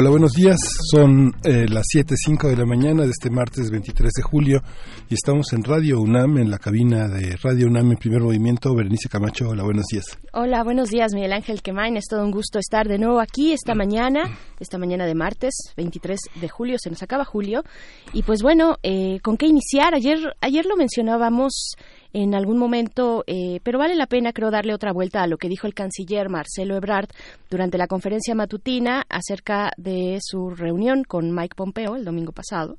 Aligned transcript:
Hola, 0.00 0.10
buenos 0.10 0.30
días. 0.30 0.60
Son 0.92 1.32
eh, 1.42 1.66
las 1.68 1.82
7.05 1.92 2.48
de 2.48 2.56
la 2.56 2.64
mañana 2.64 3.02
de 3.02 3.10
este 3.10 3.30
martes 3.30 3.68
23 3.68 4.12
de 4.12 4.22
julio 4.22 4.62
y 5.10 5.14
estamos 5.14 5.52
en 5.52 5.64
Radio 5.64 6.00
UNAM, 6.00 6.38
en 6.38 6.52
la 6.52 6.58
cabina 6.58 7.08
de 7.08 7.36
Radio 7.42 7.66
UNAM 7.66 7.90
en 7.90 7.96
primer 7.96 8.20
movimiento. 8.20 8.76
Berenice 8.76 9.08
Camacho, 9.08 9.48
hola, 9.48 9.64
buenos 9.64 9.86
días. 9.90 10.16
Hola, 10.32 10.62
buenos 10.62 10.90
días, 10.90 11.12
Miguel 11.14 11.32
Ángel 11.32 11.62
Quemain. 11.62 11.96
Es 11.96 12.04
todo 12.08 12.24
un 12.24 12.30
gusto 12.30 12.60
estar 12.60 12.86
de 12.86 12.96
nuevo 12.98 13.18
aquí 13.18 13.52
esta 13.52 13.74
mañana, 13.74 14.38
esta 14.60 14.78
mañana 14.78 15.04
de 15.04 15.16
martes 15.16 15.52
23 15.76 16.20
de 16.42 16.48
julio. 16.48 16.76
Se 16.78 16.90
nos 16.90 17.02
acaba 17.02 17.24
julio. 17.24 17.64
Y 18.12 18.22
pues 18.22 18.40
bueno, 18.40 18.76
eh, 18.84 19.18
¿con 19.24 19.36
qué 19.36 19.46
iniciar? 19.46 19.96
Ayer, 19.96 20.20
ayer 20.40 20.64
lo 20.64 20.76
mencionábamos 20.76 21.74
en 22.12 22.34
algún 22.34 22.58
momento, 22.58 23.24
eh, 23.26 23.60
pero 23.62 23.78
vale 23.78 23.94
la 23.94 24.06
pena, 24.06 24.32
creo, 24.32 24.50
darle 24.50 24.74
otra 24.74 24.92
vuelta 24.92 25.22
a 25.22 25.26
lo 25.26 25.36
que 25.36 25.48
dijo 25.48 25.66
el 25.66 25.74
canciller 25.74 26.28
Marcelo 26.28 26.76
Ebrard 26.76 27.08
durante 27.50 27.78
la 27.78 27.86
conferencia 27.86 28.34
matutina 28.34 29.04
acerca 29.08 29.70
de 29.76 30.18
su 30.20 30.50
reunión 30.50 31.04
con 31.04 31.34
Mike 31.34 31.54
Pompeo 31.56 31.96
el 31.96 32.04
domingo 32.04 32.32
pasado. 32.32 32.78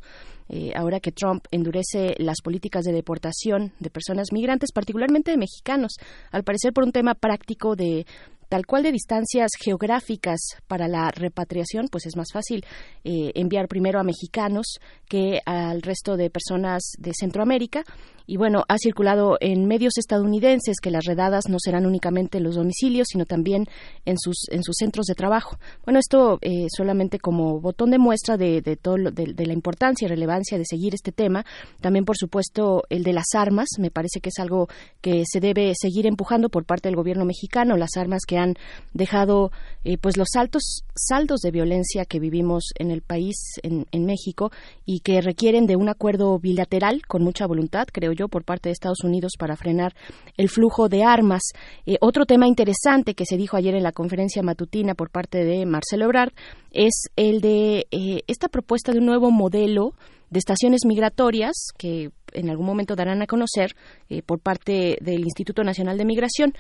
Eh, 0.51 0.71
ahora 0.75 0.99
que 0.99 1.11
Trump 1.11 1.45
endurece 1.51 2.15
las 2.17 2.41
políticas 2.41 2.83
de 2.83 2.91
deportación 2.91 3.71
de 3.79 3.91
personas 3.91 4.33
migrantes, 4.33 4.71
particularmente 4.71 5.29
de 5.29 5.37
mexicanos, 5.37 5.93
al 6.31 6.43
parecer 6.43 6.73
por 6.73 6.83
un 6.83 6.91
tema 6.91 7.13
práctico 7.13 7.75
de 7.75 8.07
tal 8.49 8.65
cual 8.65 8.81
de 8.81 8.91
distancias 8.91 9.51
geográficas 9.63 10.39
para 10.67 10.87
la 10.87 11.11
repatriación, 11.11 11.87
pues 11.87 12.07
es 12.07 12.17
más 12.17 12.29
fácil 12.33 12.65
eh, 13.03 13.31
enviar 13.35 13.67
primero 13.67 13.99
a 13.99 14.03
mexicanos 14.03 14.79
que 15.07 15.39
al 15.45 15.83
resto 15.83 16.17
de 16.17 16.31
personas 16.31 16.93
de 16.97 17.13
Centroamérica 17.13 17.83
y 18.29 18.37
bueno, 18.37 18.63
ha 18.67 18.77
circulado 18.77 19.37
en 19.41 19.65
medios 19.65 19.97
estadounidenses 19.97 20.79
que 20.79 20.91
las 20.91 21.05
redadas 21.05 21.49
no 21.49 21.57
serán 21.59 21.87
únicamente 21.87 22.37
en 22.37 22.43
los 22.43 22.55
domicilios, 22.57 23.07
sino 23.09 23.25
también 23.25 23.65
en 24.05 24.19
sus, 24.19 24.45
en 24.51 24.61
sus 24.61 24.75
centros 24.77 25.07
de 25.07 25.15
trabajo. 25.15 25.57
Bueno, 25.83 25.99
esto 25.99 26.37
eh, 26.41 26.67
solamente 26.69 27.17
como 27.17 27.59
botón 27.59 27.89
de 27.89 27.97
muestra 27.97 28.37
de, 28.37 28.61
de, 28.61 28.75
todo, 28.75 28.97
de, 28.97 29.33
de, 29.33 29.45
la 29.47 29.53
importancia 29.53 30.05
y 30.05 30.09
relevancia 30.09 30.59
de 30.59 30.65
seguir 30.65 30.93
este 30.93 31.11
tema. 31.11 31.43
También, 31.81 32.05
por 32.05 32.17
supuesto, 32.17 32.83
el 32.89 33.01
de 33.01 33.13
las 33.13 33.33
armas. 33.33 33.67
Me 33.79 33.89
parece 33.89 34.19
que 34.21 34.29
es 34.29 34.37
algo 34.37 34.67
que 35.01 35.23
se 35.25 35.39
debe 35.39 35.73
seguir 35.75 36.05
empujando 36.05 36.49
por 36.49 36.65
parte 36.65 36.87
del 36.87 36.97
gobierno 36.97 37.25
mexicano. 37.25 37.77
Las 37.77 37.97
armas 37.97 38.21
que 38.27 38.37
han 38.37 38.53
dejado 38.93 39.51
eh, 39.83 39.97
pues 39.97 40.17
los 40.17 40.35
altos 40.35 40.83
saldos 40.93 41.39
de 41.39 41.49
violencia 41.49 42.05
que 42.05 42.19
vivimos 42.19 42.65
en 42.77 42.91
el 42.91 43.01
país, 43.01 43.37
en, 43.63 43.87
en 43.91 44.05
México, 44.05 44.51
y 44.85 44.99
que 44.99 45.19
requieren 45.21 45.65
de 45.65 45.77
un 45.77 45.89
acuerdo 45.89 46.37
bilateral 46.37 47.01
con 47.07 47.23
mucha 47.23 47.47
voluntad, 47.47 47.87
creo 47.91 48.18
por 48.27 48.43
parte 48.43 48.69
de 48.69 48.73
Estados 48.73 49.03
Unidos 49.03 49.33
para 49.37 49.55
frenar 49.55 49.95
el 50.37 50.49
flujo 50.49 50.89
de 50.89 51.03
armas. 51.03 51.41
Eh, 51.85 51.97
otro 52.01 52.25
tema 52.25 52.47
interesante 52.47 53.13
que 53.13 53.25
se 53.25 53.37
dijo 53.37 53.57
ayer 53.57 53.75
en 53.75 53.83
la 53.83 53.91
conferencia 53.91 54.43
matutina 54.43 54.95
por 54.95 55.09
parte 55.09 55.43
de 55.43 55.65
Marcelo 55.65 56.05
Ebrard 56.05 56.33
es 56.71 57.05
el 57.15 57.41
de 57.41 57.87
eh, 57.91 58.21
esta 58.27 58.47
propuesta 58.49 58.91
de 58.91 58.99
un 58.99 59.05
nuevo 59.05 59.31
modelo 59.31 59.93
de 60.29 60.39
estaciones 60.39 60.81
migratorias 60.85 61.55
que 61.77 62.11
en 62.33 62.49
algún 62.49 62.65
momento 62.65 62.95
darán 62.95 63.21
a 63.21 63.27
conocer 63.27 63.75
eh, 64.09 64.21
por 64.21 64.39
parte 64.39 64.97
del 65.01 65.21
Instituto 65.21 65.63
Nacional 65.63 65.97
de 65.97 66.05
Migración. 66.05 66.53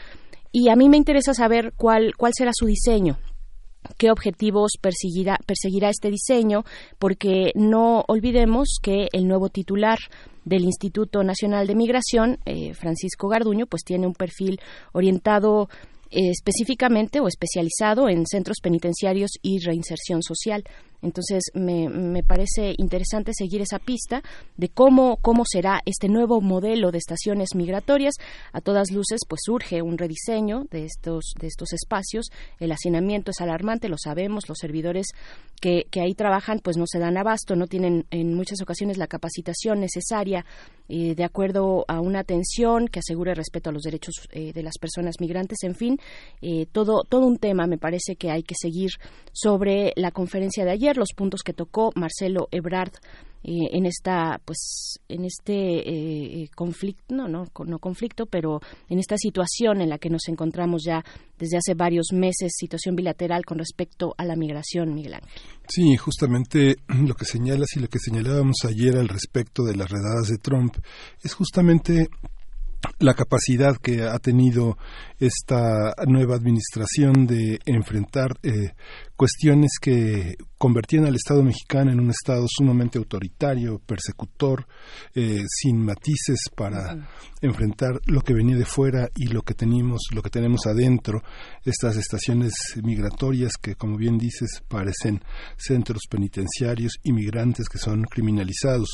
Y 0.51 0.69
a 0.69 0.75
mí 0.75 0.89
me 0.89 0.97
interesa 0.97 1.33
saber 1.33 1.73
cuál, 1.77 2.15
cuál 2.17 2.31
será 2.35 2.51
su 2.53 2.65
diseño, 2.65 3.19
qué 3.97 4.11
objetivos 4.11 4.73
perseguirá, 4.79 5.37
perseguirá 5.45 5.89
este 5.89 6.09
diseño, 6.09 6.63
porque 6.97 7.51
no 7.55 8.03
olvidemos 8.07 8.77
que 8.81 9.07
el 9.11 9.27
nuevo 9.27 9.49
titular 9.49 9.99
del 10.45 10.63
Instituto 10.63 11.23
Nacional 11.23 11.67
de 11.67 11.75
Migración, 11.75 12.39
eh, 12.45 12.73
Francisco 12.73 13.27
Garduño, 13.27 13.65
pues 13.67 13.83
tiene 13.83 14.07
un 14.07 14.13
perfil 14.13 14.59
orientado 14.93 15.69
eh, 16.11 16.31
específicamente 16.31 17.19
o 17.19 17.27
especializado 17.27 18.09
en 18.09 18.25
centros 18.25 18.57
penitenciarios 18.63 19.31
y 19.43 19.59
reinserción 19.59 20.23
social. 20.23 20.63
Entonces, 21.01 21.43
me, 21.53 21.89
me, 21.89 22.23
parece 22.23 22.73
interesante 22.77 23.31
seguir 23.33 23.61
esa 23.61 23.79
pista 23.79 24.21
de 24.57 24.69
cómo, 24.69 25.17
cómo 25.21 25.43
será 25.45 25.81
este 25.85 26.09
nuevo 26.09 26.41
modelo 26.41 26.91
de 26.91 26.97
estaciones 26.97 27.55
migratorias. 27.55 28.15
A 28.51 28.61
todas 28.61 28.91
luces, 28.91 29.21
pues 29.27 29.41
surge 29.43 29.81
un 29.81 29.97
rediseño 29.97 30.63
de 30.71 30.85
estos, 30.85 31.33
de 31.39 31.47
estos 31.47 31.73
espacios. 31.73 32.27
El 32.59 32.71
hacinamiento 32.71 33.31
es 33.31 33.41
alarmante, 33.41 33.89
lo 33.89 33.97
sabemos, 33.97 34.49
los 34.49 34.57
servidores 34.57 35.07
que, 35.61 35.85
que 35.89 36.01
ahí 36.01 36.13
trabajan 36.13 36.59
pues 36.59 36.77
no 36.77 36.85
se 36.87 36.99
dan 36.99 37.17
abasto, 37.17 37.55
no 37.55 37.67
tienen 37.67 38.05
en 38.11 38.33
muchas 38.33 38.61
ocasiones 38.61 38.97
la 38.97 39.07
capacitación 39.07 39.79
necesaria 39.79 40.45
eh, 40.87 41.13
de 41.15 41.23
acuerdo 41.23 41.85
a 41.87 42.01
una 42.01 42.19
atención 42.19 42.87
que 42.87 42.99
asegure 42.99 43.35
respeto 43.35 43.69
a 43.69 43.73
los 43.73 43.83
derechos 43.83 44.15
eh, 44.31 44.53
de 44.53 44.63
las 44.63 44.77
personas 44.79 45.15
migrantes. 45.19 45.59
En 45.63 45.75
fin, 45.75 45.97
eh, 46.41 46.65
todo, 46.71 47.03
todo 47.07 47.27
un 47.27 47.37
tema 47.37 47.67
me 47.67 47.77
parece 47.77 48.15
que 48.15 48.31
hay 48.31 48.41
que 48.41 48.55
seguir 48.59 48.91
sobre 49.31 49.93
la 49.95 50.09
conferencia 50.11 50.65
de 50.65 50.71
ayer 50.71 50.88
los 50.97 51.13
puntos 51.15 51.41
que 51.43 51.53
tocó 51.53 51.91
Marcelo 51.95 52.47
Ebrard 52.51 52.93
eh, 53.41 53.69
en 53.71 53.85
esta 53.85 54.41
pues 54.43 54.99
en 55.07 55.23
este 55.23 55.53
eh, 56.43 56.49
conflicto 56.53 57.15
no, 57.15 57.29
no 57.29 57.45
no 57.65 57.79
conflicto 57.79 58.25
pero 58.25 58.59
en 58.89 58.99
esta 58.99 59.15
situación 59.15 59.79
en 59.79 59.87
la 59.87 59.97
que 59.97 60.09
nos 60.09 60.27
encontramos 60.27 60.83
ya 60.85 61.05
desde 61.37 61.55
hace 61.55 61.73
varios 61.73 62.07
meses 62.11 62.51
situación 62.53 62.97
bilateral 62.97 63.45
con 63.45 63.59
respecto 63.59 64.13
a 64.17 64.25
la 64.25 64.35
migración 64.35 64.93
Miguel 64.93 65.13
Ángel. 65.13 65.29
Sí 65.69 65.95
justamente 65.95 66.75
lo 67.07 67.15
que 67.15 67.23
señalas 67.23 67.77
y 67.77 67.79
lo 67.79 67.87
que 67.87 67.99
señalábamos 67.99 68.57
ayer 68.65 68.97
al 68.97 69.07
respecto 69.07 69.63
de 69.63 69.77
las 69.77 69.89
redadas 69.89 70.27
de 70.27 70.37
Trump 70.37 70.75
es 71.23 71.33
justamente 71.33 72.09
la 72.99 73.13
capacidad 73.13 73.77
que 73.77 74.03
ha 74.03 74.19
tenido 74.19 74.77
esta 75.19 75.93
nueva 76.07 76.35
administración 76.35 77.27
de 77.27 77.59
enfrentar 77.65 78.31
eh, 78.43 78.71
cuestiones 79.15 79.71
que 79.81 80.35
convertían 80.57 81.05
al 81.05 81.15
Estado 81.15 81.43
mexicano 81.43 81.91
en 81.91 81.99
un 81.99 82.09
Estado 82.09 82.45
sumamente 82.47 82.97
autoritario, 82.97 83.79
persecutor, 83.79 84.65
eh, 85.13 85.43
sin 85.47 85.83
matices 85.83 86.39
para 86.55 87.09
enfrentar 87.41 87.99
lo 88.05 88.21
que 88.21 88.33
venía 88.33 88.57
de 88.57 88.65
fuera 88.65 89.09
y 89.15 89.27
lo 89.27 89.41
que 89.41 89.53
tenemos, 89.53 90.01
lo 90.13 90.21
que 90.21 90.29
tenemos 90.29 90.65
adentro, 90.65 91.21
estas 91.63 91.97
estaciones 91.97 92.53
migratorias 92.81 93.53
que, 93.61 93.75
como 93.75 93.97
bien 93.97 94.17
dices, 94.17 94.61
parecen 94.67 95.21
centros 95.57 96.03
penitenciarios 96.09 96.93
inmigrantes 97.03 97.67
que 97.67 97.77
son 97.77 98.03
criminalizados 98.03 98.89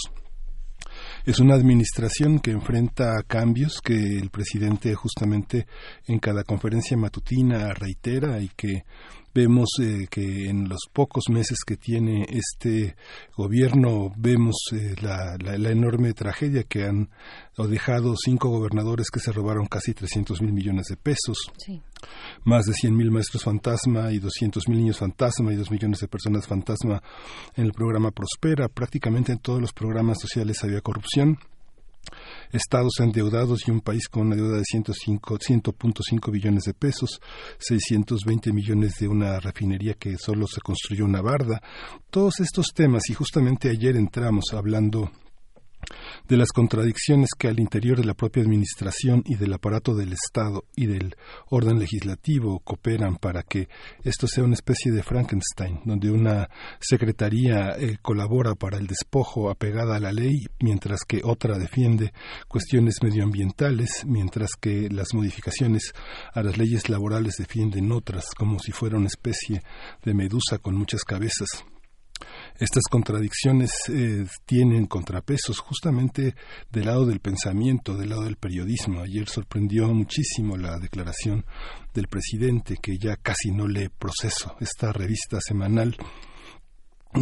es 1.26 1.40
una 1.40 1.56
administración 1.56 2.40
que 2.40 2.52
enfrenta 2.52 3.24
cambios 3.28 3.82
que 3.82 3.96
el 3.96 4.30
presidente 4.30 4.94
justamente 4.96 5.68
en 6.08 6.20
cada 6.20 6.44
conferencia 6.44 6.98
matutina 6.98 7.74
reitera 7.74 8.40
y 8.42 8.50
que 8.50 8.84
vemos 9.36 9.68
eh, 9.82 10.08
que 10.10 10.50
en 10.50 10.70
los 10.70 10.88
pocos 10.94 11.26
meses 11.30 11.60
que 11.68 11.76
tiene 11.76 12.26
este 12.30 12.96
gobierno 13.36 14.14
vemos 14.16 14.56
eh, 14.72 14.96
la, 15.02 15.36
la, 15.44 15.58
la, 15.58 15.70
enorme 15.72 16.14
tragedia 16.14 16.64
que 16.64 16.86
han 16.86 17.10
dejado 17.70 18.16
cinco 18.16 18.50
gobernadores 18.50 19.08
que 19.12 19.20
se 19.20 19.34
robaron 19.34 19.66
casi 19.66 19.94
300 19.94 20.42
mil 20.42 20.54
millones 20.54 20.86
de 20.88 20.96
pesos, 20.96 21.38
sí. 21.58 21.82
Más 22.44 22.66
de 22.66 22.74
100 22.74 22.96
mil 22.96 23.12
maestros 23.12 23.44
fantasma 23.44 24.12
y 24.12 24.20
200 24.20 24.68
mil 24.68 24.80
niños 24.80 25.00
fantasma 25.00 25.54
y 25.54 25.56
dos 25.56 25.72
millones 25.72 26.00
de 26.00 26.08
personas 26.08 26.48
fantasma 26.48 27.02
en 27.56 27.66
el 27.66 27.72
programa 27.72 28.12
Prospera. 28.12 28.68
Prácticamente 28.70 29.32
en 29.32 29.40
todos 29.40 29.62
los 29.62 29.74
programas 29.74 30.20
sociales 30.20 30.64
había 30.64 30.82
corrupción 30.82 31.38
estados 32.52 33.00
endeudados 33.00 33.68
y 33.68 33.72
un 33.72 33.82
país 33.82 34.08
con 34.08 34.28
una 34.28 34.36
deuda 34.36 34.58
de 34.58 34.64
100.5 34.64 36.32
billones 36.32 36.64
de 36.64 36.74
pesos, 36.74 37.20
620 37.60 38.54
millones 38.54 38.96
de 39.00 39.08
una 39.08 39.40
refinería 39.40 39.96
que 39.96 40.18
solo 40.18 40.48
se 40.48 40.62
construyó 40.62 41.06
una 41.06 41.22
barda. 41.22 41.62
Todos 42.10 42.40
estos 42.40 42.68
temas, 42.74 43.10
y 43.10 43.14
justamente 43.14 43.70
ayer 43.70 43.96
entramos 43.96 44.46
hablando 44.54 45.12
de 46.28 46.38
las 46.38 46.52
contradicciones 46.52 47.30
que 47.38 47.48
al 47.48 47.60
interior 47.60 47.98
de 47.98 48.06
la 48.06 48.14
propia 48.14 48.44
administración 48.44 49.24
y 49.26 49.36
del 49.36 49.54
aparato 49.54 49.96
del 49.96 50.14
Estado 50.14 50.66
y 50.76 50.88
del 50.88 51.16
orden 51.50 51.80
legislativo 51.80 52.60
cooperan 52.60 53.18
para 53.18 53.44
que 53.44 53.70
esto 54.04 54.28
sea 54.28 54.44
una 54.44 54.56
especie 54.56 54.92
de 54.92 55.04
Frankenstein, 55.04 55.82
donde 55.86 56.12
una 56.12 56.50
secretaría 56.80 57.76
eh, 57.78 57.98
colabora 58.02 58.56
para 58.56 58.78
el 58.78 58.88
despojo 58.88 59.50
apegada 59.50 59.96
a 59.96 60.00
la 60.00 60.12
ley, 60.12 60.46
mientras 60.60 61.02
que 61.08 61.22
otra 61.24 61.58
defiende 61.58 62.14
cuestiones 62.48 62.96
medioambientales, 63.02 64.06
mientras 64.06 64.52
que 64.60 64.90
las 64.90 65.14
modificaciones 65.14 65.94
a 66.34 66.44
las 66.44 66.58
leyes 66.58 66.90
laborales 66.90 67.36
defienden 67.38 67.92
otras, 67.92 68.26
como 68.38 68.60
si 68.60 68.72
fuera 68.72 68.98
una 68.98 69.08
especie 69.08 69.62
de 70.04 70.14
medusa 70.14 70.58
con 70.58 70.76
muchas 70.76 71.04
cabezas. 71.04 71.66
Estas 72.58 72.84
contradicciones 72.90 73.72
eh, 73.90 74.26
tienen 74.46 74.86
contrapesos 74.86 75.60
justamente 75.60 76.36
del 76.72 76.86
lado 76.86 77.06
del 77.06 77.20
pensamiento, 77.20 77.98
del 77.98 78.10
lado 78.10 78.24
del 78.24 78.38
periodismo. 78.38 79.02
Ayer 79.02 79.28
sorprendió 79.28 79.94
muchísimo 79.94 80.56
la 80.56 80.78
declaración 80.78 81.46
del 81.94 82.08
presidente 82.08 82.78
que 82.82 82.98
ya 82.98 83.18
casi 83.18 83.52
no 83.52 83.68
lee 83.68 83.90
proceso. 83.90 84.56
Esta 84.62 84.94
revista 84.94 85.40
semanal 85.42 85.98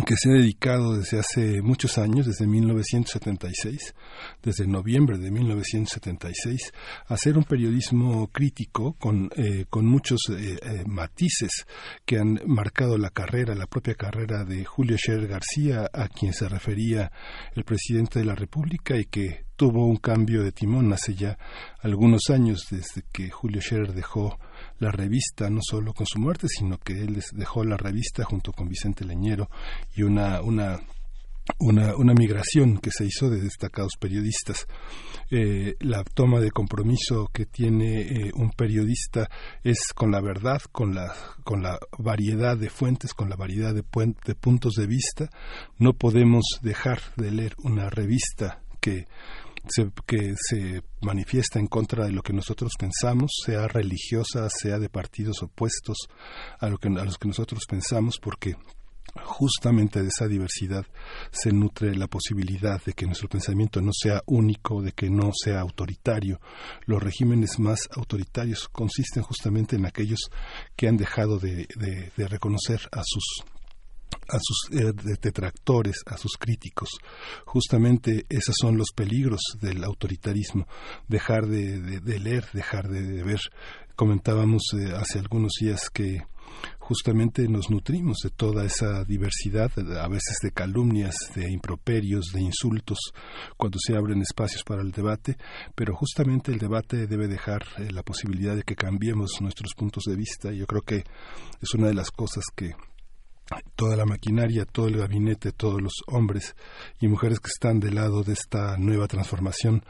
que 0.02 0.16
se 0.18 0.30
ha 0.30 0.34
dedicado 0.34 0.98
desde 0.98 1.20
hace 1.20 1.62
muchos 1.62 1.98
años, 1.98 2.26
desde 2.26 2.48
1976, 2.48 3.94
desde 4.42 4.66
noviembre 4.66 5.18
de 5.20 5.30
1976, 5.30 6.74
a 7.08 7.14
hacer 7.14 7.38
un 7.38 7.44
periodismo 7.44 8.28
crítico 8.28 8.94
con, 8.94 9.30
eh, 9.36 9.66
con 9.70 9.86
muchos 9.86 10.22
eh, 10.30 10.58
eh, 10.62 10.84
matices 10.88 11.68
que 12.06 12.18
han 12.18 12.42
marcado 12.48 12.98
la 12.98 13.12
carrera, 13.12 13.54
la 13.54 13.68
propia 13.68 13.94
carrera 13.96 14.44
de 14.44 14.66
Julio 14.66 14.98
Scherer 14.98 15.28
García, 15.28 15.90
a 15.94 16.08
quien 16.08 16.34
se 16.34 16.50
refería 16.50 17.12
el 17.56 17.64
presidente 17.64 18.20
de 18.20 18.26
la 18.26 18.36
República 18.36 18.98
y 18.98 19.06
que 19.06 19.46
tuvo 19.56 19.86
un 19.86 19.98
cambio 19.98 20.44
de 20.44 20.52
timón 20.52 20.92
hace 20.92 21.14
ya 21.14 21.38
algunos 21.82 22.30
años 22.30 22.66
desde 22.72 23.04
que 23.12 23.30
Julio 23.30 23.62
Scherer 23.62 23.94
dejó 23.94 24.40
la 24.84 24.92
revista, 24.92 25.50
no 25.50 25.62
solo 25.62 25.94
con 25.94 26.06
su 26.06 26.20
muerte, 26.20 26.48
sino 26.48 26.78
que 26.78 26.94
él 26.94 27.14
les 27.14 27.32
dejó 27.34 27.64
la 27.64 27.78
revista 27.78 28.24
junto 28.24 28.52
con 28.52 28.70
Vicente 28.70 29.06
Leñero 29.06 29.50
y 29.96 30.04
una, 30.04 30.42
una 30.42 30.80
una, 31.60 31.96
una, 31.96 32.14
migración 32.14 32.78
que 32.78 32.92
se 32.92 33.06
hizo 33.06 33.30
de 33.30 33.42
destacados 33.42 33.98
periodistas. 34.00 34.66
Eh, 35.30 35.76
la 35.80 36.04
toma 36.04 36.40
de 36.40 36.52
compromiso 36.52 37.30
que 37.34 37.46
tiene 37.46 38.02
eh, 38.02 38.32
un 38.34 38.52
periodista 38.52 39.30
es 39.64 39.92
con 39.94 40.12
la 40.12 40.22
verdad, 40.22 40.62
con 40.72 40.96
la, 40.96 41.14
con 41.44 41.62
la 41.62 41.80
variedad 41.98 42.58
de 42.58 42.70
fuentes, 42.70 43.14
con 43.14 43.30
la 43.30 43.36
variedad 43.36 43.74
de, 43.74 43.84
de 44.26 44.36
puntos 44.36 44.74
de 44.76 44.88
vista. 44.88 45.30
No 45.78 45.94
podemos 45.94 46.44
dejar 46.62 47.02
de 47.18 47.32
leer 47.32 47.56
una 47.64 47.90
revista 47.90 48.62
que 48.80 49.08
que 50.06 50.34
se 50.38 50.84
manifiesta 51.02 51.60
en 51.60 51.68
contra 51.68 52.06
de 52.06 52.12
lo 52.12 52.22
que 52.22 52.34
nosotros 52.34 52.74
pensamos, 52.78 53.32
sea 53.46 53.68
religiosa, 53.68 54.50
sea 54.50 54.80
de 54.80 54.90
partidos 54.90 55.42
opuestos 55.42 55.98
a, 56.60 56.70
lo 56.70 56.78
que, 56.78 56.90
a 56.90 57.06
los 57.06 57.18
que 57.18 57.28
nosotros 57.28 57.64
pensamos, 57.68 58.20
porque 58.22 58.56
justamente 59.22 60.02
de 60.02 60.08
esa 60.08 60.28
diversidad 60.28 60.86
se 61.32 61.52
nutre 61.52 61.96
la 61.96 62.08
posibilidad 62.08 62.84
de 62.84 62.94
que 62.94 63.06
nuestro 63.06 63.30
pensamiento 63.30 63.82
no 63.82 63.92
sea 63.94 64.22
único, 64.26 64.82
de 64.82 64.92
que 64.92 65.10
no 65.10 65.32
sea 65.34 65.62
autoritario. 65.62 66.40
Los 66.86 67.02
regímenes 67.02 67.60
más 67.60 67.90
autoritarios 67.96 68.68
consisten 68.70 69.24
justamente 69.24 69.76
en 69.76 69.86
aquellos 69.86 70.30
que 70.76 70.88
han 70.88 70.98
dejado 70.98 71.38
de, 71.38 71.68
de 72.16 72.28
reconocer 72.28 72.82
a 72.92 73.04
sus 73.04 73.44
a 74.30 74.40
sus 74.42 74.70
eh, 74.72 74.94
detractores, 75.22 75.98
a 76.06 76.18
sus 76.18 76.34
críticos. 76.38 76.90
Justamente 77.46 78.26
esos 78.30 78.56
son 78.60 78.78
los 78.78 78.92
peligros 78.96 79.42
del 79.62 79.84
autoritarismo, 79.84 80.68
dejar 81.08 81.48
de, 81.48 82.02
leer, 82.20 82.46
dejar 82.54 82.90
de, 82.90 83.24
ver. 83.24 83.40
Comentábamos 83.96 84.64
eh, 84.74 84.94
hace 84.96 85.20
algunos 85.20 85.54
días 85.60 85.90
que 85.90 86.24
justamente 86.80 87.48
nos 87.48 87.70
nutrimos 87.70 88.18
de 88.24 88.30
toda 88.30 88.66
esa 88.66 89.04
diversidad, 89.06 89.72
a 89.78 90.08
veces 90.08 90.38
de 90.42 90.52
calumnias, 90.52 91.16
de 91.36 91.52
improperios, 91.52 92.26
de 92.34 92.42
insultos, 92.42 93.00
cuando 93.58 93.78
se 93.80 93.96
abren 93.96 94.22
espacios 94.22 94.64
para 94.64 94.82
el 94.82 94.92
debate, 94.92 95.38
pero 95.76 95.96
justamente 95.96 96.52
el 96.52 96.60
debate 96.60 97.08
debe 97.08 97.28
dejar 97.28 97.64
eh, 97.78 97.92
la 97.92 98.04
posibilidad 98.04 98.56
de 98.56 98.64
que 98.64 98.76
cambiemos 98.76 99.42
nuestros 99.42 99.74
puntos 99.76 100.04
de 100.06 100.16
vista. 100.16 100.52
Yo 100.52 100.66
creo 100.66 100.82
que 100.82 101.04
es 101.62 101.74
una 101.74 101.88
de 101.88 101.94
las 101.94 102.12
cosas 102.12 102.44
que 102.56 102.74
toda 103.76 103.96
la 103.96 104.06
maquinaria, 104.06 104.66
todo 104.66 104.88
el 104.88 104.98
gabinete, 104.98 105.52
todos 105.52 105.82
los 105.82 105.94
hombres 106.08 106.56
y 107.00 107.08
mujeres 107.08 107.40
que 107.40 107.50
están 107.50 107.80
del 107.80 107.96
lado 107.96 108.24
de 108.24 108.34
esta 108.34 108.78
nueva 108.78 109.08
transformación 109.08 109.84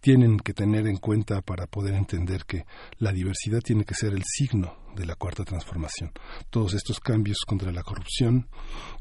tienen 0.00 0.38
que 0.38 0.54
tener 0.54 0.86
en 0.86 0.96
cuenta 0.96 1.42
para 1.42 1.66
poder 1.66 1.94
entender 1.94 2.44
que 2.46 2.64
la 2.98 3.12
diversidad 3.12 3.60
tiene 3.60 3.84
que 3.84 3.94
ser 3.94 4.14
el 4.14 4.24
signo 4.24 4.78
de 4.96 5.04
la 5.04 5.14
cuarta 5.14 5.44
transformación. 5.44 6.10
Todos 6.48 6.74
estos 6.74 7.00
cambios 7.00 7.38
contra 7.46 7.70
la 7.70 7.82
corrupción, 7.82 8.48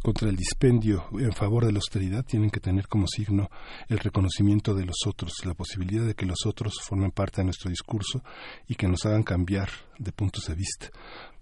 contra 0.04 0.30
el 0.30 0.36
dispendio 0.36 1.06
en 1.14 1.32
favor 1.32 1.66
de 1.66 1.72
la 1.72 1.78
austeridad 1.78 2.26
tienen 2.26 2.50
que 2.50 2.60
tener 2.60 2.88
como 2.88 3.08
signo 3.08 3.50
el 3.88 4.00
reconocimiento 4.00 4.76
de 4.76 4.86
los 4.86 4.98
otros, 5.08 5.34
la 5.46 5.54
posibilidad 5.54 6.06
de 6.06 6.16
que 6.16 6.26
los 6.26 6.46
otros 6.46 6.80
formen 6.82 7.12
parte 7.12 7.42
de 7.42 7.46
nuestro 7.46 7.70
discurso 7.70 8.22
y 8.68 8.76
que 8.76 8.88
nos 8.88 9.06
hagan 9.06 9.24
cambiar 9.24 9.70
de 9.98 10.12
puntos 10.12 10.46
de 10.46 10.56
vista. 10.56 10.90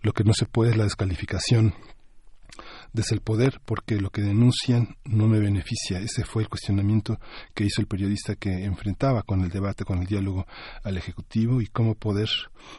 Lo 0.02 0.14
que 0.14 0.24
no 0.24 0.34
se 0.34 0.46
puede 0.46 0.72
es 0.72 0.78
la 0.78 0.84
descalificación 0.84 1.74
desde 2.94 3.16
el 3.16 3.22
poder 3.22 3.62
porque 3.66 4.00
lo 4.00 4.10
que 4.10 4.22
denuncian 4.22 4.98
no 5.06 5.28
me 5.28 5.40
beneficia. 5.40 6.00
Ese 6.00 6.24
fue 6.24 6.44
el 6.44 6.50
cuestionamiento 6.50 7.20
que 7.54 7.66
hizo 7.66 7.82
el 7.82 7.88
periodista 7.88 8.36
que 8.36 8.64
enfrentaba 8.66 9.24
con 9.24 9.42
el 9.42 9.50
debate, 9.50 9.86
con 9.86 10.00
el 10.00 10.08
diálogo 10.08 10.46
al 10.84 10.98
Ejecutivo 10.98 11.62
y 11.62 11.68
cómo 11.68 11.96
poder, 11.96 12.30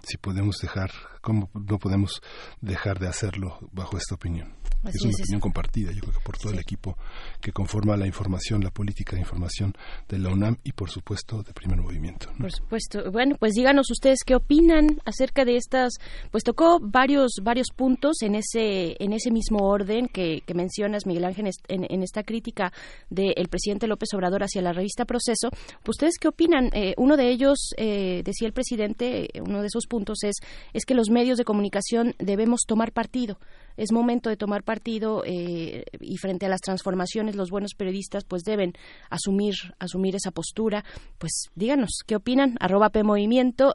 si 0.06 0.16
podemos 0.16 0.56
dejar, 0.58 0.90
cómo 1.20 1.50
no 1.54 1.78
podemos 1.78 2.20
dejar 2.60 2.98
de 2.98 3.08
hacerlo 3.08 3.58
bajo 3.72 3.96
esta 3.96 4.14
opinión 4.14 4.58
es 4.84 5.02
una 5.02 5.14
opinión 5.14 5.40
compartida, 5.40 5.92
yo 5.92 6.00
creo 6.00 6.14
que 6.14 6.20
por 6.20 6.38
todo 6.38 6.52
el 6.52 6.58
equipo 6.58 6.96
que 7.40 7.52
conforma 7.52 7.96
la 7.96 8.06
información, 8.06 8.62
la 8.62 8.70
política 8.70 9.16
de 9.16 9.22
información 9.22 9.74
de 10.08 10.18
la 10.18 10.30
UNAM 10.30 10.56
y, 10.62 10.72
por 10.72 10.90
supuesto, 10.90 11.42
de 11.42 11.52
Primer 11.52 11.80
Movimiento. 11.80 12.30
Por 12.38 12.52
supuesto. 12.52 13.10
Bueno, 13.10 13.36
pues 13.38 13.54
díganos 13.54 13.90
ustedes 13.90 14.20
qué 14.24 14.36
opinan 14.36 15.00
acerca 15.04 15.44
de 15.44 15.56
estas. 15.56 15.94
Pues 16.30 16.44
tocó 16.44 16.78
varios 16.80 17.32
varios 17.42 17.68
puntos 17.74 18.22
en 18.22 18.36
ese 18.36 18.96
en 19.02 19.12
ese 19.12 19.30
mismo 19.30 19.64
orden 19.64 20.06
que, 20.06 20.42
mencionas, 20.54 21.06
Miguel 21.06 21.24
Ángel, 21.24 21.50
en, 21.68 22.02
esta 22.02 22.22
crítica 22.22 22.72
del 23.10 23.48
presidente 23.48 23.86
López 23.86 24.08
Obrador 24.14 24.42
hacia 24.42 24.62
la 24.62 24.72
revista 24.72 25.04
Proceso. 25.04 25.50
Pues 25.82 25.96
ustedes 25.96 26.14
qué 26.20 26.28
opinan? 26.28 26.70
Eh, 26.72 26.94
uno 26.96 27.16
de 27.16 27.30
ellos, 27.30 27.70
eh, 27.76 28.22
decía 28.24 28.46
el 28.46 28.52
presidente, 28.52 29.28
uno 29.44 29.60
de 29.60 29.66
esos 29.66 29.86
puntos 29.86 30.22
es 30.22 30.36
es 30.72 30.84
que 30.84 30.94
los 30.94 31.10
medios 31.10 31.17
de 31.38 31.44
comunicación 31.44 32.14
debemos 32.18 32.60
tomar 32.66 32.92
partido 32.92 33.38
es 33.78 33.92
momento 33.92 34.28
de 34.28 34.36
tomar 34.36 34.64
partido 34.64 35.22
eh, 35.24 35.84
y 36.00 36.16
frente 36.18 36.46
a 36.46 36.48
las 36.48 36.60
transformaciones 36.60 37.36
los 37.36 37.50
buenos 37.50 37.74
periodistas 37.74 38.24
pues 38.24 38.42
deben 38.42 38.74
asumir 39.08 39.54
asumir 39.78 40.16
esa 40.16 40.32
postura. 40.32 40.84
Pues 41.18 41.44
díganos 41.54 42.00
qué 42.06 42.16
opinan 42.16 42.56
arroba 42.60 42.90
P 42.90 43.02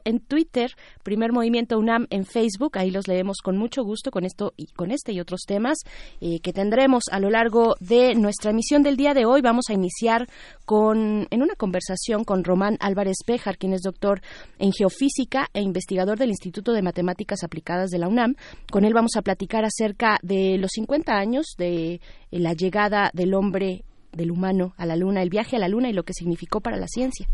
en 0.04 0.20
Twitter 0.20 0.70
Primer 1.02 1.32
Movimiento 1.32 1.78
UNAM 1.78 2.06
en 2.10 2.26
Facebook. 2.26 2.76
Ahí 2.78 2.90
los 2.90 3.08
leemos 3.08 3.38
con 3.42 3.56
mucho 3.56 3.82
gusto 3.82 4.10
con 4.10 4.24
esto 4.24 4.52
y 4.56 4.66
con 4.66 4.90
este 4.90 5.12
y 5.12 5.20
otros 5.20 5.42
temas 5.46 5.78
eh, 6.20 6.40
que 6.40 6.52
tendremos 6.52 7.04
a 7.10 7.18
lo 7.18 7.30
largo 7.30 7.74
de 7.80 8.14
nuestra 8.14 8.50
emisión 8.50 8.82
del 8.82 8.96
día 8.96 9.14
de 9.14 9.24
hoy. 9.24 9.40
Vamos 9.40 9.64
a 9.70 9.72
iniciar 9.72 10.28
con 10.66 11.26
en 11.30 11.42
una 11.42 11.54
conversación 11.54 12.24
con 12.24 12.44
Román 12.44 12.76
Álvarez 12.80 13.16
Bejar 13.26 13.56
quien 13.56 13.72
es 13.72 13.80
doctor 13.80 14.20
en 14.58 14.72
geofísica 14.72 15.48
e 15.54 15.62
investigador 15.62 16.18
del 16.18 16.28
Instituto 16.28 16.72
de 16.72 16.82
Matemáticas 16.82 17.42
Aplicadas 17.42 17.88
de 17.88 17.98
la 17.98 18.08
UNAM. 18.08 18.34
Con 18.70 18.84
él 18.84 18.92
vamos 18.92 19.12
a 19.16 19.22
platicar 19.22 19.64
acerca 19.64 19.93
de 20.22 20.58
los 20.58 20.70
50 20.72 21.12
años 21.12 21.46
de 21.58 21.94
eh, 21.94 22.00
la 22.30 22.52
llegada 22.52 23.10
del 23.12 23.34
hombre, 23.34 23.84
del 24.12 24.30
humano 24.30 24.74
a 24.76 24.86
la 24.86 24.96
Luna, 24.96 25.22
el 25.22 25.30
viaje 25.30 25.56
a 25.56 25.58
la 25.58 25.68
Luna 25.68 25.88
y 25.88 25.92
lo 25.92 26.04
que 26.04 26.12
significó 26.12 26.60
para 26.60 26.76
la 26.76 26.86
ciencia 26.86 27.28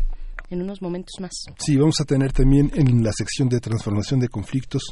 en 0.49 0.61
unos 0.61 0.81
momentos 0.81 1.13
más. 1.19 1.31
Sí, 1.57 1.77
vamos 1.77 1.99
a 2.01 2.05
tener 2.05 2.33
también 2.33 2.71
en 2.75 3.03
la 3.03 3.13
sección 3.13 3.47
de 3.49 3.59
transformación 3.59 4.19
de 4.19 4.27
conflictos 4.27 4.83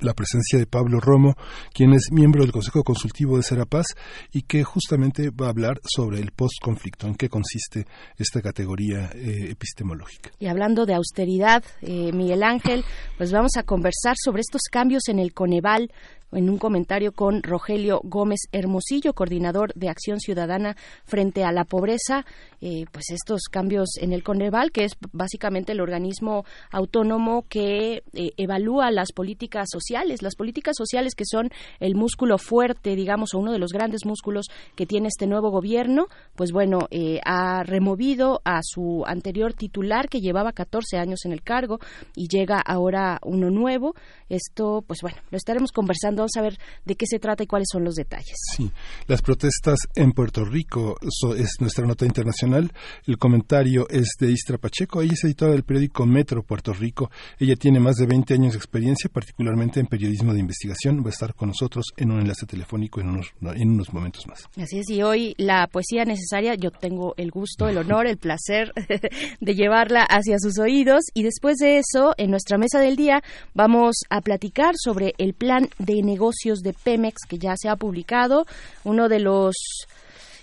la 0.00 0.14
presencia 0.14 0.58
de 0.58 0.66
Pablo 0.66 1.00
Romo, 1.00 1.34
quien 1.72 1.92
es 1.92 2.10
miembro 2.12 2.42
del 2.42 2.52
Consejo 2.52 2.82
Consultivo 2.82 3.36
de 3.36 3.42
Serapaz 3.42 3.86
y 4.32 4.42
que 4.42 4.64
justamente 4.64 5.30
va 5.30 5.46
a 5.46 5.50
hablar 5.50 5.80
sobre 5.84 6.20
el 6.20 6.32
postconflicto, 6.32 7.06
en 7.06 7.14
qué 7.14 7.28
consiste 7.28 7.86
esta 8.16 8.40
categoría 8.40 9.10
eh, 9.14 9.50
epistemológica. 9.50 10.30
Y 10.38 10.46
hablando 10.46 10.86
de 10.86 10.94
austeridad, 10.94 11.62
eh, 11.82 12.12
Miguel 12.12 12.42
Ángel, 12.42 12.84
pues 13.16 13.32
vamos 13.32 13.52
a 13.56 13.62
conversar 13.62 14.16
sobre 14.22 14.40
estos 14.40 14.62
cambios 14.70 15.08
en 15.08 15.18
el 15.18 15.32
Coneval 15.32 15.90
en 16.32 16.48
un 16.48 16.58
comentario 16.58 17.10
con 17.10 17.42
Rogelio 17.42 18.00
Gómez 18.04 18.38
Hermosillo, 18.52 19.14
coordinador 19.14 19.74
de 19.74 19.88
Acción 19.88 20.20
Ciudadana 20.20 20.76
frente 21.04 21.42
a 21.42 21.50
la 21.50 21.64
pobreza, 21.64 22.24
eh, 22.60 22.84
pues 22.92 23.06
estos 23.10 23.48
cambios 23.50 23.96
en 24.00 24.12
el 24.12 24.22
Coneval, 24.22 24.70
que 24.70 24.84
es 24.84 24.92
básicamente 25.10 25.72
el 25.72 25.80
organismo 25.80 26.44
autónomo 26.70 27.46
que 27.48 28.04
evalúa 28.12 28.92
las 28.92 29.10
políticas 29.10 29.66
sociales 29.72 29.89
las 29.90 30.36
políticas 30.36 30.76
sociales 30.76 31.14
que 31.14 31.24
son 31.24 31.50
el 31.80 31.94
músculo 31.94 32.38
fuerte, 32.38 32.94
digamos, 32.96 33.34
o 33.34 33.38
uno 33.38 33.52
de 33.52 33.58
los 33.58 33.72
grandes 33.72 34.04
músculos 34.04 34.46
que 34.76 34.86
tiene 34.86 35.08
este 35.08 35.26
nuevo 35.26 35.50
gobierno, 35.50 36.06
pues 36.36 36.52
bueno, 36.52 36.86
eh, 36.90 37.20
ha 37.24 37.62
removido 37.62 38.40
a 38.44 38.60
su 38.62 39.04
anterior 39.06 39.54
titular 39.54 40.08
que 40.08 40.20
llevaba 40.20 40.52
14 40.52 40.98
años 40.98 41.24
en 41.24 41.32
el 41.32 41.42
cargo 41.42 41.78
y 42.14 42.28
llega 42.28 42.60
ahora 42.60 43.18
uno 43.24 43.50
nuevo. 43.50 43.94
Esto, 44.28 44.84
pues 44.86 45.00
bueno, 45.02 45.18
lo 45.30 45.36
estaremos 45.36 45.72
conversando, 45.72 46.22
vamos 46.22 46.36
a 46.36 46.42
ver 46.42 46.58
de 46.84 46.94
qué 46.94 47.06
se 47.06 47.18
trata 47.18 47.42
y 47.42 47.46
cuáles 47.46 47.68
son 47.70 47.84
los 47.84 47.94
detalles. 47.94 48.36
Sí, 48.56 48.70
las 49.06 49.22
protestas 49.22 49.80
en 49.94 50.12
Puerto 50.12 50.44
Rico 50.44 50.96
es 51.36 51.56
nuestra 51.60 51.86
nota 51.86 52.06
internacional. 52.06 52.72
El 53.06 53.18
comentario 53.18 53.88
es 53.88 54.16
de 54.18 54.30
Istra 54.30 54.58
Pacheco, 54.58 55.02
ella 55.02 55.14
es 55.14 55.24
editora 55.24 55.52
del 55.52 55.64
periódico 55.64 56.06
Metro 56.06 56.42
Puerto 56.42 56.72
Rico. 56.72 57.10
Ella 57.38 57.56
tiene 57.56 57.80
más 57.80 57.96
de 57.96 58.06
20 58.06 58.34
años 58.34 58.52
de 58.52 58.58
experiencia, 58.58 59.10
particularmente 59.12 59.79
en 59.80 59.86
periodismo 59.86 60.32
de 60.32 60.40
investigación. 60.40 61.02
Va 61.02 61.06
a 61.06 61.10
estar 61.10 61.34
con 61.34 61.48
nosotros 61.48 61.86
en 61.96 62.10
un 62.10 62.20
enlace 62.20 62.46
telefónico 62.46 63.00
en 63.00 63.08
unos, 63.08 63.32
en 63.54 63.70
unos 63.70 63.92
momentos 63.92 64.26
más. 64.26 64.48
Así 64.56 64.78
es, 64.78 64.90
y 64.90 65.02
hoy 65.02 65.34
la 65.38 65.66
poesía 65.66 66.04
necesaria, 66.04 66.54
yo 66.54 66.70
tengo 66.70 67.14
el 67.16 67.30
gusto, 67.30 67.68
el 67.68 67.78
honor, 67.78 68.06
el 68.06 68.18
placer 68.18 68.72
de 69.40 69.54
llevarla 69.54 70.02
hacia 70.02 70.38
sus 70.38 70.58
oídos 70.58 71.04
y 71.14 71.22
después 71.22 71.56
de 71.58 71.78
eso, 71.78 72.14
en 72.16 72.30
nuestra 72.30 72.58
mesa 72.58 72.78
del 72.78 72.96
día, 72.96 73.22
vamos 73.54 73.96
a 74.10 74.20
platicar 74.20 74.74
sobre 74.76 75.14
el 75.18 75.34
plan 75.34 75.68
de 75.78 76.02
negocios 76.02 76.60
de 76.60 76.72
Pemex 76.72 77.22
que 77.28 77.38
ya 77.38 77.54
se 77.56 77.68
ha 77.68 77.76
publicado, 77.76 78.46
uno 78.84 79.08
de 79.08 79.20
los 79.20 79.54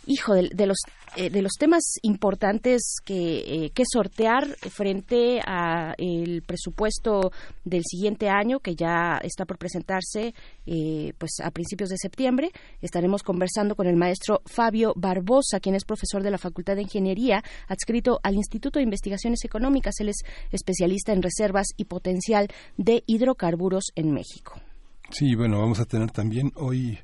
hijo 0.08 0.34
de, 0.34 0.66
los 0.66 0.78
eh, 1.18 1.32
de 1.32 1.42
los 1.42 1.54
temas 1.54 1.82
importantes 2.04 2.98
que, 3.04 3.40
eh, 3.40 3.72
que 3.72 3.82
sortear 3.92 4.56
frente 4.70 5.40
a 5.44 5.96
el 5.98 6.44
presupuesto 6.44 7.32
del 7.66 7.82
siguiente 7.84 8.30
año 8.30 8.60
que 8.60 8.76
ya 8.76 9.18
está 9.24 9.46
por 9.46 9.58
presentarse 9.58 10.36
eh, 10.68 11.14
pues 11.18 11.40
a 11.44 11.50
principios 11.50 11.90
de 11.90 11.98
septiembre. 11.98 12.52
Estaremos 12.84 13.24
conversando 13.24 13.76
con 13.76 13.88
el 13.88 13.96
maestro 13.96 14.42
Fabio 14.46 14.94
Barbosa 14.96 15.60
quien 15.60 15.74
es 15.74 15.86
profesor 15.86 16.22
de 16.22 16.30
la 16.30 16.38
Facultad 16.38 16.76
de 16.76 16.84
Ingeniería 16.84 17.44
adscrito 17.68 18.20
al 18.22 18.36
Instituto 18.36 18.78
de 18.78 18.84
Investigaciones 18.84 19.44
Económicas. 19.44 19.96
Él 20.00 20.10
es 20.10 20.18
especialista 20.52 21.14
en 21.14 21.24
reservas 21.24 21.66
y 21.78 21.86
potencial 21.86 22.48
de 22.78 23.04
hidrocarburos 23.08 23.86
en 23.96 24.12
México. 24.12 24.62
Sí, 25.10 25.34
bueno, 25.34 25.58
vamos 25.62 25.80
a 25.80 25.86
tener 25.86 26.12
también 26.12 26.52
hoy 26.58 27.00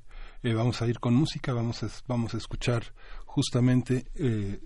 vamos 0.51 0.81
a 0.81 0.87
ir 0.87 0.99
con 0.99 1.13
música, 1.15 1.53
vamos 1.53 2.03
vamos 2.05 2.33
a 2.33 2.37
escuchar 2.37 2.83
justamente... 3.33 4.05
Eh, 4.15 4.59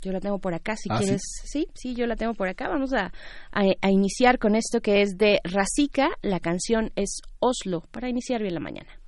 yo 0.00 0.12
la 0.12 0.20
tengo 0.20 0.38
por 0.38 0.54
acá, 0.54 0.76
si 0.76 0.88
ah, 0.92 0.98
quieres. 0.98 1.22
¿sí? 1.44 1.66
¿sí? 1.74 1.94
yo 1.96 2.06
la 2.06 2.14
tengo 2.14 2.34
por 2.34 2.48
acá. 2.48 2.68
Vamos 2.68 2.92
a, 2.92 3.12
a, 3.50 3.90
iniciar 3.90 4.38
con 4.38 4.54
esto 4.54 4.80
que 4.80 5.02
es 5.02 5.16
de 5.16 5.40
Rasica. 5.42 6.10
La 6.22 6.38
canción 6.38 6.92
es 6.94 7.22
Oslo, 7.40 7.82
para 7.90 8.08
iniciar 8.08 8.40
bien 8.40 8.54
la 8.54 8.60
mañana. 8.60 9.00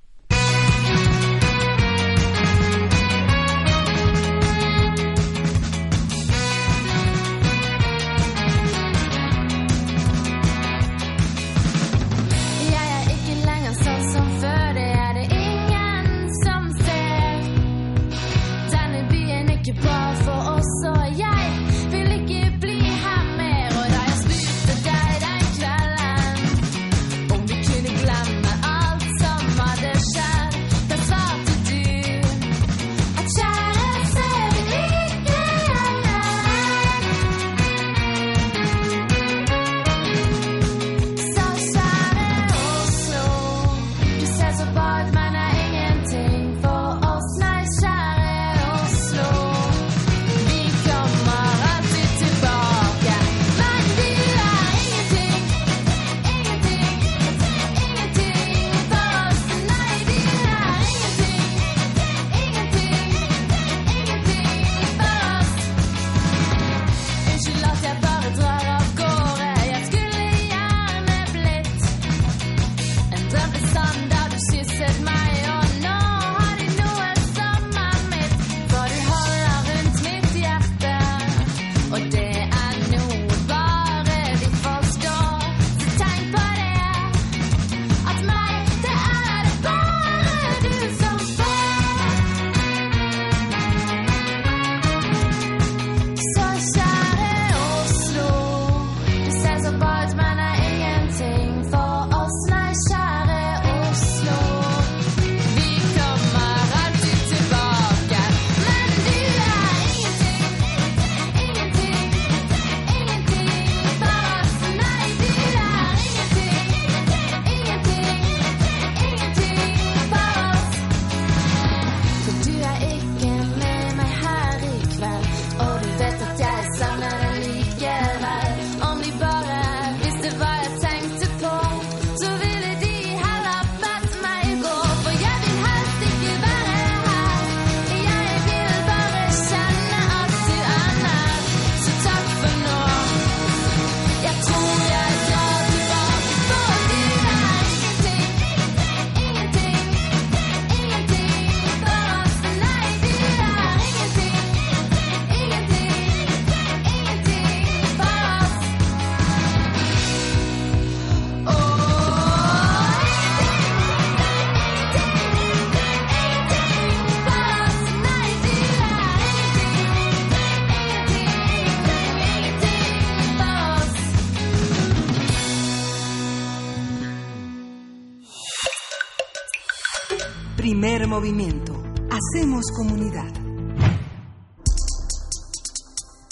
Movimiento. 181.09 181.73
Hacemos 182.11 182.65
comunidad. 182.77 183.33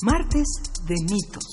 Martes 0.03 0.45
de 0.87 0.95
mitos. 1.01 1.43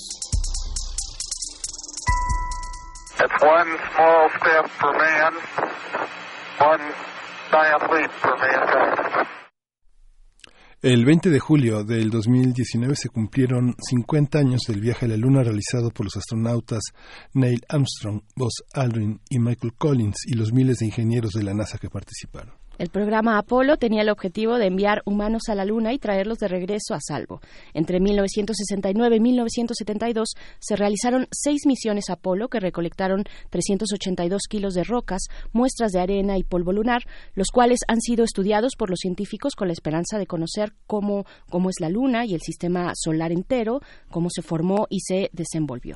El 10.83 11.03
20 11.03 11.29
de 11.31 11.39
julio 11.39 11.83
del 11.83 12.11
2019 12.11 12.95
se 12.95 13.09
cumplieron 13.09 13.73
50 13.79 14.37
años 14.37 14.61
del 14.67 14.81
viaje 14.81 15.05
a 15.05 15.09
la 15.09 15.17
Luna 15.17 15.41
realizado 15.41 15.89
por 15.89 16.05
los 16.05 16.15
astronautas 16.15 16.83
Neil 17.33 17.65
Armstrong, 17.69 18.21
Buzz 18.35 18.61
Aldrin 18.75 19.19
y 19.31 19.39
Michael 19.39 19.73
Collins 19.73 20.17
y 20.27 20.35
los 20.35 20.53
miles 20.53 20.77
de 20.77 20.85
ingenieros 20.85 21.31
de 21.31 21.41
la 21.41 21.55
NASA 21.55 21.79
que 21.79 21.89
participaron. 21.89 22.64
El 22.77 22.89
programa 22.89 23.37
Apolo 23.37 23.77
tenía 23.77 24.01
el 24.01 24.09
objetivo 24.09 24.57
de 24.57 24.67
enviar 24.67 25.01
humanos 25.05 25.43
a 25.47 25.55
la 25.55 25.63
Luna 25.63 25.93
y 25.93 25.97
traerlos 25.97 26.39
de 26.39 26.49
regreso 26.49 26.93
a 26.93 26.99
salvo. 26.99 27.39
Entre 27.73 28.01
1969 28.01 29.15
y 29.15 29.19
1972 29.21 30.33
se 30.59 30.75
realizaron 30.75 31.27
seis 31.31 31.65
misiones 31.65 32.09
Apolo 32.09 32.49
que 32.49 32.59
recolectaron 32.59 33.23
382 33.49 34.41
kilos 34.49 34.73
de 34.73 34.83
rocas, 34.83 35.27
muestras 35.53 35.93
de 35.93 36.01
arena 36.01 36.37
y 36.37 36.43
polvo 36.43 36.73
lunar, 36.73 37.03
los 37.33 37.47
cuales 37.47 37.79
han 37.87 38.01
sido 38.01 38.25
estudiados 38.25 38.73
por 38.77 38.89
los 38.89 38.99
científicos 38.99 39.55
con 39.55 39.67
la 39.69 39.73
esperanza 39.73 40.17
de 40.17 40.27
conocer 40.27 40.73
cómo, 40.85 41.25
cómo 41.49 41.69
es 41.69 41.75
la 41.79 41.89
Luna 41.89 42.25
y 42.25 42.33
el 42.33 42.41
sistema 42.41 42.91
solar 42.95 43.31
entero, 43.31 43.79
cómo 44.09 44.29
se 44.29 44.41
formó 44.41 44.87
y 44.89 44.99
se 44.99 45.29
desenvolvió. 45.31 45.95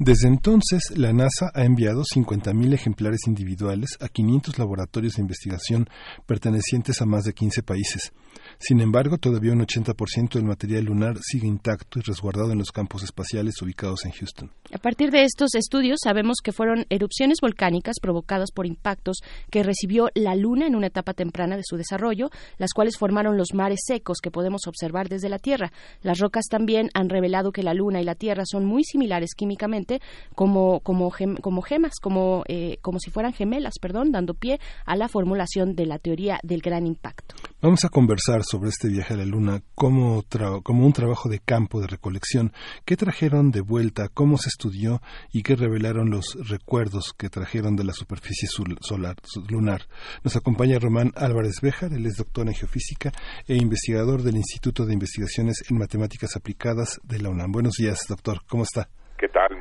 Desde 0.00 0.28
entonces, 0.28 0.80
la 0.94 1.12
NASA 1.12 1.50
ha 1.54 1.64
enviado 1.64 2.04
50.000 2.04 2.72
ejemplares 2.72 3.26
individuales 3.26 3.98
a 4.00 4.08
500 4.08 4.56
laboratorios 4.56 5.14
de 5.14 5.22
investigación 5.22 5.88
pertenecientes 6.24 7.02
a 7.02 7.04
más 7.04 7.24
de 7.24 7.32
15 7.32 7.64
países. 7.64 8.12
Sin 8.60 8.80
embargo, 8.80 9.18
todavía 9.18 9.52
un 9.52 9.60
80% 9.60 10.32
del 10.34 10.44
material 10.44 10.84
lunar 10.84 11.18
sigue 11.22 11.46
intacto 11.46 12.00
y 12.00 12.02
resguardado 12.02 12.50
en 12.50 12.58
los 12.58 12.72
campos 12.72 13.04
espaciales 13.04 13.62
ubicados 13.62 14.04
en 14.04 14.10
Houston. 14.10 14.50
A 14.72 14.78
partir 14.78 15.12
de 15.12 15.22
estos 15.22 15.54
estudios 15.54 16.00
sabemos 16.02 16.38
que 16.42 16.50
fueron 16.50 16.84
erupciones 16.90 17.38
volcánicas 17.40 17.96
provocadas 18.02 18.50
por 18.50 18.66
impactos 18.66 19.18
que 19.50 19.62
recibió 19.62 20.08
la 20.14 20.34
Luna 20.34 20.66
en 20.66 20.74
una 20.74 20.88
etapa 20.88 21.14
temprana 21.14 21.56
de 21.56 21.62
su 21.64 21.76
desarrollo, 21.76 22.30
las 22.58 22.72
cuales 22.72 22.98
formaron 22.98 23.36
los 23.36 23.54
mares 23.54 23.80
secos 23.86 24.18
que 24.20 24.32
podemos 24.32 24.66
observar 24.66 25.08
desde 25.08 25.28
la 25.28 25.38
Tierra. 25.38 25.72
Las 26.02 26.18
rocas 26.18 26.46
también 26.50 26.90
han 26.94 27.08
revelado 27.08 27.52
que 27.52 27.62
la 27.62 27.74
Luna 27.74 28.00
y 28.00 28.04
la 28.04 28.16
Tierra 28.16 28.42
son 28.44 28.64
muy 28.64 28.82
similares 28.82 29.34
químicamente 29.36 30.00
como, 30.34 30.80
como, 30.80 31.12
como 31.40 31.62
gemas, 31.62 31.92
como, 32.02 32.42
eh, 32.48 32.78
como 32.82 32.98
si 32.98 33.10
fueran 33.10 33.32
gemelas, 33.32 33.74
perdón, 33.80 34.10
dando 34.10 34.34
pie 34.34 34.58
a 34.84 34.96
la 34.96 35.08
formulación 35.08 35.76
de 35.76 35.86
la 35.86 36.00
teoría 36.00 36.40
del 36.42 36.60
gran 36.60 36.86
impacto. 36.86 37.36
Vamos 37.60 37.84
a 37.84 37.88
conversar 37.88 38.44
sobre 38.44 38.68
este 38.68 38.86
viaje 38.86 39.14
a 39.14 39.16
la 39.16 39.24
Luna 39.24 39.62
como, 39.74 40.22
como 40.62 40.86
un 40.86 40.92
trabajo 40.92 41.28
de 41.28 41.40
campo 41.40 41.80
de 41.80 41.88
recolección. 41.88 42.52
¿Qué 42.84 42.96
trajeron 42.96 43.50
de 43.50 43.62
vuelta? 43.62 44.06
¿Cómo 44.14 44.38
se 44.38 44.48
estudió? 44.48 45.02
¿Y 45.32 45.42
qué 45.42 45.56
revelaron 45.56 46.08
los 46.08 46.36
recuerdos 46.48 47.14
que 47.18 47.28
trajeron 47.28 47.74
de 47.74 47.82
la 47.82 47.94
superficie 47.94 48.48
solar, 48.48 49.16
lunar? 49.50 49.82
Nos 50.22 50.36
acompaña 50.36 50.78
Román 50.78 51.10
Álvarez 51.16 51.60
Béjar, 51.60 51.92
él 51.92 52.06
es 52.06 52.18
doctor 52.18 52.46
en 52.46 52.54
geofísica 52.54 53.10
e 53.48 53.56
investigador 53.56 54.22
del 54.22 54.36
Instituto 54.36 54.86
de 54.86 54.92
Investigaciones 54.94 55.64
en 55.68 55.78
Matemáticas 55.78 56.36
Aplicadas 56.36 57.00
de 57.02 57.18
la 57.18 57.30
UNAM. 57.30 57.50
Buenos 57.50 57.74
días, 57.76 58.06
doctor. 58.08 58.42
¿Cómo 58.48 58.62
está? 58.62 58.88
¿Qué 59.18 59.26
tal? 59.30 59.57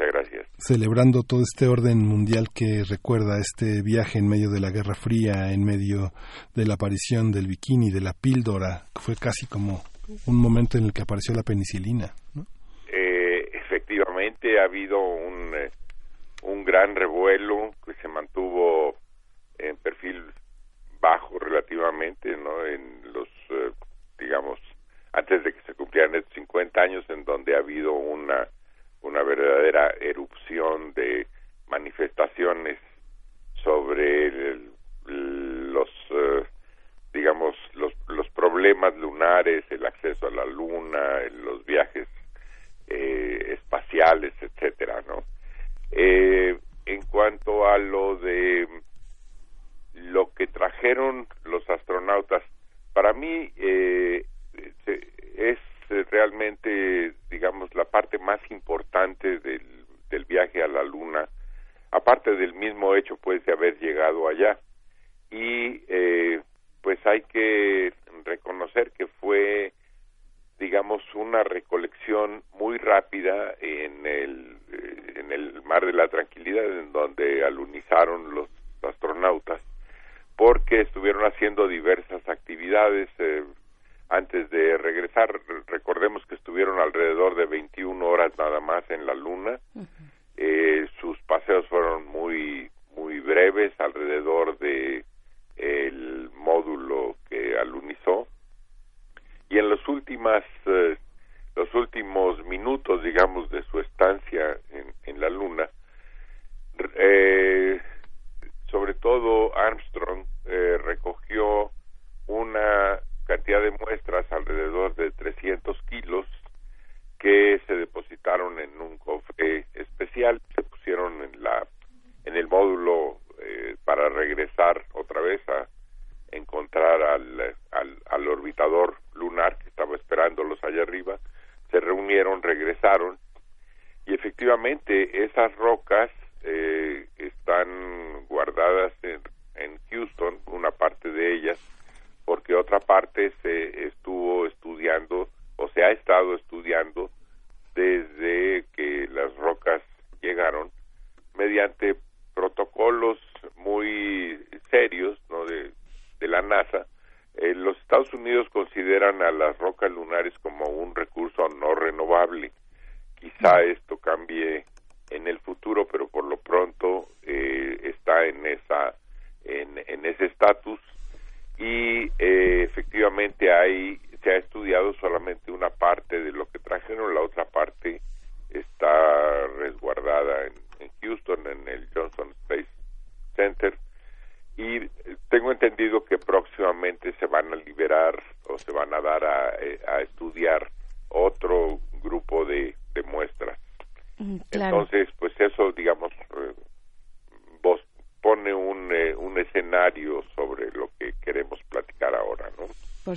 Muchas 0.00 0.14
gracias. 0.14 0.46
Celebrando 0.56 1.22
todo 1.22 1.40
este 1.42 1.66
orden 1.66 1.98
mundial 1.98 2.46
que 2.54 2.84
recuerda 2.88 3.38
este 3.38 3.82
viaje 3.82 4.18
en 4.18 4.28
medio 4.28 4.48
de 4.48 4.60
la 4.60 4.70
Guerra 4.70 4.94
Fría, 4.94 5.52
en 5.52 5.62
medio 5.64 6.12
de 6.54 6.64
la 6.64 6.74
aparición 6.74 7.30
del 7.32 7.46
bikini, 7.46 7.90
de 7.90 8.00
la 8.00 8.14
píldora, 8.14 8.86
que 8.94 9.00
fue 9.02 9.14
casi 9.16 9.46
como 9.46 9.82
un 10.26 10.36
momento 10.36 10.78
en 10.78 10.84
el 10.84 10.92
que 10.92 11.02
apareció 11.02 11.34
la 11.34 11.42
penicilina. 11.42 12.14
Eh, 12.88 13.50
efectivamente, 13.52 14.58
ha 14.58 14.64
habido 14.64 14.98
un, 14.98 15.54
eh, 15.54 15.70
un 16.44 16.64
gran 16.64 16.96
revuelo 16.96 17.72
que 17.84 17.92
se 18.00 18.08
mantuvo 18.08 18.96
en 19.58 19.76
perfil 19.76 20.24
bajo 21.00 21.38
relativamente, 21.38 22.36
¿no? 22.38 22.64
En 22.64 23.12
los, 23.12 23.28
eh, 23.50 23.70
digamos, 24.18 24.58
antes 25.12 25.44
de 25.44 25.52
que 25.52 25.60
se 25.62 25.74
cumplieran 25.74 26.14
estos 26.14 26.32
50 26.34 26.80
años, 26.80 27.04
en 27.10 27.24
donde 27.24 27.54
ha 27.54 27.58
habido 27.58 27.92
una 27.92 28.48
una 29.02 29.22
verdadera 29.22 29.94
erupción 30.00 30.92
de 30.94 31.26
manifestaciones 31.68 32.78
sobre 33.62 34.58
los 35.06 35.88
eh, 36.10 36.44
digamos 37.12 37.54
los, 37.74 37.92
los 38.08 38.28
problemas 38.30 38.96
lunares 38.96 39.64
el 39.70 39.84
acceso 39.86 40.26
a 40.26 40.30
la 40.30 40.44
luna 40.44 41.20
los 41.44 41.64
viajes 41.64 42.08
eh, 42.86 43.54
espaciales 43.54 44.32
etcétera 44.40 45.02
no 45.06 45.24
eh, 45.92 46.58
en 46.86 47.02
cuanto 47.02 47.66
a 47.68 47.78
lo 47.78 48.16
de 48.16 48.68
lo 49.94 50.32
que 50.34 50.46
trajeron 50.46 51.26
los 51.44 51.68
astronautas 51.68 52.42
para 52.92 53.12
mí 53.12 53.52
es 53.56 53.79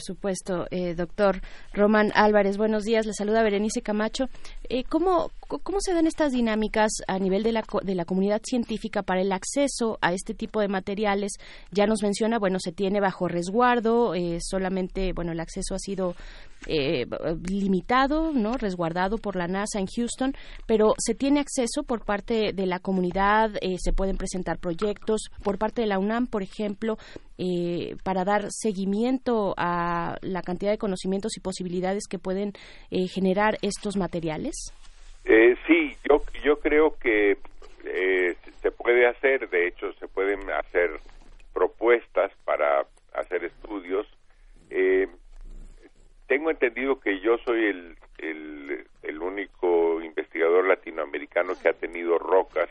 supuesto, 0.04 0.68
eh, 0.70 0.94
doctor 0.96 1.42
Román 1.74 2.12
Álvarez. 2.14 2.58
Buenos 2.58 2.84
días, 2.84 3.06
le 3.06 3.14
saluda 3.14 3.44
Berenice 3.44 3.82
Camacho. 3.82 4.26
Eh, 4.70 4.84
¿cómo, 4.84 5.32
¿Cómo 5.48 5.80
se 5.82 5.94
dan 5.94 6.08
estas 6.08 6.32
dinámicas 6.32 6.92
a 7.08 7.20
nivel 7.20 7.44
de 7.44 7.52
la, 7.52 7.64
de 7.84 7.96
la 7.96 8.06
comunidad 8.06 8.42
científica 8.44 9.04
para 9.04 9.22
el 9.22 9.32
acceso 9.32 9.98
a 10.02 10.14
este 10.14 10.34
tipo 10.34 10.62
de 10.62 10.68
materiales? 10.68 11.34
Ya 11.72 11.88
nos 11.88 12.04
menciona, 12.04 12.40
bueno, 12.40 12.60
se 12.60 12.72
tiene 12.72 13.00
bajo 13.00 13.28
resguardo, 13.28 14.16
eh, 14.16 14.40
solamente, 14.42 15.14
bueno, 15.14 15.32
el 15.32 15.40
acceso 15.40 15.76
ha 15.76 15.80
sido 15.80 16.16
eh, 16.68 17.06
limitado, 17.50 18.32
¿no? 18.32 18.58
Resguardado 18.58 19.18
por 19.18 19.36
la 19.36 19.48
NASA 19.48 19.80
en 19.80 19.88
Houston, 19.88 20.34
pero 20.66 20.94
se 20.98 21.14
tiene 21.14 21.42
acceso 21.42 21.84
por 21.84 22.06
parte 22.06 22.54
de 22.54 22.66
la 22.66 22.80
comunidad, 22.80 23.52
eh, 23.62 23.76
se 23.80 23.92
pueden 23.92 24.18
presentar 24.18 24.60
proyectos 24.60 25.30
por 25.44 25.58
parte 25.58 25.82
de 25.82 25.88
la 25.88 26.00
UNAM, 26.00 26.28
por 26.28 26.42
ejemplo, 26.42 26.98
eh, 27.38 27.96
para 28.04 28.24
dar 28.24 28.46
seguimiento 28.50 29.54
a 29.58 30.18
la 30.22 30.42
cantidad 30.42 30.72
de 30.72 30.78
conocimientos 30.78 31.38
y 31.38 31.42
posibilidades 31.42 32.08
que 32.08 32.20
pueden 32.20 32.54
eh, 32.92 33.08
generar 33.08 33.58
estos 33.62 33.98
materiales? 33.98 34.74
Eh, 35.26 35.56
sí, 35.68 35.96
yo, 36.10 36.22
yo 36.44 36.60
creo 36.60 36.98
que 37.00 37.38
eh, 37.86 38.36
se 38.62 38.72
puede 38.72 39.08
hacer, 39.08 39.50
de 39.50 39.68
hecho 39.68 39.94
se 39.94 40.08
pueden 40.08 40.50
hacer 40.52 41.00
propuestas 41.54 42.32
para 42.46 42.86
hacer 43.14 43.44
estudios. 43.46 44.08
Eh, 44.70 45.08
tengo 46.28 46.50
entendido 46.50 47.00
que 47.00 47.20
yo 47.20 47.38
soy 47.46 47.66
el, 47.66 47.98
el 49.04 49.22
único 49.22 50.02
investigador 50.02 50.68
latinoamericano 50.68 51.54
que 51.62 51.70
ha 51.70 51.74
tenido 51.74 52.18
rocas 52.18 52.70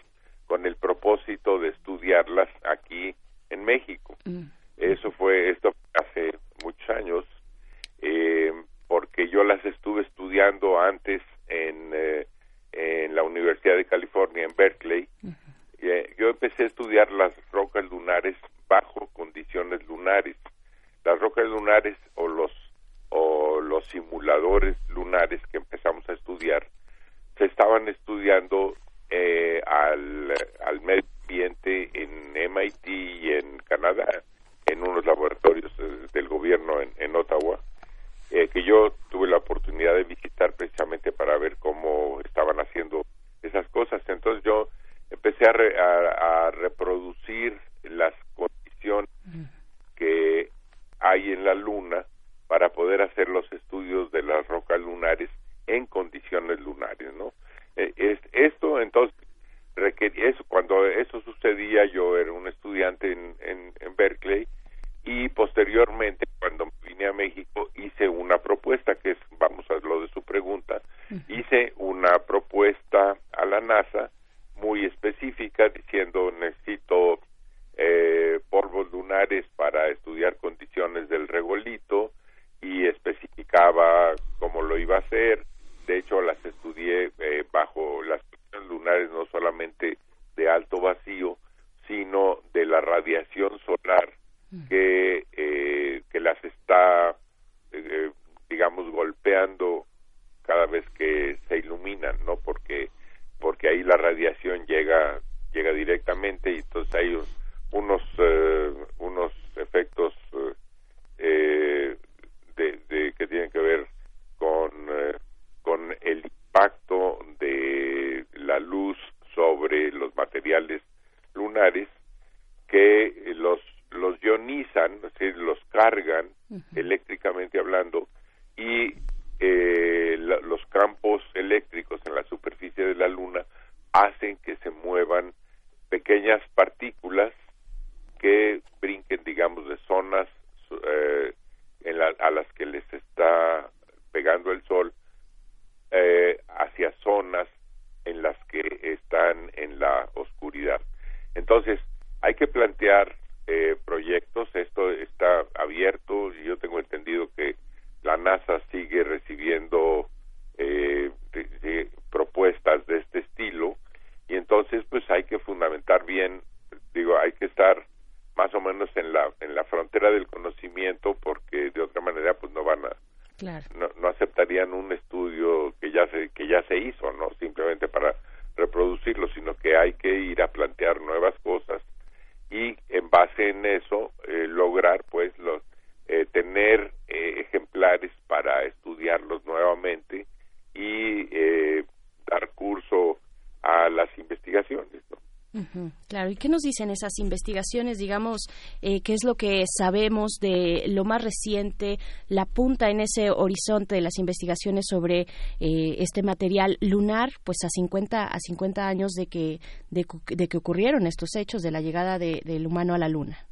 ¿Qué 196.43 196.49
nos 196.49 196.63
dicen 196.63 196.91
esas 196.91 197.21
investigaciones, 197.21 197.99
digamos, 197.99 198.49
eh, 198.83 199.01
qué 199.05 199.13
es 199.13 199.23
lo 199.23 199.37
que 199.37 199.63
sabemos 199.79 200.41
de 200.41 200.83
lo 200.89 201.05
más 201.05 201.23
reciente, 201.23 201.99
la 202.29 202.47
punta 202.47 202.91
en 202.91 202.99
ese 202.99 203.31
horizonte 203.31 203.95
de 203.95 204.01
las 204.01 204.19
investigaciones 204.19 204.87
sobre 204.89 205.21
eh, 205.21 205.95
este 206.01 206.25
material 206.25 206.79
lunar, 206.81 207.29
pues 207.45 207.59
a 207.65 207.69
50, 207.69 208.27
a 208.27 208.41
50 208.41 208.89
años 208.89 209.13
de 209.13 209.29
que, 209.29 209.61
de, 209.91 210.05
de 210.37 210.49
que 210.49 210.57
ocurrieron 210.57 211.07
estos 211.07 211.37
hechos, 211.37 211.63
de 211.63 211.71
la 211.71 211.81
llegada 211.81 212.19
de, 212.19 212.41
del 212.45 212.67
humano 212.67 212.95
a 212.95 212.99
la 212.99 213.09
Luna? 213.09 213.47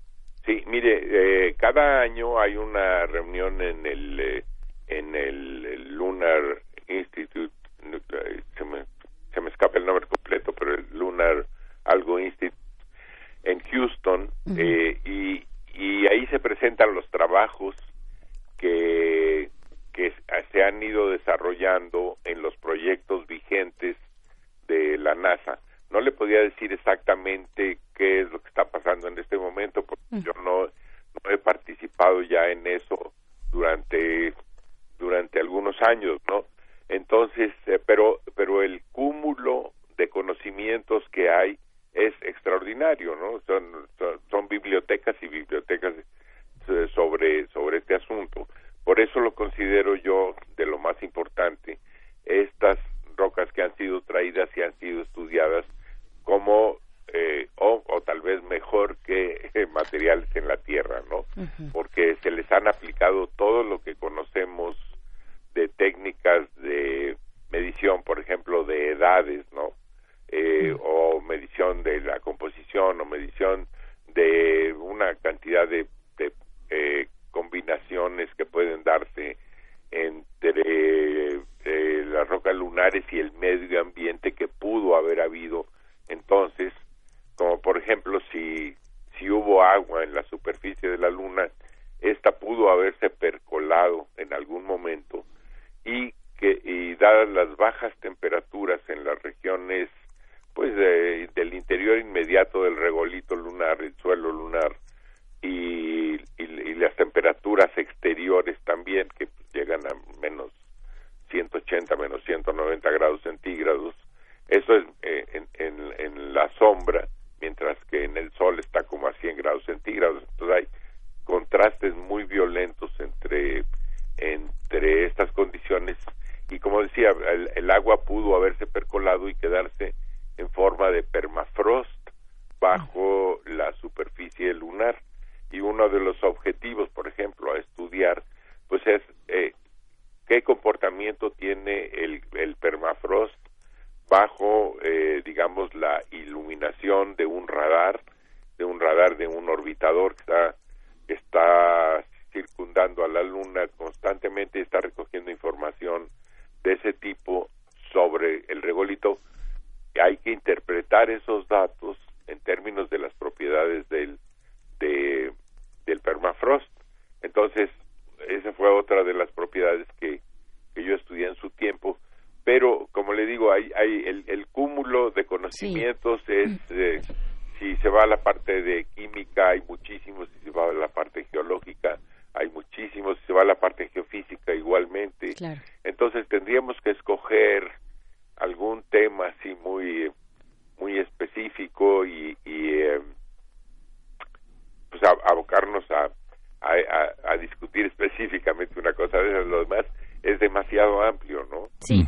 Sí, 0.44 0.60
mire, 0.66 1.46
eh, 1.48 1.54
cada 1.58 2.00
año 2.00 2.40
hay 2.40 2.56
una 2.56 3.06
reunión 3.06 3.60
en 3.62 3.86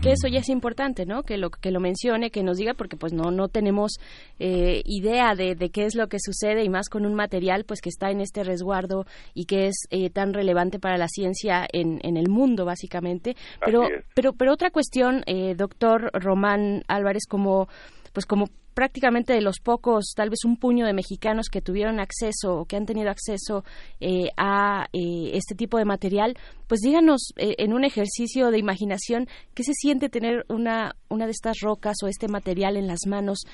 que 0.02 0.10
eso 0.10 0.26
ya 0.26 0.40
es 0.40 0.48
importante, 0.48 1.06
¿no? 1.06 1.22
Que 1.22 1.36
lo 1.36 1.50
que 1.50 1.70
lo 1.70 1.78
mencione, 1.78 2.30
que 2.30 2.42
nos 2.42 2.56
diga, 2.56 2.74
porque 2.74 2.96
pues 2.96 3.12
no 3.12 3.30
no 3.30 3.48
tenemos 3.48 3.92
eh, 4.40 4.82
idea 4.84 5.36
de, 5.36 5.54
de, 5.54 5.70
qué 5.70 5.84
es 5.84 5.94
lo 5.94 6.08
que 6.08 6.18
sucede 6.18 6.64
y 6.64 6.68
más 6.68 6.88
con 6.88 7.06
un 7.06 7.14
material 7.14 7.64
pues 7.64 7.80
que 7.80 7.88
está 7.88 8.10
en 8.10 8.20
este 8.20 8.42
resguardo 8.42 9.06
y 9.32 9.44
que 9.44 9.68
es 9.68 9.86
eh, 9.90 10.10
tan 10.10 10.34
relevante 10.34 10.80
para 10.80 10.98
la 10.98 11.06
ciencia 11.06 11.66
en, 11.72 12.00
en 12.02 12.16
el 12.16 12.28
mundo 12.28 12.64
básicamente. 12.64 13.36
Pero 13.64 13.82
pero 14.14 14.32
pero 14.32 14.52
otra 14.52 14.70
cuestión, 14.70 15.22
eh, 15.26 15.54
doctor 15.54 16.10
Román 16.14 16.82
Álvarez, 16.88 17.22
como 17.28 17.68
pues 18.12 18.26
como 18.26 18.48
prácticamente 18.82 19.32
de 19.32 19.42
los 19.42 19.60
pocos, 19.60 20.12
tal 20.16 20.28
vez 20.28 20.40
un 20.44 20.56
puño 20.56 20.86
de 20.86 20.92
mexicanos 20.92 21.46
que 21.48 21.60
tuvieron 21.62 22.00
acceso 22.00 22.56
o 22.56 22.64
que 22.64 22.74
han 22.74 22.84
tenido 22.84 23.10
acceso 23.10 23.62
eh, 24.00 24.30
a 24.36 24.86
eh, 24.92 25.30
este 25.34 25.54
tipo 25.54 25.78
de 25.78 25.84
material, 25.84 26.36
pues 26.66 26.80
díganos 26.80 27.32
eh, 27.36 27.54
en 27.58 27.74
un 27.74 27.84
ejercicio 27.84 28.50
de 28.50 28.58
imaginación 28.58 29.28
qué 29.54 29.62
se 29.62 29.72
siente 29.72 30.08
tener 30.08 30.44
una, 30.48 30.96
una 31.08 31.26
de 31.26 31.30
estas 31.30 31.60
rocas 31.60 31.94
o 32.02 32.08
este 32.08 32.26
material 32.26 32.76
en 32.76 32.88
las 32.88 33.06
manos, 33.06 33.44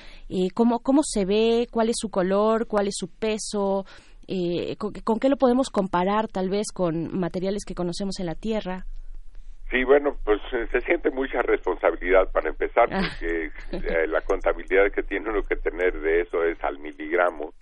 cómo, 0.55 0.79
cómo 0.79 1.01
se 1.03 1.25
ve, 1.25 1.67
cuál 1.69 1.89
es 1.89 1.97
su 1.99 2.09
color, 2.09 2.65
cuál 2.65 2.87
es 2.87 2.95
su 2.97 3.07
peso, 3.07 3.85
con, 4.79 4.93
con, 4.93 5.19
qué 5.19 5.29
lo 5.29 5.37
podemos 5.37 5.69
comparar 5.69 6.27
tal 6.27 6.49
vez 6.49 6.71
con 6.73 7.15
materiales 7.15 7.65
que 7.65 7.75
conocemos 7.75 8.19
en 8.19 8.25
la 8.25 8.33
Tierra. 8.33 8.87
Sí, 9.69 9.83
bueno, 9.83 10.17
pues 10.23 10.41
eh, 10.51 10.67
se 10.71 10.81
siente 10.81 11.11
mucha 11.11 11.43
responsabilidad 11.43 12.31
para 12.31 12.49
empezar, 12.49 12.89
ah. 12.91 13.01
porque 13.01 13.51
eh, 13.71 14.07
la 14.07 14.21
contabilidad 14.21 14.91
que 14.91 15.03
tiene 15.03 15.29
uno 15.29 15.43
que 15.43 15.55
tener 15.57 15.99
de 15.99 16.21
eso 16.21 16.43
es 16.43 16.61
al 16.63 16.79
miligramo. 16.79 17.53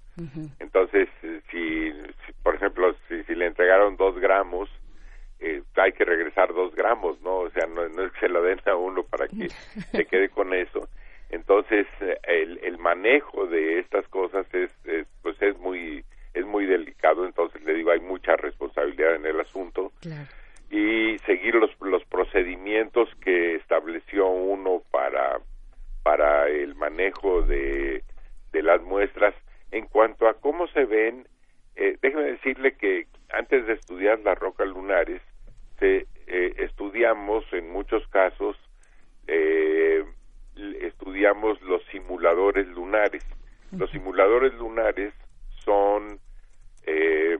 Entonces, 0.59 1.07
eh, 1.21 1.41
si, 1.51 1.93
por 2.41 2.55
ejemplo, 2.55 2.95
si, 3.07 3.23
si, 3.25 3.35
le 3.35 3.45
entregaron 3.45 3.97
dos 3.97 4.19
gramos, 4.19 4.67
hay 5.75 5.91
que 5.91 6.05
regresar 6.05 6.51
dos 6.55 6.73
gramos, 6.73 7.21
¿no? 7.21 7.41
O 7.41 7.49
sea, 7.51 7.67
no, 7.67 7.83
es 7.83 8.11
que 8.13 8.21
se 8.21 8.29
lo 8.29 8.41
den 8.41 8.59
a 8.65 8.75
uno 8.75 9.03
para 9.03 9.27
que 9.27 9.49
se 9.91 10.05
quede 10.05 10.29
con 10.29 10.55
eso. 10.55 10.89
Entonces, 11.29 11.85
el, 12.23 12.59
el 12.63 12.79
manejo 12.79 13.45
de 13.45 13.77
estas 13.77 14.07
cosas 14.07 14.47
es, 14.55 14.71
pues 15.21 15.39
es 15.39 15.55
muy 15.59 16.03
es 16.33 16.45
muy 16.47 16.65
delicado. 16.65 17.25
Entonces, 17.25 17.61
le 17.63 17.75
digo, 17.75 17.91
hay 17.91 17.99
mucha 17.99 18.35
responsabilidad 18.37 19.15
en 19.15 19.25
el 19.27 19.39
asunto. 19.39 19.91
Claro 20.01 20.27
y 20.69 21.17
seguir 21.19 21.55
los, 21.55 21.71
los 21.81 22.03
procedimientos 22.05 23.09
que 23.21 23.55
estableció 23.55 24.27
uno 24.27 24.81
para, 24.91 25.39
para 26.03 26.49
el 26.49 26.75
manejo 26.75 27.41
de, 27.41 28.03
de 28.51 28.63
las 28.63 28.81
muestras. 28.81 29.33
En 29.71 29.85
cuanto 29.85 30.27
a 30.27 30.33
cómo 30.35 30.67
se 30.67 30.85
ven, 30.85 31.27
eh, 31.75 31.97
déjeme 32.01 32.23
decirle 32.23 32.75
que 32.75 33.07
antes 33.29 33.65
de 33.65 33.73
estudiar 33.73 34.19
las 34.19 34.37
rocas 34.37 34.67
lunares, 34.67 35.21
se, 35.79 36.07
eh, 36.27 36.53
estudiamos 36.57 37.45
en 37.53 37.69
muchos 37.69 38.07
casos, 38.07 38.57
eh, 39.27 40.03
estudiamos 40.81 41.61
los 41.61 41.83
simuladores 41.91 42.67
lunares. 42.67 43.23
Los 43.71 43.91
simuladores 43.91 44.53
lunares 44.53 45.13
son 45.63 46.19
eh, 46.85 47.37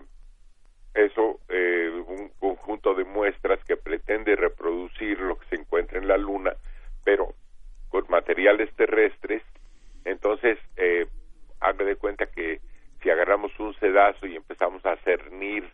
eso 0.98 1.40
eh, 1.50 1.90
un 2.08 2.30
conjunto 2.40 2.94
de 2.94 3.04
muestras 3.04 3.64
que 3.66 3.78
pretende 3.78 4.36
reproducir 4.36 5.20
lo 5.20 5.38
que 5.38 5.48
se 5.48 5.56
encuentra 5.56 6.00
en 6.00 6.08
la 6.08 6.18
Luna, 6.18 6.54
pero 7.04 7.34
con 7.90 8.06
materiales 8.10 8.74
terrestres. 8.76 9.44
Entonces, 10.06 10.58
eh, 10.76 11.06
haga 11.60 11.86
de 11.86 11.96
cuenta 11.96 12.26
que 12.28 12.60
si 13.02 13.10
agarramos 13.10 13.58
un 13.60 13.74
sedazo 13.76 14.26
y 14.26 14.36
empezamos 14.36 14.86
a 14.86 14.96
cernir 14.98 15.70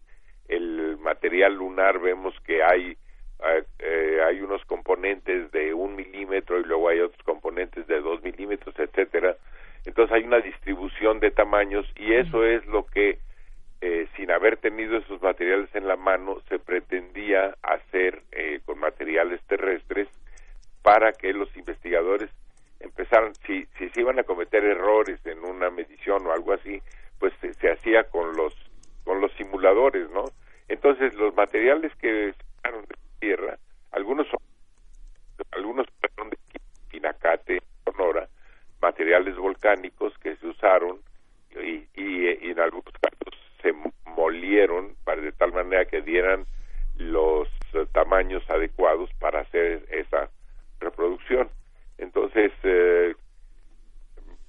el 0.47 0.97
material 0.97 1.55
lunar, 1.55 1.99
vemos 1.99 2.33
que 2.41 2.62
hay 2.63 2.97
eh, 3.45 3.63
eh, 3.79 4.19
hay 4.25 4.41
unos 4.41 4.63
componentes 4.65 5.51
de 5.51 5.73
un 5.73 5.95
milímetro 5.95 6.59
y 6.59 6.63
luego 6.63 6.88
hay 6.88 7.01
otros 7.01 7.21
componentes 7.23 7.86
de 7.88 7.99
dos 7.99 8.23
milímetros, 8.23 8.73
etcétera. 8.77 9.36
Entonces 9.86 10.15
hay 10.15 10.23
una 10.23 10.39
distribución 10.39 11.19
de 11.19 11.31
tamaños 11.31 11.86
y 11.97 12.13
eso 12.13 12.45
es 12.45 12.65
lo 12.67 12.86
que 12.86 13.17
eh, 13.86 14.08
sin 14.15 14.32
haber 14.32 14.56
tenido 14.56 14.96
esos 14.96 15.22
materiales 15.22 15.67
en 15.76 15.89
la 15.89 15.98
mano, 15.98 16.39
se 16.48 16.58
pretendía 16.58 17.54
hacer 17.62 18.24
eh, 18.32 18.62
con 18.65 18.80
materiales 18.80 19.41
terrestres 19.46 20.08
para 20.82 21.12
que 21.12 21.34
los 21.34 21.54
investigadores 21.58 22.30
empezaran, 22.80 23.36
si, 23.46 23.65
si 23.78 23.89
se 23.89 24.00
iban 24.00 24.19
a 24.19 24.24
cometer 24.24 24.63
errores 24.63 25.19
en 25.26 25.43
una 25.43 25.69
medición 25.69 26.26
o 26.26 26.32
algo 26.32 26.54
así, 26.54 26.82
pues 27.19 27.34
se, 27.41 27.69
hacía 27.69 28.06
con 28.06 28.38
los 28.38 28.56
con 29.04 29.19
los 29.19 29.34
simuladores, 29.34 30.10
¿no? 30.12 30.24
Entonces 30.69 31.13
los 31.15 31.36
materiales 31.36 31.93
que 31.98 32.34
sacaron 32.56 32.86
de 32.86 32.96
tierra, 33.19 33.58
algunos 33.91 34.26
son, 34.30 34.39
algunos 35.52 35.88
de 35.88 36.38
Pinacate, 36.88 37.62
Sonora, 37.84 38.30
materiales 38.82 39.36
volcánicos 39.36 40.17
que 40.19 40.38
se 40.38 40.48
usaron 40.48 41.02
y, 41.62 41.88
y, 41.96 42.50
en 42.50 42.60
algunos 42.60 42.94
casos 43.02 43.39
se 43.62 43.74
molieron 44.06 44.96
para 45.04 45.22
de 45.22 45.32
tal 45.32 45.54
manera 45.54 45.86
que 45.86 46.02
dieran 46.02 46.46
los 46.98 47.48
eh, 47.74 47.86
tamaños 47.92 48.48
adecuados 48.50 49.10
para 49.20 49.42
hacer 49.42 49.86
esa 49.89 50.30
reproducción. 50.80 51.50
Entonces, 51.98 52.52
eh, 52.63 53.16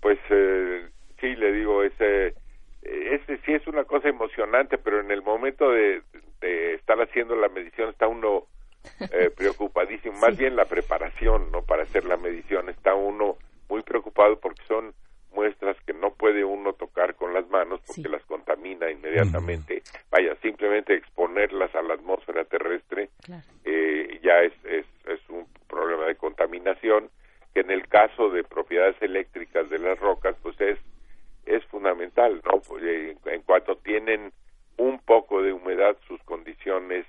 pues 0.01 0.19
eh, 0.31 0.89
sí, 1.21 1.35
le 1.37 1.53
digo, 1.53 1.83
ese, 1.83 2.35
ese 2.83 3.39
sí 3.45 3.53
es 3.53 3.67
una 3.67 3.85
cosa 3.85 4.09
emocionante, 4.09 4.79
pero 4.79 5.01
en 5.01 5.11
el 5.11 5.23
momento 5.23 5.71
de, 5.71 6.03
estar 6.75 7.01
haciendo 7.01 7.35
la 7.37 7.49
medición 7.49 7.89
está 7.89 8.07
uno 8.07 8.47
preocupadísimo, 9.37 10.19
más 10.19 10.37
bien 10.37 10.57
la 10.57 10.67
preparación, 10.67 11.51
¿no? 11.51 11.63
Para 11.63 11.85
hacer 11.85 12.05
la 12.05 12.19
medición 12.19 12.69
está 12.69 12.95
uno 12.95 13.39
muy 13.71 13.83
preocupado 13.83 14.39
porque 14.39 14.63
son 14.69 14.93
muestras 15.35 15.77
que 15.87 15.93
no 15.93 16.15
puede 16.15 16.45
uno 16.45 16.73
tocar 16.73 17.15
con 17.15 17.35
las 17.35 17.49
manos 17.49 17.81
porque 17.87 18.09
las 18.09 18.25
contamina 18.25 18.91
inmediatamente. 18.91 19.83
Vaya, 20.11 20.37
simplemente 20.43 20.95
exponerlas 20.95 21.75
a 21.75 21.83
la 21.83 21.95
atmósfera 21.95 22.45
terrestre 22.45 23.11
eh, 23.65 24.21
ya 24.23 24.41
es, 24.43 24.53
es, 24.65 24.87
es, 25.07 25.21
un 25.29 25.47
problema 25.69 26.07
de 26.07 26.17
contaminación 26.17 27.11
que 27.53 27.61
en 27.61 27.71
el 27.71 27.87
caso 27.89 28.31
de 28.31 28.45
propiedades 28.45 28.97
eléctricas 29.01 29.69
de 29.71 29.79
las 29.79 29.99
rocas 29.99 30.37
pues 30.43 30.61
es 30.61 30.79
es 31.47 31.63
fundamental, 31.67 32.41
¿no? 32.45 32.61
Pues, 32.61 32.83
eh, 32.85 33.17
en 33.27 33.43
cuanto 33.43 33.77
tienen 33.77 34.33
un 34.79 34.99
poco 35.01 35.43
de 35.43 35.53
humedad 35.53 35.97
sus 36.09 36.23
condiciones 36.23 37.07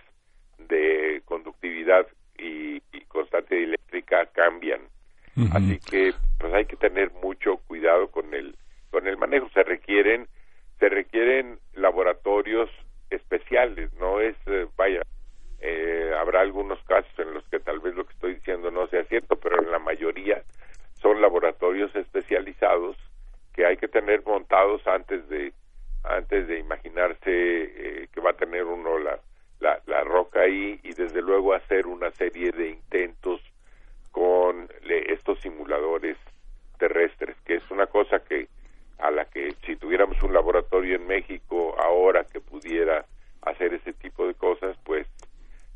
de 0.57 1.21
conductividad 1.25 2.05
y, 2.37 2.81
y 2.91 3.01
constante 3.07 3.63
eléctrica 3.63 4.25
cambian 4.33 4.81
Así 5.51 5.79
que 5.79 6.13
pues 6.39 6.53
hay 6.53 6.65
que 6.65 6.77
tener 6.77 7.11
mucho 7.21 7.57
cuidado 7.67 8.09
con 8.09 8.33
el 8.33 8.55
con 8.89 9.07
el 9.07 9.17
manejo. 9.17 9.49
Se 9.53 9.63
requieren 9.63 10.27
se 10.79 10.89
requieren 10.89 11.59
laboratorios 11.73 12.69
especiales, 13.09 13.93
no 13.93 14.19
es 14.21 14.35
eh, 14.45 14.67
vaya 14.77 15.01
eh, 15.59 16.11
habrá 16.19 16.41
algunos 16.41 16.79
casos 16.83 17.11
en 17.17 17.33
los 17.33 17.43
que 17.49 17.59
tal 17.59 17.79
vez 17.79 17.95
lo 17.95 18.05
que 18.05 18.13
estoy 18.13 18.35
diciendo 18.35 18.71
no 18.71 18.87
sea 18.87 19.03
cierto, 19.05 19.35
pero 19.35 19.61
en 19.61 19.71
la 19.71 19.79
mayoría 19.79 20.43
son 21.01 21.21
laboratorios 21.21 21.93
especializados 21.95 22.95
que 23.53 23.65
hay 23.65 23.77
que 23.77 23.87
tener 23.87 24.23
montados 24.25 24.85
antes 24.87 25.27
de 25.29 25.53
antes 26.03 26.47
de 26.47 26.59
imaginarse 26.59 27.23
eh, 27.25 28.07
que 28.13 28.21
va 28.21 28.31
a 28.31 28.37
tener 28.37 28.63
uno 28.63 28.99
la, 28.99 29.19
la, 29.59 29.81
la 29.87 30.03
roca 30.03 30.41
ahí 30.41 30.79
y 30.83 30.93
desde 30.93 31.21
luego 31.21 31.53
hacer 31.53 31.87
una 31.87 32.11
serie 32.11 32.51
de 32.51 32.69
intentos 32.69 33.41
con 34.15 34.69
estos 35.09 35.41
simuladores 35.41 36.15
terrestres, 36.79 37.35
que 37.43 37.55
es 37.55 37.69
una 37.69 37.87
cosa 37.87 38.19
que 38.19 38.47
a 38.97 39.11
la 39.11 39.25
que 39.25 39.53
si 39.65 39.75
tuviéramos 39.75 40.23
un 40.23 40.33
laboratorio 40.33 40.95
en 40.95 41.05
México 41.05 41.75
ahora 41.77 42.23
que 42.23 42.39
pudiera 42.39 43.05
hacer 43.41 43.73
ese 43.73 43.91
tipo 43.91 44.25
de 44.25 44.33
cosas, 44.35 44.77
pues 44.85 45.05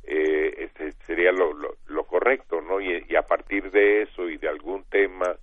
eh, 0.05 0.53
este 0.57 0.93
sería 1.05 1.33
lo, 1.33 1.51
lo, 1.53 2.03
correcto, 2.05 2.61
¿no? 2.61 2.79
Y, 2.79 3.13
a 3.13 3.23
partir 3.23 3.71
de 3.71 4.03
eso 4.03 4.29
y 4.29 4.37
de 4.37 4.47
algún 4.47 4.85
tema, 4.85 5.35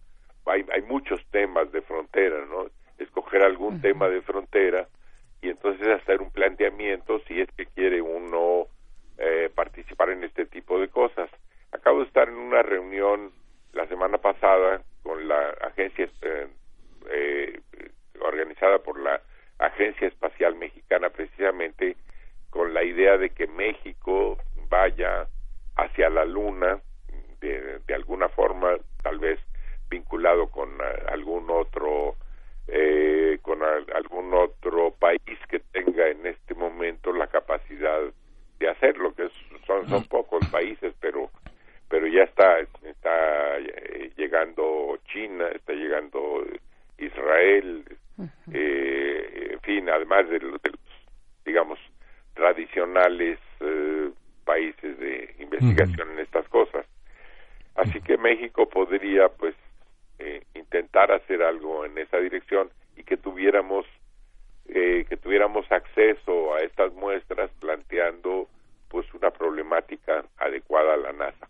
hay, 0.47 0.65
hay 0.73 0.81
muchos 0.81 1.23
temas 1.31 1.71
de 1.73 1.83
frontera, 1.83 2.47
¿no? 2.47 2.65
Escoger 2.97 3.43
algún 3.43 3.83
tema 3.83 4.09
de 4.09 4.23
frontera 4.23 4.89
y 5.43 5.51
entonces 5.51 5.87
hacer 5.89 6.23
un 6.23 6.31
planteamiento 6.31 7.21
si 7.29 7.43
es 7.43 7.49
que 7.59 7.67
quiere 7.67 8.01
uno 8.01 8.69
eh, 9.19 9.51
participar 9.55 10.09
en 10.09 10.25
este 10.25 10.47
tipo 10.47 10.81
de 10.81 10.89
cosas. 10.89 11.29
Acabo 11.73 12.01
de 12.01 12.07
estar 12.07 12.29
en 12.29 12.37
una 12.37 12.63
reunión 12.63 13.33
la 13.73 13.87
semana 13.89 14.19
pasada 14.19 14.83
con 15.03 15.29
la 15.29 15.51
agencia 15.63 16.09
eh, 16.23 16.49
eh, 17.11 17.61
organizada 18.21 18.79
por 18.79 18.99
la 18.99 19.21
Agencia 19.59 20.09
Espacial 20.09 20.55
Mexicana 20.57 21.11
precisamente 21.11 21.97
con 22.51 22.75
la 22.75 22.85
idea 22.85 23.17
de 23.17 23.31
que 23.31 23.47
México 23.47 24.39
vaya 24.69 25.27
hacia 25.77 26.11
la 26.11 26.25
Luna 26.25 26.81
de, 27.41 27.81
de 27.87 27.95
alguna 27.95 28.29
forma 28.29 28.77
tal 29.03 29.19
vez 29.19 29.39
vinculado 29.89 30.49
con 30.51 30.71
eh, 30.71 31.03
algún 31.09 31.51
otro 31.51 32.17
eh, 32.69 33.39
con 33.43 33.63
algún 33.63 34.35
otro 34.35 34.91
país 34.99 35.39
que 35.49 35.61
tenga 35.61 36.09
en 36.09 36.27
este 36.27 36.55
momento 36.55 37.13
la 37.13 37.29
capacidad 37.29 38.01
de 38.59 38.69
hacerlo 38.69 39.15
que 39.15 39.29
son 39.67 39.89
son 39.89 40.05
pocos 40.05 40.45
países 40.51 40.93
pero 41.01 41.31
pero 41.89 42.07
ya 42.07 42.25
está 42.25 42.61
está 42.61 43.59
eh, 43.59 44.11
llegando 44.17 44.99
China, 45.07 45.49
está 45.49 45.73
llegando 45.73 46.45
Israel, 46.99 47.85
eh, 48.53 49.49
en 49.53 49.61
fin, 49.61 49.89
además 49.89 50.29
de 50.29 50.41
los, 50.41 50.61
digamos 51.45 51.79
tradicionales 52.35 53.39
eh, 53.61 54.11
países 54.45 54.99
de 54.99 55.35
investigación 55.39 56.11
en 56.13 56.21
estas 56.21 56.49
cosas. 56.49 56.87
Así 57.75 58.01
que 58.01 58.17
México 58.17 58.69
podría, 58.69 59.29
pues, 59.29 59.55
intentar 60.55 61.13
hacer 61.13 61.43
algo 61.43 61.85
en 61.85 61.99
esa 61.99 62.19
dirección 62.19 62.71
y 62.97 63.03
que 63.03 63.17
tuviéramos 63.17 63.87
que 64.67 65.17
tuviéramos 65.23 65.71
acceso 65.71 66.55
a 66.55 66.61
estas 66.61 66.93
muestras 66.95 67.51
planteando 67.61 68.49
pues 68.97 69.13
una 69.13 69.31
problemática 69.31 70.25
adecuada 70.39 70.95
a 70.95 70.97
la 70.97 71.13
NASA. 71.13 71.47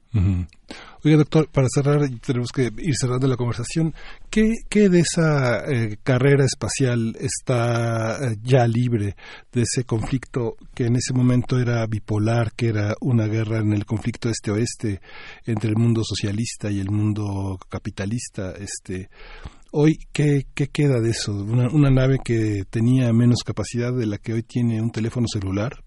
Oiga, 1.04 1.18
doctor, 1.18 1.48
para 1.48 1.68
cerrar, 1.72 2.00
tenemos 2.26 2.50
que 2.50 2.72
ir 2.76 2.96
cerrando 3.00 3.28
la 3.28 3.36
conversación. 3.36 3.94
¿Qué, 4.28 4.54
qué 4.68 4.88
de 4.88 4.98
esa 4.98 5.58
eh, 5.58 5.96
carrera 6.02 6.44
espacial 6.44 7.14
está 7.20 8.16
eh, 8.16 8.36
ya 8.42 8.66
libre 8.66 9.14
de 9.52 9.62
ese 9.62 9.84
conflicto 9.84 10.56
que 10.74 10.86
en 10.86 10.96
ese 10.96 11.14
momento 11.14 11.60
era 11.60 11.86
bipolar, 11.86 12.50
que 12.56 12.70
era 12.70 12.94
una 13.00 13.28
guerra 13.28 13.58
en 13.58 13.72
el 13.72 13.86
conflicto 13.86 14.28
este-oeste 14.28 15.00
entre 15.44 15.70
el 15.70 15.76
mundo 15.76 16.02
socialista 16.02 16.68
y 16.68 16.80
el 16.80 16.90
mundo 16.90 17.60
capitalista? 17.68 18.54
Este, 18.58 19.08
Hoy, 19.78 19.98
¿qué, 20.12 20.46
¿qué, 20.54 20.68
queda 20.68 21.00
de 21.00 21.10
eso? 21.10 21.32
Una, 21.32 21.68
una, 21.68 21.90
nave 21.90 22.18
que 22.24 22.62
tenía 22.70 23.12
menos 23.12 23.42
capacidad 23.44 23.92
de 23.92 24.06
la 24.06 24.16
que 24.16 24.32
hoy 24.32 24.42
tiene 24.42 24.80
un 24.80 24.90
teléfono 24.90 25.26
celular, 25.30 25.82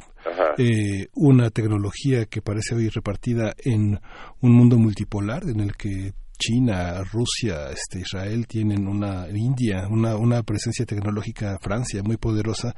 eh, 0.58 1.08
una 1.16 1.50
tecnología 1.50 2.26
que 2.26 2.42
parece 2.42 2.76
hoy 2.76 2.90
repartida 2.90 3.54
en 3.58 4.00
un 4.42 4.52
mundo 4.52 4.78
multipolar 4.78 5.44
en 5.44 5.60
el 5.60 5.76
que 5.76 6.14
China, 6.40 7.04
Rusia, 7.04 7.70
este, 7.70 8.00
Israel 8.00 8.48
tienen 8.48 8.88
una 8.88 9.28
India, 9.30 9.88
una, 9.90 10.16
una 10.16 10.42
presencia 10.42 10.86
tecnológica 10.86 11.58
Francia 11.62 12.02
muy 12.02 12.16
poderosa. 12.16 12.74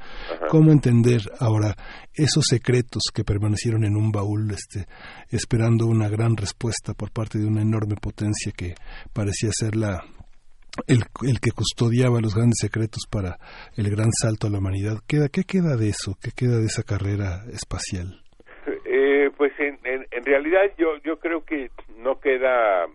¿Cómo 0.50 0.72
entender 0.72 1.22
ahora 1.38 1.76
esos 2.12 2.44
secretos 2.48 3.04
que 3.14 3.22
permanecieron 3.22 3.84
en 3.84 3.96
un 3.96 4.10
baúl, 4.10 4.50
este, 4.50 4.86
esperando 5.30 5.86
una 5.86 6.08
gran 6.08 6.36
respuesta 6.36 6.92
por 6.92 7.12
parte 7.12 7.38
de 7.38 7.46
una 7.46 7.62
enorme 7.62 7.94
potencia 7.94 8.50
que 8.50 8.74
parecía 9.12 9.50
ser 9.52 9.76
la 9.76 10.02
el, 10.86 11.04
el, 11.28 11.40
que 11.40 11.50
custodiaba 11.50 12.20
los 12.20 12.34
grandes 12.34 12.58
secretos 12.60 13.06
para 13.10 13.38
el 13.76 13.90
gran 13.90 14.10
salto 14.12 14.46
a 14.46 14.50
la 14.50 14.58
humanidad. 14.58 14.98
¿Queda, 15.06 15.28
¿Qué 15.28 15.44
queda 15.44 15.76
de 15.76 15.88
eso? 15.88 16.16
¿Qué 16.22 16.30
queda 16.34 16.58
de 16.58 16.66
esa 16.66 16.82
carrera 16.82 17.44
espacial? 17.52 18.20
Eh, 18.84 19.30
pues 19.36 19.52
en, 19.58 19.78
en, 19.84 20.24
realidad 20.24 20.60
yo, 20.78 20.96
yo 21.04 21.18
creo 21.18 21.44
que 21.44 21.70
no 21.98 22.20
queda, 22.20 22.86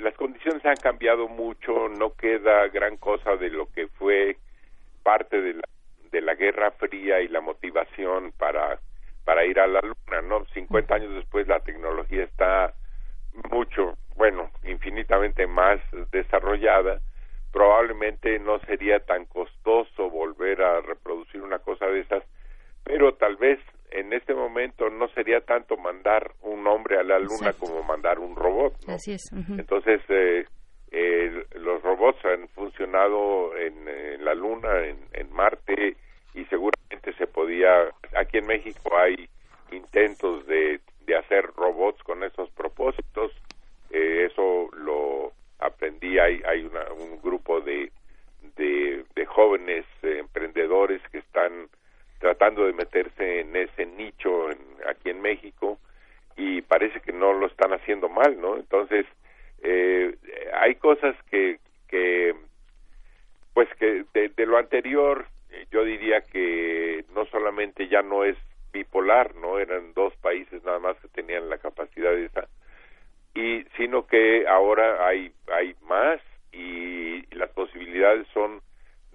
las 0.00 0.14
condiciones 0.14 0.64
han 0.64 0.76
cambiado 0.76 1.28
mucho, 1.28 1.88
no 1.88 2.14
queda 2.14 2.68
gran 2.68 2.96
cosa 2.96 3.36
de 3.36 3.50
lo 3.50 3.66
que 3.66 3.86
fue 3.88 4.36
parte 5.02 5.40
de 5.40 5.54
la, 5.54 5.62
de 6.10 6.20
la 6.20 6.34
Guerra 6.34 6.70
Fría 6.72 7.20
y 7.20 7.28
la 7.28 7.40
motivación 7.40 8.32
para, 8.38 8.78
para 9.24 9.44
ir 9.44 9.60
a 9.60 9.66
la 9.66 9.80
Luna, 9.80 10.22
¿no? 10.22 10.44
50 10.46 10.94
años 10.94 11.14
después 11.14 11.46
la 11.46 11.60
tecnología 11.60 12.24
está 12.24 12.74
mucho, 13.50 13.96
bueno, 14.16 14.50
infinitamente 14.64 15.46
más 15.46 15.80
desarrollada 16.10 17.00
probablemente 17.52 18.38
no 18.38 18.58
sería 18.60 19.00
tan 19.00 19.26
costoso 19.26 20.08
volver 20.10 20.62
a 20.62 20.80
reproducir 20.80 21.42
una 21.42 21.58
cosa 21.58 21.86
de 21.86 22.00
esas, 22.00 22.22
pero 22.84 23.14
tal 23.14 23.36
vez 23.36 23.58
en 23.90 24.12
este 24.12 24.34
momento 24.34 24.88
no 24.88 25.08
sería 25.08 25.40
tanto 25.40 25.76
mandar 25.76 26.32
un 26.42 26.66
hombre 26.66 26.98
a 26.98 27.02
la 27.02 27.18
luna 27.18 27.52
como 27.54 27.82
mandar 27.82 28.18
un 28.18 28.36
robot. 28.36 28.74
Así 28.88 29.12
es. 29.12 29.30
Entonces, 29.32 30.00
eh, 30.08 31.44
los 31.54 31.82
robots 31.82 32.24
han 32.24 32.48
funcionado 32.50 33.56
en, 33.56 34.24
la 34.24 34.34
luna, 34.34 34.68
en, 34.86 35.32
Marte, 35.32 35.96
y 36.34 36.44
seguramente 36.44 37.12
se 37.18 37.26
podía 37.26 37.88
México 38.42 38.96
hay 38.96 39.28
intentos 39.72 40.46
de, 40.46 40.80
de 41.06 41.16
hacer 41.16 41.46
robots 41.56 42.02
con 42.02 42.22
esos 42.22 42.50
propósitos. 42.50 43.32
Eh, 43.90 44.28
eso 44.30 44.68
lo 44.76 45.32
aprendí. 45.60 46.18
Hay, 46.18 46.42
hay 46.46 46.64
un 46.64 47.20
grupo 47.22 47.60
de, 47.60 47.90
de, 48.56 49.26
jóvenes 49.26 49.86
emprendedores 50.02 51.00
que 51.12 51.18
están 51.18 51.68
tratando 52.18 52.66
de 52.66 52.72
meterse 52.72 53.40
en 53.40 53.54
ese 53.54 53.86
nicho 53.86 54.48
aquí 54.88 55.10
en 55.10 55.22
México 55.22 55.78
y 56.36 56.60
parece 56.62 57.00
que 57.00 57.12
no 57.12 57.32
lo 57.32 57.46
están 57.46 57.72
haciendo 57.72 58.08
mal, 58.08 58.40
¿no? 58.40 58.56
Entonces, 58.56 59.06
eh, 59.62 60.16
hay 60.52 60.74
cosas 60.74 61.14
que, 61.30 61.58
que 61.88 62.34
pues 63.54 63.68
que 63.78 64.04
de, 64.14 64.46
lo 64.46 64.58
anterior 64.58 65.26
yo 65.70 65.84
diría 65.84 66.22
que 66.22 67.04
no 67.14 67.26
solamente 67.26 67.88
ya 67.88 68.02
no 68.02 68.24
es 68.24 68.36
bipolar, 68.72 69.34
no 69.34 69.58
eran 69.58 69.92
dos 69.94 70.14
países 70.16 70.62
nada 70.64 70.78
más 70.78 70.96
que 70.98 71.08
tenían 71.08 71.48
la 71.48 71.58
capacidad 71.58 72.10
de 72.10 72.26
esa 72.26 72.48
y 73.34 73.64
sino 73.76 74.06
que 74.06 74.46
ahora 74.48 75.06
hay 75.06 75.32
hay 75.52 75.74
más 75.82 76.20
y 76.52 77.22
las 77.34 77.50
posibilidades 77.50 78.26
son 78.34 78.60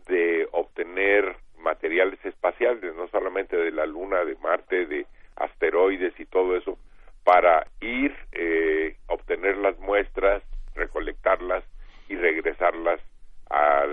de 0.07 0.47
obtener 0.51 1.35
materiales 1.59 2.23
espaciales, 2.23 2.95
no 2.95 3.07
solamente 3.07 3.57
de 3.57 3.71
la 3.71 3.85
Luna, 3.85 4.23
de 4.23 4.35
Marte, 4.35 4.85
de 4.85 5.05
asteroides 5.35 6.17
y 6.19 6.25
todo 6.25 6.55
eso, 6.55 6.77
para 7.23 7.65
ir, 7.81 8.15
eh, 8.31 8.95
obtener 9.07 9.57
las 9.57 9.77
muestras, 9.79 10.43
recolectarlas 10.75 11.63
y 12.07 12.15
regresarlas 12.15 13.01
a, 13.49 13.85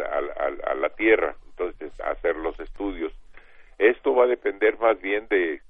la 0.75 0.91
Tierra, 0.91 1.35
entonces 1.51 1.93
hacer 2.01 2.37
los 2.37 2.59
estudios. 2.61 3.12
Esto 3.79 4.14
va 4.14 4.25
a 4.25 4.29
depender 4.29 4.79
más 4.79 5.01
bien 5.01 5.27
de, 5.29 5.61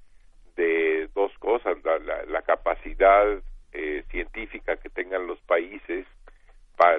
de 0.55 1.07
dos 1.13 1.31
cosas, 1.39 1.77
la, 1.83 2.41
capacidad 2.41 3.25
eh, 3.73 4.03
científica 4.09 4.77
que 4.77 4.89
tengan 4.89 5.27
los 5.27 5.39
países, 5.41 6.05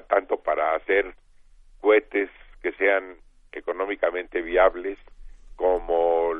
tanto 0.07 0.37
para 0.37 0.75
hacer 0.75 1.13
cohetes 1.81 2.29
que 2.61 2.71
sean 2.73 3.17
económicamente 3.51 4.41
viables 4.41 4.97
como 5.55 6.31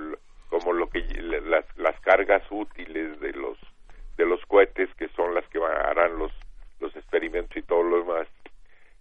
como 0.50 0.74
lo 0.74 0.90
que 0.90 1.00
las, 1.22 1.66
las 1.78 2.00
cargas 2.02 2.44
útiles 2.50 3.20
de 3.20 3.32
los 3.34 3.58
de 4.18 4.26
los 4.26 4.44
cohetes 4.46 4.90
que 4.96 5.08
son 5.10 5.34
las 5.34 5.48
que 5.50 5.60
harán 5.60 6.18
los 6.18 6.32
los 6.80 6.96
experimentos 6.96 7.56
y 7.58 7.62
todo 7.62 7.84
lo 7.84 8.00
demás 8.00 8.28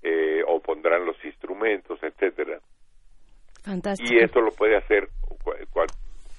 eh, 0.02 0.42
o 0.46 0.60
pondrán 0.60 1.06
los 1.06 1.16
instrumentos 1.24 1.98
etcétera 2.02 2.60
Fantástico. 3.62 4.12
y 4.12 4.22
esto 4.22 4.40
lo 4.40 4.52
puede 4.52 4.76
hacer 4.76 5.08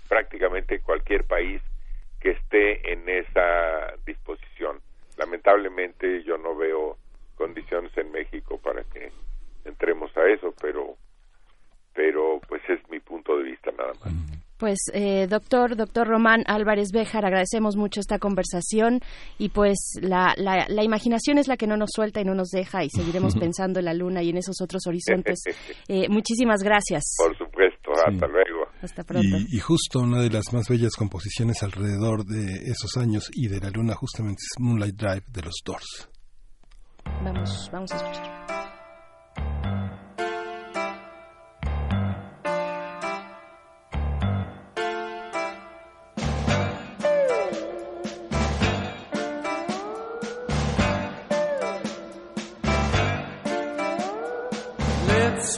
prácticamente 0.08 0.82
cualquier 0.82 1.26
país 1.26 1.62
que 2.26 2.32
esté 2.32 2.92
en 2.92 3.08
esa 3.08 3.94
disposición 4.04 4.80
lamentablemente 5.16 6.24
yo 6.24 6.40
no 6.40 6.56
veo 6.56 6.98
condiciones 7.36 7.96
en 7.98 8.12
México 8.12 8.60
para 8.64 8.84
que 8.86 9.12
entremos 9.64 10.10
a 10.18 10.26
eso 10.34 10.52
pero 10.60 10.96
pero 11.94 12.42
pues 12.50 12.64
es 12.68 12.80
mi 12.90 13.00
punto 13.00 13.38
de 13.38 13.44
vista 13.44 13.72
nada 13.78 13.94
más. 14.04 14.12
Pues 14.58 14.80
eh, 14.94 15.28
doctor, 15.28 15.76
doctor 15.76 16.08
Román 16.08 16.44
Álvarez 16.48 16.92
Béjar, 16.92 17.26
agradecemos 17.26 17.76
mucho 17.76 18.00
esta 18.00 18.20
conversación 18.20 19.02
y 19.38 19.50
pues 19.50 20.00
la, 20.02 20.34
la, 20.38 20.66
la, 20.68 20.84
imaginación 20.84 21.38
es 21.38 21.48
la 21.48 21.58
que 21.58 21.68
no 21.68 21.78
nos 21.78 21.92
suelta 21.94 22.22
y 22.22 22.26
no 22.26 22.34
nos 22.34 22.50
deja 22.50 22.84
y 22.84 22.90
seguiremos 22.90 23.36
pensando 23.40 23.80
en 23.80 23.86
la 23.86 23.94
luna 23.94 24.24
y 24.24 24.30
en 24.30 24.38
esos 24.38 24.62
otros 24.62 24.88
horizontes. 24.88 25.44
Eh, 25.88 26.10
muchísimas 26.10 26.64
gracias. 26.64 27.16
Por 27.18 27.38
supuesto, 27.38 27.92
hasta 27.92 28.28
luego. 28.28 28.55
Y, 29.50 29.60
justo 29.60 30.00
una 30.00 30.22
de 30.22 30.30
las 30.30 30.54
más 30.54 30.68
bellas 30.68 30.94
composiciones 30.96 31.64
alrededor 31.64 32.26
de 32.26 32.70
esos 32.70 32.98
años 32.98 33.30
y 33.34 33.48
de 33.48 33.60
la 33.60 33.70
luna 33.70 33.96
justamente 33.96 34.42
es 34.42 34.60
Moonlight 34.60 34.96
Drive 34.96 35.24
de 35.28 35.42
los 35.42 35.56
Doors. 35.64 36.10
Vamos, 37.24 37.70
vamos 37.72 37.92
a 37.92 37.96
escuchar. 37.96 38.36
Let's 55.08 55.58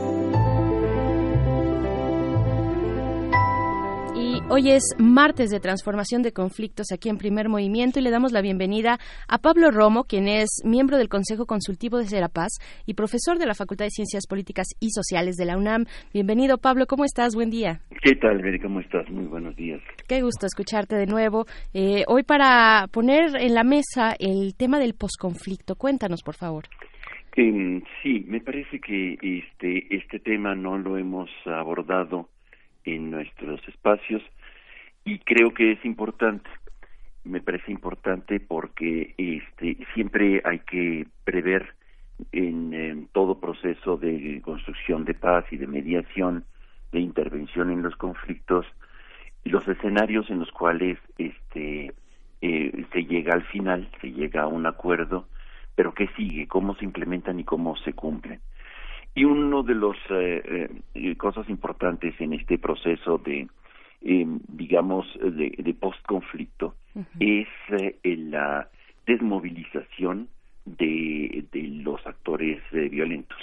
Hoy 4.53 4.69
es 4.69 4.83
martes 4.99 5.49
de 5.49 5.61
transformación 5.61 6.23
de 6.23 6.33
conflictos 6.33 6.87
aquí 6.91 7.07
en 7.07 7.17
Primer 7.17 7.47
Movimiento 7.47 7.99
y 7.99 8.01
le 8.01 8.11
damos 8.11 8.33
la 8.33 8.41
bienvenida 8.41 8.97
a 9.29 9.37
Pablo 9.37 9.71
Romo, 9.71 10.03
quien 10.03 10.27
es 10.27 10.49
miembro 10.65 10.97
del 10.97 11.07
Consejo 11.07 11.45
Consultivo 11.45 11.97
de 11.99 12.03
Serapaz 12.03 12.59
y 12.85 12.95
profesor 12.95 13.37
de 13.37 13.45
la 13.45 13.53
Facultad 13.53 13.85
de 13.85 13.91
Ciencias 13.91 14.27
Políticas 14.27 14.67
y 14.81 14.89
Sociales 14.89 15.37
de 15.37 15.45
la 15.45 15.55
UNAM. 15.55 15.85
Bienvenido, 16.13 16.57
Pablo, 16.57 16.85
¿cómo 16.85 17.05
estás? 17.05 17.33
Buen 17.33 17.49
día. 17.49 17.79
¿Qué 18.03 18.13
tal, 18.17 18.41
Beri? 18.41 18.59
¿Cómo 18.59 18.81
estás? 18.81 19.09
Muy 19.09 19.23
buenos 19.23 19.55
días. 19.55 19.79
Qué 20.05 20.21
gusto 20.21 20.47
escucharte 20.47 20.97
de 20.97 21.05
nuevo. 21.05 21.45
Eh, 21.73 22.03
hoy 22.07 22.23
para 22.23 22.87
poner 22.91 23.37
en 23.39 23.55
la 23.55 23.63
mesa 23.63 24.17
el 24.19 24.53
tema 24.57 24.79
del 24.79 24.95
posconflicto, 24.95 25.75
cuéntanos, 25.75 26.23
por 26.23 26.35
favor. 26.35 26.65
Eh, 27.37 27.81
sí, 28.03 28.25
me 28.27 28.41
parece 28.41 28.81
que 28.81 29.13
este, 29.13 29.95
este 29.95 30.19
tema 30.19 30.55
no 30.55 30.77
lo 30.77 30.97
hemos 30.97 31.29
abordado 31.45 32.27
en 32.83 33.11
nuestros 33.11 33.65
espacios 33.69 34.21
y 35.05 35.19
creo 35.19 35.53
que 35.53 35.73
es 35.73 35.85
importante. 35.85 36.49
Me 37.23 37.41
parece 37.41 37.71
importante 37.71 38.39
porque 38.39 39.13
este 39.17 39.77
siempre 39.93 40.41
hay 40.43 40.59
que 40.59 41.07
prever 41.23 41.75
en, 42.31 43.07
todo 43.13 43.39
proceso 43.39 43.97
de 43.97 44.41
construcción 44.43 45.05
de 45.05 45.13
paz 45.13 45.45
y 45.51 45.57
de 45.57 45.67
mediación 45.67 46.45
de 46.91 46.99
intervención 46.99 47.71
en 47.71 47.81
los 47.81 47.95
conflictos 47.95 48.65
los 49.43 49.67
escenarios 49.67 50.29
en 50.29 50.39
los 50.39 50.51
cuales 50.51 50.99
este 51.17 51.93
eh, 52.41 52.85
se 52.91 53.05
llega 53.05 53.33
al 53.33 53.43
final 53.43 53.89
se 54.01 54.11
llega 54.11 54.43
a 54.43 54.47
un 54.47 54.67
acuerdo 54.67 55.27
pero 55.73 55.93
qué 55.93 56.07
sigue 56.15 56.47
cómo 56.47 56.75
se 56.75 56.85
implementan 56.85 57.39
y 57.39 57.43
cómo 57.43 57.75
se 57.77 57.93
cumplen 57.93 58.39
y 59.15 59.23
uno 59.23 59.63
de 59.63 59.75
los 59.75 59.97
eh, 60.09 60.69
eh, 60.93 61.15
cosas 61.17 61.49
importantes 61.49 62.13
en 62.19 62.33
este 62.33 62.57
proceso 62.59 63.17
de 63.17 63.47
eh, 64.01 64.25
digamos, 64.47 65.05
de, 65.21 65.53
de 65.57 65.73
post-conflicto 65.73 66.75
es 67.19 67.47
eh, 67.69 67.95
la 68.03 68.69
desmovilización 69.05 70.27
de, 70.65 71.45
de 71.51 71.61
los 71.83 72.05
actores 72.05 72.61
eh, 72.71 72.89
violentos. 72.89 73.37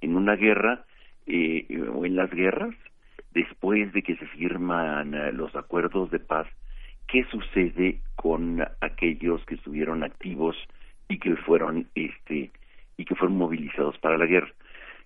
En 0.00 0.16
una 0.16 0.36
guerra 0.36 0.84
eh, 1.26 1.66
o 1.92 2.04
en 2.04 2.16
las 2.16 2.30
guerras, 2.30 2.74
después 3.32 3.92
de 3.92 4.02
que 4.02 4.16
se 4.16 4.26
firman 4.26 5.36
los 5.36 5.54
acuerdos 5.56 6.10
de 6.10 6.20
paz, 6.20 6.46
¿qué 7.08 7.24
sucede 7.24 8.00
con 8.14 8.64
aquellos 8.80 9.44
que 9.46 9.56
estuvieron 9.56 10.04
activos 10.04 10.56
y 11.08 11.18
que 11.18 11.36
fueron 11.36 11.88
este 11.94 12.50
y 12.96 13.04
que 13.04 13.14
fueron 13.16 13.36
movilizados 13.36 13.98
para 13.98 14.18
la 14.18 14.26
guerra? 14.26 14.52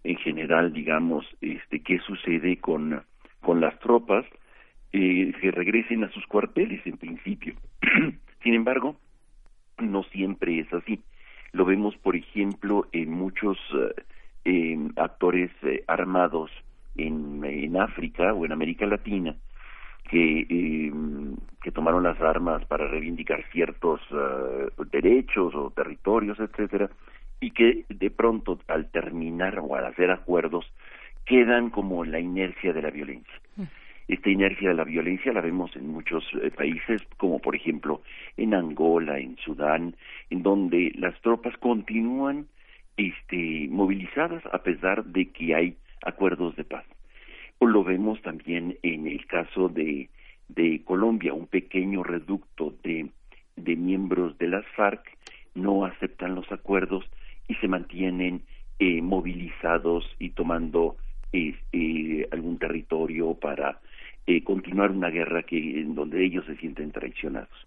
En 0.04 0.16
general, 0.16 0.72
digamos, 0.72 1.26
este 1.40 1.80
qué 1.80 1.98
sucede 2.00 2.58
con 2.58 3.02
con 3.40 3.60
las 3.60 3.78
tropas 3.78 4.26
eh, 4.92 5.32
que 5.40 5.50
regresen 5.50 6.04
a 6.04 6.10
sus 6.10 6.26
cuarteles 6.26 6.86
en 6.86 6.96
principio. 6.96 7.54
Sin 8.42 8.54
embargo, 8.54 8.96
no 9.78 10.02
siempre 10.04 10.60
es 10.60 10.72
así. 10.72 11.00
Lo 11.52 11.64
vemos, 11.64 11.96
por 11.96 12.16
ejemplo, 12.16 12.86
en 12.92 13.10
muchos 13.10 13.58
eh, 14.50 14.78
actores 14.96 15.50
eh, 15.60 15.84
armados 15.86 16.50
en, 16.96 17.44
en, 17.44 17.76
África 17.76 18.32
o 18.32 18.46
en 18.46 18.52
América 18.52 18.86
Latina 18.86 19.36
que, 20.08 20.46
eh, 20.48 20.92
que 21.60 21.70
tomaron 21.70 22.04
las 22.04 22.18
armas 22.18 22.64
para 22.64 22.88
reivindicar 22.88 23.44
ciertos 23.52 24.00
derechos 24.90 25.54
o 25.54 25.70
territorios, 25.70 26.40
etcétera, 26.40 26.88
y 27.40 27.50
que 27.50 27.84
de 27.90 28.10
pronto 28.10 28.58
al 28.68 28.90
terminar 28.90 29.58
o 29.58 29.74
al 29.76 29.84
hacer 29.84 30.10
acuerdos 30.10 30.64
quedan 31.26 31.68
como 31.68 32.06
la 32.06 32.18
inercia 32.18 32.72
de 32.72 32.80
la 32.80 32.90
violencia. 32.90 33.34
Esta 34.08 34.30
inercia 34.30 34.70
de 34.70 34.74
la 34.74 34.84
violencia 34.84 35.32
la 35.34 35.42
vemos 35.42 35.76
en 35.76 35.88
muchos 35.88 36.24
eh, 36.42 36.50
países, 36.50 37.02
como 37.18 37.38
por 37.40 37.54
ejemplo 37.54 38.02
en 38.38 38.54
Angola, 38.54 39.18
en 39.18 39.36
Sudán, 39.36 39.94
en 40.30 40.42
donde 40.42 40.92
las 40.96 41.20
tropas 41.20 41.56
continúan 41.58 42.46
este, 42.96 43.68
movilizadas 43.70 44.42
a 44.52 44.62
pesar 44.62 45.04
de 45.04 45.26
que 45.26 45.54
hay 45.54 45.76
acuerdos 46.02 46.56
de 46.56 46.64
paz. 46.64 46.84
O 47.58 47.66
lo 47.66 47.84
vemos 47.84 48.20
también 48.22 48.78
en 48.82 49.06
el 49.06 49.26
caso 49.26 49.68
de, 49.68 50.08
de 50.48 50.82
Colombia, 50.84 51.34
un 51.34 51.46
pequeño 51.46 52.02
reducto 52.02 52.74
de, 52.82 53.10
de 53.56 53.76
miembros 53.76 54.38
de 54.38 54.48
las 54.48 54.66
FARC 54.74 55.18
no 55.54 55.84
aceptan 55.84 56.34
los 56.34 56.50
acuerdos 56.50 57.04
y 57.46 57.54
se 57.56 57.68
mantienen 57.68 58.42
eh, 58.78 59.02
movilizados 59.02 60.04
y 60.18 60.30
tomando 60.30 60.96
eh, 61.32 62.28
algún 62.30 62.58
territorio 62.58 63.34
para 63.34 63.80
eh, 64.30 64.44
continuar 64.44 64.90
una 64.90 65.08
guerra 65.08 65.42
que 65.42 65.56
en 65.56 65.94
donde 65.94 66.22
ellos 66.22 66.44
se 66.44 66.54
sienten 66.56 66.92
traicionados. 66.92 67.66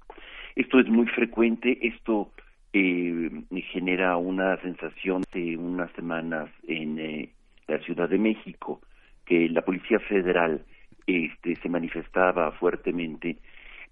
Esto 0.56 0.80
es 0.80 0.88
muy 0.88 1.08
frecuente, 1.08 1.76
esto 1.82 2.30
eh, 2.72 3.32
genera 3.72 4.16
una 4.18 4.58
sensación 4.62 5.24
de 5.34 5.58
unas 5.58 5.92
semanas 5.94 6.52
en 6.68 7.00
eh, 7.00 7.30
la 7.68 7.80
Ciudad 7.80 8.08
de 8.08 8.20
México 8.20 8.80
que 9.26 9.50
la 9.50 9.64
Policía 9.64 9.98
Federal 10.02 10.64
este, 11.08 11.56
se 11.56 11.68
manifestaba 11.68 12.52
fuertemente. 12.52 13.38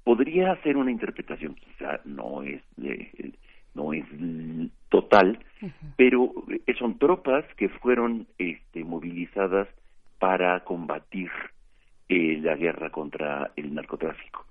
Podría 0.03 0.51
hacer 0.51 0.77
una 0.77 0.91
interpretación, 0.91 1.55
quizá 1.55 2.01
no 2.05 2.43
es 2.43 2.61
no 3.73 3.93
es 3.93 4.05
total, 4.89 5.39
pero 5.95 6.33
son 6.77 6.99
tropas 6.99 7.45
que 7.57 7.69
fueron 7.69 8.27
este, 8.37 8.83
movilizadas 8.83 9.67
para 10.19 10.63
combatir 10.65 11.31
eh, 12.09 12.39
la 12.41 12.55
guerra 12.55 12.89
contra 12.89 13.51
el 13.55 13.73
narcotráfico. 13.73 14.45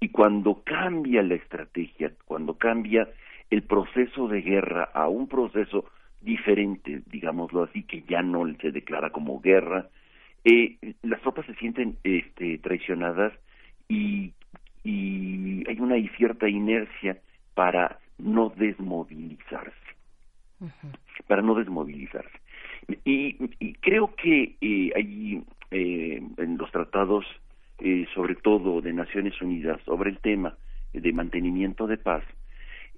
Y 0.00 0.08
cuando 0.08 0.62
cambia 0.64 1.22
la 1.22 1.34
estrategia, 1.34 2.12
cuando 2.24 2.54
cambia 2.54 3.08
el 3.50 3.62
proceso 3.62 4.28
de 4.28 4.40
guerra 4.42 4.84
a 4.94 5.08
un 5.08 5.28
proceso 5.28 5.84
diferente, 6.20 7.02
digámoslo 7.06 7.64
así, 7.64 7.82
que 7.82 8.02
ya 8.02 8.22
no 8.22 8.46
se 8.60 8.70
declara 8.70 9.10
como 9.10 9.40
guerra, 9.40 9.88
eh, 10.44 10.76
las 11.02 11.20
tropas 11.20 11.46
se 11.46 11.54
sienten 11.56 11.98
este, 12.04 12.58
traicionadas 12.58 13.32
y, 13.88 14.32
y 14.84 15.68
hay 15.68 15.80
una 15.80 15.96
cierta 16.16 16.48
inercia 16.48 17.18
para 17.54 17.98
no 18.18 18.50
desmovilizarse, 18.50 19.74
para 21.26 21.42
no 21.42 21.54
desmovilizarse. 21.54 22.38
Y, 23.04 23.36
y 23.58 23.74
creo 23.74 24.14
que 24.14 24.56
eh, 24.60 24.92
hay 24.94 25.42
eh, 25.70 26.20
en 26.36 26.58
los 26.58 26.70
tratados, 26.70 27.24
eh, 27.78 28.06
sobre 28.14 28.34
todo 28.34 28.80
de 28.80 28.92
Naciones 28.92 29.40
Unidas, 29.40 29.80
sobre 29.84 30.10
el 30.10 30.18
tema 30.18 30.56
de 30.92 31.12
mantenimiento 31.12 31.86
de 31.86 31.96
paz, 31.96 32.24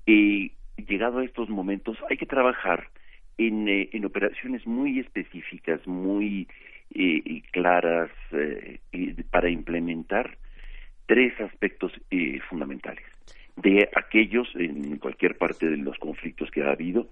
y 0.07 0.53
llegado 0.77 1.19
a 1.19 1.25
estos 1.25 1.49
momentos 1.49 1.99
hay 2.11 2.17
que 2.17 2.27
trabajar 2.27 2.89
en, 3.39 3.69
eh, 3.69 3.91
en 3.93 4.05
operaciones 4.05 4.67
muy 4.67 4.99
específicas, 4.99 5.87
muy 5.87 6.49
eh, 6.95 7.43
claras 7.53 8.11
para 9.31 9.49
implementar 9.49 10.37
tres 11.07 11.39
aspectos 11.41 11.93
fundamentales 12.49 13.05
de 13.57 13.89
aquellos 13.95 14.49
en 14.55 14.97
cualquier 14.99 15.37
parte 15.37 15.69
de 15.69 15.77
los 15.77 15.99
conflictos 15.99 16.51
que 16.51 16.63
ha 16.63 16.73
habido 16.73 17.09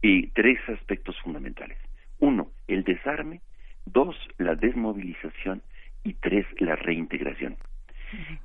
y 0.00 0.28
tres 0.28 0.58
aspectos 0.68 1.18
fundamentales. 1.20 1.78
Uno, 2.18 2.50
el 2.66 2.84
desarme, 2.84 3.40
dos, 3.86 4.16
la 4.38 4.54
desmovilización. 4.54 5.62
Y 6.04 6.14
tres, 6.14 6.46
la 6.58 6.74
reintegración. 6.74 7.56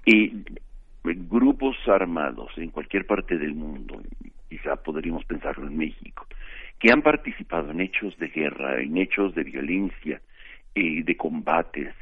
Y 0.06 0.44
grupos 1.04 1.76
armados 1.88 2.52
en 2.58 2.70
cualquier 2.70 3.08
parte 3.08 3.38
del 3.38 3.56
mundo, 3.56 4.02
quizá 4.48 4.76
podríamos 4.76 5.26
pensarlo 5.26 5.68
en 5.68 5.76
México, 5.76 6.28
que 6.80 6.92
han 6.92 7.02
participado 7.02 7.72
en 7.72 7.82
hechos 7.82 8.16
de 8.20 8.28
guerra, 8.28 8.80
en 8.80 8.98
hechos 8.98 9.34
de 9.34 9.44
violencia, 9.44 10.22
eh, 10.76 11.04
de 11.04 11.18
combates, 11.18 11.96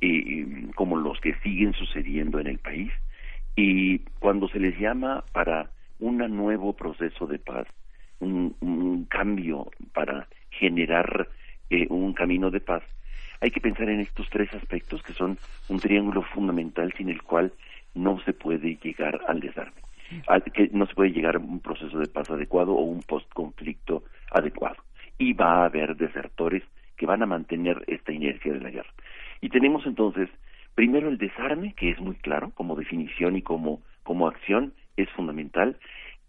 eh, 0.00 0.68
como 0.76 0.96
los 0.96 1.20
que 1.20 1.34
siguen 1.42 1.72
sucediendo 1.74 2.38
en 2.38 2.46
el 2.46 2.58
país, 2.58 2.92
y 3.56 3.98
cuando 4.20 4.48
se 4.48 4.60
les 4.60 4.78
llama 4.78 5.24
para 5.32 5.70
un 5.98 6.18
nuevo 6.18 6.74
proceso 6.74 7.26
de 7.26 7.38
paz, 7.38 7.66
un 8.20 9.06
cambio 9.10 9.72
para 9.92 10.28
generar 10.50 11.28
un 11.88 12.12
camino 12.12 12.50
de 12.50 12.60
paz, 12.60 12.82
hay 13.40 13.50
que 13.50 13.60
pensar 13.60 13.88
en 13.88 14.00
estos 14.00 14.28
tres 14.30 14.52
aspectos 14.54 15.02
que 15.02 15.12
son 15.12 15.36
un 15.68 15.80
triángulo 15.80 16.22
fundamental 16.22 16.92
sin 16.96 17.08
el 17.08 17.22
cual 17.22 17.52
no 17.94 18.20
se 18.20 18.32
puede 18.32 18.76
llegar 18.76 19.20
al 19.26 19.40
desarme, 19.40 19.80
que 20.54 20.70
no 20.72 20.86
se 20.86 20.94
puede 20.94 21.10
llegar 21.10 21.36
a 21.36 21.40
un 21.40 21.60
proceso 21.60 21.98
de 21.98 22.06
paz 22.06 22.30
adecuado 22.30 22.72
o 22.72 22.82
un 22.82 23.02
post-conflicto 23.02 24.04
adecuado. 24.30 24.76
Y 25.18 25.32
va 25.32 25.62
a 25.62 25.64
haber 25.66 25.96
desertores 25.96 26.62
que 26.96 27.06
van 27.06 27.22
a 27.22 27.26
mantener 27.26 27.82
esta 27.88 28.12
inercia 28.12 28.52
de 28.52 28.60
la 28.60 28.70
guerra. 28.70 28.90
Y 29.40 29.48
tenemos 29.48 29.84
entonces, 29.86 30.28
primero 30.74 31.08
el 31.08 31.18
desarme, 31.18 31.74
que 31.74 31.90
es 31.90 32.00
muy 32.00 32.14
claro 32.14 32.52
como 32.54 32.76
definición 32.76 33.36
y 33.36 33.42
como, 33.42 33.82
como 34.04 34.28
acción, 34.28 34.72
es 34.96 35.10
fundamental 35.10 35.76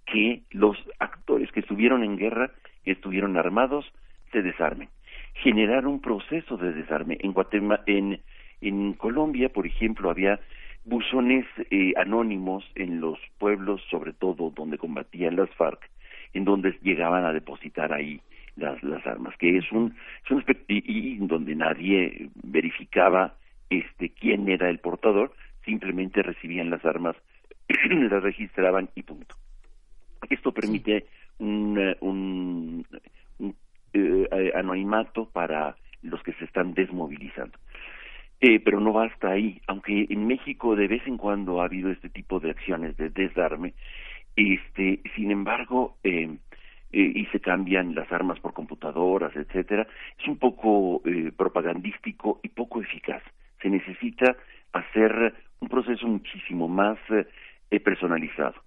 que 0.06 0.42
los 0.50 0.78
actores 1.00 1.52
que 1.52 1.60
estuvieron 1.60 2.04
en 2.04 2.18
guerra, 2.18 2.52
que 2.84 2.92
estuvieron 2.92 3.38
armados, 3.38 3.86
se 4.32 4.42
desarmen. 4.42 4.90
Generar 5.36 5.88
un 5.88 6.02
proceso 6.02 6.58
de 6.58 6.74
desarme. 6.74 7.18
En 7.22 7.34
Guatemala, 7.34 7.84
en, 7.86 8.22
en 8.62 8.94
Colombia, 8.94 9.50
por 9.50 9.66
ejemplo, 9.66 10.10
había 10.10 10.40
buzones 10.86 11.46
eh, 11.72 11.94
anónimos 11.98 12.64
en 12.76 13.00
los 13.00 13.20
pueblos, 13.38 13.82
sobre 13.90 14.14
todo 14.14 14.52
donde 14.52 14.78
combatían 14.78 15.36
las 15.36 15.50
FARC, 15.52 15.90
en 16.34 16.46
donde 16.46 16.78
llegaban 16.82 17.26
a 17.26 17.34
depositar 17.34 17.94
ahí 17.94 18.22
las, 18.56 18.82
las 18.84 19.06
armas, 19.08 19.36
que 19.38 19.58
es 19.58 19.72
un, 19.72 19.96
es 20.26 20.32
un 20.32 20.44
y, 20.68 21.16
y 21.16 21.18
donde 21.18 21.56
nadie 21.56 22.30
verificaba 22.44 23.36
este 23.70 24.10
quién 24.10 24.50
era 24.50 24.70
el 24.70 24.80
portador, 24.80 25.34
simplemente 25.66 26.22
recibían 26.22 26.70
las 26.70 26.84
armas, 26.86 27.16
las 27.90 28.22
registraban 28.22 28.90
y 28.96 29.04
punto. 29.04 29.36
Esto 30.30 30.52
permite 30.52 31.08
un, 31.40 31.78
eh, 31.80 31.98
un, 32.02 32.86
eh, 33.94 34.52
anonimato 34.56 35.30
para 35.30 35.76
los 36.02 36.22
que 36.24 36.34
se 36.34 36.46
están 36.46 36.74
desmovilizando. 36.74 37.58
Eh, 38.42 38.60
pero 38.60 38.80
no 38.82 38.92
basta 38.92 39.30
ahí, 39.30 39.62
aunque 39.68 40.08
en 40.10 40.28
México 40.28 40.76
de 40.76 40.88
vez 40.88 41.08
en 41.08 41.18
cuando 41.18 41.62
ha 41.62 41.66
habido 41.66 41.90
este 41.90 42.10
tipo 42.10 42.40
de 42.40 42.52
acciones 42.52 42.98
de 42.98 43.10
desarme, 43.10 43.74
este, 44.36 45.02
sin 45.16 45.32
embargo, 45.32 45.98
eh, 46.04 46.36
eh, 46.96 47.12
y 47.16 47.26
se 47.32 47.40
cambian 47.40 47.96
las 47.96 48.12
armas 48.12 48.40
por 48.40 48.54
computadoras, 48.54 49.36
etcétera, 49.36 49.88
es 50.20 50.28
un 50.28 50.38
poco 50.38 51.02
eh, 51.06 51.32
propagandístico 51.36 52.40
y 52.44 52.50
poco 52.50 52.82
eficaz. 52.82 53.24
Se 53.64 53.70
necesita 53.72 54.38
hacer 54.74 55.34
un 55.60 55.70
proceso 55.70 56.08
muchísimo 56.08 56.68
más 56.68 57.00
eh, 57.10 57.80
personalizado, 57.80 58.62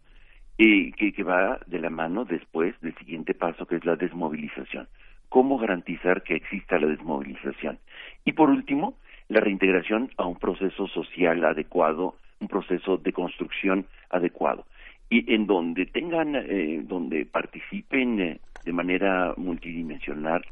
que, 0.59 1.13
que 1.15 1.23
va 1.23 1.61
de 1.69 1.79
la 1.79 1.91
mano 1.91 2.25
después 2.25 2.75
del 2.81 2.97
siguiente 2.97 3.33
paso, 3.33 3.65
que 3.65 3.77
es 3.77 3.85
la 3.85 3.95
desmovilización. 3.95 4.89
¿Cómo 5.29 5.59
garantizar 5.59 6.23
que 6.23 6.37
exista 6.37 6.79
la 6.79 6.87
desmovilización? 6.87 7.79
Y 8.25 8.33
por 8.33 8.51
último, 8.51 8.95
la 9.29 9.41
reintegración 9.41 10.11
a 10.17 10.27
un 10.27 10.39
proceso 10.39 10.87
social 10.89 11.45
adecuado, 11.45 12.17
un 12.41 12.49
proceso 12.49 12.97
de 12.97 13.13
construcción 13.13 13.87
adecuado 14.11 14.65
y 15.09 15.33
en 15.33 15.47
donde 15.47 15.87
tengan, 15.87 16.35
eh, 16.37 16.81
donde 16.85 17.27
participen 17.27 18.21
eh, 18.21 18.41
de 18.65 18.73
manera 18.73 19.35
multidimensional 19.37 20.45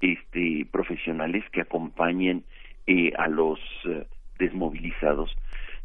este 0.00 0.66
profesionales 0.70 1.44
que 1.52 1.60
acompañen 1.60 2.44
eh, 2.86 3.12
a 3.18 3.28
los 3.28 3.58
eh, 3.84 4.06
desmovilizados, 4.38 5.34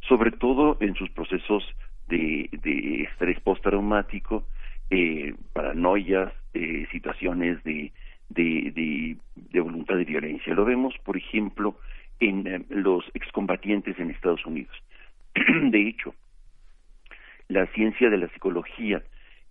sobre 0.08 0.32
todo 0.32 0.78
en 0.80 0.96
sus 0.96 1.10
procesos 1.10 1.64
de, 2.08 2.50
de 2.52 3.04
estrés 3.04 3.40
postraumático, 3.42 4.46
eh, 4.90 5.34
paranoias, 5.54 6.32
eh, 6.54 6.86
situaciones 6.92 7.64
de, 7.64 7.92
de, 8.34 9.18
voluntad 9.54 9.96
de 9.96 10.06
violencia. 10.06 10.54
Lo 10.54 10.66
vemos, 10.66 10.94
por 11.04 11.18
ejemplo, 11.18 11.78
en 12.20 12.48
eh, 12.48 12.66
los 12.70 13.04
excombatientes 13.14 13.98
en 14.00 14.12
Estados 14.12 14.46
Unidos. 14.46 14.76
de 15.36 15.88
hecho, 15.88 16.14
la 17.48 17.66
ciencia 17.68 18.10
de 18.10 18.18
la 18.18 18.28
psicología 18.30 19.04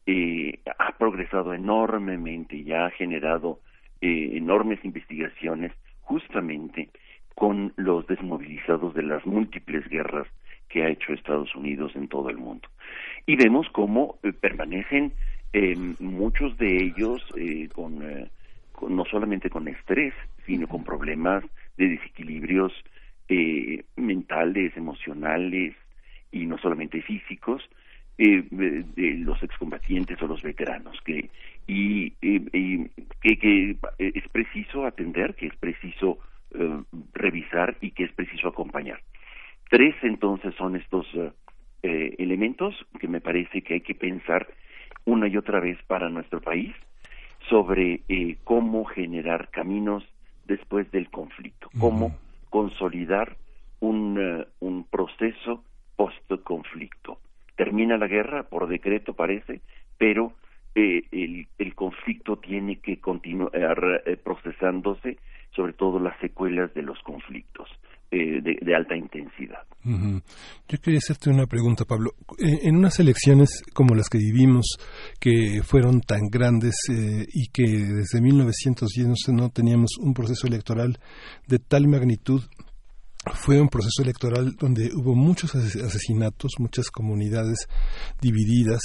eh, 0.07 0.59
ha 0.79 0.97
progresado 0.99 1.55
enormemente 1.55 2.57
y 2.57 2.73
ha 2.73 2.91
generado 2.91 3.61
eh, 4.05 4.37
enormes 4.37 4.85
investigaciones 4.85 5.71
justamente 6.01 6.89
con 7.37 7.73
los 7.77 8.05
desmovilizados 8.09 8.95
de 8.95 9.05
las 9.05 9.25
múltiples 9.25 9.89
guerras 9.89 10.27
que 10.69 10.83
ha 10.83 10.89
hecho 10.89 11.13
Estados 11.13 11.55
Unidos 11.55 11.93
en 11.95 12.09
todo 12.09 12.29
el 12.29 12.37
mundo. 12.37 12.69
Y 13.27 13.37
vemos 13.37 13.69
cómo 13.71 14.19
eh, 14.25 14.33
permanecen 14.33 15.13
eh, 15.53 15.77
muchos 16.01 16.59
de 16.59 16.83
ellos 16.83 17.23
con, 17.75 18.03
no 18.89 19.05
solamente 19.05 19.51
con 19.51 19.69
estrés, 19.69 20.15
sino 20.47 20.67
con 20.67 20.85
problemas 20.85 21.45
de 21.77 21.89
desequilibrios 21.89 22.73
eh, 23.29 23.85
mentales, 23.97 24.77
emocionales 24.77 25.75
y 26.31 26.47
no 26.47 26.59
solamente 26.59 27.03
físicos, 27.03 27.63
eh, 28.19 28.45
de 28.51 29.15
los 29.15 29.43
excombatientes 29.43 30.21
o 30.21 30.27
los 30.27 30.43
veteranos 30.43 31.01
que 31.03 31.31
y, 31.67 32.13
y 32.21 32.89
que, 33.23 33.39
que, 33.39 33.77
es 33.99 34.29
preciso 34.29 34.85
atender 34.85 35.35
que 35.35 35.47
es 35.47 35.57
preciso 35.57 36.19
eh, 36.55 36.83
revisar 37.15 37.79
y 37.81 37.93
que 37.93 38.05
es 38.05 38.13
preciso 38.13 38.49
acompañar. 38.49 39.01
Tres 39.71 39.95
entonces 40.03 40.55
son 40.57 40.77
estos 40.77 41.07
eh, 41.83 42.15
elementos 42.19 42.75
que 43.01 43.09
me 43.09 43.23
parece 43.23 43.63
que 43.63 43.75
hay 43.75 43.81
que 43.81 43.95
pensar 43.95 44.47
una 45.07 45.27
y 45.27 45.39
otra 45.39 45.59
vez 45.59 45.79
para 45.87 46.11
nuestro 46.11 46.43
país 46.43 46.75
sobre 47.53 48.01
eh, 48.09 48.39
cómo 48.45 48.87
generar 48.87 49.51
caminos 49.51 50.03
después 50.47 50.91
del 50.91 51.11
conflicto, 51.11 51.69
cómo 51.79 52.07
uh 52.07 52.11
-huh. 52.11 52.49
consolidar 52.49 53.37
un, 53.81 54.17
uh, 54.19 54.45
un 54.67 54.85
proceso 54.85 55.63
post-conflicto 55.97 57.19
termina 57.57 57.99
la 57.99 58.07
guerra 58.07 58.45
por 58.45 58.69
decreto 58.69 59.13
parece, 59.13 59.61
pero 59.99 60.33
eh, 60.75 61.03
el, 61.13 61.47
el, 61.59 61.75
conflicto 61.75 62.39
tiene 62.39 62.81
que 62.81 63.01
continuar 63.01 64.03
eh, 64.07 64.17
procesándose, 64.17 65.19
sobre 65.55 65.75
todo 65.75 66.01
las 66.01 66.19
secuelas 66.21 66.73
de 66.73 66.83
los 66.83 66.99
conflictos. 67.01 67.69
Eh, 68.15 68.43
de, 68.43 68.75
alta 68.77 68.95
intensidad. 68.95 69.63
Yo 69.83 70.79
quería 70.83 70.99
hacerte 70.99 71.31
una 71.31 71.47
pregunta, 71.47 71.87
Pablo. 71.87 72.11
En 72.39 72.77
unas 72.77 73.01
elecciones 73.01 73.63
como 73.73 73.95
las 73.95 74.11
que 74.11 74.19
vivimos, 74.19 74.77
que 75.19 75.63
fueron 75.63 76.03
tan 76.03 76.29
grandes 76.31 76.75
eh, 76.91 77.25
y 77.33 77.47
que 77.49 77.63
desde 77.63 78.21
1910 78.21 79.29
no 79.29 79.49
teníamos 79.49 79.93
un 79.99 80.13
proceso 80.13 80.47
electoral 80.47 80.99
de 81.49 81.59
tal 81.59 81.89
magnitud, 81.89 82.43
fue 83.33 83.59
un 83.59 83.69
proceso 83.69 84.03
electoral 84.03 84.57
donde 84.59 84.91
hubo 84.95 85.15
muchos 85.15 85.55
asesinatos, 85.55 86.53
muchas 86.59 86.91
comunidades 86.91 87.67
divididas. 88.21 88.83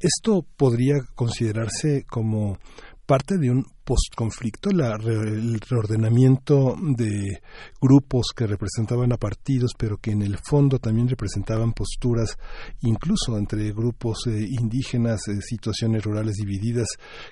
¿Esto 0.00 0.44
podría 0.56 0.94
considerarse 1.14 2.04
como 2.08 2.58
parte 3.06 3.38
de 3.38 3.50
un 3.50 3.64
postconflicto, 3.84 4.70
el 4.70 5.60
reordenamiento 5.60 6.74
de 6.80 7.40
grupos 7.80 8.32
que 8.34 8.46
representaban 8.46 9.12
a 9.12 9.16
partidos, 9.16 9.72
pero 9.78 9.98
que 9.98 10.12
en 10.12 10.22
el 10.22 10.36
fondo 10.38 10.78
también 10.78 11.08
representaban 11.08 11.72
posturas, 11.72 12.38
incluso 12.82 13.36
entre 13.36 13.72
grupos 13.72 14.26
eh, 14.26 14.46
indígenas, 14.48 15.28
eh, 15.28 15.40
situaciones 15.40 16.02
rurales 16.02 16.36
divididas, 16.36 16.88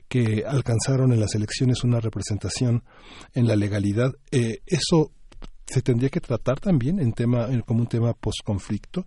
que 0.08 0.44
alcanzaron 0.46 1.12
en 1.12 1.20
las 1.20 1.34
elecciones 1.34 1.84
una 1.84 2.00
representación 2.00 2.82
en 3.34 3.46
la 3.46 3.56
legalidad. 3.56 4.12
Eh, 4.30 4.58
eso 4.66 5.10
se 5.64 5.80
tendría 5.80 6.10
que 6.10 6.20
tratar 6.20 6.60
también 6.60 6.98
en 6.98 7.12
tema 7.12 7.46
como 7.64 7.80
un 7.80 7.86
tema 7.86 8.12
postconflicto 8.12 9.06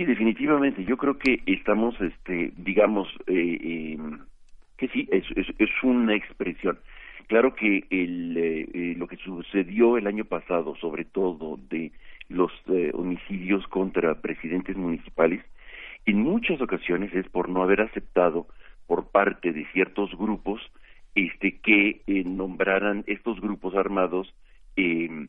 sí 0.00 0.04
definitivamente 0.04 0.84
yo 0.84 0.96
creo 0.96 1.18
que 1.18 1.42
estamos 1.46 1.94
este 2.00 2.52
digamos 2.56 3.08
eh, 3.26 3.58
eh, 3.62 3.98
que 4.80 4.88
sí 4.88 5.08
es, 5.12 5.24
es, 5.36 5.70
una 5.84 6.14
expresión. 6.14 6.78
Claro 7.28 7.54
que 7.54 7.84
el, 7.90 8.36
eh, 8.36 8.94
lo 8.96 9.06
que 9.06 9.16
sucedió 9.18 9.96
el 9.96 10.08
año 10.08 10.24
pasado 10.24 10.74
sobre 10.76 11.04
todo 11.04 11.58
de 11.68 11.92
los 12.28 12.50
eh, 12.68 12.90
homicidios 12.94 13.66
contra 13.68 14.20
presidentes 14.20 14.76
municipales 14.76 15.44
en 16.06 16.22
muchas 16.22 16.60
ocasiones 16.60 17.14
es 17.14 17.28
por 17.28 17.48
no 17.48 17.62
haber 17.62 17.82
aceptado 17.82 18.46
por 18.86 19.10
parte 19.10 19.52
de 19.52 19.66
ciertos 19.72 20.10
grupos 20.16 20.60
este 21.14 21.58
que 21.60 22.02
eh, 22.06 22.24
nombraran 22.24 23.04
estos 23.06 23.40
grupos 23.40 23.74
armados 23.74 24.32
eh, 24.76 25.26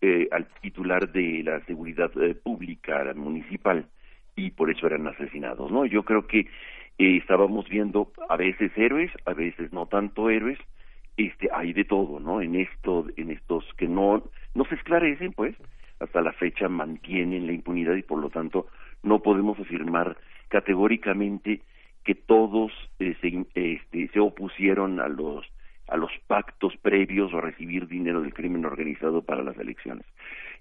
eh, 0.00 0.28
al 0.32 0.46
titular 0.60 1.12
de 1.12 1.42
la 1.44 1.64
seguridad 1.66 2.10
eh, 2.20 2.34
pública 2.34 3.12
municipal 3.14 3.86
y 4.36 4.50
por 4.50 4.70
eso 4.70 4.86
eran 4.86 5.06
asesinados 5.06 5.70
no 5.70 5.84
yo 5.86 6.02
creo 6.02 6.26
que 6.26 6.46
eh, 6.98 7.16
estábamos 7.16 7.68
viendo 7.68 8.12
a 8.28 8.36
veces 8.36 8.72
héroes 8.76 9.10
a 9.24 9.32
veces 9.32 9.72
no 9.72 9.86
tanto 9.86 10.30
héroes 10.30 10.58
este 11.16 11.48
hay 11.52 11.72
de 11.72 11.84
todo 11.84 12.20
no 12.20 12.40
en 12.40 12.56
esto 12.56 13.06
en 13.16 13.30
estos 13.30 13.64
que 13.76 13.88
no 13.88 14.22
no 14.54 14.64
se 14.64 14.74
esclarecen 14.74 15.32
pues 15.32 15.54
hasta 16.00 16.20
la 16.20 16.32
fecha 16.32 16.68
mantienen 16.68 17.46
la 17.46 17.52
impunidad 17.52 17.94
y 17.96 18.02
por 18.02 18.20
lo 18.20 18.30
tanto 18.30 18.66
no 19.02 19.20
podemos 19.20 19.58
afirmar 19.58 20.16
categóricamente 20.48 21.62
que 22.04 22.14
todos 22.14 22.72
eh, 22.98 23.14
se, 23.20 23.44
este, 23.54 24.08
se 24.08 24.20
opusieron 24.20 25.00
a 25.00 25.08
los 25.08 25.44
a 25.88 25.96
los 25.96 26.10
pactos 26.26 26.76
previos 26.82 27.32
o 27.32 27.38
a 27.38 27.40
recibir 27.40 27.88
dinero 27.88 28.20
del 28.20 28.34
crimen 28.34 28.66
organizado 28.66 29.22
para 29.22 29.42
las 29.42 29.56
elecciones. 29.56 30.04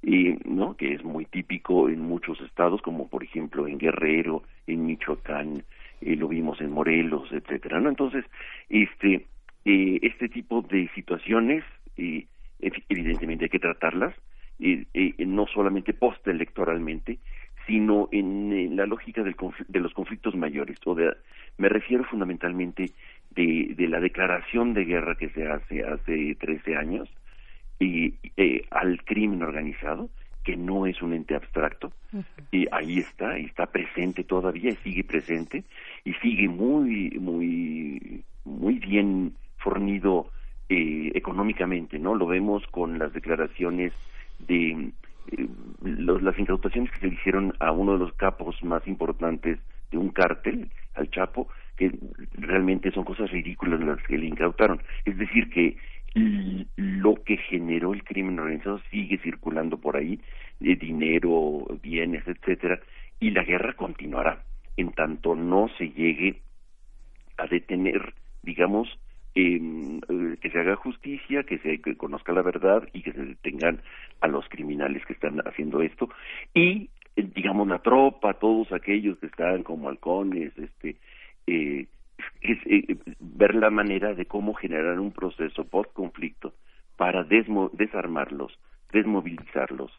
Y 0.01 0.35
no 0.45 0.77
que 0.77 0.93
es 0.93 1.03
muy 1.03 1.25
típico 1.25 1.89
en 1.89 1.99
muchos 1.99 2.39
estados 2.41 2.81
como 2.81 3.09
por 3.09 3.23
ejemplo 3.23 3.67
en 3.67 3.77
Guerrero 3.77 4.43
en 4.67 4.85
Michoacán 4.85 5.63
eh, 6.01 6.15
lo 6.15 6.27
vimos 6.27 6.59
en 6.61 6.71
Morelos 6.71 7.31
etcétera 7.31 7.79
no 7.79 7.89
entonces 7.89 8.25
este 8.69 9.25
eh, 9.65 9.99
este 10.01 10.29
tipo 10.29 10.61
de 10.61 10.89
situaciones 10.95 11.63
eh, 11.97 12.25
evidentemente 12.59 13.45
hay 13.45 13.49
que 13.49 13.59
tratarlas 13.59 14.13
no 15.19 15.45
solamente 15.45 15.93
postelectoralmente 15.93 17.19
sino 17.67 18.07
en, 18.11 18.75
la 18.75 18.85
lógica 18.85 19.21
del 19.21 19.35
de 19.67 19.79
los 19.79 19.93
conflictos 19.93 20.35
mayores. 20.35 20.77
O 20.85 20.95
de, 20.95 21.15
me 21.57 21.69
refiero 21.69 22.05
fundamentalmente 22.05 22.91
de, 23.31 23.73
de, 23.75 23.87
la 23.87 23.99
declaración 23.99 24.73
de 24.73 24.85
guerra 24.85 25.15
que 25.15 25.29
se 25.29 25.45
hace 25.47 25.83
hace 25.83 26.35
13 26.39 26.77
años 26.77 27.09
y, 27.79 28.15
eh, 28.37 28.63
al 28.71 29.03
crimen 29.03 29.43
organizado, 29.43 30.09
que 30.47 30.55
no 30.55 30.85
es 30.85 31.01
un 31.01 31.11
ente 31.11 31.35
abstracto, 31.35 31.91
y 32.53 32.67
ahí 32.71 32.99
está, 32.99 33.37
y 33.37 33.47
está 33.47 33.65
presente 33.65 34.23
todavía, 34.23 34.69
y 34.69 34.77
sigue 34.77 35.03
presente, 35.03 35.65
y 36.05 36.13
sigue 36.13 36.47
muy, 36.47 37.09
muy, 37.19 38.23
muy 38.45 38.79
bien 38.79 39.33
fornido 39.57 40.31
eh, 40.69 41.11
económicamente, 41.15 41.99
¿no? 41.99 42.15
Lo 42.15 42.27
vemos 42.27 42.65
con 42.67 42.97
las 42.97 43.11
declaraciones 43.11 43.91
de 44.39 44.93
eh, 45.33 45.47
las 45.81 46.39
incautaciones 46.39 46.91
que 46.91 46.99
se 46.99 47.07
le 47.07 47.15
hicieron 47.15 47.53
a 47.59 47.73
uno 47.73 47.91
de 47.91 47.99
los 47.99 48.13
capos 48.13 48.55
más 48.63 48.87
importantes 48.87 49.59
de 49.91 49.97
un 49.97 50.11
cártel, 50.11 50.71
al 50.95 51.11
Chapo, 51.11 51.49
que 51.75 51.91
realmente 52.35 52.89
son 52.91 53.03
cosas 53.03 53.29
ridículas 53.31 53.81
las 53.81 54.01
que 54.03 54.17
le 54.17 54.27
incautaron. 54.27 54.81
Es 55.03 55.17
decir, 55.17 55.49
que 55.49 55.75
lo 56.75 57.15
que 57.23 57.37
generó 57.37 57.93
el 57.93 58.03
crimen 58.03 58.39
organizado 58.39 58.79
sigue 58.91 59.17
circulando 59.19 59.77
por 59.77 59.97
ahí, 59.97 60.19
de 60.59 60.75
dinero, 60.75 61.65
bienes, 61.81 62.27
etcétera, 62.27 62.79
y 63.19 63.31
la 63.31 63.43
guerra 63.43 63.73
continuará 63.73 64.43
en 64.77 64.91
tanto 64.93 65.35
no 65.35 65.67
se 65.77 65.89
llegue 65.89 66.41
a 67.37 67.47
detener, 67.47 68.13
digamos, 68.43 68.87
eh, 69.35 69.59
que 70.39 70.49
se 70.49 70.59
haga 70.59 70.75
justicia, 70.75 71.43
que 71.43 71.57
se 71.59 71.79
conozca 71.97 72.31
la 72.31 72.41
verdad 72.41 72.87
y 72.93 73.01
que 73.01 73.11
se 73.11 73.23
detengan 73.23 73.81
a 74.21 74.27
los 74.27 74.47
criminales 74.49 75.05
que 75.05 75.13
están 75.13 75.39
haciendo 75.45 75.81
esto. 75.81 76.09
Y 76.53 76.89
eh, 77.15 77.27
digamos 77.35 77.67
la 77.67 77.79
tropa, 77.79 78.35
todos 78.35 78.71
aquellos 78.71 79.17
que 79.19 79.27
están 79.27 79.63
como 79.63 79.89
halcones, 79.89 80.57
este, 80.57 80.95
eh, 81.47 81.87
es, 82.41 82.57
eh, 82.65 82.97
ver 83.19 83.55
la 83.55 83.69
manera 83.69 84.13
de 84.13 84.25
cómo 84.25 84.53
generar 84.53 84.99
un 84.99 85.11
proceso 85.11 85.65
post 85.65 85.91
conflicto 85.93 86.53
para 86.95 87.23
desarmarlos, 87.23 88.57
desmovilizarlos 88.91 89.91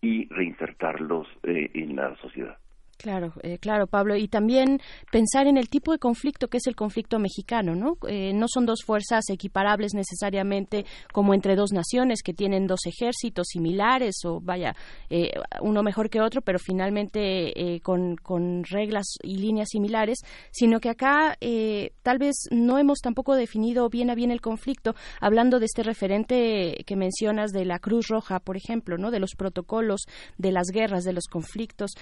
y 0.00 0.28
reinsertarlos 0.28 1.28
en 1.42 1.96
la 1.96 2.16
sociedad. 2.16 2.58
Claro, 2.96 3.34
eh, 3.42 3.58
claro, 3.58 3.86
Pablo. 3.86 4.16
Y 4.16 4.26
también 4.26 4.80
pensar 5.12 5.46
en 5.46 5.58
el 5.58 5.68
tipo 5.68 5.92
de 5.92 5.98
conflicto 5.98 6.48
que 6.48 6.56
es 6.56 6.66
el 6.66 6.74
conflicto 6.74 7.18
mexicano, 7.18 7.74
¿no? 7.74 7.98
Eh, 8.08 8.32
no 8.32 8.46
son 8.48 8.64
dos 8.64 8.84
fuerzas 8.84 9.28
equiparables 9.28 9.92
necesariamente 9.92 10.86
como 11.12 11.34
entre 11.34 11.56
dos 11.56 11.72
naciones 11.72 12.22
que 12.22 12.32
tienen 12.32 12.66
dos 12.66 12.80
ejércitos 12.86 13.48
similares 13.48 14.16
o, 14.24 14.40
vaya, 14.40 14.74
eh, 15.10 15.30
uno 15.60 15.82
mejor 15.82 16.08
que 16.08 16.22
otro, 16.22 16.40
pero 16.40 16.58
finalmente 16.58 17.80
con, 17.82 18.16
con, 18.16 18.64
reglas 18.64 19.06
y 19.22 19.36
líneas 19.38 19.68
similares, 19.70 20.18
sino 20.50 20.80
que 20.80 20.88
acá 20.88 21.36
tal 22.02 22.18
vez 22.18 22.34
no 22.50 22.78
hemos 22.78 22.98
tampoco 23.00 23.34
definido 23.34 23.88
bien 23.88 24.10
a 24.10 24.14
bien 24.14 24.30
el 24.30 24.40
conflicto, 24.40 24.94
hablando 25.20 25.58
de 25.58 25.66
este 25.66 25.82
referente 25.82 26.82
que 26.86 26.96
mencionas 26.96 27.50
de 27.52 27.64
la 27.64 27.78
Cruz 27.78 28.08
Roja, 28.08 28.40
por 28.40 28.56
ejemplo, 28.56 28.96
¿no? 28.98 29.10
De 29.10 29.20
los 29.20 29.34
protocolos, 29.36 30.02
de 30.38 30.52
las 30.52 30.68
guerras, 30.72 31.04
de 31.04 31.12
los 31.12 31.26
conflictos. 31.26 31.92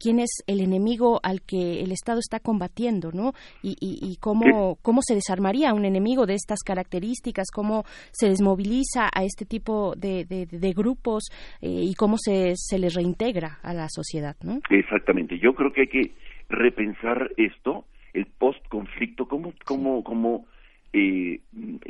¿Quién 0.00 0.20
es 0.20 0.37
el 0.46 0.60
enemigo 0.60 1.20
al 1.22 1.42
que 1.42 1.80
el 1.80 1.92
Estado 1.92 2.18
está 2.18 2.40
combatiendo, 2.40 3.10
¿no? 3.12 3.32
Y, 3.62 3.76
y, 3.80 4.16
cómo, 4.20 4.76
cómo 4.82 5.00
se 5.02 5.14
desarmaría 5.14 5.74
un 5.74 5.84
enemigo 5.84 6.26
de 6.26 6.34
estas 6.34 6.60
características, 6.64 7.48
cómo 7.52 7.84
se 8.12 8.28
desmoviliza 8.28 9.08
a 9.14 9.24
este 9.24 9.44
tipo 9.44 9.94
de, 9.96 10.24
de, 10.24 10.72
grupos 10.72 11.24
eh, 11.60 11.68
y 11.68 11.94
cómo 11.94 12.16
se, 12.18 12.52
se 12.56 12.78
les 12.78 12.94
reintegra 12.94 13.58
a 13.62 13.72
la 13.74 13.88
sociedad, 13.88 14.36
¿no? 14.42 14.60
Exactamente. 14.70 15.38
Yo 15.38 15.54
creo 15.54 15.72
que 15.72 15.82
hay 15.82 15.88
que 15.88 16.12
repensar 16.48 17.30
esto, 17.36 17.84
el 18.12 18.26
post-conflicto, 18.26 19.26
cómo, 19.26 19.52
cómo, 19.64 20.02
cómo 20.02 20.46
eh, 20.92 21.40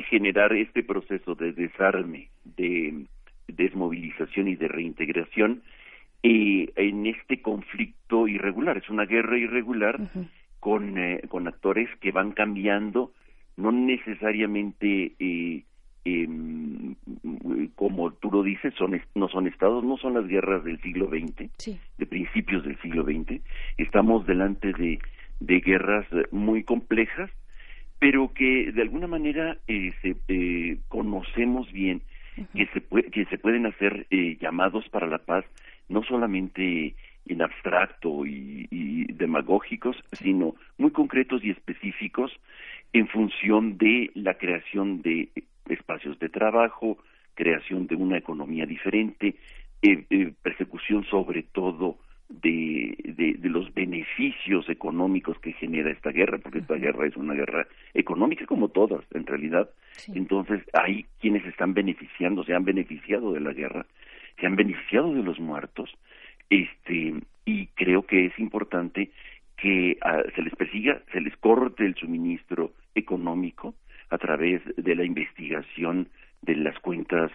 generar 0.09 0.53
este 0.53 0.83
proceso 0.83 1.35
de 1.35 1.53
desarme, 1.53 2.29
de 2.43 3.05
desmovilización 3.47 4.47
y 4.47 4.55
de 4.55 4.67
reintegración 4.67 5.63
eh, 6.23 6.71
en 6.75 7.05
este 7.05 7.41
conflicto 7.41 8.27
irregular. 8.27 8.77
Es 8.77 8.89
una 8.89 9.05
guerra 9.05 9.37
irregular 9.37 9.99
con, 10.59 10.97
eh, 10.97 11.21
con 11.29 11.47
actores 11.47 11.89
que 12.01 12.11
van 12.11 12.31
cambiando, 12.31 13.13
no 13.57 13.71
necesariamente 13.71 15.13
eh, 15.19 15.63
em, 16.05 16.95
como 17.75 18.11
tú 18.13 18.31
lo 18.31 18.43
dices, 18.43 18.73
son, 18.75 18.99
no 19.15 19.29
son 19.29 19.47
estados, 19.47 19.83
no 19.83 19.97
son 19.97 20.13
las 20.13 20.27
guerras 20.27 20.63
del 20.63 20.81
siglo 20.81 21.07
XX, 21.07 21.49
de 21.97 22.05
principios 22.05 22.63
del 22.63 22.77
siglo 22.81 23.03
XX. 23.03 23.41
Estamos 23.77 24.25
delante 24.25 24.73
de, 24.73 24.99
de 25.39 25.59
guerras 25.61 26.05
muy 26.31 26.63
complejas, 26.63 27.29
pero 27.99 28.33
que 28.33 28.71
de 28.71 28.81
alguna 28.81 29.07
manera 29.07 29.57
eh, 29.67 29.93
se, 30.01 30.15
eh, 30.27 30.79
conocemos 30.87 31.71
bien 31.71 32.01
que 32.53 32.67
se, 32.67 32.81
que 33.11 33.25
se 33.25 33.37
pueden 33.37 33.65
hacer 33.65 34.07
eh, 34.11 34.37
llamados 34.39 34.87
para 34.89 35.07
la 35.07 35.17
paz 35.17 35.43
no 35.89 36.03
solamente 36.03 36.95
en 37.25 37.41
abstracto 37.41 38.25
y, 38.25 38.67
demagógicos, 39.13 39.97
sino 40.13 40.55
muy 40.77 40.91
concretos 40.91 41.43
y 41.43 41.49
específicos 41.49 42.31
en 42.93 43.07
función 43.07 43.77
de 43.77 44.09
la 44.15 44.35
creación 44.35 45.01
de 45.01 45.29
espacios 45.67 46.17
de 46.19 46.29
trabajo, 46.29 46.97
creación 47.35 47.85
de 47.87 47.95
una 47.95 48.17
economía 48.17 48.65
diferente, 48.65 49.35
eh, 49.81 50.05
eh, 50.09 50.33
persecución 50.41 51.03
sobre 51.05 51.43
todo 51.43 51.97
de, 52.29 52.95
de, 53.39 53.49
los 53.49 53.73
beneficios 53.73 54.69
económicos 54.69 55.39
que 55.39 55.53
genera 55.53 55.89
esta 55.89 56.11
guerra, 56.11 56.37
porque 56.37 56.59
esta 56.59 56.75
guerra 56.75 57.07
es 57.07 57.17
una 57.17 57.33
guerra 57.33 57.67
económica 57.93 58.45
como 58.45 58.69
todas, 58.69 59.03
en 59.13 59.25
realidad. 59.25 59.69
Entonces, 60.13 60.61
hay 60.73 61.05
quienes 61.19 61.43
están 61.45 61.73
beneficiando, 61.73 62.43
se 62.43 62.53
han 62.53 62.65
beneficiado 62.65 63.33
de 63.33 63.39
la 63.39 63.53
guerra, 63.53 63.85
se 64.39 64.47
han 64.47 64.55
beneficiado 64.55 65.13
de 65.13 65.23
los 65.23 65.39
muertos, 65.39 65.89
este, 66.49 67.13
y 67.45 67.67
creo 67.67 68.05
que 68.05 68.25
es 68.25 68.39
importante 68.39 69.11
que 69.57 69.97
ah, 70.01 70.23
se 70.35 70.41
les 70.41 70.55
persiga, 70.55 71.01
se 71.11 71.21
les 71.21 71.35
corte 71.37 71.85
el 71.85 71.95
suministro 71.95 72.73
económico 72.95 73.75
a 74.09 74.17
través 74.17 74.61
de 74.77 74.95
la 74.95 75.03
investigación 75.03 76.07
de 76.41 76.55
las 76.55 76.79
cuentas 76.79 77.31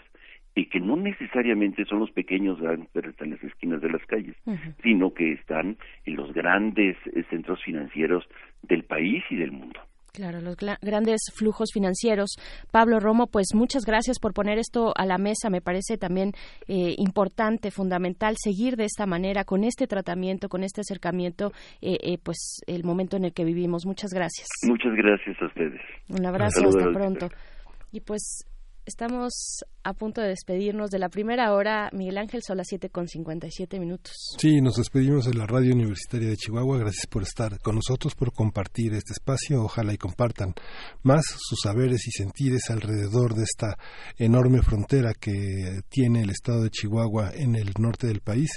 y 0.55 0.67
que 0.67 0.81
no 0.81 0.97
necesariamente 0.97 1.85
son 1.85 2.01
los 2.01 2.11
pequeños 2.13 2.61
gánsteres 2.61 3.15
en 3.21 3.31
las 3.31 3.43
esquinas 3.43 3.81
de 3.81 3.91
las 3.91 4.05
calles, 4.07 4.37
sino 4.83 5.13
que 5.13 5.33
están 5.33 5.77
en 6.05 6.17
los 6.17 6.33
grandes 6.33 6.97
eh, 7.07 7.25
centros 7.29 7.63
financieros 7.63 8.25
del 8.63 8.85
país 8.85 9.25
y 9.31 9.37
del 9.37 9.51
mundo. 9.51 9.81
Claro, 10.15 10.41
los 10.41 10.57
grandes 10.57 11.23
flujos 11.35 11.71
financieros. 11.75 12.37
Pablo 12.71 13.01
Romo, 13.01 13.27
pues 13.27 13.49
muchas 13.53 13.85
gracias 13.85 14.21
por 14.21 14.33
poner 14.33 14.59
esto 14.59 14.93
a 14.97 15.07
la 15.07 15.19
mesa. 15.19 15.51
Me 15.51 15.61
parece 15.61 15.99
también 15.99 16.31
eh, 16.69 16.95
importante, 16.99 17.73
fundamental, 17.73 18.37
seguir 18.39 18.77
de 18.77 18.85
esta 18.85 19.07
manera, 19.07 19.43
con 19.43 19.65
este 19.65 19.89
tratamiento, 19.89 20.49
con 20.49 20.63
este 20.63 20.83
acercamiento, 20.83 21.51
eh, 21.83 21.99
eh, 22.01 22.19
pues 22.23 22.61
el 22.69 22.85
momento 22.85 23.17
en 23.17 23.25
el 23.25 23.33
que 23.33 23.45
vivimos. 23.45 23.87
Muchas 23.87 24.13
gracias. 24.13 24.47
Muchas 24.69 24.95
gracias 24.95 25.37
a 25.43 25.47
ustedes. 25.47 25.81
Un 26.09 26.25
abrazo, 26.25 26.69
hasta 26.69 26.93
pronto. 26.93 27.29
Y 27.91 27.99
pues 28.01 28.47
Estamos 28.87 29.65
a 29.85 29.93
punto 29.93 30.23
de 30.23 30.29
despedirnos 30.29 30.91
de 30.91 30.99
la 30.99 31.11
primera 31.11 31.53
hora. 31.53 31.91
Miguel 31.93 32.19
Ángel, 32.19 32.43
son 32.43 32.57
las 32.57 32.69
7 32.69 32.89
con 32.89 33.07
57 33.07 33.79
minutos. 33.79 34.13
Sí, 34.39 34.61
nos 34.63 34.77
despedimos 34.77 35.27
de 35.27 35.35
la 35.35 35.47
Radio 35.47 35.75
Universitaria 35.75 36.31
de 36.31 36.37
Chihuahua. 36.37 36.79
Gracias 36.79 37.07
por 37.07 37.23
estar 37.23 37.61
con 37.61 37.77
nosotros, 37.77 38.15
por 38.15 38.33
compartir 38.33 38.95
este 38.95 39.13
espacio. 39.13 39.63
Ojalá 39.63 39.93
y 39.93 39.99
compartan 39.99 40.55
más 41.03 41.25
sus 41.39 41.61
saberes 41.63 42.07
y 42.09 42.11
sentires 42.11 42.71
alrededor 42.71 43.35
de 43.35 43.45
esta 43.45 43.77
enorme 44.17 44.63
frontera 44.63 45.13
que 45.13 45.81
tiene 45.91 46.23
el 46.23 46.31
estado 46.31 46.63
de 46.63 46.71
Chihuahua 46.71 47.33
en 47.35 47.55
el 47.55 47.73
norte 47.79 48.07
del 48.07 48.21
país. 48.21 48.51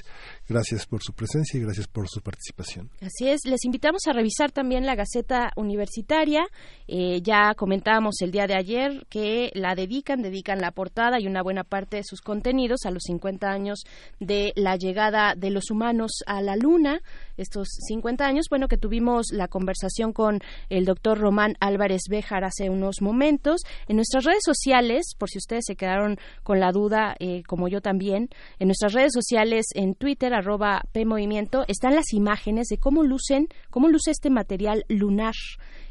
Gracias 0.47 0.85
por 0.85 1.03
su 1.03 1.13
presencia 1.13 1.59
y 1.59 1.63
gracias 1.63 1.87
por 1.87 2.07
su 2.07 2.21
participación. 2.21 2.89
Así 3.01 3.27
es, 3.27 3.41
les 3.45 3.65
invitamos 3.65 4.07
a 4.07 4.13
revisar 4.13 4.51
también 4.51 4.85
la 4.85 4.95
Gaceta 4.95 5.51
Universitaria. 5.57 6.47
Eh, 6.87 7.21
ya 7.21 7.53
comentábamos 7.55 8.21
el 8.21 8.31
día 8.31 8.47
de 8.47 8.55
ayer 8.55 9.05
que 9.09 9.51
la 9.53 9.75
dedican, 9.75 10.21
dedican 10.21 10.61
la 10.61 10.71
portada 10.71 11.16
y 11.19 11.27
una 11.27 11.43
buena 11.43 11.63
parte 11.63 11.97
de 11.97 12.03
sus 12.03 12.21
contenidos 12.21 12.85
a 12.85 12.91
los 12.91 13.03
50 13.03 13.49
años 13.49 13.83
de 14.19 14.53
la 14.55 14.75
llegada 14.75 15.35
de 15.35 15.49
los 15.49 15.71
humanos 15.71 16.23
a 16.25 16.41
la 16.41 16.55
Luna. 16.55 17.01
Estos 17.37 17.67
50 17.87 18.25
años, 18.25 18.45
bueno, 18.49 18.67
que 18.67 18.77
tuvimos 18.77 19.27
la 19.31 19.47
conversación 19.47 20.13
con 20.13 20.39
el 20.69 20.85
doctor 20.85 21.19
Román 21.19 21.55
Álvarez 21.59 22.03
Béjar 22.09 22.43
hace 22.43 22.69
unos 22.69 23.01
momentos. 23.01 23.61
En 23.87 23.95
nuestras 23.97 24.23
redes 24.23 24.43
sociales, 24.43 25.13
por 25.17 25.29
si 25.29 25.37
ustedes 25.37 25.65
se 25.65 25.75
quedaron 25.75 26.17
con 26.43 26.59
la 26.59 26.71
duda, 26.71 27.15
eh, 27.19 27.43
como 27.47 27.67
yo 27.67 27.81
también, 27.81 28.29
en 28.59 28.67
nuestras 28.67 28.93
redes 28.93 29.13
sociales, 29.13 29.65
en 29.75 29.95
Twitter, 29.95 30.33
arroba 30.33 30.83
PMovimiento, 30.91 31.65
están 31.67 31.95
las 31.95 32.13
imágenes 32.13 32.67
de 32.67 32.77
cómo 32.77 33.03
lucen, 33.03 33.47
cómo 33.69 33.87
luce 33.87 34.11
este 34.11 34.29
material 34.29 34.85
lunar 34.87 35.35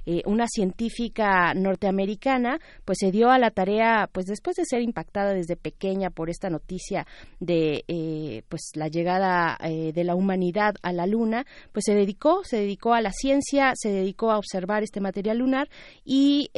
eh, 0.09 0.23
una 0.25 0.47
científica 0.47 1.53
norteamericana, 1.53 2.61
pues 2.85 2.99
se 3.01 3.11
dio 3.11 3.29
a 3.31 3.41
la 3.41 3.51
tarea, 3.51 4.09
pues 4.13 4.27
después 4.27 4.55
de 4.55 4.65
ser 4.65 4.81
impactada 4.81 5.35
desde 5.35 5.57
pequeña 5.57 6.11
por 6.11 6.31
esta 6.31 6.49
noticia 6.49 7.09
de 7.41 7.85
eh, 7.89 8.43
pues 8.49 8.71
la 8.75 8.87
llegada 8.87 9.59
eh, 9.65 9.91
de 9.93 10.05
la 10.05 10.15
humanidad 10.15 10.77
a 10.83 10.93
la 10.93 11.09
Luna, 11.09 11.45
pues 11.73 11.87
se 11.87 11.95
dedicó, 11.97 12.45
se 12.45 12.59
dedicó 12.59 12.95
a 12.95 13.01
la 13.01 13.11
ciencia, 13.11 13.73
se 13.75 13.91
dedicó 13.91 14.31
a 14.31 14.39
observar 14.39 14.85
este 14.85 15.01
material 15.01 15.39
lunar 15.39 15.69
y 16.05 16.51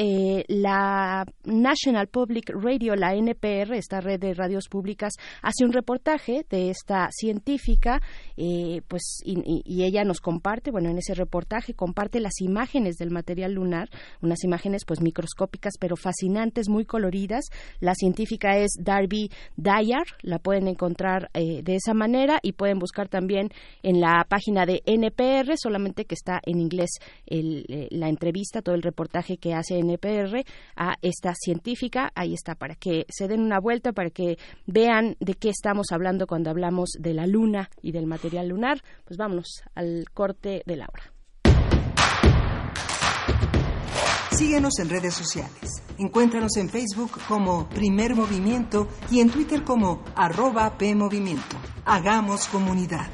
la 0.48 1.24
National 1.44 2.08
Public 2.08 2.50
Radio, 2.50 2.96
la 2.96 3.14
NPR, 3.14 3.74
esta 3.74 4.00
red 4.00 4.20
de 4.20 4.34
radios 4.34 4.68
públicas, 4.68 5.14
hace 5.40 5.64
un 5.64 5.72
reportaje 5.72 6.44
de 6.50 6.68
esta 6.68 7.08
científica, 7.10 8.02
pues 8.88 9.20
y, 9.24 9.62
y 9.64 9.84
ella 9.84 10.04
nos 10.04 10.20
comparte, 10.20 10.70
bueno, 10.70 10.90
en 10.90 10.98
ese 10.98 11.14
reportaje 11.14 11.74
comparte 11.74 12.20
las 12.20 12.40
imágenes 12.40 12.96
del 12.96 13.10
material 13.10 13.37
lunar, 13.46 13.88
unas 14.20 14.42
imágenes 14.42 14.84
pues 14.84 15.00
microscópicas 15.00 15.74
pero 15.78 15.94
fascinantes, 15.94 16.68
muy 16.68 16.84
coloridas. 16.84 17.44
La 17.78 17.94
científica 17.94 18.56
es 18.58 18.72
Darby 18.80 19.30
Dyer, 19.56 20.04
la 20.22 20.40
pueden 20.40 20.66
encontrar 20.66 21.30
eh, 21.34 21.62
de 21.62 21.76
esa 21.76 21.94
manera 21.94 22.40
y 22.42 22.52
pueden 22.52 22.80
buscar 22.80 23.08
también 23.08 23.50
en 23.82 24.00
la 24.00 24.26
página 24.28 24.66
de 24.66 24.82
NPR, 24.86 25.56
solamente 25.56 26.04
que 26.04 26.14
está 26.14 26.40
en 26.44 26.58
inglés 26.58 26.90
eh, 27.26 27.88
la 27.90 28.08
entrevista, 28.08 28.62
todo 28.62 28.74
el 28.74 28.82
reportaje 28.82 29.36
que 29.36 29.54
hace 29.54 29.78
NPR 29.78 30.44
a 30.76 30.94
esta 31.02 31.34
científica. 31.34 32.10
Ahí 32.14 32.34
está, 32.34 32.54
para 32.54 32.74
que 32.74 33.04
se 33.08 33.28
den 33.28 33.40
una 33.40 33.60
vuelta, 33.60 33.92
para 33.92 34.10
que 34.10 34.38
vean 34.66 35.16
de 35.20 35.34
qué 35.34 35.50
estamos 35.50 35.92
hablando 35.92 36.26
cuando 36.26 36.50
hablamos 36.50 36.90
de 36.98 37.14
la 37.14 37.26
luna 37.26 37.70
y 37.82 37.92
del 37.92 38.06
material 38.06 38.48
lunar. 38.48 38.82
Pues 39.04 39.16
vámonos 39.16 39.62
al 39.74 40.04
corte 40.12 40.62
de 40.66 40.76
la 40.76 40.86
hora. 40.86 41.17
Síguenos 44.30 44.78
en 44.78 44.88
redes 44.88 45.14
sociales. 45.14 45.82
Encuéntranos 45.98 46.56
en 46.56 46.68
Facebook 46.68 47.18
como 47.26 47.68
Primer 47.68 48.14
Movimiento 48.14 48.88
y 49.10 49.20
en 49.20 49.30
Twitter 49.30 49.64
como 49.64 50.02
arroba 50.14 50.76
PMovimiento. 50.78 51.56
Hagamos 51.84 52.46
comunidad. 52.46 53.08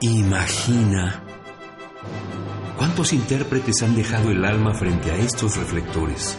Imagina 0.00 1.22
cuántos 2.76 3.12
intérpretes 3.12 3.82
han 3.82 3.96
dejado 3.96 4.30
el 4.30 4.44
alma 4.44 4.74
frente 4.74 5.10
a 5.10 5.16
estos 5.16 5.56
reflectores. 5.56 6.38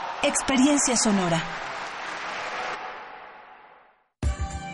Experiencia 0.23 0.95
sonora. 0.95 1.43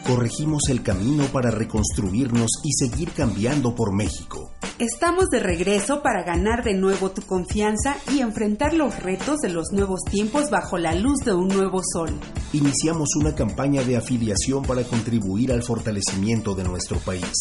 Corregimos 0.05 0.63
el 0.67 0.83
camino 0.83 1.23
para 1.31 1.51
reconstruirnos 1.51 2.49
y 2.65 2.73
seguir 2.73 3.11
cambiando 3.11 3.73
por 3.73 3.95
México. 3.95 4.51
Estamos 4.77 5.29
de 5.29 5.39
regreso 5.39 6.01
para 6.01 6.23
ganar 6.23 6.65
de 6.65 6.73
nuevo 6.73 7.11
tu 7.11 7.21
confianza 7.21 7.95
y 8.13 8.19
enfrentar 8.19 8.73
los 8.73 9.01
retos 9.01 9.37
de 9.37 9.47
los 9.47 9.71
nuevos 9.71 10.01
tiempos 10.11 10.49
bajo 10.49 10.77
la 10.77 10.93
luz 10.95 11.19
de 11.23 11.33
un 11.33 11.47
nuevo 11.47 11.79
sol. 11.81 12.09
Iniciamos 12.51 13.15
una 13.15 13.33
campaña 13.33 13.83
de 13.83 13.95
afiliación 13.95 14.63
para 14.63 14.83
contribuir 14.83 15.53
al 15.53 15.63
fortalecimiento 15.63 16.55
de 16.55 16.65
nuestro 16.65 16.97
país. 16.99 17.31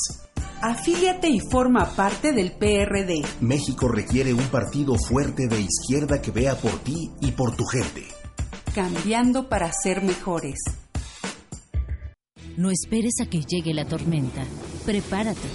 Afíliate 0.63 1.29
y 1.29 1.39
forma 1.39 1.85
parte 1.95 2.33
del 2.33 2.53
PRD. 2.53 3.23
México 3.41 3.89
requiere 3.89 4.33
un 4.33 4.47
partido 4.49 4.95
fuerte 4.95 5.49
de 5.49 5.61
izquierda 5.61 6.23
que 6.23 6.31
vea 6.31 6.55
por 6.55 6.79
ti 6.79 7.11
y 7.21 7.33
por 7.33 7.55
tu 7.55 7.65
gente. 7.67 8.05
Cambiando 8.75 9.51
para 9.51 9.71
ser 9.71 10.03
mejores. 10.03 10.59
No 12.57 12.71
esperes 12.71 13.21
a 13.21 13.27
que 13.27 13.43
llegue 13.43 13.75
la 13.75 13.85
tormenta. 13.85 14.45
Prepárate. 14.87 15.49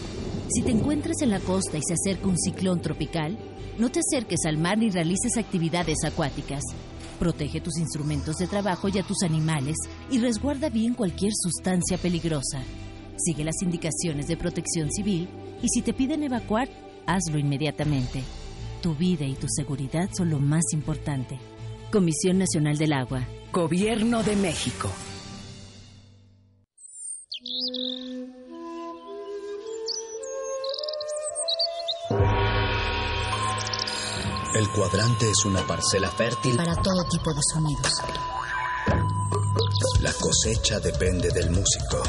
Si 0.49 0.61
te 0.61 0.69
encuentras 0.69 1.21
en 1.21 1.31
la 1.31 1.39
costa 1.39 1.77
y 1.77 1.81
se 1.81 1.95
acerca 1.95 2.27
un 2.27 2.37
ciclón 2.37 2.79
tropical, 2.81 3.39
no 3.79 3.89
te 3.89 4.01
acerques 4.01 4.41
al 4.45 4.59
mar 4.59 4.77
ni 4.77 4.91
realices 4.91 5.35
actividades 5.37 6.03
acuáticas. 6.05 6.61
Protege 7.17 7.59
tus 7.59 7.77
instrumentos 7.79 8.35
de 8.35 8.45
trabajo 8.45 8.87
y 8.87 8.99
a 8.99 9.03
tus 9.03 9.23
animales 9.23 9.77
y 10.11 10.19
resguarda 10.19 10.69
bien 10.69 10.93
cualquier 10.93 11.31
sustancia 11.33 11.97
peligrosa. 11.97 12.61
Sigue 13.23 13.43
las 13.43 13.61
indicaciones 13.61 14.27
de 14.27 14.37
protección 14.37 14.91
civil 14.91 15.29
y 15.61 15.67
si 15.69 15.81
te 15.81 15.93
piden 15.93 16.23
evacuar, 16.23 16.69
hazlo 17.05 17.37
inmediatamente. 17.37 18.23
Tu 18.81 18.95
vida 18.95 19.25
y 19.25 19.35
tu 19.35 19.47
seguridad 19.47 20.09
son 20.15 20.31
lo 20.31 20.39
más 20.39 20.63
importante. 20.73 21.39
Comisión 21.91 22.39
Nacional 22.39 22.77
del 22.77 22.93
Agua. 22.93 23.27
Gobierno 23.51 24.23
de 24.23 24.35
México. 24.37 24.89
El 34.55 34.69
cuadrante 34.69 35.29
es 35.29 35.45
una 35.45 35.65
parcela 35.67 36.09
fértil 36.09 36.57
para 36.57 36.75
todo 36.75 37.03
tipo 37.09 37.33
de 37.33 37.39
sonidos. 37.53 38.40
La 40.01 40.11
cosecha 40.13 40.79
depende 40.79 41.29
del 41.29 41.51
músico 41.51 42.01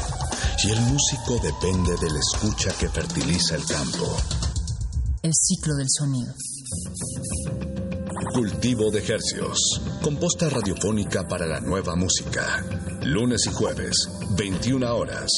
y 0.63 0.71
el 0.71 0.81
músico 0.81 1.39
depende 1.41 1.95
de 1.97 2.11
la 2.11 2.19
escucha 2.19 2.71
que 2.77 2.89
fertiliza 2.89 3.55
el 3.55 3.65
campo. 3.65 4.15
El 5.21 5.31
ciclo 5.33 5.75
del 5.75 5.87
sonido. 5.89 6.33
Cultivo 8.33 8.89
de 8.89 8.99
hercios. 8.99 9.59
Composta 10.01 10.49
radiofónica 10.49 11.27
para 11.27 11.45
la 11.45 11.59
nueva 11.59 11.95
música. 11.95 12.65
Lunes 13.03 13.45
y 13.47 13.53
jueves, 13.53 14.09
21 14.37 14.95
horas, 14.95 15.29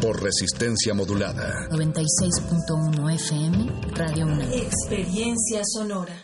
por 0.00 0.22
resistencia 0.22 0.94
modulada. 0.94 1.68
96.1 1.70 3.14
FM, 3.14 3.90
Radio 3.96 4.26
1. 4.26 4.42
Experiencia 4.52 5.62
sonora. 5.64 6.23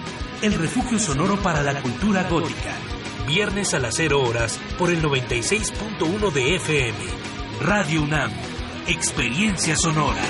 el 0.41 0.53
refugio 0.53 0.97
sonoro 0.97 1.37
para 1.37 1.61
la 1.61 1.79
cultura 1.81 2.23
gótica. 2.23 2.73
Viernes 3.27 3.73
a 3.73 3.79
las 3.79 3.95
0 3.95 4.21
horas 4.21 4.59
por 4.77 4.89
el 4.89 5.01
96.1 5.01 6.31
de 6.31 6.55
FM. 6.55 6.97
Radio 7.61 8.01
UNAM, 8.01 8.31
Experiencia 8.87 9.75
Sonora. 9.75 10.21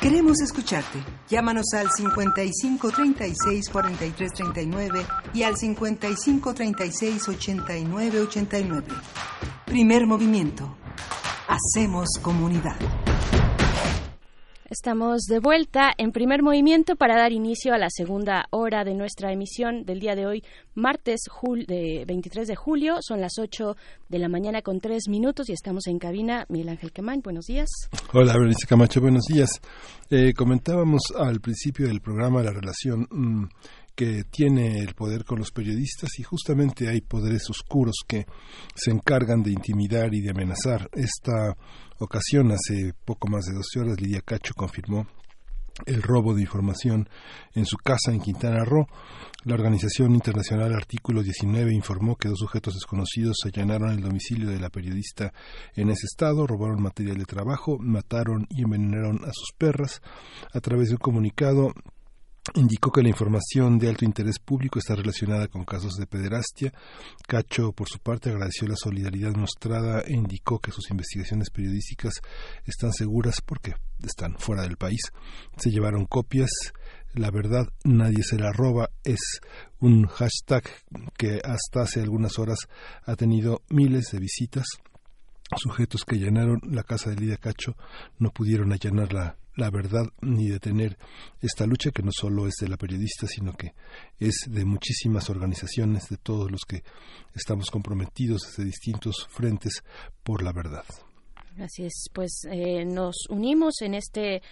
Queremos 0.00 0.40
escucharte. 0.40 0.98
Llámanos 1.28 1.66
al 1.74 1.88
55 1.90 2.90
36 2.90 3.68
43 3.68 4.32
39 4.32 5.06
y 5.32 5.44
al 5.44 5.56
55 5.56 6.54
36 6.54 7.28
89 7.28 8.20
89. 8.22 8.86
Primer 9.66 10.06
movimiento. 10.06 10.76
Hacemos 11.46 12.08
comunidad. 12.20 12.76
Estamos 14.70 15.22
de 15.22 15.40
vuelta 15.40 15.90
en 15.98 16.12
primer 16.12 16.44
movimiento 16.44 16.94
para 16.94 17.16
dar 17.16 17.32
inicio 17.32 17.74
a 17.74 17.78
la 17.78 17.88
segunda 17.90 18.46
hora 18.50 18.84
de 18.84 18.94
nuestra 18.94 19.32
emisión 19.32 19.84
del 19.84 19.98
día 19.98 20.14
de 20.14 20.28
hoy, 20.28 20.44
martes 20.76 21.22
de 21.66 22.04
23 22.06 22.46
de 22.46 22.54
julio. 22.54 22.98
Son 23.00 23.20
las 23.20 23.32
8 23.40 23.76
de 24.08 24.18
la 24.20 24.28
mañana 24.28 24.62
con 24.62 24.78
3 24.78 25.08
minutos 25.08 25.48
y 25.48 25.54
estamos 25.54 25.88
en 25.88 25.98
cabina. 25.98 26.46
Miguel 26.48 26.68
Ángel 26.68 26.92
Quemain, 26.92 27.20
buenos 27.20 27.46
días. 27.46 27.68
Hola, 28.12 28.34
Berenice 28.34 28.68
Camacho, 28.68 29.00
buenos 29.00 29.24
días. 29.24 29.50
Eh, 30.08 30.32
comentábamos 30.34 31.02
al 31.18 31.40
principio 31.40 31.88
del 31.88 32.00
programa 32.00 32.40
la 32.40 32.52
relación. 32.52 33.08
Mm, 33.10 33.46
que 33.92 34.22
tiene 34.30 34.78
el 34.78 34.94
poder 34.94 35.24
con 35.24 35.40
los 35.40 35.50
periodistas 35.50 36.08
y 36.18 36.22
justamente 36.22 36.88
hay 36.88 37.02
poderes 37.02 37.50
oscuros 37.50 37.96
que 38.06 38.24
se 38.74 38.92
encargan 38.92 39.42
de 39.42 39.50
intimidar 39.50 40.14
y 40.14 40.22
de 40.22 40.30
amenazar. 40.30 40.88
Esta 40.94 41.54
ocasión, 42.00 42.50
hace 42.52 42.94
poco 43.04 43.28
más 43.28 43.44
de 43.44 43.54
12 43.54 43.80
horas, 43.80 44.00
Lidia 44.00 44.22
Cacho 44.22 44.54
confirmó 44.54 45.06
el 45.86 46.02
robo 46.02 46.34
de 46.34 46.42
información 46.42 47.08
en 47.54 47.64
su 47.64 47.76
casa 47.76 48.12
en 48.12 48.20
Quintana 48.20 48.64
Roo. 48.64 48.86
La 49.44 49.54
Organización 49.54 50.14
Internacional 50.14 50.74
Artículo 50.74 51.22
19 51.22 51.72
informó 51.72 52.16
que 52.16 52.28
dos 52.28 52.38
sujetos 52.38 52.74
desconocidos 52.74 53.38
allanaron 53.44 53.90
el 53.90 54.00
domicilio 54.00 54.50
de 54.50 54.60
la 54.60 54.68
periodista 54.68 55.32
en 55.74 55.90
ese 55.90 56.06
estado, 56.06 56.46
robaron 56.46 56.82
material 56.82 57.16
de 57.16 57.24
trabajo, 57.24 57.78
mataron 57.78 58.46
y 58.50 58.62
envenenaron 58.62 59.20
a 59.24 59.32
sus 59.32 59.52
perras. 59.56 60.02
A 60.52 60.60
través 60.60 60.88
de 60.88 60.94
un 60.94 61.00
comunicado, 61.00 61.72
indicó 62.54 62.90
que 62.90 63.02
la 63.02 63.08
información 63.08 63.78
de 63.78 63.88
alto 63.88 64.04
interés 64.04 64.38
público 64.38 64.78
está 64.78 64.94
relacionada 64.94 65.48
con 65.48 65.64
casos 65.64 65.94
de 65.96 66.06
pederastia. 66.06 66.72
Cacho, 67.26 67.72
por 67.72 67.88
su 67.88 67.98
parte, 67.98 68.30
agradeció 68.30 68.66
la 68.66 68.76
solidaridad 68.76 69.34
mostrada 69.34 70.02
e 70.06 70.14
indicó 70.14 70.58
que 70.58 70.72
sus 70.72 70.90
investigaciones 70.90 71.50
periodísticas 71.50 72.14
están 72.66 72.92
seguras 72.92 73.40
porque 73.44 73.74
están 74.02 74.38
fuera 74.38 74.62
del 74.62 74.76
país. 74.76 75.00
Se 75.56 75.70
llevaron 75.70 76.06
copias. 76.06 76.50
La 77.12 77.30
verdad, 77.30 77.66
nadie 77.84 78.22
se 78.22 78.38
la 78.38 78.52
roba. 78.52 78.90
Es 79.04 79.40
un 79.80 80.06
hashtag 80.06 80.62
que 81.18 81.40
hasta 81.44 81.82
hace 81.82 82.00
algunas 82.00 82.38
horas 82.38 82.68
ha 83.04 83.16
tenido 83.16 83.62
miles 83.68 84.10
de 84.12 84.18
visitas. 84.18 84.66
Sujetos 85.56 86.04
que 86.04 86.16
llenaron 86.16 86.60
la 86.62 86.84
casa 86.84 87.10
de 87.10 87.16
Lidia 87.16 87.36
Cacho 87.36 87.76
no 88.18 88.30
pudieron 88.30 88.72
allanar 88.72 89.12
la 89.12 89.36
la 89.56 89.70
verdad 89.70 90.06
ni 90.20 90.48
detener 90.48 90.96
esta 91.40 91.66
lucha 91.66 91.90
que 91.90 92.02
no 92.02 92.10
solo 92.12 92.46
es 92.46 92.54
de 92.60 92.68
la 92.68 92.76
periodista, 92.76 93.26
sino 93.26 93.52
que 93.52 93.74
es 94.18 94.46
de 94.48 94.64
muchísimas 94.64 95.30
organizaciones, 95.30 96.08
de 96.08 96.16
todos 96.16 96.50
los 96.50 96.62
que 96.66 96.82
estamos 97.34 97.70
comprometidos 97.70 98.42
desde 98.42 98.64
distintos 98.64 99.26
frentes 99.30 99.82
por 100.22 100.42
la 100.42 100.52
verdad. 100.52 100.84
Así 101.58 101.84
es, 101.84 102.06
pues 102.12 102.42
eh, 102.50 102.84
nos 102.84 103.26
unimos 103.28 103.82
en 103.82 103.94
este 103.94 104.42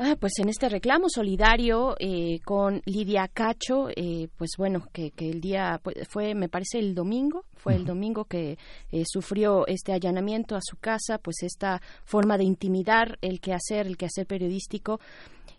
Ah, 0.00 0.14
pues 0.14 0.34
en 0.38 0.48
este 0.48 0.68
reclamo 0.68 1.08
solidario 1.08 1.96
eh, 1.98 2.38
con 2.44 2.80
Lidia 2.84 3.26
Cacho, 3.26 3.88
eh, 3.96 4.28
pues 4.36 4.52
bueno, 4.56 4.86
que, 4.92 5.12
el 5.18 5.40
día 5.40 5.80
pues, 5.82 6.06
fue, 6.08 6.36
me 6.36 6.48
parece, 6.48 6.78
el 6.78 6.94
domingo, 6.94 7.44
fue 7.56 7.74
el 7.74 7.84
domingo 7.84 8.24
que 8.24 8.58
eh, 8.92 9.02
sufrió 9.04 9.66
este 9.66 9.92
allanamiento 9.92 10.54
a 10.54 10.60
su 10.62 10.76
casa, 10.76 11.18
pues 11.18 11.42
esta 11.42 11.82
forma 12.04 12.38
de 12.38 12.44
intimidar 12.44 13.18
el 13.22 13.40
quehacer, 13.40 13.88
el 13.88 13.96
quehacer 13.96 14.24
periodístico 14.24 15.00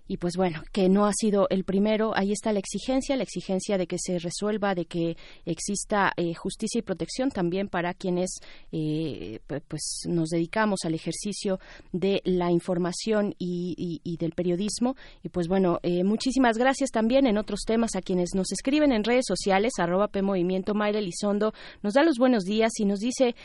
y 0.09 0.17
pues 0.17 0.35
bueno, 0.35 0.63
que 0.71 0.89
no 0.89 1.05
ha 1.05 1.13
sido 1.13 1.47
el 1.51 1.63
primero. 1.63 2.13
Ahí 2.15 2.31
está 2.31 2.51
la 2.51 2.57
exigencia, 2.57 3.15
la 3.15 3.21
exigencia 3.21 3.77
de 3.77 3.85
que 3.85 3.97
se 3.99 4.17
resuelva, 4.17 4.73
de 4.73 4.85
que 4.85 5.17
exista 5.45 6.11
eh, 6.17 6.33
justicia 6.33 6.79
y 6.79 6.81
protección 6.81 7.29
también 7.29 7.69
para 7.69 7.93
quienes 7.93 8.39
eh, 8.71 9.39
pues 9.67 10.01
nos 10.07 10.29
dedicamos 10.29 10.79
al 10.83 10.95
ejercicio 10.95 11.59
de 11.91 12.21
la 12.25 12.51
información 12.51 13.35
y, 13.37 14.17
del 14.19 14.31
periodismo. 14.31 14.95
Y 15.23 15.29
pues 15.29 15.47
bueno, 15.47 15.79
eh, 15.83 16.03
muchísimas 16.03 16.57
gracias 16.57 16.89
también 16.89 17.27
en 17.27 17.37
otros 17.37 17.61
temas 17.65 17.95
a 17.95 18.01
quienes 18.01 18.33
nos 18.33 18.51
escriben 18.51 18.91
en 18.91 19.03
redes 19.03 19.25
sociales, 19.27 19.73
arroba 19.77 20.07
P 20.07 20.23
Movimiento, 20.23 20.73
Mayra 20.73 20.99
nos 21.83 21.93
da 21.93 22.03
los 22.03 22.17
buenos 22.17 22.43
días 22.45 22.71
y 22.79 22.85
nos 22.85 22.99
dice, 22.99 23.35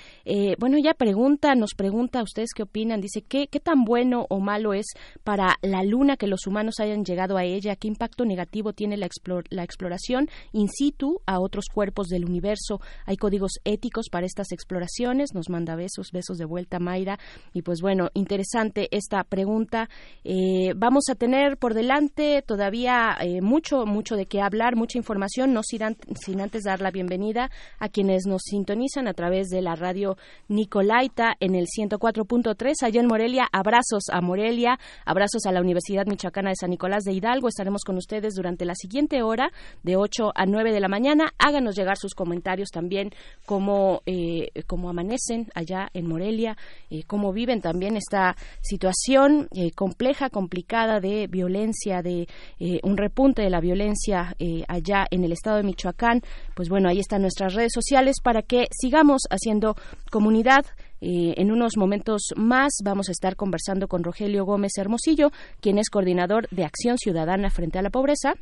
bueno, 0.59 0.78
ya 0.82 0.95
pregunta, 0.95 1.55
nos 1.55 1.74
pregunta 1.76 2.20
a 2.20 2.22
ustedes 2.22 2.51
qué 2.55 2.62
opinan, 2.62 3.01
dice, 3.01 3.22
¿qué, 3.22 3.49
qué 3.49 3.61
tan 3.61 3.84
bueno 3.84 4.26
o 4.30 4.40
malo 4.40 4.72
es 4.72 4.86
para 5.22 5.57
la 5.62 5.82
luna 5.82 6.16
que 6.16 6.26
los 6.35 6.49
humanos 6.49 6.80
hayan 6.80 7.05
llegado 7.05 7.37
a 7.37 7.45
ella, 7.45 7.76
qué 7.76 7.87
impacto 7.87 8.24
negativo 8.24 8.72
tiene 8.72 8.97
la, 8.97 9.09
la 9.51 9.62
exploración 9.62 10.28
in 10.51 10.68
situ 10.68 11.20
a 11.26 11.39
otros 11.39 11.66
cuerpos 11.72 12.09
del 12.09 12.24
universo. 12.24 12.80
Hay 13.07 13.16
códigos 13.16 13.53
éticos 13.62 14.09
para 14.11 14.26
estas 14.26 14.51
exploraciones. 14.51 15.32
Nos 15.32 15.49
manda 15.49 15.76
besos, 15.76 16.09
besos 16.12 16.37
de 16.37 16.45
vuelta 16.45 16.80
Mayra. 16.80 17.20
Y 17.53 17.62
pues 17.62 17.80
bueno, 17.80 18.09
interesante 18.14 18.89
esta 18.91 19.22
pregunta. 19.22 19.89
Eh, 20.24 20.72
vamos 20.74 21.05
a 21.09 21.14
tener 21.14 21.57
por 21.57 21.72
delante 21.72 22.43
todavía 22.43 23.16
eh, 23.20 23.41
mucho, 23.41 23.87
mucho 23.87 24.16
de 24.16 24.26
qué 24.26 24.41
hablar, 24.41 24.74
mucha 24.74 24.99
información, 24.99 25.53
no 25.53 25.62
sin, 25.62 25.82
sin 26.20 26.41
antes 26.41 26.64
dar 26.64 26.80
la 26.80 26.91
bienvenida 26.91 27.53
a 27.78 27.89
quienes 27.89 28.26
nos 28.26 28.43
sintonizan 28.43 29.07
a 29.07 29.14
través 29.14 29.51
de 29.51 29.62
la 29.62 29.76
radio 29.76 30.16
Nicolaita 30.49 31.35
en 31.39 31.55
el 31.55 31.66
104.3 31.66 32.74
allá 32.82 33.01
en 33.01 33.07
Morelia. 33.07 33.47
Abrazos 33.53 34.09
a 34.11 34.20
Morelia, 34.20 34.80
abrazos 35.05 35.47
a 35.47 35.53
la 35.53 35.61
Universidad 35.61 36.07
Michoacana 36.24 36.50
de 36.50 36.56
San 36.56 36.70
Nicolás 36.70 37.04
de 37.04 37.12
Hidalgo. 37.12 37.48
Estaremos 37.48 37.82
con 37.84 37.98
ustedes 37.98 38.34
durante 38.34 38.64
la 38.64 38.74
siguiente 38.74 39.22
hora, 39.22 39.50
de 39.82 39.96
8 39.96 40.32
a 40.34 40.46
9 40.46 40.72
de 40.72 40.80
la 40.80 40.88
mañana. 40.88 41.34
Háganos 41.38 41.76
llegar 41.76 41.98
sus 41.98 42.14
comentarios 42.14 42.70
también, 42.70 43.10
cómo, 43.44 44.00
eh, 44.06 44.48
cómo 44.66 44.88
amanecen 44.88 45.48
allá 45.54 45.90
en 45.92 46.08
Morelia, 46.08 46.56
eh, 46.88 47.02
cómo 47.06 47.34
viven 47.34 47.60
también 47.60 47.96
esta 47.96 48.36
situación 48.62 49.48
eh, 49.54 49.72
compleja, 49.72 50.30
complicada 50.30 50.98
de 50.98 51.26
violencia, 51.26 52.00
de 52.00 52.26
eh, 52.58 52.80
un 52.82 52.96
repunte 52.96 53.42
de 53.42 53.50
la 53.50 53.60
violencia 53.60 54.34
allá 54.68 55.06
en 55.10 55.24
el 55.24 55.32
estado 55.32 55.58
de 55.58 55.64
Michoacán. 55.64 56.22
Pues 56.54 56.70
bueno, 56.70 56.88
ahí 56.88 57.00
están 57.00 57.20
nuestras 57.20 57.52
redes 57.52 57.72
sociales 57.74 58.16
para 58.22 58.40
que 58.40 58.66
sigamos 58.70 59.22
haciendo 59.30 59.76
comunidad 60.10 60.64
eh, 61.07 61.34
en 61.36 61.52
unos 61.52 61.76
momentos 61.76 62.32
más 62.34 62.78
vamos 62.82 63.11
a 63.11 63.12
estar 63.12 63.36
conversando 63.36 63.88
con 63.88 64.02
Rogelio 64.02 64.46
Gómez 64.46 64.72
Hermosillo, 64.78 65.32
quien 65.61 65.76
es 65.76 65.90
coordinador 65.90 66.48
de 66.48 66.64
Acción 66.64 66.96
Ciudadana 66.96 67.50
frente 67.50 67.78
a 67.78 67.82
la 67.82 67.90
Pobreza. 67.90 68.32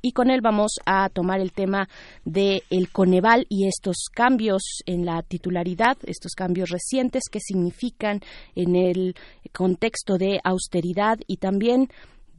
Y 0.00 0.12
con 0.12 0.30
él 0.30 0.40
vamos 0.40 0.76
a 0.86 1.10
tomar 1.10 1.40
el 1.40 1.52
tema 1.52 1.90
de 2.24 2.62
el 2.70 2.88
Coneval 2.90 3.44
y 3.50 3.66
estos 3.66 4.06
cambios 4.10 4.62
en 4.86 5.04
la 5.04 5.22
titularidad, 5.22 5.98
estos 6.04 6.32
cambios 6.32 6.70
recientes 6.70 7.24
que 7.30 7.40
significan 7.40 8.20
en 8.54 8.74
el 8.74 9.14
contexto 9.52 10.16
de 10.16 10.40
austeridad 10.44 11.18
y 11.26 11.36
también 11.36 11.90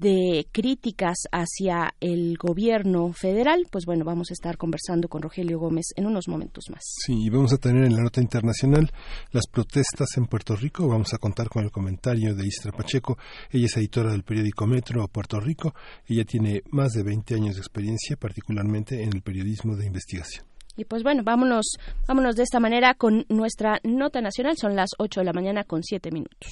de 0.04 0.46
críticas 0.52 1.16
hacia 1.32 1.96
el 2.02 2.38
gobierno 2.38 3.14
federal, 3.14 3.66
pues 3.72 3.86
bueno, 3.86 4.04
vamos 4.04 4.32
a 4.32 4.34
estar 4.34 4.58
conversando 4.58 5.08
con 5.08 5.22
Rogelio 5.22 5.60
Gómez 5.60 5.86
en 5.96 6.06
unos 6.06 6.28
momentos 6.28 6.66
más. 6.70 6.82
Sí, 6.84 7.14
y 7.26 7.30
vamos 7.30 7.54
a 7.54 7.58
tener 7.58 7.86
en 7.86 7.96
la 7.96 8.04
nota 8.04 8.20
internacional 8.20 8.92
las 9.32 9.48
protestas 9.48 10.10
en 10.18 10.26
Puerto 10.26 10.58
Rico. 10.58 10.90
Vamos 10.90 11.14
a 11.14 11.18
contar 11.18 11.48
con 11.48 11.64
el 11.64 11.72
comentario 11.72 12.36
de 12.36 12.46
Istra 12.46 12.74
Pacheco. 12.74 13.18
Ella 13.50 13.68
es 13.68 13.78
editora 13.78 14.12
del 14.12 14.24
periódico 14.24 14.68
Metro 14.68 15.08
Puerto 15.08 15.40
Rico. 15.40 15.74
Ella 16.06 16.26
tiene 16.26 16.64
más 16.72 16.92
de 16.92 17.04
20 17.04 17.36
años 17.36 17.56
de 17.56 17.62
experiencia, 17.62 18.18
particularmente 18.18 19.02
en 19.04 19.14
el 19.14 19.22
periodismo 19.22 19.78
de 19.78 19.86
investigación. 19.86 20.46
Y 20.76 20.84
pues 20.84 21.04
bueno, 21.04 21.24
vámonos, 21.24 21.78
vámonos 22.08 22.36
de 22.36 22.44
esta 22.44 22.60
manera 22.60 22.94
con 22.96 23.26
nuestra 23.30 23.80
nota 23.84 24.20
nacional. 24.20 24.58
Son 24.58 24.76
las 24.76 24.90
8 24.98 25.22
de 25.22 25.26
la 25.26 25.34
mañana 25.34 25.64
con 25.64 25.82
7 25.82 26.12
minutos. 26.12 26.50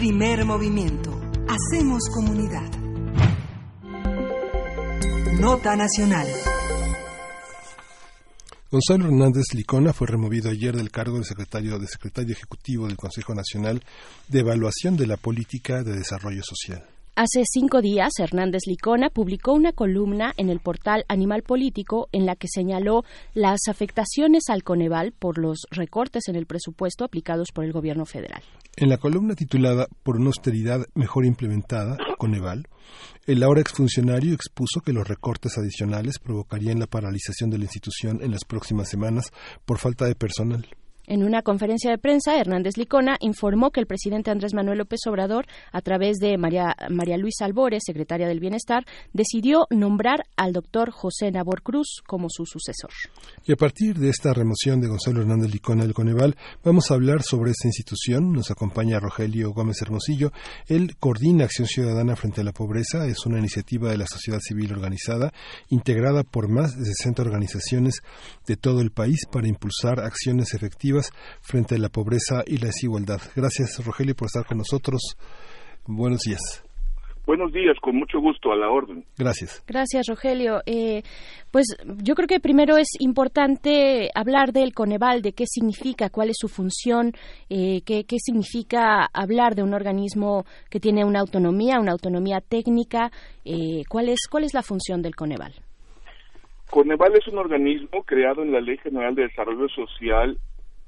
Primer 0.00 0.46
movimiento. 0.46 1.10
Hacemos 1.46 2.00
comunidad. 2.14 2.70
Nota 5.38 5.76
nacional. 5.76 6.26
Gonzalo 8.70 9.04
Hernández 9.04 9.52
Licona 9.52 9.92
fue 9.92 10.06
removido 10.06 10.48
ayer 10.48 10.74
del 10.74 10.90
cargo 10.90 11.18
de 11.18 11.24
secretario 11.24 11.78
de 11.78 11.86
secretario 11.86 12.32
ejecutivo 12.32 12.86
del 12.86 12.96
Consejo 12.96 13.34
Nacional 13.34 13.84
de 14.26 14.40
Evaluación 14.40 14.96
de 14.96 15.06
la 15.06 15.18
Política 15.18 15.82
de 15.82 15.92
Desarrollo 15.92 16.42
Social. 16.44 16.82
Hace 17.16 17.42
cinco 17.44 17.82
días, 17.82 18.12
Hernández 18.18 18.62
Licona 18.66 19.10
publicó 19.10 19.52
una 19.52 19.72
columna 19.72 20.32
en 20.36 20.48
el 20.48 20.60
portal 20.60 21.04
Animal 21.08 21.42
Político 21.42 22.08
en 22.12 22.24
la 22.24 22.36
que 22.36 22.46
señaló 22.48 23.04
las 23.34 23.68
afectaciones 23.68 24.44
al 24.48 24.62
Coneval 24.62 25.12
por 25.12 25.36
los 25.36 25.66
recortes 25.70 26.28
en 26.28 26.36
el 26.36 26.46
presupuesto 26.46 27.04
aplicados 27.04 27.48
por 27.52 27.64
el 27.64 27.72
gobierno 27.72 28.06
federal. 28.06 28.42
En 28.76 28.88
la 28.88 28.96
columna 28.96 29.34
titulada 29.34 29.86
Por 30.02 30.16
una 30.16 30.28
austeridad 30.28 30.86
mejor 30.94 31.26
implementada, 31.26 31.98
Coneval, 32.16 32.68
el 33.26 33.42
ahora 33.42 33.60
exfuncionario 33.60 34.32
expuso 34.32 34.80
que 34.80 34.92
los 34.92 35.06
recortes 35.06 35.58
adicionales 35.58 36.18
provocarían 36.18 36.78
la 36.78 36.86
paralización 36.86 37.50
de 37.50 37.58
la 37.58 37.64
institución 37.64 38.20
en 38.22 38.30
las 38.30 38.44
próximas 38.44 38.88
semanas 38.88 39.32
por 39.66 39.78
falta 39.78 40.06
de 40.06 40.14
personal. 40.14 40.66
En 41.10 41.24
una 41.24 41.42
conferencia 41.42 41.90
de 41.90 41.98
prensa, 41.98 42.38
Hernández 42.38 42.76
Licona 42.76 43.16
informó 43.18 43.72
que 43.72 43.80
el 43.80 43.88
presidente 43.88 44.30
Andrés 44.30 44.54
Manuel 44.54 44.78
López 44.78 45.00
Obrador, 45.08 45.44
a 45.72 45.80
través 45.80 46.18
de 46.18 46.38
María, 46.38 46.76
María 46.88 47.16
Luisa 47.16 47.46
Albores, 47.46 47.82
secretaria 47.84 48.28
del 48.28 48.38
Bienestar, 48.38 48.84
decidió 49.12 49.66
nombrar 49.70 50.20
al 50.36 50.52
doctor 50.52 50.92
José 50.92 51.32
Nabor 51.32 51.62
Cruz 51.62 52.00
como 52.06 52.28
su 52.30 52.46
sucesor. 52.46 52.92
Y 53.44 53.50
a 53.50 53.56
partir 53.56 53.98
de 53.98 54.08
esta 54.08 54.32
remoción 54.32 54.80
de 54.80 54.86
Gonzalo 54.86 55.22
Hernández 55.22 55.52
Licona 55.52 55.82
del 55.82 55.94
Coneval, 55.94 56.36
vamos 56.62 56.92
a 56.92 56.94
hablar 56.94 57.22
sobre 57.24 57.50
esta 57.50 57.66
institución. 57.66 58.30
Nos 58.30 58.52
acompaña 58.52 59.00
Rogelio 59.00 59.50
Gómez 59.50 59.82
Hermosillo. 59.82 60.30
Él 60.68 60.94
coordina 61.00 61.42
Acción 61.42 61.66
Ciudadana 61.66 62.14
frente 62.14 62.42
a 62.42 62.44
la 62.44 62.52
Pobreza. 62.52 63.08
Es 63.08 63.26
una 63.26 63.40
iniciativa 63.40 63.90
de 63.90 63.98
la 63.98 64.06
sociedad 64.06 64.38
civil 64.38 64.72
organizada, 64.72 65.32
integrada 65.70 66.22
por 66.22 66.48
más 66.48 66.78
de 66.78 66.84
60 66.84 67.20
organizaciones 67.20 68.00
de 68.46 68.54
todo 68.54 68.80
el 68.80 68.92
país 68.92 69.26
para 69.28 69.48
impulsar 69.48 69.98
acciones 69.98 70.54
efectivas 70.54 70.99
frente 71.40 71.74
a 71.74 71.78
la 71.78 71.88
pobreza 71.88 72.42
y 72.46 72.58
la 72.58 72.66
desigualdad. 72.66 73.20
Gracias, 73.34 73.84
Rogelio, 73.84 74.14
por 74.14 74.26
estar 74.26 74.46
con 74.46 74.58
nosotros. 74.58 75.16
Buenos 75.86 76.20
días. 76.20 76.64
Buenos 77.26 77.52
días, 77.52 77.76
con 77.80 77.96
mucho 77.96 78.18
gusto, 78.18 78.50
a 78.50 78.56
la 78.56 78.68
orden. 78.68 79.04
Gracias. 79.16 79.62
Gracias, 79.66 80.06
Rogelio. 80.08 80.62
Eh, 80.66 81.02
pues 81.52 81.66
yo 82.02 82.14
creo 82.14 82.26
que 82.26 82.40
primero 82.40 82.76
es 82.76 82.88
importante 82.98 84.10
hablar 84.16 84.52
del 84.52 84.72
Coneval, 84.72 85.22
de 85.22 85.32
qué 85.32 85.44
significa, 85.46 86.10
cuál 86.10 86.30
es 86.30 86.36
su 86.40 86.48
función, 86.48 87.12
eh, 87.48 87.82
qué, 87.86 88.02
qué, 88.04 88.16
significa 88.18 89.06
hablar 89.12 89.54
de 89.54 89.62
un 89.62 89.74
organismo 89.74 90.44
que 90.70 90.80
tiene 90.80 91.04
una 91.04 91.20
autonomía, 91.20 91.78
una 91.78 91.92
autonomía 91.92 92.40
técnica. 92.40 93.12
Eh, 93.44 93.84
¿cuál, 93.88 94.08
es, 94.08 94.26
¿Cuál 94.28 94.42
es 94.42 94.52
la 94.52 94.62
función 94.62 95.00
del 95.00 95.14
Coneval? 95.14 95.52
Coneval 96.70 97.14
es 97.16 97.28
un 97.28 97.38
organismo 97.38 98.02
creado 98.04 98.42
en 98.42 98.50
la 98.50 98.60
Ley 98.60 98.78
General 98.78 99.14
de 99.14 99.28
Desarrollo 99.28 99.68
Social 99.68 100.38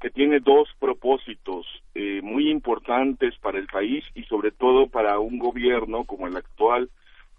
que 0.03 0.09
tiene 0.09 0.41
dos 0.41 0.67
propósitos 0.81 1.65
eh, 1.95 2.19
muy 2.21 2.51
importantes 2.51 3.37
para 3.37 3.57
el 3.57 3.67
país 3.67 4.03
y 4.13 4.23
sobre 4.23 4.51
todo 4.51 4.87
para 4.87 5.17
un 5.19 5.39
gobierno 5.39 6.03
como 6.03 6.27
el 6.27 6.35
actual 6.35 6.89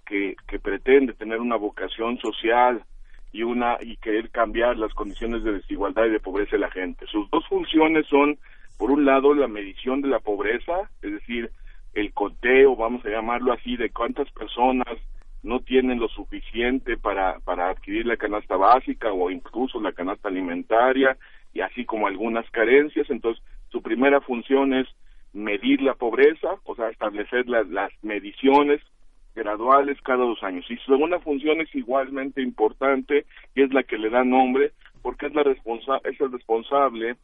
que, 0.07 0.35
que 0.49 0.59
pretende 0.59 1.12
tener 1.12 1.41
una 1.41 1.57
vocación 1.57 2.17
social 2.21 2.83
y 3.33 3.43
una 3.43 3.77
y 3.83 3.99
querer 3.99 4.31
cambiar 4.31 4.79
las 4.79 4.95
condiciones 4.95 5.45
de 5.45 5.53
desigualdad 5.53 6.07
y 6.07 6.12
de 6.12 6.21
pobreza 6.21 6.53
de 6.53 6.61
la 6.61 6.71
gente. 6.71 7.05
Sus 7.07 7.29
dos 7.31 7.47
funciones 7.49 8.07
son, 8.07 8.39
por 8.79 8.91
un 8.91 9.05
lado, 9.05 9.35
la 9.35 9.47
medición 9.47 10.01
de 10.01 10.09
la 10.09 10.21
pobreza, 10.21 10.89
es 11.03 11.12
decir, 11.12 11.51
el 11.93 12.15
conteo, 12.15 12.77
vamos 12.77 13.05
a 13.05 13.11
llamarlo 13.11 13.53
así, 13.53 13.77
de 13.77 13.91
cuántas 13.91 14.31
personas 14.31 14.97
no 15.43 15.61
tienen 15.61 16.01
lo 16.01 16.09
suficiente 16.09 16.97
para, 16.97 17.41
para 17.41 17.69
adquirir 17.69 18.07
la 18.07 18.17
canasta 18.17 18.57
básica 18.57 19.12
o 19.12 19.31
incluso 19.31 19.83
la 19.83 19.93
canasta 19.93 20.29
alimentaria 20.29 21.19
y 21.55 21.61
así 21.61 21.85
como 21.85 22.07
algunas 22.07 22.49
carencias. 22.51 23.09
Entonces, 23.09 23.43
su 23.71 23.81
primera 23.81 24.21
función 24.21 24.75
es 24.75 24.87
medir 25.33 25.81
la 25.81 25.95
pobreza, 25.95 26.57
o 26.65 26.75
sea, 26.75 26.91
establecer 26.91 27.49
las 27.49 27.91
mediciones 28.03 28.81
graduales 29.35 30.01
cada 30.03 30.25
dos 30.25 30.43
años. 30.43 30.65
Y 30.69 30.77
su 30.77 30.93
segunda 30.93 31.19
función 31.21 31.61
es 31.61 31.75
igualmente 31.75 32.43
importante 32.43 33.25
y 33.55 33.63
es 33.63 33.73
la 33.73 33.83
que 33.83 33.99
le 33.99 34.11
da 34.11 34.25
nombre 34.25 34.73
porque 35.03 35.27
es, 35.27 35.35
la 35.35 35.43
responsa 35.43 36.01
es 36.05 36.19
el 36.19 36.33
responsable 36.33 37.17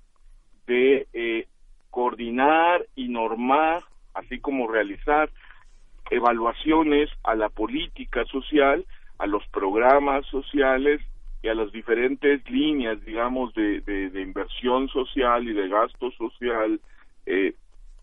de 0.66 1.06
eh, 1.14 1.46
coordinar 1.90 2.84
y 2.94 3.08
normar, 3.08 3.82
así 4.12 4.38
como 4.38 4.68
realizar 4.68 5.30
evaluaciones 6.10 7.08
a 7.24 7.34
la 7.34 7.48
política 7.48 8.24
social, 8.26 8.84
a 9.18 9.26
los 9.26 9.46
programas 9.48 10.26
sociales 10.26 11.00
y 11.42 11.48
a 11.48 11.54
las 11.54 11.72
diferentes 11.72 12.48
líneas, 12.50 13.02
digamos, 13.04 13.54
de, 13.54 13.80
de, 13.80 14.20
inversión 14.20 14.88
social 14.88 15.48
y 15.48 15.54
de 15.54 15.68
gasto 15.68 16.10
social, 16.12 16.80
eh, 17.26 17.54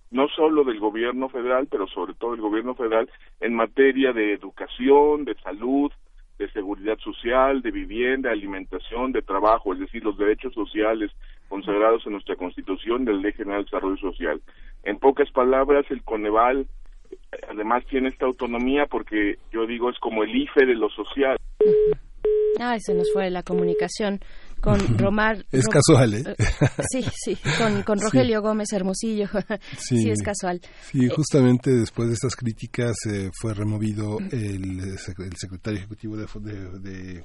no 0.09 0.27
solo 0.29 0.63
del 0.63 0.79
gobierno 0.79 1.29
federal, 1.29 1.67
pero 1.69 1.87
sobre 1.87 2.13
todo 2.15 2.31
del 2.31 2.41
gobierno 2.41 2.73
federal, 2.73 3.09
en 3.39 3.53
materia 3.53 4.13
de 4.13 4.33
educación, 4.33 5.25
de 5.25 5.35
salud, 5.35 5.91
de 6.39 6.49
seguridad 6.51 6.97
social, 6.99 7.61
de 7.61 7.71
vivienda, 7.71 8.31
alimentación, 8.31 9.11
de 9.11 9.21
trabajo, 9.21 9.73
es 9.73 9.79
decir, 9.79 10.03
los 10.03 10.17
derechos 10.17 10.53
sociales 10.53 11.11
consagrados 11.49 12.05
en 12.05 12.13
nuestra 12.13 12.35
Constitución 12.35 13.05
del 13.05 13.21
Ley 13.21 13.33
General 13.33 13.61
de 13.61 13.65
Desarrollo 13.65 13.97
Social. 13.97 14.41
En 14.83 14.99
pocas 14.99 15.29
palabras, 15.31 15.85
el 15.89 16.03
Coneval 16.03 16.67
eh, 17.11 17.15
además 17.49 17.85
tiene 17.85 18.09
esta 18.09 18.25
autonomía 18.25 18.85
porque 18.85 19.37
yo 19.51 19.65
digo 19.65 19.89
es 19.89 19.99
como 19.99 20.23
el 20.23 20.35
IFE 20.35 20.65
de 20.65 20.75
lo 20.75 20.89
social. 20.89 21.37
Ay, 22.59 22.79
se 22.81 22.93
nos 22.93 23.11
fue 23.13 23.29
la 23.29 23.43
comunicación 23.43 24.19
con 24.61 24.97
Romar. 24.97 25.45
Es 25.51 25.67
casual, 25.67 26.15
¿eh? 26.15 26.35
Sí, 26.89 27.05
sí, 27.13 27.37
con, 27.57 27.83
con 27.83 27.99
Rogelio 27.99 28.41
Gómez 28.41 28.71
Hermosillo. 28.73 29.27
Sí, 29.77 30.09
es 30.09 30.21
casual. 30.21 30.61
Sí, 30.91 31.05
eh, 31.05 31.09
justamente 31.09 31.71
después 31.71 32.07
de 32.09 32.15
estas 32.15 32.35
críticas 32.35 32.95
eh, 33.09 33.29
fue 33.39 33.53
removido 33.53 34.17
el, 34.31 34.79
el 34.79 34.97
secretario 35.37 35.79
ejecutivo 35.79 36.17
de, 36.17 36.25
de, 36.79 37.23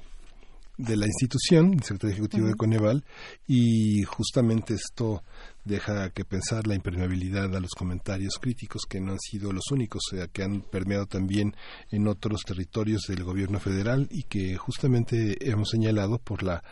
de 0.77 0.97
la 0.97 1.05
institución, 1.05 1.73
el 1.73 1.83
secretario 1.83 2.13
ejecutivo 2.13 2.47
de 2.47 2.55
Coneval, 2.55 3.03
y 3.47 4.03
justamente 4.03 4.75
esto 4.75 5.23
deja 5.65 6.09
que 6.09 6.25
pensar 6.25 6.67
la 6.67 6.75
impermeabilidad 6.75 7.55
a 7.55 7.59
los 7.59 7.71
comentarios 7.71 8.37
críticos 8.39 8.83
que 8.87 8.99
no 8.99 9.13
han 9.13 9.19
sido 9.19 9.51
los 9.51 9.71
únicos, 9.71 10.01
sea, 10.09 10.27
que 10.27 10.43
han 10.43 10.61
permeado 10.61 11.05
también 11.05 11.55
en 11.91 12.07
otros 12.07 12.41
territorios 12.45 13.03
del 13.07 13.23
gobierno 13.23 13.59
federal 13.59 14.07
y 14.11 14.23
que 14.23 14.57
justamente 14.57 15.37
hemos 15.49 15.69
señalado 15.69 16.17
por 16.19 16.43
la 16.43 16.63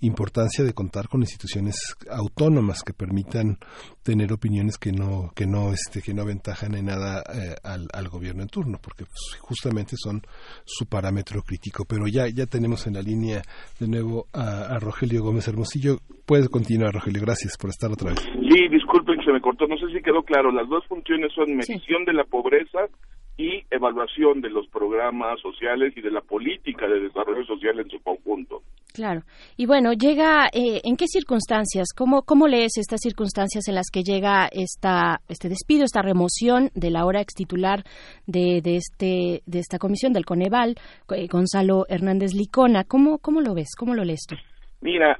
importancia 0.00 0.64
de 0.64 0.74
contar 0.74 1.08
con 1.08 1.20
instituciones 1.20 1.76
autónomas 2.10 2.82
que 2.82 2.92
permitan 2.92 3.58
tener 4.02 4.32
opiniones 4.32 4.78
que 4.78 4.92
no 4.92 5.30
que 5.34 5.46
no 5.46 5.72
este 5.72 6.02
que 6.02 6.14
no 6.14 6.22
aventajan 6.22 6.74
en 6.74 6.86
nada 6.86 7.22
eh, 7.32 7.54
al, 7.62 7.88
al, 7.92 8.08
gobierno 8.08 8.42
en 8.42 8.48
turno 8.48 8.78
porque 8.82 9.04
pues, 9.04 9.38
justamente 9.40 9.96
son 9.96 10.22
su 10.64 10.86
parámetro 10.86 11.42
crítico. 11.42 11.84
Pero 11.84 12.06
ya 12.08 12.26
ya 12.28 12.46
tenemos 12.46 12.86
en 12.86 12.94
la 12.94 13.02
línea 13.02 13.42
de 13.78 13.88
nuevo 13.88 14.26
a, 14.32 14.62
a 14.62 14.78
Rogelio 14.78 15.22
Gómez 15.22 15.46
Hermosillo. 15.48 16.00
Puedes 16.26 16.48
continuar 16.48 16.94
Rogelio. 16.94 17.20
Gracias 17.22 17.56
por 17.56 17.70
estar 17.70 17.90
otra 17.90 18.12
vez 18.12 18.39
Sí, 18.48 18.68
disculpen, 18.68 19.22
se 19.24 19.32
me 19.32 19.40
cortó, 19.40 19.66
no 19.66 19.76
sé 19.76 19.86
si 19.92 20.02
quedó 20.02 20.22
claro. 20.22 20.50
Las 20.50 20.68
dos 20.68 20.86
funciones 20.86 21.32
son 21.32 21.54
medición 21.54 22.04
de 22.04 22.14
la 22.14 22.24
pobreza 22.24 22.88
y 23.36 23.64
evaluación 23.70 24.40
de 24.40 24.50
los 24.50 24.66
programas 24.68 25.40
sociales 25.40 25.94
y 25.96 26.00
de 26.00 26.10
la 26.10 26.20
política 26.20 26.86
de 26.86 27.00
desarrollo 27.00 27.44
social 27.44 27.78
en 27.80 27.88
su 27.88 27.98
conjunto. 28.02 28.62
Claro. 28.92 29.22
Y 29.56 29.66
bueno, 29.66 29.92
llega, 29.92 30.48
eh, 30.52 30.80
¿en 30.84 30.96
qué 30.96 31.06
circunstancias? 31.06 31.88
¿Cómo, 31.96 32.22
¿Cómo 32.22 32.48
lees 32.48 32.76
estas 32.76 33.00
circunstancias 33.00 33.68
en 33.68 33.76
las 33.76 33.90
que 33.90 34.02
llega 34.02 34.48
esta, 34.50 35.20
este 35.28 35.48
despido, 35.48 35.84
esta 35.84 36.02
remoción 36.02 36.70
de 36.74 36.90
la 36.90 37.04
hora 37.06 37.20
ex 37.20 37.34
titular 37.34 37.84
de, 38.26 38.60
de, 38.62 38.76
este, 38.76 39.42
de 39.46 39.58
esta 39.58 39.78
comisión 39.78 40.12
del 40.12 40.26
Coneval, 40.26 40.76
eh, 41.14 41.26
Gonzalo 41.28 41.86
Hernández 41.88 42.34
Licona? 42.34 42.84
¿Cómo, 42.84 43.18
¿Cómo 43.18 43.40
lo 43.40 43.54
ves? 43.54 43.68
¿Cómo 43.78 43.94
lo 43.94 44.04
lees 44.04 44.26
tú? 44.28 44.36
Mira, 44.80 45.18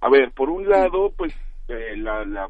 a 0.00 0.08
ver, 0.08 0.30
por 0.32 0.50
un 0.50 0.68
lado, 0.68 1.12
pues 1.16 1.34
eh, 1.68 1.96
la, 1.96 2.24
la, 2.24 2.48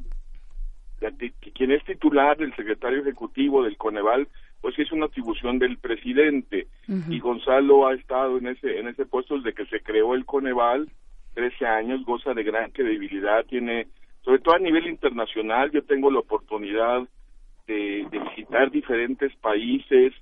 quien 1.54 1.72
es 1.72 1.84
titular 1.84 2.36
del 2.36 2.54
secretario 2.56 3.00
ejecutivo 3.00 3.62
del 3.62 3.76
Coneval, 3.76 4.28
pues 4.60 4.78
es 4.78 4.90
una 4.92 5.06
atribución 5.06 5.58
del 5.58 5.76
presidente. 5.78 6.68
Y 7.08 7.20
Gonzalo 7.20 7.86
ha 7.86 7.94
estado 7.94 8.38
en 8.38 8.48
ese 8.48 8.78
en 8.78 8.88
ese 8.88 9.04
puesto 9.04 9.36
desde 9.36 9.52
que 9.54 9.66
se 9.66 9.80
creó 9.80 10.14
el 10.14 10.24
Coneval, 10.24 10.88
13 11.34 11.66
años, 11.66 12.04
goza 12.04 12.32
de 12.32 12.44
gran 12.44 12.70
credibilidad, 12.70 13.44
tiene 13.44 13.88
sobre 14.22 14.38
todo 14.38 14.54
a 14.54 14.58
nivel 14.58 14.86
internacional, 14.86 15.70
yo 15.70 15.82
tengo 15.84 16.10
la 16.10 16.20
oportunidad 16.20 17.06
de, 17.66 18.06
de 18.10 18.18
visitar 18.18 18.70
diferentes 18.70 19.34
países 19.36 20.14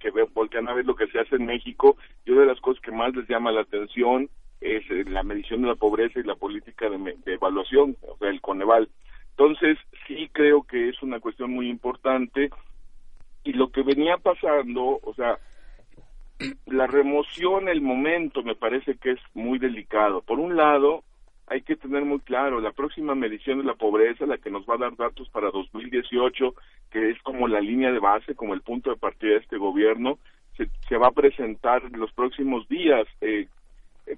que 0.00 0.10
voltean 0.34 0.68
a 0.68 0.74
ver 0.74 0.84
lo 0.84 0.94
que 0.94 1.06
se 1.06 1.18
hace 1.18 1.36
en 1.36 1.46
México 1.46 1.96
y 2.26 2.30
una 2.32 2.42
de 2.42 2.48
las 2.48 2.60
cosas 2.60 2.82
que 2.82 2.90
más 2.90 3.14
les 3.16 3.26
llama 3.26 3.52
la 3.52 3.62
atención 3.62 4.28
es 4.62 4.88
eh, 4.90 5.04
la 5.08 5.22
medición 5.22 5.62
de 5.62 5.68
la 5.68 5.74
pobreza 5.74 6.20
y 6.20 6.24
la 6.24 6.36
política 6.36 6.88
de, 6.88 7.16
evaluación, 7.26 7.96
o 8.02 8.16
sea, 8.18 8.30
el 8.30 8.40
Coneval. 8.40 8.88
Entonces, 9.30 9.78
sí 10.06 10.30
creo 10.32 10.62
que 10.62 10.88
es 10.88 11.02
una 11.02 11.20
cuestión 11.20 11.50
muy 11.50 11.68
importante 11.68 12.50
y 13.44 13.52
lo 13.54 13.70
que 13.70 13.82
venía 13.82 14.18
pasando, 14.18 15.00
o 15.02 15.14
sea, 15.14 15.38
la 16.66 16.86
remoción, 16.86 17.68
el 17.68 17.80
momento, 17.80 18.42
me 18.42 18.54
parece 18.54 18.96
que 18.96 19.12
es 19.12 19.20
muy 19.34 19.58
delicado. 19.58 20.22
Por 20.22 20.38
un 20.38 20.56
lado, 20.56 21.02
hay 21.46 21.62
que 21.62 21.76
tener 21.76 22.04
muy 22.04 22.20
claro, 22.20 22.60
la 22.60 22.72
próxima 22.72 23.14
medición 23.14 23.58
de 23.58 23.64
la 23.64 23.74
pobreza, 23.74 24.26
la 24.26 24.38
que 24.38 24.50
nos 24.50 24.64
va 24.64 24.74
a 24.74 24.78
dar 24.78 24.96
datos 24.96 25.28
para 25.30 25.50
2018, 25.50 26.54
que 26.90 27.10
es 27.10 27.20
como 27.22 27.48
la 27.48 27.60
línea 27.60 27.90
de 27.90 27.98
base, 27.98 28.34
como 28.34 28.54
el 28.54 28.62
punto 28.62 28.90
de 28.90 28.96
partida 28.96 29.32
de 29.32 29.38
este 29.38 29.56
gobierno, 29.56 30.18
se, 30.56 30.68
se 30.88 30.96
va 30.96 31.08
a 31.08 31.12
presentar 31.12 31.82
en 31.84 31.98
los 31.98 32.12
próximos 32.12 32.68
días. 32.68 33.06
Eh, 33.20 33.48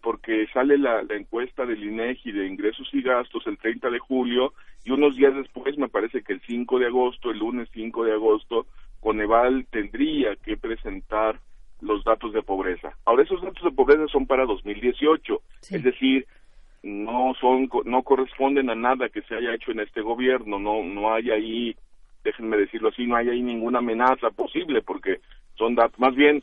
porque 0.03 0.47
sale 0.53 0.79
la, 0.79 1.03
encuesta 1.11 1.67
del 1.67 1.83
INEGI 1.83 2.33
de 2.33 2.47
ingresos 2.47 2.89
y 2.93 3.03
gastos 3.03 3.47
el 3.47 3.59
30 3.59 3.91
de 3.91 3.99
julio 3.99 4.53
y 4.85 4.91
unos 4.91 5.17
días 5.17 5.35
después, 5.35 5.77
me 5.79 5.89
parece 5.89 6.23
que 6.23 6.35
el 6.35 6.41
5 6.41 6.79
de 6.79 6.87
agosto, 6.87 7.31
el 7.31 7.39
lunes 7.39 7.69
5 7.73 8.05
de 8.05 8.13
agosto, 8.13 8.67
Coneval 9.01 9.67
tendría 9.71 10.37
que 10.37 10.57
presentar 10.57 11.39
los 11.81 12.05
datos 12.05 12.33
de 12.33 12.43
pobreza. 12.43 12.97
Ahora 13.05 13.23
esos 13.23 13.43
datos 13.43 13.63
de 13.63 13.71
pobreza 13.71 14.07
son 14.09 14.27
para 14.27 14.47
2018, 14.47 15.41
es 15.71 15.83
decir, 15.83 16.27
no 16.83 17.35
son 17.41 17.69
no 17.85 18.03
corresponden 18.03 18.71
a 18.71 18.75
nada 18.75 19.09
que 19.09 19.23
se 19.23 19.35
haya 19.35 19.55
hecho 19.55 19.73
en 19.73 19.81
este 19.81 20.01
gobierno, 20.01 20.59
no 20.59 20.83
no 20.83 21.13
hay 21.13 21.31
ahí, 21.31 21.77
déjenme 22.23 22.57
decirlo 22.57 22.89
así, 22.89 23.07
no 23.07 23.17
hay 23.17 23.29
ahí 23.29 23.43
ninguna 23.43 23.79
amenaza 23.79 24.31
posible 24.31 24.83
porque 24.83 25.21
son 25.57 25.75
datos 25.75 25.99
más 25.99 26.15
bien 26.15 26.43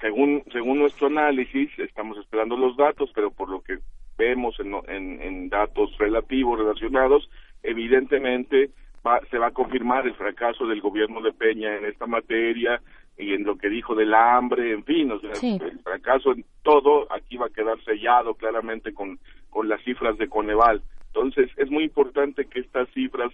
según 0.00 0.42
según 0.52 0.78
nuestro 0.78 1.06
análisis 1.08 1.70
estamos 1.78 2.18
esperando 2.18 2.56
los 2.56 2.76
datos 2.76 3.10
pero 3.14 3.30
por 3.30 3.48
lo 3.48 3.60
que 3.60 3.78
vemos 4.18 4.58
en, 4.60 5.20
en, 5.20 5.48
datos 5.48 5.96
relativos 5.98 6.58
relacionados 6.58 7.28
evidentemente 7.62 8.70
va, 9.06 9.20
se 9.30 9.38
va 9.38 9.48
a 9.48 9.52
confirmar 9.52 10.06
el 10.06 10.14
fracaso 10.14 10.66
del 10.66 10.80
gobierno 10.80 11.20
de 11.20 11.32
Peña 11.32 11.76
en 11.76 11.84
esta 11.84 12.06
materia 12.06 12.80
y 13.18 13.32
en 13.32 13.44
lo 13.44 13.56
que 13.56 13.68
dijo 13.68 13.94
del 13.94 14.14
hambre 14.14 14.72
en 14.72 14.84
fin 14.84 15.12
o 15.12 15.20
sea 15.20 15.32
el 15.32 15.78
fracaso 15.80 16.32
en 16.32 16.44
todo 16.62 17.06
aquí 17.12 17.36
va 17.36 17.46
a 17.46 17.50
quedar 17.50 17.82
sellado 17.84 18.34
claramente 18.34 18.92
con 18.92 19.18
con 19.56 19.70
las 19.70 19.82
cifras 19.84 20.18
de 20.18 20.28
Coneval. 20.28 20.82
Entonces 21.06 21.50
es 21.56 21.70
muy 21.70 21.84
importante 21.84 22.44
que 22.44 22.60
estas 22.60 22.90
cifras 22.90 23.32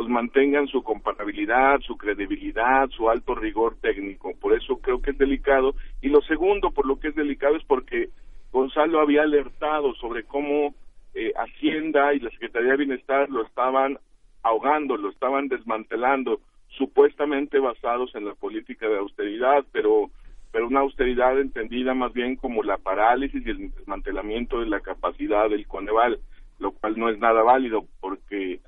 pues 0.00 0.08
mantengan 0.08 0.66
su 0.66 0.82
comparabilidad, 0.82 1.78
su 1.80 1.98
credibilidad, 1.98 2.88
su 2.88 3.10
alto 3.10 3.34
rigor 3.34 3.76
técnico. 3.82 4.32
Por 4.40 4.54
eso 4.54 4.78
creo 4.78 5.02
que 5.02 5.10
es 5.10 5.18
delicado. 5.18 5.74
Y 6.00 6.08
lo 6.08 6.22
segundo, 6.22 6.70
por 6.70 6.86
lo 6.86 6.98
que 6.98 7.08
es 7.08 7.14
delicado, 7.14 7.54
es 7.54 7.64
porque 7.64 8.08
Gonzalo 8.50 9.00
había 9.00 9.24
alertado 9.24 9.92
sobre 9.96 10.24
cómo 10.24 10.74
eh, 11.12 11.34
Hacienda 11.36 12.14
y 12.14 12.20
la 12.20 12.30
Secretaría 12.30 12.70
de 12.70 12.76
Bienestar 12.78 13.28
lo 13.28 13.44
estaban 13.44 13.98
ahogando, 14.42 14.96
lo 14.96 15.10
estaban 15.10 15.48
desmantelando, 15.48 16.40
supuestamente 16.68 17.58
basados 17.58 18.14
en 18.14 18.24
la 18.24 18.34
política 18.34 18.88
de 18.88 18.96
austeridad, 18.96 19.66
pero 19.70 20.08
pero 20.50 20.66
una 20.66 20.80
austeridad 20.80 21.38
entendida 21.38 21.92
más 21.92 22.14
bien 22.14 22.36
como 22.36 22.62
la 22.62 22.78
parálisis 22.78 23.46
y 23.46 23.50
el 23.50 23.70
desmantelamiento 23.70 24.60
de 24.60 24.66
la 24.66 24.80
capacidad 24.80 25.50
del 25.50 25.66
Coneval, 25.66 26.20
lo 26.58 26.72
cual 26.72 26.98
no 26.98 27.10
es 27.10 27.18
nada 27.18 27.42
válido 27.42 27.84
porque 28.00 28.60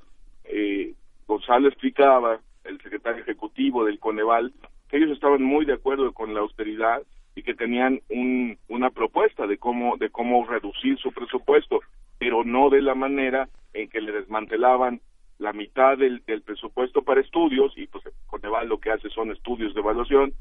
eh, 0.45 0.93
Gonzalo 1.33 1.69
explicaba, 1.69 2.41
el 2.65 2.79
secretario 2.83 3.23
ejecutivo 3.23 3.87
del 3.87 3.99
Coneval, 3.99 4.53
que 4.89 4.99
ellos 4.99 5.13
estaban 5.13 5.43
muy 5.43 5.65
de 5.65 5.73
acuerdo 5.73 6.13
con 6.13 6.35
la 6.35 6.41
austeridad 6.41 7.03
y 7.35 7.43
que 7.43 7.55
tenían 7.55 8.01
un, 8.11 8.59
una 8.69 8.91
propuesta 8.91 9.47
de 9.47 9.57
cómo 9.57 9.97
de 9.97 10.11
cómo 10.11 10.47
reducir 10.47 10.99
su 10.99 11.11
presupuesto, 11.11 11.81
pero 12.19 12.45
no 12.45 12.69
de 12.69 12.83
la 12.83 12.95
manera 12.95 13.49
en 13.73 13.89
que 13.89 14.03
le 14.03 14.13
desmantelaban 14.13 15.01
la 15.39 15.55
mitad 15.55 15.97
del, 15.97 16.23
del 16.27 16.43
presupuesto 16.43 17.01
para 17.01 17.23
estudios 17.23 17.73
y 17.79 17.87
pues 17.87 18.05
Coneval 18.27 18.69
lo 18.69 18.79
que 18.79 18.91
hace 18.91 19.09
son 19.09 19.31
estudios 19.31 19.73
de 19.73 19.81
evaluación 19.81 20.35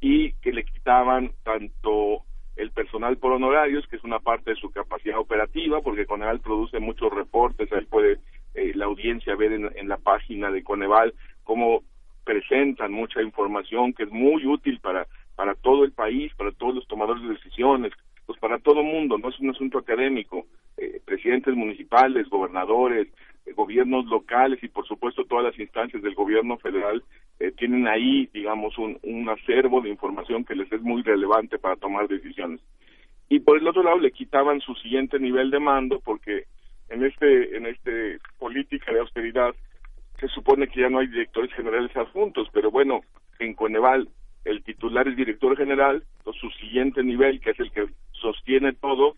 y 0.00 0.32
que 0.42 0.52
le 0.52 0.64
quitaban 0.64 1.32
tanto 1.42 2.24
el 2.56 2.70
personal 2.72 3.16
por 3.16 3.32
honorarios, 3.32 3.86
que 3.88 3.96
es 3.96 4.04
una 4.04 4.18
parte 4.18 4.50
de 4.50 4.60
su 4.60 4.70
capacidad 4.70 5.18
operativa, 5.18 5.80
porque 5.80 6.04
Coneval 6.04 6.40
produce 6.40 6.78
muchos 6.78 7.10
reportes, 7.10 7.72
ahí 7.72 7.86
puede 7.86 8.18
eh, 8.54 8.72
la 8.74 8.86
audiencia 8.86 9.36
ver 9.36 9.52
en, 9.52 9.70
en, 9.76 9.88
la 9.88 9.96
página 9.96 10.50
de 10.50 10.62
Coneval 10.62 11.14
cómo 11.44 11.82
presentan 12.24 12.92
mucha 12.92 13.22
información 13.22 13.92
que 13.92 14.04
es 14.04 14.10
muy 14.10 14.46
útil 14.46 14.80
para 14.80 15.06
para 15.40 15.54
todo 15.54 15.84
el 15.84 15.92
país, 15.92 16.30
para 16.34 16.52
todos 16.52 16.74
los 16.74 16.86
tomadores 16.86 17.22
de 17.22 17.30
decisiones, 17.30 17.94
pues 18.26 18.38
para 18.38 18.58
todo 18.58 18.82
mundo, 18.82 19.16
no 19.16 19.30
es 19.30 19.40
un 19.40 19.48
asunto 19.48 19.78
académico, 19.78 20.44
eh, 20.76 21.00
presidentes 21.02 21.54
municipales, 21.54 22.28
gobernadores, 22.28 23.08
eh, 23.46 23.52
gobiernos 23.54 24.04
locales 24.04 24.62
y 24.62 24.68
por 24.68 24.86
supuesto 24.86 25.24
todas 25.24 25.46
las 25.46 25.58
instancias 25.58 26.02
del 26.02 26.14
gobierno 26.14 26.58
federal 26.58 27.02
eh, 27.38 27.52
tienen 27.52 27.88
ahí, 27.88 28.28
digamos, 28.34 28.76
un, 28.76 28.98
un 29.02 29.30
acervo 29.30 29.80
de 29.80 29.88
información 29.88 30.44
que 30.44 30.54
les 30.54 30.70
es 30.70 30.82
muy 30.82 31.00
relevante 31.00 31.58
para 31.58 31.76
tomar 31.76 32.06
decisiones. 32.06 32.60
Y 33.30 33.40
por 33.40 33.56
el 33.56 33.66
otro 33.66 33.82
lado 33.82 33.98
le 33.98 34.12
quitaban 34.12 34.60
su 34.60 34.74
siguiente 34.74 35.18
nivel 35.18 35.50
de 35.50 35.58
mando 35.58 36.00
porque 36.00 36.44
en 36.90 37.04
este 37.04 37.56
en 37.56 37.66
este 37.66 38.18
política 38.38 38.92
de 38.92 39.00
austeridad 39.00 39.54
se 40.18 40.28
supone 40.28 40.68
que 40.68 40.80
ya 40.80 40.90
no 40.90 40.98
hay 40.98 41.06
directores 41.06 41.52
generales 41.54 41.96
adjuntos, 41.96 42.48
pero 42.52 42.70
bueno, 42.70 43.00
en 43.38 43.54
Coneval 43.54 44.08
el 44.44 44.62
titular 44.62 45.08
es 45.08 45.16
director 45.16 45.56
general, 45.56 46.04
entonces 46.18 46.40
su 46.40 46.50
siguiente 46.50 47.02
nivel, 47.02 47.40
que 47.40 47.50
es 47.50 47.60
el 47.60 47.70
que 47.72 47.86
sostiene 48.12 48.72
todo, 48.74 49.14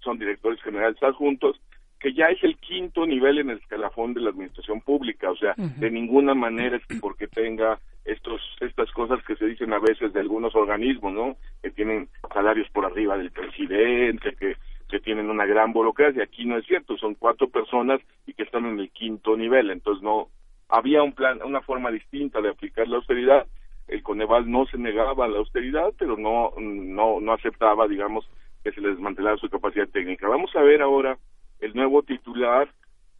son 0.00 0.18
directores 0.18 0.60
generales 0.62 1.02
adjuntos, 1.02 1.60
que 2.00 2.12
ya 2.12 2.26
es 2.26 2.42
el 2.42 2.56
quinto 2.58 3.06
nivel 3.06 3.38
en 3.38 3.50
el 3.50 3.58
escalafón 3.58 4.14
de 4.14 4.20
la 4.20 4.30
administración 4.30 4.80
pública, 4.80 5.30
o 5.30 5.36
sea, 5.36 5.54
de 5.56 5.90
ninguna 5.90 6.34
manera 6.34 6.76
es 6.76 7.00
porque 7.00 7.26
tenga 7.26 7.78
estos 8.04 8.40
estas 8.60 8.90
cosas 8.92 9.22
que 9.24 9.36
se 9.36 9.46
dicen 9.46 9.72
a 9.72 9.78
veces 9.78 10.12
de 10.12 10.20
algunos 10.20 10.54
organismos, 10.54 11.12
¿no? 11.12 11.36
Que 11.62 11.70
tienen 11.70 12.08
salarios 12.32 12.68
por 12.70 12.84
arriba 12.84 13.18
del 13.18 13.32
presidente, 13.32 14.36
que 14.36 14.56
que 14.88 15.00
tienen 15.00 15.30
una 15.30 15.46
gran 15.46 15.72
burocracia. 15.72 16.24
Aquí 16.24 16.44
no 16.44 16.58
es 16.58 16.66
cierto, 16.66 16.96
son 16.96 17.14
cuatro 17.14 17.48
personas 17.48 18.00
y 18.26 18.34
que 18.34 18.44
están 18.44 18.66
en 18.66 18.78
el 18.78 18.90
quinto 18.90 19.36
nivel, 19.36 19.70
entonces 19.70 20.02
no 20.02 20.28
había 20.68 21.02
un 21.02 21.12
plan, 21.12 21.40
una 21.44 21.60
forma 21.60 21.90
distinta 21.90 22.40
de 22.40 22.50
aplicar 22.50 22.88
la 22.88 22.96
austeridad 22.96 23.46
el 23.88 24.02
Coneval 24.02 24.50
no 24.50 24.66
se 24.66 24.78
negaba 24.78 25.24
a 25.24 25.28
la 25.28 25.38
austeridad, 25.38 25.92
pero 25.98 26.16
no, 26.16 26.52
no, 26.58 27.20
no 27.20 27.32
aceptaba, 27.32 27.86
digamos, 27.86 28.28
que 28.64 28.72
se 28.72 28.80
le 28.80 28.90
desmantelara 28.90 29.36
su 29.36 29.48
capacidad 29.48 29.88
técnica. 29.88 30.28
Vamos 30.28 30.54
a 30.56 30.62
ver 30.62 30.82
ahora 30.82 31.18
el 31.60 31.74
nuevo 31.74 32.02
titular. 32.02 32.68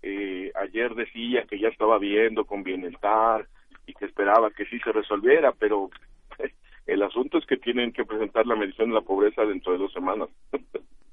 Eh, 0.03 0.53
ayer 0.57 0.95
decía 0.95 1.45
que 1.49 1.59
ya 1.59 1.69
estaba 1.69 1.99
viendo 1.99 2.45
con 2.45 2.65
bienestar 2.65 3.47
y 3.87 3.95
que 3.95 4.07
esperaba 4.07 4.51
que 4.51 4.67
sí 4.67 4.79
se 4.81 4.93
resolviera, 4.93 5.53
pero 5.53 5.91
el 6.87 7.03
asunto 7.03 7.39
es 7.39 7.47
que 7.47 7.57
tienen 7.57 7.93
que 7.93 8.05
presentar 8.05 8.47
la 8.47 8.57
medición 8.57 8.89
de 8.89 8.97
la 8.97 9.01
pobreza 9.03 9.45
dentro 9.45 9.73
de 9.73 9.79
dos 9.79 9.93
semanas. 9.93 10.29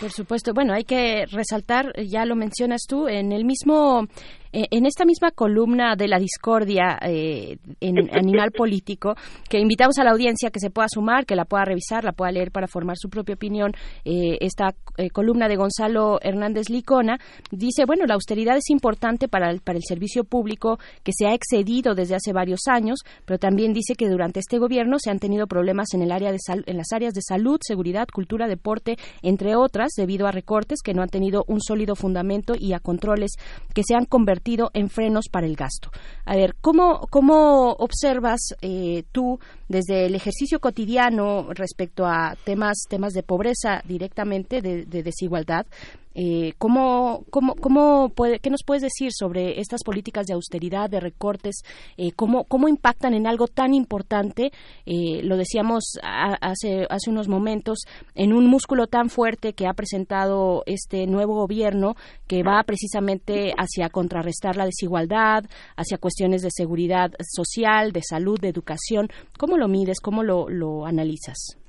por 0.00 0.10
supuesto. 0.10 0.54
Bueno, 0.54 0.72
hay 0.72 0.84
que 0.84 1.26
resaltar, 1.26 1.92
ya 2.06 2.24
lo 2.24 2.36
mencionas 2.36 2.82
tú, 2.88 3.08
en 3.08 3.32
el 3.32 3.44
mismo 3.44 4.06
eh, 4.52 4.66
en 4.72 4.84
esta 4.84 5.04
misma 5.04 5.30
columna 5.30 5.94
de 5.94 6.08
la 6.08 6.18
discordia 6.18 6.98
eh, 7.02 7.58
en 7.80 7.96
Animal 8.12 8.50
Político, 8.50 9.14
que 9.48 9.60
invitamos 9.60 9.98
a 9.98 10.04
la 10.04 10.10
audiencia 10.10 10.50
que 10.50 10.58
se 10.58 10.70
pueda 10.70 10.88
sumar, 10.88 11.24
que 11.24 11.36
la 11.36 11.44
pueda 11.44 11.64
revisar, 11.64 12.02
la 12.02 12.12
pueda 12.12 12.32
leer 12.32 12.50
para 12.50 12.66
formar 12.66 12.96
su 12.98 13.08
propia 13.08 13.36
opinión, 13.36 13.72
eh, 14.04 14.38
esta 14.40 14.74
columna 15.12 15.48
de 15.48 15.56
Gonzalo 15.56 16.18
Hernández 16.20 16.68
Licona, 16.68 17.18
dice, 17.50 17.84
bueno, 17.86 18.04
la 18.06 18.14
austeridad 18.14 18.56
es 18.56 18.68
importante 18.70 19.28
para 19.28 19.50
el, 19.50 19.60
para 19.60 19.78
el 19.78 19.84
servicio 19.86 20.24
público 20.24 20.78
que 21.04 21.12
se 21.16 21.26
ha 21.26 21.34
excedido 21.34 21.94
desde 21.94 22.16
hace 22.16 22.32
varios 22.32 22.60
años, 22.66 23.00
pero 23.24 23.38
también 23.38 23.72
dice 23.72 23.94
que 23.94 24.08
durante 24.08 24.40
este 24.40 24.58
gobierno 24.58 24.98
se 24.98 25.10
han 25.10 25.18
tenido 25.18 25.46
problemas 25.46 25.94
en, 25.94 26.02
el 26.02 26.12
área 26.12 26.32
de 26.32 26.38
en 26.66 26.76
las 26.76 26.92
áreas 26.92 27.14
de 27.14 27.22
salud, 27.22 27.58
seguridad, 27.62 28.08
cultura, 28.12 28.48
deporte, 28.48 28.96
entre 29.22 29.49
otras, 29.56 29.92
debido 29.96 30.26
a 30.26 30.32
recortes 30.32 30.80
que 30.82 30.94
no 30.94 31.02
han 31.02 31.08
tenido 31.08 31.44
un 31.46 31.60
sólido 31.60 31.94
fundamento 31.94 32.54
y 32.58 32.72
a 32.72 32.80
controles 32.80 33.32
que 33.74 33.82
se 33.84 33.94
han 33.94 34.04
convertido 34.04 34.70
en 34.74 34.88
frenos 34.88 35.28
para 35.30 35.46
el 35.46 35.56
gasto. 35.56 35.90
A 36.24 36.36
ver, 36.36 36.54
¿cómo, 36.60 37.06
cómo 37.10 37.72
observas 37.72 38.40
eh, 38.62 39.04
tú 39.12 39.38
desde 39.68 40.06
el 40.06 40.14
ejercicio 40.14 40.60
cotidiano 40.60 41.48
respecto 41.52 42.06
a 42.06 42.36
temas, 42.44 42.84
temas 42.88 43.12
de 43.12 43.22
pobreza 43.22 43.82
directamente, 43.86 44.60
de, 44.60 44.84
de 44.84 45.02
desigualdad, 45.02 45.66
eh, 46.14 46.54
¿cómo, 46.58 47.24
cómo, 47.30 47.54
cómo 47.54 48.08
puede, 48.10 48.40
¿Qué 48.40 48.50
nos 48.50 48.62
puedes 48.64 48.82
decir 48.82 49.12
sobre 49.12 49.60
estas 49.60 49.82
políticas 49.84 50.26
de 50.26 50.34
austeridad, 50.34 50.90
de 50.90 51.00
recortes? 51.00 51.62
Eh, 51.96 52.12
cómo, 52.12 52.44
¿Cómo 52.44 52.68
impactan 52.68 53.14
en 53.14 53.26
algo 53.26 53.46
tan 53.46 53.74
importante? 53.74 54.52
Eh, 54.86 55.22
lo 55.22 55.36
decíamos 55.36 55.98
hace, 56.02 56.86
hace 56.90 57.10
unos 57.10 57.28
momentos, 57.28 57.80
en 58.14 58.32
un 58.32 58.46
músculo 58.46 58.86
tan 58.86 59.08
fuerte 59.08 59.52
que 59.52 59.66
ha 59.66 59.74
presentado 59.74 60.62
este 60.66 61.06
nuevo 61.06 61.34
gobierno 61.34 61.94
que 62.26 62.42
va 62.42 62.62
precisamente 62.64 63.52
hacia 63.56 63.88
contrarrestar 63.88 64.56
la 64.56 64.66
desigualdad, 64.66 65.44
hacia 65.76 65.98
cuestiones 65.98 66.42
de 66.42 66.50
seguridad 66.50 67.12
social, 67.20 67.92
de 67.92 68.02
salud, 68.02 68.40
de 68.40 68.48
educación. 68.48 69.08
¿Cómo 69.38 69.56
lo 69.56 69.68
mides? 69.68 70.00
¿Cómo 70.00 70.22
lo, 70.22 70.48
lo 70.48 70.86
analizas? 70.86 71.59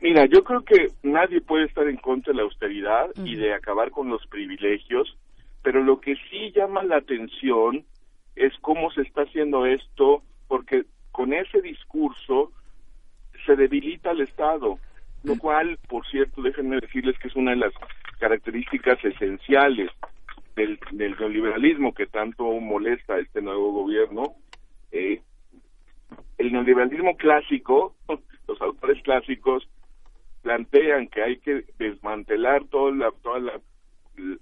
Mira, 0.00 0.26
yo 0.26 0.44
creo 0.44 0.62
que 0.62 0.88
nadie 1.02 1.40
puede 1.40 1.64
estar 1.64 1.88
en 1.88 1.96
contra 1.96 2.32
de 2.32 2.36
la 2.38 2.42
austeridad 2.42 3.10
y 3.24 3.36
de 3.36 3.54
acabar 3.54 3.90
con 3.90 4.08
los 4.08 4.26
privilegios, 4.26 5.16
pero 5.62 5.82
lo 5.82 6.00
que 6.00 6.16
sí 6.30 6.52
llama 6.54 6.82
la 6.82 6.98
atención 6.98 7.84
es 8.34 8.52
cómo 8.60 8.90
se 8.90 9.02
está 9.02 9.22
haciendo 9.22 9.64
esto, 9.64 10.22
porque 10.48 10.84
con 11.12 11.32
ese 11.32 11.62
discurso 11.62 12.52
se 13.46 13.56
debilita 13.56 14.10
el 14.10 14.20
Estado, 14.20 14.78
lo 15.24 15.38
cual, 15.38 15.78
por 15.88 16.06
cierto, 16.06 16.42
déjenme 16.42 16.78
decirles 16.80 17.18
que 17.18 17.28
es 17.28 17.36
una 17.36 17.52
de 17.52 17.56
las 17.56 17.72
características 18.18 19.02
esenciales 19.02 19.90
del, 20.56 20.78
del 20.92 21.16
neoliberalismo 21.18 21.94
que 21.94 22.06
tanto 22.06 22.44
molesta 22.60 23.14
a 23.14 23.20
este 23.20 23.40
nuevo 23.40 23.72
gobierno. 23.72 24.34
Eh, 24.92 25.22
el 26.36 26.52
neoliberalismo 26.52 27.16
clásico, 27.16 27.94
los 28.46 28.60
autores 28.60 29.02
clásicos 29.02 29.66
plantean 30.46 31.08
que 31.08 31.22
hay 31.24 31.38
que 31.38 31.64
desmantelar 31.76 32.64
todo 32.66 32.92
la, 32.92 33.10
toda 33.20 33.60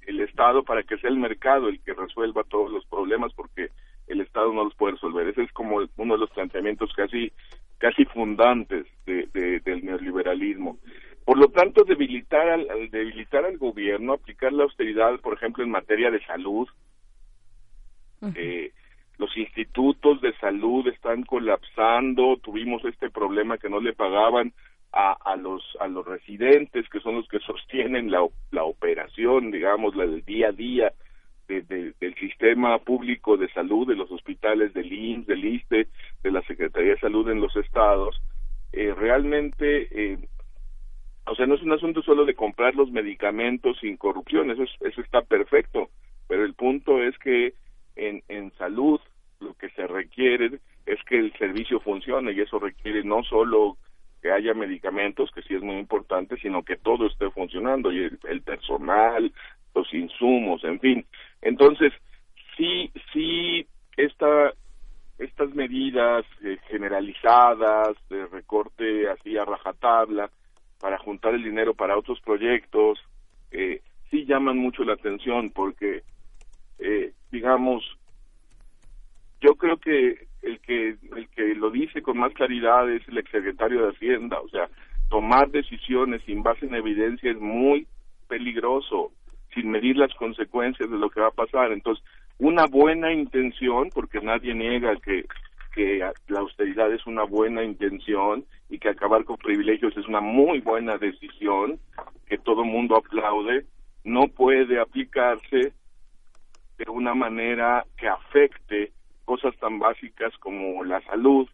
el 0.07 0.21
Estado 0.21 0.63
para 0.63 0.83
que 0.83 0.99
sea 0.99 1.09
el 1.09 1.17
mercado 1.17 1.69
el 1.69 1.81
que 1.81 1.95
resuelva 1.95 2.45
todos 2.45 2.71
los 2.71 2.85
problemas 2.85 3.33
porque 3.33 3.71
el 4.07 4.21
Estado 4.21 4.53
no 4.53 4.65
los 4.65 4.75
puede 4.75 4.93
resolver. 4.93 5.29
Ese 5.29 5.45
es 5.45 5.53
como 5.53 5.77
uno 5.97 6.15
de 6.15 6.21
los 6.21 6.29
planteamientos 6.29 6.93
casi 6.95 7.33
casi 7.79 8.05
fundantes 8.05 8.87
de, 9.07 9.61
del 9.65 9.85
neoliberalismo. 9.87 10.77
Por 11.25 11.39
lo 11.39 11.49
tanto, 11.49 11.85
debilitar 11.85 12.51
al, 12.51 12.91
debilitar 12.91 13.47
al 13.47 13.57
gobierno, 13.57 14.13
aplicar 14.13 14.53
la 14.53 14.65
austeridad, 14.65 15.19
por 15.21 15.33
ejemplo, 15.33 15.65
en 15.65 15.71
materia 15.71 16.11
de 16.11 16.23
salud, 16.27 16.69
eh, 18.35 18.73
los 19.17 19.35
institutos 19.39 20.21
de 20.21 20.35
salud 20.37 20.87
están 20.87 21.23
colapsando, 21.23 22.37
tuvimos 22.43 22.85
este 22.85 23.09
problema 23.09 23.57
que 23.57 23.71
no 23.71 23.81
le 23.81 23.95
pagaban 23.95 24.53
a, 24.95 25.13
a 25.25 25.37
los 25.37 25.63
a 25.81 25.89
los 25.89 26.07
residentes 26.07 26.89
que 26.89 27.01
son 27.01 27.17
los 27.17 27.29
que 27.29 27.39
sostienen 27.47 28.11
la, 28.11 28.27
la 28.53 28.65
operación 28.65 29.51
digamos 29.51 29.95
la 29.97 30.07
del 30.07 30.25
día 30.25 30.49
a 30.49 30.53
día 30.53 30.93
de, 31.49 31.61
del 32.01 32.15
sistema 32.15 32.79
público 32.79 33.37
de 33.37 33.53
salud 33.53 33.87
de 33.87 33.97
los 33.97 34.11
hospitales 34.11 34.73
del 34.73 34.91
IMSS 34.91 35.27
del 35.27 35.45
ISTE 35.45 35.89
de 36.23 36.31
la 36.31 36.41
Secretaría 36.43 36.95
de 36.95 37.01
Salud 37.01 37.29
en 37.29 37.41
los 37.41 37.55
estados 37.57 38.21
eh, 38.73 38.95
realmente 38.97 39.89
eh, 39.91 40.19
o 41.27 41.35
sea 41.35 41.47
no 41.47 41.57
es 41.57 41.63
un 41.63 41.73
asunto 41.73 42.03
solo 42.03 42.25
de 42.25 42.35
comprar 42.35 42.75
los 42.75 42.91
medicamentos 42.91 43.77
sin 43.81 43.97
corrupción 43.97 44.51
eso 44.51 44.63
eso 44.63 45.01
está 45.01 45.23
perfecto 45.23 45.91
pero 46.29 46.45
el 46.45 46.55
punto 46.55 47.03
es 47.03 47.19
que 47.19 47.55
en, 47.97 48.23
en 48.29 48.53
salud 48.53 49.01
lo 49.41 49.55
que 49.55 49.69
se 49.71 49.87
requiere 49.87 50.61
es 50.87 51.03
que 51.05 51.19
el 51.19 51.33
servicio 51.35 51.81
funcione 51.81 52.33
y 52.33 52.41
eso 52.41 52.59
requiere 52.59 53.03
no 53.03 53.23
solo 53.25 53.77
que 54.25 54.33
haya 54.33 54.55
medicamentos, 54.55 55.31
que 55.33 55.43
sí 55.43 55.55
es 55.55 55.61
muy 55.61 55.77
importante, 55.77 56.39
sino 56.39 56.63
que 56.63 56.79
todo 56.79 57.07
esté 57.09 57.29
funcionando 57.29 57.93
y 57.93 58.11
el, 58.23 58.41
personal, 58.41 59.31
los 59.75 59.93
insumos, 59.93 60.65
en 60.65 60.81
fin. 60.81 61.05
Entonces, 61.43 61.93
sí, 62.57 62.91
sí, 63.13 63.67
esta, 63.99 64.55
estas 65.19 65.55
medidas 65.55 66.25
eh, 66.43 66.57
generalizadas 66.69 67.99
de 68.09 68.25
recorte 68.29 69.11
así 69.11 69.37
a 69.37 69.45
rajatabla 69.45 70.31
para 70.81 70.97
juntar 70.97 71.35
el 71.35 71.45
dinero 71.45 71.75
para 71.75 71.99
otros 71.99 72.19
proyectos, 72.23 72.99
eh, 73.51 73.83
sí 74.11 74.25
llaman 74.25 74.57
mucho 74.57 74.85
la 74.85 74.95
atención 74.95 75.51
porque, 75.51 76.03
eh, 76.79 77.13
digamos, 77.31 77.85
yo 79.43 79.55
creo 79.57 79.77
que 79.77 80.29
el 80.45 80.61
que 80.61 80.97
el 81.17 81.29
que 81.35 81.55
lo 81.55 81.71
dice 81.71 82.03
con 82.03 82.19
más 82.19 82.33
claridad 82.35 82.91
es 82.91 83.07
el 83.09 83.19
exsecretario 83.19 83.83
de 83.83 83.93
Hacienda, 83.93 84.41
o 84.41 84.49
sea, 84.49 84.69
tomar 85.09 85.51
decisiones 85.51 86.23
sin 86.25 86.43
base 86.43 86.67
en 86.67 86.75
evidencia 86.75 87.31
es 87.31 87.39
muy 87.39 87.87
peligroso, 88.29 89.13
sin 89.55 89.71
medir 89.71 89.97
las 89.97 90.13
consecuencias 90.15 90.91
de 90.91 90.99
lo 90.99 91.11
que 91.11 91.21
va 91.21 91.29
a 91.29 91.31
pasar. 91.31 91.73
Entonces, 91.73 92.05
una 92.39 92.67
buena 92.67 93.13
intención, 93.13 93.91
porque 93.95 94.21
nadie 94.21 94.55
niega 94.55 94.97
que 94.97 95.25
que 95.75 95.99
la 96.29 96.39
austeridad 96.39 96.93
es 96.93 97.05
una 97.05 97.25
buena 97.25 97.65
intención 97.65 98.45
y 98.71 98.79
que 98.79 98.91
acabar 98.91 99.25
con 99.25 99.37
privilegios 99.37 99.97
es 99.97 100.07
una 100.07 100.21
muy 100.21 100.61
buena 100.61 100.97
decisión 100.99 101.81
que 102.27 102.39
todo 102.39 102.65
mundo 102.65 102.97
aplaude, 102.97 103.67
no 104.05 104.29
puede 104.29 104.81
aplicarse 104.81 105.73
de 106.79 106.91
una 106.91 107.15
manera 107.15 107.85
que 107.97 108.09
afecte 108.09 108.93
cosas 109.25 109.57
tan 109.59 109.79
básicas 109.79 110.37
como 110.39 110.85
la 110.85 111.01
salud. 111.03 111.49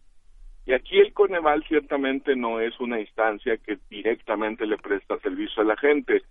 Y 0.65 0.73
aquí 0.73 0.99
el 0.99 1.13
Coneval 1.13 1.63
ciertamente 1.67 2.35
no 2.35 2.59
es 2.59 2.79
una 2.79 2.99
instancia 2.99 3.57
que 3.57 3.79
directamente 3.89 4.65
le 4.65 4.77
presta 4.77 5.19
servicio 5.19 5.63
a 5.63 5.65
la 5.65 5.77
gente, 5.77 6.21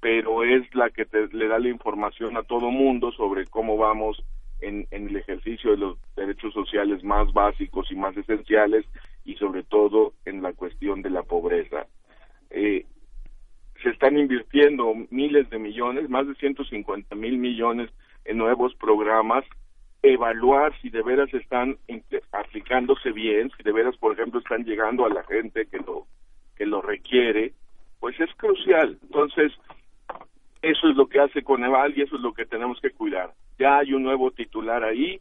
pero 0.00 0.44
es 0.44 0.62
la 0.74 0.90
que 0.90 1.06
le 1.32 1.48
da 1.48 1.58
la 1.58 1.68
información 1.68 2.36
a 2.36 2.42
todo 2.42 2.70
mundo 2.70 3.12
sobre 3.12 3.46
cómo 3.46 3.76
vamos 3.76 4.22
en, 4.60 4.86
el 4.90 5.16
ejercicio 5.16 5.72
de 5.72 5.76
los 5.76 5.98
derechos 6.16 6.52
sociales 6.54 7.02
más 7.02 7.32
básicos 7.32 7.90
y 7.90 7.96
más 7.96 8.16
esenciales 8.16 8.84
y 9.24 9.34
sobre 9.36 9.62
todo 9.62 10.12
en 10.24 10.42
la 10.42 10.52
cuestión 10.52 11.02
de 11.02 11.10
la 11.10 11.22
pobreza. 11.22 11.86
Eh, 12.50 12.84
se 13.82 13.90
están 13.90 14.16
invirtiendo 14.18 14.94
miles 15.10 15.50
de 15.50 15.58
millones, 15.58 16.08
más 16.08 16.26
de 16.26 16.34
150 16.34 17.14
mil 17.16 17.38
millones 17.38 17.90
en 18.24 18.38
nuevos 18.38 18.74
programas 18.76 19.44
evaluar 20.02 20.72
si 20.80 20.90
de 20.90 21.02
veras 21.02 21.32
están 21.32 21.78
aplicándose 22.32 23.12
bien, 23.12 23.50
si 23.56 23.62
de 23.62 23.72
veras, 23.72 23.96
por 23.96 24.12
ejemplo, 24.12 24.40
están 24.40 24.64
llegando 24.64 25.06
a 25.06 25.10
la 25.10 25.22
gente 25.24 25.66
que 25.66 25.78
lo 25.78 26.06
que 26.56 26.66
lo 26.66 26.82
requiere, 26.82 27.52
pues 28.00 28.18
es 28.20 28.30
crucial. 28.34 28.98
Entonces, 29.02 29.52
eso 30.60 30.88
es 30.88 30.96
lo 30.96 31.06
que 31.06 31.20
hace 31.20 31.42
Coneval 31.42 31.96
y 31.96 32.02
eso 32.02 32.16
es 32.16 32.22
lo 32.22 32.34
que 32.34 32.46
tenemos 32.46 32.80
que 32.80 32.90
cuidar. 32.90 33.32
Ya 33.58 33.78
hay 33.78 33.92
un 33.92 34.02
nuevo 34.02 34.30
titular 34.30 34.84
ahí, 34.84 35.20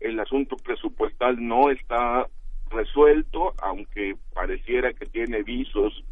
el 0.00 0.18
asunto 0.20 0.56
presupuestal 0.56 1.36
no 1.38 1.70
está 1.70 2.26
resuelto, 2.70 3.54
aunque 3.62 4.16
pareciera 4.32 4.92
que 4.92 5.06
tiene 5.06 5.42
visos 5.42 6.04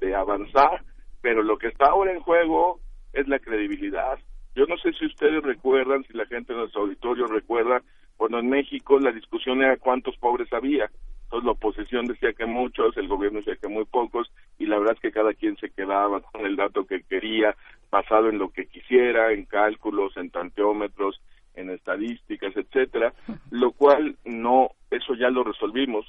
de 0.00 0.14
avanzar, 0.14 0.82
pero 1.20 1.42
lo 1.42 1.56
que 1.58 1.68
está 1.68 1.86
ahora 1.86 2.12
en 2.12 2.20
juego 2.20 2.80
es 3.12 3.28
la 3.28 3.38
credibilidad. 3.38 4.18
Yo 4.54 4.66
no 4.66 4.76
sé 4.78 4.92
si 4.92 5.06
ustedes 5.06 5.42
recuerdan, 5.42 6.04
si 6.04 6.12
la 6.14 6.26
gente 6.26 6.52
de 6.52 6.60
nuestro 6.60 6.82
auditorio 6.82 7.26
recuerda, 7.26 7.82
cuando 8.16 8.38
en 8.38 8.50
México 8.50 8.98
la 8.98 9.12
discusión 9.12 9.62
era 9.62 9.76
cuántos 9.76 10.16
pobres 10.16 10.52
había. 10.52 10.90
Entonces 11.24 11.46
la 11.46 11.52
oposición 11.52 12.06
decía 12.06 12.32
que 12.32 12.44
muchos, 12.44 12.96
el 12.96 13.06
gobierno 13.06 13.38
decía 13.38 13.56
que 13.56 13.68
muy 13.68 13.84
pocos, 13.84 14.32
y 14.58 14.66
la 14.66 14.78
verdad 14.78 14.94
es 14.94 15.00
que 15.00 15.12
cada 15.12 15.32
quien 15.32 15.56
se 15.56 15.70
quedaba 15.70 16.20
con 16.32 16.44
el 16.44 16.56
dato 16.56 16.84
que 16.86 17.02
quería, 17.02 17.54
basado 17.90 18.28
en 18.28 18.38
lo 18.38 18.50
que 18.50 18.66
quisiera, 18.66 19.32
en 19.32 19.44
cálculos, 19.44 20.16
en 20.16 20.30
tanteómetros, 20.30 21.20
en 21.54 21.70
estadísticas, 21.70 22.56
etcétera, 22.56 23.12
lo 23.50 23.72
cual 23.72 24.16
no, 24.24 24.70
eso 24.90 25.14
ya 25.14 25.30
lo 25.30 25.44
resolvimos 25.44 26.06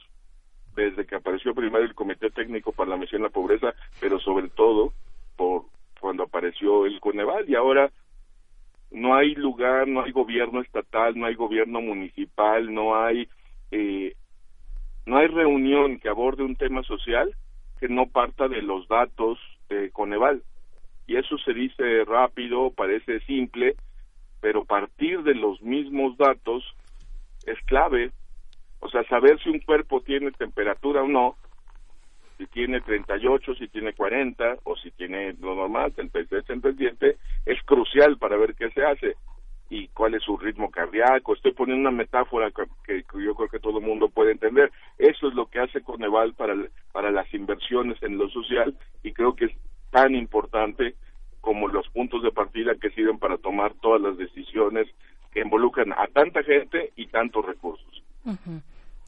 desde 0.76 1.06
que 1.06 1.16
apareció 1.16 1.54
primero 1.54 1.84
el 1.84 1.96
Comité 1.96 2.30
Técnico 2.30 2.72
para 2.72 2.92
la 2.92 2.98
Misión 2.98 3.22
de 3.22 3.28
la 3.28 3.34
Pobreza, 3.34 3.74
pero 4.00 4.20
sobre 4.20 4.50
todo 4.50 4.94
por 5.36 5.64
cuando 6.00 6.24
apareció 6.24 6.86
el 6.86 7.00
Coneval 7.00 7.48
y 7.48 7.56
ahora 7.56 7.92
no 8.92 9.16
hay 9.16 9.36
lugar, 9.36 9.88
no 9.88 10.04
hay 10.04 10.12
gobierno 10.12 10.62
estatal, 10.62 11.18
no 11.18 11.26
hay 11.26 11.36
gobierno 11.36 11.82
municipal, 11.82 12.74
no 12.74 12.96
hay 12.96 13.28
eh, 13.72 14.16
no 15.06 15.18
hay 15.18 15.28
reunión 15.28 16.00
que 16.00 16.10
aborde 16.10 16.44
un 16.44 16.56
tema 16.56 16.84
social 16.84 17.36
que 17.80 17.88
no 17.88 18.06
parta 18.06 18.48
de 18.48 18.62
los 18.62 18.88
datos 18.88 19.40
de 19.70 19.90
Coneval. 19.92 20.44
Y 21.08 21.16
eso 21.16 21.38
se 21.40 21.54
dice 21.54 22.06
rápido, 22.06 22.72
parece 22.72 23.22
simple, 23.22 23.76
pero 24.40 24.66
partir 24.66 25.24
de 25.24 25.34
los 25.34 25.62
mismos 25.62 26.16
datos 26.18 26.64
es 27.46 27.60
clave. 27.66 28.12
O 28.80 28.90
sea, 28.90 29.04
saber 29.06 29.42
si 29.42 29.50
un 29.50 29.60
cuerpo 29.60 30.02
tiene 30.02 30.32
temperatura 30.32 31.02
o 31.02 31.08
no 31.08 31.36
si 32.42 32.48
tiene 32.48 32.82
38, 32.82 33.54
si 33.54 33.68
tiene 33.68 33.94
40 33.94 34.58
o 34.64 34.76
si 34.76 34.90
tiene 34.92 35.34
lo 35.34 35.54
normal, 35.54 35.94
36, 35.94 36.44
37, 36.44 37.18
es 37.46 37.62
crucial 37.66 38.18
para 38.18 38.36
ver 38.36 38.56
qué 38.56 38.72
se 38.72 38.84
hace 38.84 39.16
y 39.70 39.90
cuál 39.90 40.16
es 40.16 40.24
su 40.24 40.38
ritmo 40.38 40.72
cardíaco. 40.72 41.36
Estoy 41.36 41.52
poniendo 41.52 41.88
una 41.88 41.96
metáfora 41.96 42.52
que, 42.84 43.04
yo 43.24 43.36
creo 43.36 43.48
que 43.48 43.60
todo 43.60 43.78
el 43.78 43.86
mundo 43.86 44.10
puede 44.10 44.32
entender. 44.32 44.72
Eso 44.98 45.28
es 45.28 45.36
lo 45.36 45.46
que 45.46 45.60
hace 45.60 45.82
Coneval 45.82 46.34
para, 46.34 46.56
para 46.92 47.12
las 47.12 47.32
inversiones 47.32 48.02
en 48.02 48.18
lo 48.18 48.28
social 48.30 48.76
y 49.04 49.14
creo 49.14 49.36
que 49.36 49.46
es 49.46 49.52
tan 49.92 50.16
importante 50.16 50.96
como 51.42 51.68
los 51.68 51.88
puntos 51.90 52.24
de 52.24 52.32
partida 52.32 52.74
que 52.74 52.90
sirven 52.90 53.20
para 53.20 53.38
tomar 53.38 53.76
todas 53.82 54.02
las 54.02 54.18
decisiones 54.18 54.88
que 55.32 55.42
involucran 55.42 55.94
a 55.94 56.08
tanta 56.08 56.42
gente 56.42 56.92
y 56.96 57.06
tantos 57.06 57.46
recursos. 57.46 58.04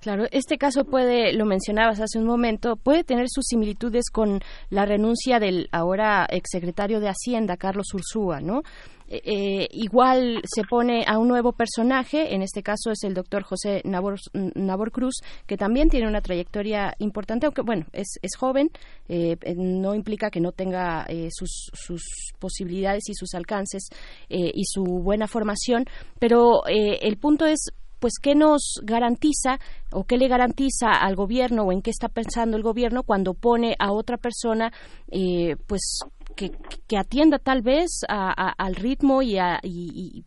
Claro, 0.03 0.25
este 0.31 0.57
caso 0.57 0.83
puede, 0.83 1.31
lo 1.31 1.45
mencionabas 1.45 2.01
hace 2.01 2.19
un 2.19 2.25
momento, 2.25 2.75
puede 2.75 3.05
tener 3.05 3.27
sus 3.29 3.45
similitudes 3.45 4.09
con 4.11 4.41
la 4.69 4.85
renuncia 4.85 5.39
del 5.39 5.69
ahora 5.71 6.27
exsecretario 6.29 6.99
de 6.99 7.07
Hacienda, 7.07 7.55
Carlos 7.55 7.87
Ursúa, 7.93 8.41
¿no? 8.41 8.63
Eh, 9.07 9.21
eh, 9.23 9.67
igual 9.71 10.41
se 10.43 10.63
pone 10.63 11.05
a 11.07 11.17
un 11.19 11.29
nuevo 11.29 11.53
personaje, 11.53 12.35
en 12.35 12.41
este 12.41 12.61
caso 12.61 12.91
es 12.91 13.05
el 13.05 13.13
doctor 13.13 13.43
José 13.43 13.81
Nabor, 13.85 14.91
Cruz, 14.91 15.21
que 15.47 15.55
también 15.55 15.87
tiene 15.87 16.05
una 16.05 16.19
trayectoria 16.19 16.93
importante, 16.99 17.45
aunque 17.45 17.61
bueno, 17.61 17.85
es, 17.93 18.19
es 18.21 18.35
joven, 18.35 18.71
eh, 19.07 19.37
no 19.55 19.95
implica 19.95 20.29
que 20.29 20.41
no 20.41 20.51
tenga 20.51 21.07
sus, 21.29 21.69
sus, 21.71 22.03
posibilidades 22.39 23.07
y 23.07 23.13
sus 23.13 23.35
alcances 23.35 23.87
y 24.27 24.65
su 24.65 24.83
buena 24.83 25.27
formación, 25.27 25.85
pero 26.19 26.65
el 26.67 27.17
punto 27.17 27.45
es 27.45 27.69
pues 28.03 28.15
qué 28.21 28.35
nos 28.35 28.81
garantiza 28.83 29.59
o 29.93 30.03
qué 30.03 30.17
le 30.17 30.27
garantiza 30.27 30.91
al 30.91 31.15
gobierno 31.15 31.63
o 31.63 31.71
en 31.71 31.81
qué 31.81 31.89
está 31.89 32.09
pensando 32.09 32.57
el 32.57 32.61
gobierno 32.61 33.03
cuando 33.03 33.33
pone 33.33 33.77
a 33.79 33.93
otra 33.93 34.17
persona 34.17 34.73
eh, 35.09 35.55
pues 35.67 35.99
que, 36.35 36.51
atienda 36.97 37.39
tal 37.39 37.61
vez 37.61 38.01
al 38.09 38.75
ritmo 38.75 39.21
y 39.21 39.37
a, 39.37 39.61
y, 39.63 40.21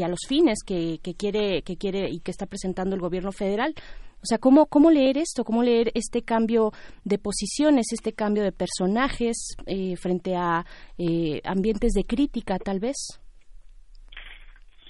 a 0.00 0.06
los 0.06 0.20
fines 0.28 0.58
que, 0.64 1.00
quiere 1.18 1.62
que 1.62 1.76
quiere 1.76 2.08
y 2.08 2.20
que 2.20 2.30
está 2.30 2.46
presentando 2.46 2.94
el 2.94 3.00
gobierno 3.00 3.32
federal 3.32 3.74
o 4.22 4.26
sea, 4.26 4.38
¿cómo, 4.38 4.66
¿cómo 4.66 4.88
leer 4.92 5.18
esto? 5.18 5.42
¿Cómo 5.42 5.64
leer 5.64 5.90
este 5.94 6.22
cambio 6.22 6.70
de 7.04 7.18
posiciones, 7.18 7.86
este 7.92 8.12
cambio 8.12 8.44
de 8.44 8.52
personajes 8.52 9.56
eh, 9.66 9.96
frente 9.96 10.36
a 10.36 10.64
eh, 10.98 11.40
ambientes 11.44 11.94
de 11.94 12.04
crítica, 12.04 12.58
tal 12.58 12.78
vez? 12.78 13.20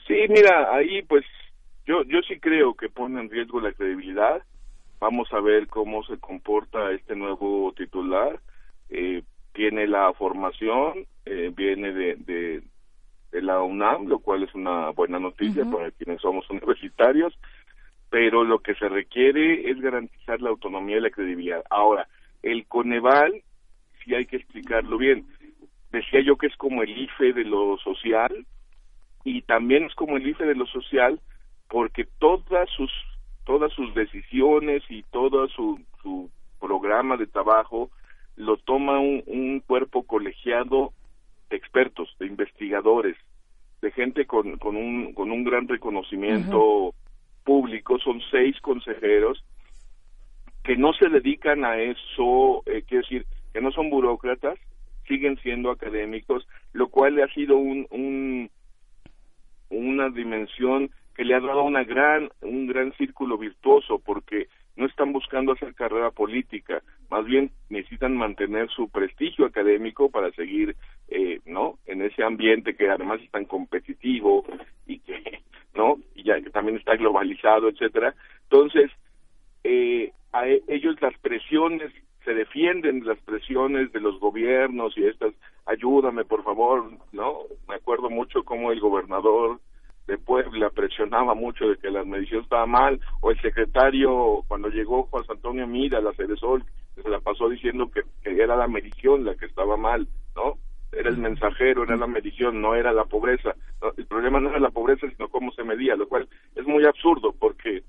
Sí, 0.07 0.15
mira, 0.29 0.75
ahí 0.75 1.03
pues 1.03 1.25
yo, 1.89 2.03
yo 2.05 2.21
sí 2.29 2.39
creo 2.39 2.75
que 2.75 2.91
pone 2.91 3.19
en 3.19 3.31
riesgo 3.31 3.61
la 3.61 3.73
credibilidad. 3.73 4.43
Vamos 5.01 5.33
a 5.33 5.41
ver 5.41 5.69
cómo 5.69 6.05
se 6.05 6.19
comporta 6.19 6.93
este 6.93 7.17
nuevo 7.17 7.73
titular. 7.75 8.39
Eh, 8.91 9.23
tiene 9.55 9.87
la 9.87 10.13
formación, 10.13 11.07
eh, 11.25 11.51
viene 11.57 11.93
de, 11.93 12.17
de, 13.33 13.43
la 13.43 13.63
UNAM, 13.63 14.07
lo 14.07 14.19
cual 14.19 14.43
es 14.43 14.55
una 14.55 14.91
buena 14.91 15.19
noticia 15.19 15.65
para 15.65 15.91
quienes 15.93 16.21
somos 16.21 16.49
universitarios, 16.51 17.39
pero 18.11 18.45
lo 18.45 18.59
que 18.59 18.75
se 18.75 18.89
requiere 18.89 19.71
es 19.71 19.81
garantizar 19.81 20.43
la 20.43 20.51
autonomía 20.51 20.99
y 20.99 21.01
la 21.01 21.11
credibilidad. 21.11 21.63
Ahora, 21.71 22.09
el 22.43 22.67
Coneval, 22.67 23.43
si 24.03 24.15
hay 24.15 24.27
que 24.27 24.37
explicarlo 24.37 24.99
bien, 24.99 25.27
decía 25.91 26.21
yo 26.21 26.37
que 26.37 26.49
es 26.49 26.57
como 26.57 26.83
el 26.83 26.99
IFE 26.99 27.33
de 27.33 27.45
lo 27.45 27.79
social, 27.79 28.47
y 29.25 29.43
también 29.43 29.85
es 29.85 29.95
como 29.95 30.17
el 30.17 30.27
IFE 30.27 30.45
de 30.45 30.55
lo 30.55 30.67
social 30.67 31.21
porque 31.69 32.07
todas 32.19 32.69
sus 32.71 32.91
todas 33.45 33.73
sus 33.73 33.95
decisiones 33.95 34.83
y 34.91 35.03
todo 35.05 35.49
su, 35.49 35.81
su 36.03 36.31
programa 36.61 37.17
de 37.17 37.27
trabajo 37.27 37.91
lo 38.37 38.59
toma 38.59 38.99
un, 39.01 39.61
cuerpo 39.67 40.03
colegiado 40.03 40.93
de 41.49 41.57
expertos, 41.57 42.15
de 42.21 42.27
investigadores, 42.27 43.17
de 43.81 43.91
gente 43.91 44.27
con, 44.27 44.59
con, 44.59 44.77
un, 44.77 45.15
con 45.15 45.33
un 45.33 45.45
gran 45.45 45.67
reconocimiento 45.67 46.95
público, 47.43 47.99
son 47.99 48.21
seis 48.31 48.61
consejeros 48.61 49.43
que 50.63 50.77
no 50.77 50.93
se 50.93 51.09
dedican 51.09 51.65
a 51.65 51.79
eso, 51.79 52.63
eh, 52.67 52.83
quiero 52.87 53.03
decir, 53.03 53.27
que 53.55 53.63
no 53.63 53.73
son 53.73 53.89
burócratas, 53.89 54.59
siguen 55.07 55.39
siendo 55.39 55.71
académicos, 55.71 56.47
lo 56.75 56.89
cual 56.89 57.15
le 57.15 57.23
ha 57.23 57.29
sido 57.29 57.57
un, 57.57 57.87
un 57.91 58.51
una 59.71 60.11
dimensión 60.11 60.91
que 61.19 61.25
le 61.25 61.35
ha 61.35 61.41
dado 61.41 61.65
una 61.65 61.83
gran 61.83 62.31
un 62.43 62.69
gran 62.69 62.93
círculo 62.93 63.37
virtuoso 63.37 63.99
porque 63.99 64.47
no 64.77 64.87
están 64.87 65.13
buscando 65.13 65.51
hacer 65.51 65.75
carrera 65.75 66.13
política, 66.13 66.81
más 67.11 67.25
bien 67.25 67.51
necesitan 67.71 68.17
mantener 68.17 68.71
su 68.71 68.89
prestigio 68.89 69.45
académico 69.45 70.13
para 70.13 70.31
seguir, 70.31 70.77
eh, 71.09 71.41
¿no? 71.45 71.77
En 71.87 72.03
ese 72.03 72.23
ambiente 72.23 72.77
que 72.77 72.89
además 72.89 73.21
es 73.21 73.29
tan 73.33 73.47
competitivo 73.47 74.45
y 74.87 75.01
que, 75.01 75.41
¿no? 75.75 75.97
Y 76.15 76.23
ya 76.23 76.41
que 76.41 76.51
también 76.51 76.77
está 76.77 76.95
globalizado, 76.95 77.69
etcétera. 77.69 78.15
Entonces, 78.45 78.93
eh, 79.65 80.13
a 80.33 80.47
e, 80.47 80.63
ellos 80.69 81.03
las 81.03 81.19
presiones 81.19 81.93
se 82.25 82.33
defienden 82.33 83.05
las 83.05 83.19
presiones 83.23 83.91
de 83.91 83.99
los 83.99 84.21
gobiernos 84.21 84.97
y 84.97 85.05
estas, 85.05 85.35
ayúdame 85.67 86.25
por 86.25 86.45
favor, 86.45 86.93
¿no? 87.11 87.39
Me 87.69 87.75
acuerdo 87.75 88.09
mucho 88.09 88.45
cómo 88.45 88.71
el 88.71 88.79
gobernador 88.79 89.59
de 90.09 90.17
Puebla 90.17 90.71
presionaba 90.71 91.35
mucho 91.35 91.69
de 91.69 91.77
que 91.77 91.91
la 91.91 92.03
medición 92.03 92.43
estaba 92.43 92.67
mal, 92.67 92.99
o 93.21 93.31
el 93.31 93.41
secretario, 93.43 94.43
cuando 94.49 94.69
llegó 94.69 95.05
Juan 95.05 95.25
Antonio 95.29 95.67
Mira, 95.67 96.01
la 96.01 96.15
Ceresol, 96.15 96.65
se 97.01 97.09
la 97.11 97.21
pasó 97.21 97.49
diciendo 97.51 97.91
que, 97.91 98.03
era 98.25 98.57
la 98.57 98.67
medición 98.67 99.25
la 99.25 99.35
que 99.35 99.45
estaba 99.45 99.77
mal, 99.77 100.09
¿no? 100.35 100.55
Era 100.93 101.11
el 101.11 101.19
mensajero, 101.19 101.85
era 101.85 101.97
la 101.97 102.07
medición, 102.07 102.63
no 102.63 102.75
era 102.75 102.91
la 102.93 103.05
pobreza. 103.05 103.55
el 103.99 104.07
problema 104.07 104.41
no 104.41 104.49
era 104.49 104.59
la 104.59 104.71
pobreza, 104.71 105.07
sino 105.11 105.29
cómo 105.29 105.53
se 105.53 105.63
medía, 105.63 105.95
lo 105.95 106.09
cual 106.09 106.27
es 106.57 106.67
muy 106.67 106.87
absurdo, 106.87 107.35
porque 107.39 107.83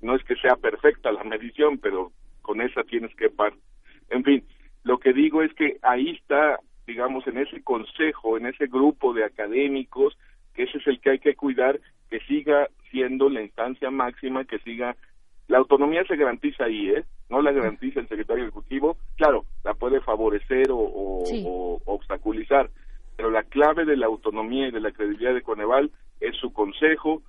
no 0.00 0.14
es 0.14 0.22
que 0.22 0.36
sea 0.36 0.54
perfecta 0.54 1.10
la 1.10 1.24
medición, 1.24 1.78
pero 1.78 2.12
con 2.40 2.60
esa 2.60 2.84
tienes 2.84 3.12
que 3.16 3.30
par. 3.30 3.52
En 4.10 4.22
fin, 4.22 4.44
lo 4.84 4.98
que 4.98 5.12
digo 5.12 5.42
es 5.42 5.52
que 5.54 5.78
ahí 5.82 6.10
está, 6.10 6.60
digamos, 6.86 7.26
en 7.26 7.38
ese 7.38 7.64
consejo, 7.64 8.36
en 8.36 8.46
ese 8.46 8.68
grupo 8.68 9.12
de 9.12 9.24
académicos, 9.24 10.16
que 10.54 10.64
ese 10.64 10.78
es 10.78 10.86
el 10.86 11.00
que 11.00 11.10
hay 11.10 11.18
que 11.18 11.34
cuidar, 11.34 11.80
que 12.08 12.20
siga 12.20 12.68
siendo 12.90 13.28
la 13.28 13.42
instancia 13.42 13.90
máxima, 13.90 14.44
que 14.44 14.58
siga... 14.60 14.96
La 15.46 15.58
autonomía 15.58 16.04
se 16.04 16.16
garantiza 16.16 16.64
ahí, 16.64 16.90
¿eh? 16.90 17.04
No 17.28 17.42
la 17.42 17.52
garantiza 17.52 18.00
el 18.00 18.08
secretario 18.08 18.44
ejecutivo. 18.44 18.96
Claro, 19.16 19.44
la 19.62 19.74
puede 19.74 20.00
favorecer 20.00 20.68
o, 20.70 21.80
obstaculizar, 21.84 22.70
pero 23.16 23.30
la 23.30 23.42
clave 23.42 23.84
de 23.84 23.96
la 23.96 24.06
autonomía 24.06 24.68
y 24.68 24.70
de 24.70 24.80
la 24.80 24.92
credibilidad 24.92 25.34
de 25.34 25.42
Coneval 25.42 25.90
es 26.20 26.36
su 26.36 26.52
consejo. 26.52 27.22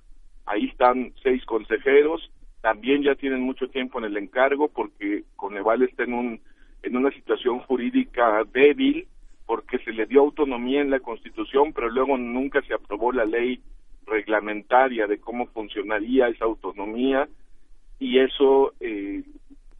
Ahí 0.46 0.66
están 0.66 1.12
seis 1.22 1.44
consejeros, 1.44 2.30
también 2.62 3.02
ya 3.02 3.14
tienen 3.16 3.40
mucho 3.40 3.68
tiempo 3.68 3.98
en 3.98 4.06
el 4.06 4.16
encargo 4.16 4.68
porque 4.68 5.24
Coneval 5.36 5.82
está 5.82 6.04
en 6.04 6.14
un 6.14 6.40
en 6.82 6.96
una 6.96 7.10
situación 7.10 7.60
jurídica 7.60 8.44
débil 8.52 9.08
porque 9.46 9.78
se 9.78 9.92
le 9.92 10.06
dio 10.06 10.20
autonomía 10.20 10.80
en 10.80 10.90
la 10.90 11.00
Constitución, 11.00 11.72
pero 11.72 11.88
luego 11.88 12.18
nunca 12.18 12.60
se 12.62 12.74
aprobó 12.74 13.12
la 13.12 13.24
ley 13.24 13.60
reglamentaria 14.06 15.06
de 15.06 15.18
cómo 15.18 15.46
funcionaría 15.46 16.28
esa 16.28 16.44
autonomía 16.44 17.28
y 17.98 18.18
eso 18.18 18.74
eh, 18.80 19.22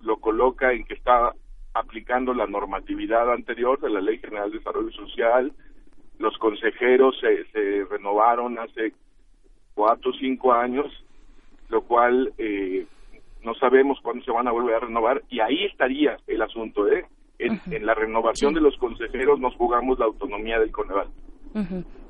lo 0.00 0.16
coloca 0.18 0.72
en 0.72 0.84
que 0.84 0.94
está 0.94 1.32
aplicando 1.74 2.32
la 2.32 2.46
normatividad 2.46 3.30
anterior 3.32 3.78
de 3.80 3.90
la 3.90 4.00
Ley 4.00 4.18
General 4.18 4.50
de 4.50 4.58
Desarrollo 4.58 4.90
Social. 4.92 5.52
Los 6.18 6.36
consejeros 6.38 7.18
se, 7.20 7.44
se 7.46 7.84
renovaron 7.84 8.58
hace 8.58 8.94
cuatro 9.74 10.10
o 10.10 10.14
cinco 10.14 10.54
años, 10.54 10.86
lo 11.68 11.82
cual 11.82 12.32
eh, 12.38 12.86
no 13.42 13.54
sabemos 13.54 14.00
cuándo 14.00 14.24
se 14.24 14.30
van 14.30 14.48
a 14.48 14.52
volver 14.52 14.76
a 14.76 14.80
renovar 14.80 15.22
y 15.28 15.40
ahí 15.40 15.64
estaría 15.64 16.16
el 16.26 16.40
asunto, 16.40 16.88
¿eh? 16.88 17.04
En, 17.38 17.60
la 17.84 17.94
renovación 17.94 18.54
de 18.54 18.60
los 18.60 18.76
consejeros 18.78 19.40
nos 19.40 19.54
jugamos 19.56 19.98
la 19.98 20.06
autonomía 20.06 20.58
del 20.58 20.70
Coneval. 20.70 21.08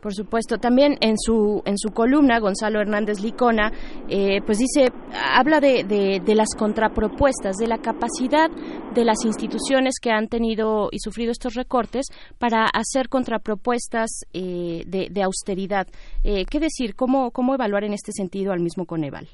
Por 0.02 0.12
supuesto. 0.12 0.58
También 0.58 0.96
en 1.00 1.16
su 1.16 1.62
en 1.64 1.78
su 1.78 1.90
columna 1.90 2.40
Gonzalo 2.40 2.80
Hernández 2.80 3.20
Licona, 3.20 3.70
eh, 4.08 4.40
pues 4.44 4.58
dice 4.58 4.92
habla 5.12 5.60
de, 5.60 5.84
de, 5.84 6.34
las 6.34 6.48
contrapropuestas, 6.56 7.56
de 7.56 7.66
la 7.66 7.78
capacidad 7.78 8.50
de 8.94 9.04
las 9.04 9.24
instituciones 9.24 9.94
que 10.00 10.10
han 10.10 10.28
tenido 10.28 10.88
y 10.90 10.98
sufrido 10.98 11.30
estos 11.30 11.54
recortes 11.54 12.06
para 12.38 12.66
hacer 12.66 13.08
contrapropuestas 13.08 14.26
eh, 14.32 14.82
de, 14.86 15.08
de, 15.10 15.22
austeridad. 15.22 15.86
Eh, 16.24 16.44
¿Qué 16.50 16.60
decir? 16.60 16.94
¿Cómo 16.94 17.30
cómo 17.30 17.54
evaluar 17.54 17.84
en 17.84 17.92
este 17.92 18.12
sentido 18.12 18.52
al 18.52 18.60
mismo 18.60 18.84
Coneval? 18.84 19.28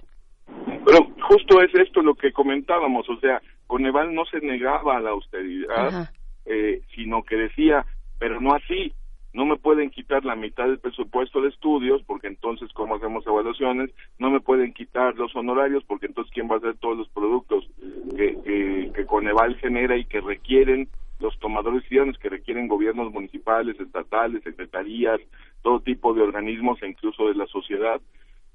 Bueno, 0.85 1.01
justo 1.28 1.60
es 1.62 1.74
esto 1.74 2.02
lo 2.02 2.14
que 2.14 2.32
comentábamos, 2.32 3.09
o 3.09 3.16
sea, 3.20 3.40
Coneval 3.73 4.15
no 4.15 4.27
se 4.27 4.39
negaba 4.43 4.99
a 4.99 5.01
la 5.01 5.12
austeridad, 5.12 6.11
eh, 6.44 6.82
sino 6.94 7.23
que 7.23 7.36
decía, 7.36 7.86
pero 8.19 8.39
no 8.39 8.53
así, 8.53 8.93
no 9.32 9.47
me 9.47 9.57
pueden 9.57 9.89
quitar 9.89 10.27
la 10.27 10.36
mitad 10.36 10.66
del 10.66 10.78
presupuesto 10.78 11.40
de 11.40 11.49
estudios, 11.49 12.03
porque 12.03 12.27
entonces, 12.27 12.70
¿cómo 12.74 12.97
hacemos 12.97 13.27
evaluaciones? 13.27 13.89
No 14.19 14.31
me 14.31 14.40
pueden 14.40 14.74
quitar 14.74 15.16
los 15.16 15.35
honorarios, 15.35 15.82
porque 15.85 16.05
entonces, 16.05 16.31
¿quién 16.35 16.51
va 16.51 16.57
a 16.57 16.59
hacer 16.59 16.77
todos 16.81 16.99
los 16.99 17.09
productos 17.09 17.66
que, 18.15 18.36
que, 18.94 19.07
Coneval 19.07 19.57
genera 19.57 19.97
y 19.97 20.05
que 20.05 20.20
requieren 20.20 20.89
los 21.19 21.39
tomadores 21.39 21.77
de 21.77 21.85
decisiones, 21.85 22.19
que 22.19 22.28
requieren 22.28 22.69
gobiernos 22.69 23.11
municipales, 23.11 23.81
estatales, 23.81 24.43
secretarías, 24.43 25.19
todo 25.62 25.81
tipo 25.81 26.12
de 26.12 26.20
organismos 26.20 26.82
e 26.82 26.89
incluso 26.89 27.27
de 27.28 27.36
la 27.36 27.47
sociedad? 27.47 28.03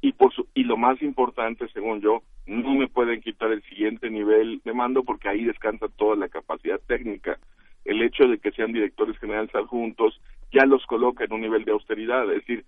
Y 0.02 0.12
por 0.14 0.32
y 0.54 0.64
lo 0.64 0.78
más 0.78 1.02
importante 1.02 1.68
según 1.70 2.02
yo 2.02 2.22
no 2.46 2.76
me 2.76 2.88
pueden 2.88 3.22
quitar 3.22 3.52
el 3.52 3.64
siguiente 3.64 4.10
nivel 4.10 4.62
de 4.64 4.74
mando 4.74 5.04
porque 5.04 5.30
ahí 5.30 5.44
descansa 5.44 5.88
toda 5.98 6.16
la 6.16 6.30
capacidad 6.30 6.80
técnica. 6.88 7.40
El 7.84 8.02
hecho 8.02 8.28
de 8.28 8.38
que 8.38 8.52
sean 8.52 8.74
directores 8.74 9.18
generales 9.18 9.54
adjuntos 9.56 10.22
ya 10.52 10.66
los 10.66 10.86
coloca 10.86 11.26
en 11.26 11.34
un 11.34 11.42
nivel 11.42 11.66
de 11.66 11.72
austeridad 11.72 12.32
es 12.32 12.46
decir 12.46 12.66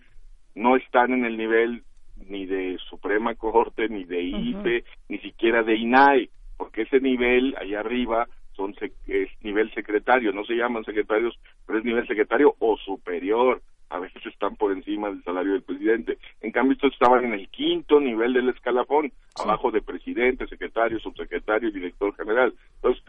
no 0.55 0.75
están 0.75 1.13
en 1.13 1.25
el 1.25 1.37
nivel 1.37 1.83
ni 2.27 2.45
de 2.45 2.77
Suprema 2.89 3.35
Corte 3.35 3.87
ni 3.87 4.03
de 4.03 4.21
IFE 4.21 4.83
ni 5.07 5.19
siquiera 5.19 5.63
de 5.63 5.75
INAI 5.75 6.29
porque 6.57 6.81
ese 6.81 6.99
nivel 6.99 7.55
allá 7.57 7.79
arriba 7.79 8.27
son 8.53 8.75
es 9.07 9.29
nivel 9.41 9.71
secretario 9.73 10.33
no 10.33 10.43
se 10.43 10.55
llaman 10.55 10.83
secretarios 10.83 11.39
pero 11.65 11.79
es 11.79 11.85
nivel 11.85 12.07
secretario 12.07 12.55
o 12.59 12.75
superior 12.77 13.61
a 13.89 13.99
veces 13.99 14.23
están 14.25 14.55
por 14.55 14.71
encima 14.71 15.09
del 15.09 15.23
salario 15.23 15.53
del 15.53 15.63
presidente. 15.63 16.17
En 16.41 16.51
cambio, 16.51 16.73
estos 16.73 16.93
estaban 16.93 17.25
en 17.25 17.33
el 17.33 17.49
quinto 17.49 17.99
nivel 17.99 18.33
del 18.33 18.49
escalafón, 18.49 19.11
abajo 19.35 19.71
de 19.71 19.81
presidente, 19.81 20.47
secretario, 20.47 20.99
subsecretario 20.99 21.71
director 21.71 22.15
general. 22.15 22.53
Entonces, 22.75 23.03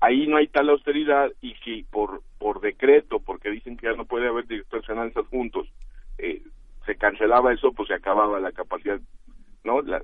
ahí 0.00 0.26
no 0.26 0.36
hay 0.36 0.48
tal 0.48 0.70
austeridad 0.70 1.30
y 1.40 1.54
si 1.64 1.84
por, 1.84 2.22
por 2.38 2.60
decreto, 2.60 3.20
porque 3.20 3.50
dicen 3.50 3.76
que 3.76 3.86
ya 3.86 3.92
no 3.92 4.04
puede 4.04 4.28
haber 4.28 4.46
directores 4.46 4.86
generales 4.86 5.16
adjuntos, 5.16 5.68
eh, 6.18 6.42
se 6.86 6.96
cancelaba 6.96 7.52
eso, 7.52 7.72
pues 7.72 7.88
se 7.88 7.94
acababa 7.94 8.40
la 8.40 8.52
capacidad, 8.52 8.98
¿no? 9.62 9.80
La, 9.82 10.02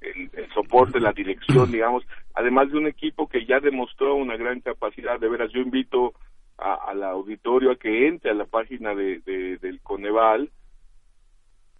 el, 0.00 0.30
el, 0.32 0.52
soporte, 0.54 0.98
la 0.98 1.12
dirección, 1.12 1.70
digamos, 1.72 2.04
además 2.34 2.70
de 2.70 2.78
un 2.78 2.86
equipo 2.86 3.28
que 3.28 3.44
ya 3.44 3.60
demostró 3.60 4.14
una 4.14 4.36
gran 4.36 4.60
capacidad, 4.60 5.20
de 5.20 5.28
veras, 5.28 5.50
yo 5.52 5.60
invito 5.60 6.14
al 6.62 7.02
auditorio 7.02 7.72
a 7.72 7.76
que 7.76 8.06
entre 8.06 8.30
a 8.30 8.34
la 8.34 8.46
página 8.46 8.94
de, 8.94 9.20
del 9.60 9.80
Coneval 9.82 10.50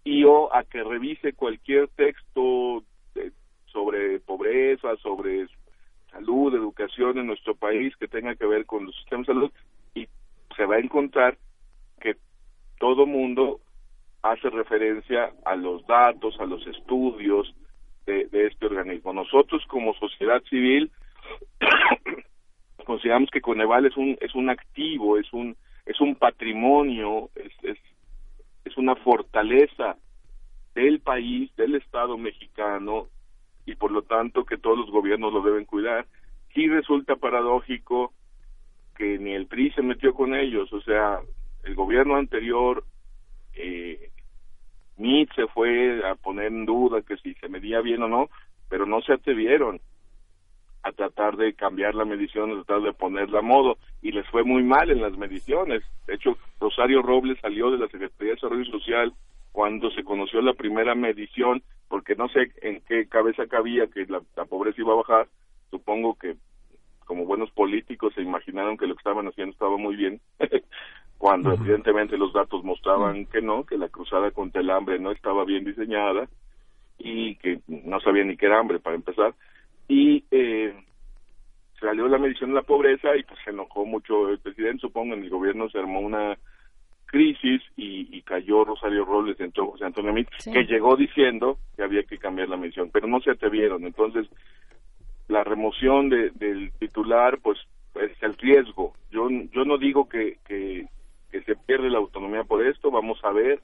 y 0.04 0.24
o 0.24 0.54
a 0.54 0.64
que 0.64 0.82
revise 0.82 1.32
cualquier 1.32 1.88
texto 1.88 2.82
sobre 3.66 4.20
pobreza, 4.20 4.96
sobre 4.96 5.46
salud, 6.10 6.54
educación 6.54 7.18
en 7.18 7.26
nuestro 7.26 7.54
país 7.54 7.96
que 7.96 8.08
tenga 8.08 8.34
que 8.34 8.46
ver 8.46 8.66
con 8.66 8.84
los 8.84 8.94
sistemas 8.96 9.26
de 9.26 9.32
salud 9.32 9.52
y 9.94 10.08
se 10.56 10.66
va 10.66 10.76
a 10.76 10.80
encontrar 10.80 11.38
que 12.00 12.16
todo 12.78 13.06
mundo 13.06 13.60
hace 14.22 14.50
referencia 14.50 15.32
a 15.44 15.56
los 15.56 15.86
datos, 15.86 16.38
a 16.38 16.44
los 16.44 16.66
estudios 16.66 17.54
de, 18.06 18.26
de 18.26 18.46
este 18.48 18.66
organismo. 18.66 19.12
Nosotros 19.12 19.64
como 19.68 19.94
sociedad 19.94 20.42
civil 20.50 20.90
consideramos 22.84 23.30
que 23.30 23.40
Coneval 23.40 23.86
es 23.86 23.96
un 23.96 24.16
es 24.20 24.34
un 24.34 24.50
activo, 24.50 25.18
es 25.18 25.32
un 25.32 25.56
es 25.86 26.00
un 26.00 26.14
patrimonio, 26.14 27.30
es, 27.34 27.52
es, 28.64 28.76
una 28.76 28.94
fortaleza 28.96 29.96
del 30.74 31.00
país, 31.00 31.54
del 31.56 31.74
Estado 31.74 32.16
mexicano 32.16 33.08
y 33.66 33.74
por 33.74 33.92
lo 33.92 34.02
tanto 34.02 34.44
que 34.44 34.56
todos 34.56 34.78
los 34.78 34.90
gobiernos 34.90 35.32
lo 35.32 35.42
deben 35.42 35.66
cuidar. 35.66 36.06
Sí 36.54 36.66
resulta 36.68 37.16
paradójico 37.16 38.12
que 38.96 39.18
ni 39.18 39.32
el 39.34 39.46
PRI 39.46 39.72
se 39.72 39.82
metió 39.82 40.14
con 40.14 40.34
ellos, 40.34 40.72
o 40.72 40.80
sea, 40.80 41.20
el 41.64 41.74
gobierno 41.74 42.16
anterior 42.16 42.82
eh, 43.54 44.10
se 45.34 45.46
fue 45.48 46.06
a 46.08 46.14
poner 46.14 46.46
en 46.46 46.64
duda 46.64 47.02
que 47.02 47.16
si 47.18 47.34
se 47.34 47.48
medía 47.48 47.80
bien 47.80 48.02
o 48.02 48.08
no, 48.08 48.30
pero 48.68 48.86
no 48.86 49.00
se 49.02 49.12
atrevieron 49.12 49.80
a 50.82 50.92
tratar 50.92 51.36
de 51.36 51.54
cambiar 51.54 51.94
la 51.94 52.04
medición, 52.04 52.50
a 52.50 52.64
tratar 52.64 52.82
de 52.82 52.92
ponerla 52.92 53.38
a 53.38 53.42
modo, 53.42 53.78
y 54.00 54.12
les 54.12 54.26
fue 54.28 54.42
muy 54.42 54.62
mal 54.62 54.90
en 54.90 55.00
las 55.00 55.16
mediciones. 55.16 55.82
De 56.06 56.14
hecho, 56.14 56.36
Rosario 56.60 57.02
Robles 57.02 57.38
salió 57.40 57.70
de 57.70 57.78
la 57.78 57.88
Secretaría 57.88 58.30
de 58.30 58.34
Desarrollo 58.34 58.64
Social 58.70 59.12
cuando 59.52 59.90
se 59.90 60.02
conoció 60.02 60.40
la 60.40 60.54
primera 60.54 60.94
medición, 60.94 61.62
porque 61.88 62.16
no 62.16 62.28
sé 62.28 62.50
en 62.62 62.80
qué 62.88 63.06
cabeza 63.06 63.46
cabía 63.46 63.86
que 63.86 64.06
la, 64.06 64.20
pobreza 64.46 64.80
iba 64.80 64.94
a 64.94 64.96
bajar, 64.96 65.28
supongo 65.70 66.16
que 66.18 66.36
como 67.04 67.26
buenos 67.26 67.50
políticos 67.50 68.14
se 68.14 68.22
imaginaron 68.22 68.78
que 68.78 68.86
lo 68.86 68.94
que 68.94 69.00
estaban 69.00 69.28
haciendo 69.28 69.52
estaba 69.52 69.76
muy 69.76 69.96
bien, 69.96 70.20
cuando 71.18 71.52
evidentemente 71.52 72.16
los 72.16 72.32
datos 72.32 72.64
mostraban 72.64 73.26
que 73.26 73.42
no, 73.42 73.64
que 73.64 73.76
la 73.76 73.88
cruzada 73.88 74.30
contra 74.30 74.60
el 74.60 74.70
hambre 74.70 74.98
no 74.98 75.12
estaba 75.12 75.44
bien 75.44 75.64
diseñada 75.64 76.28
y 76.98 77.36
que 77.36 77.60
no 77.68 78.00
sabía 78.00 78.24
ni 78.24 78.36
qué 78.36 78.46
era 78.46 78.58
hambre 78.58 78.80
para 78.80 78.96
empezar. 78.96 79.34
Y 79.92 80.24
eh, 80.30 80.72
salió 81.78 82.08
la 82.08 82.16
medición 82.16 82.48
de 82.48 82.56
la 82.56 82.62
pobreza 82.62 83.14
y 83.14 83.24
pues 83.24 83.38
se 83.44 83.50
enojó 83.50 83.84
mucho 83.84 84.30
el 84.30 84.38
presidente, 84.38 84.80
supongo, 84.80 85.12
en 85.12 85.22
el 85.22 85.28
gobierno 85.28 85.68
se 85.68 85.80
armó 85.80 86.00
una 86.00 86.38
crisis 87.04 87.60
y, 87.76 88.22
cayó 88.22 88.64
Rosario 88.64 89.04
Robles, 89.04 89.38
entró 89.38 89.72
José 89.72 89.84
Antonio 89.84 90.14
Mit, 90.14 90.28
que 90.50 90.64
llegó 90.64 90.96
diciendo 90.96 91.58
que 91.76 91.82
había 91.82 92.04
que 92.04 92.16
cambiar 92.16 92.48
la 92.48 92.56
medición, 92.56 92.88
pero 92.90 93.06
no 93.06 93.20
se 93.20 93.32
atrevieron. 93.32 93.84
Entonces, 93.84 94.26
la 95.28 95.44
remoción 95.44 96.08
de, 96.08 96.30
del 96.30 96.72
titular, 96.78 97.38
pues 97.42 97.58
es 97.96 98.22
el 98.22 98.32
riesgo. 98.38 98.94
Yo, 99.10 99.28
yo 99.28 99.66
no 99.66 99.76
digo 99.76 100.08
que, 100.08 100.38
que, 100.46 100.86
que 101.30 101.42
se 101.42 101.54
pierde 101.54 101.90
la 101.90 101.98
autonomía 101.98 102.44
por 102.44 102.66
esto, 102.66 102.90
vamos 102.90 103.22
a 103.24 103.32
ver. 103.32 103.60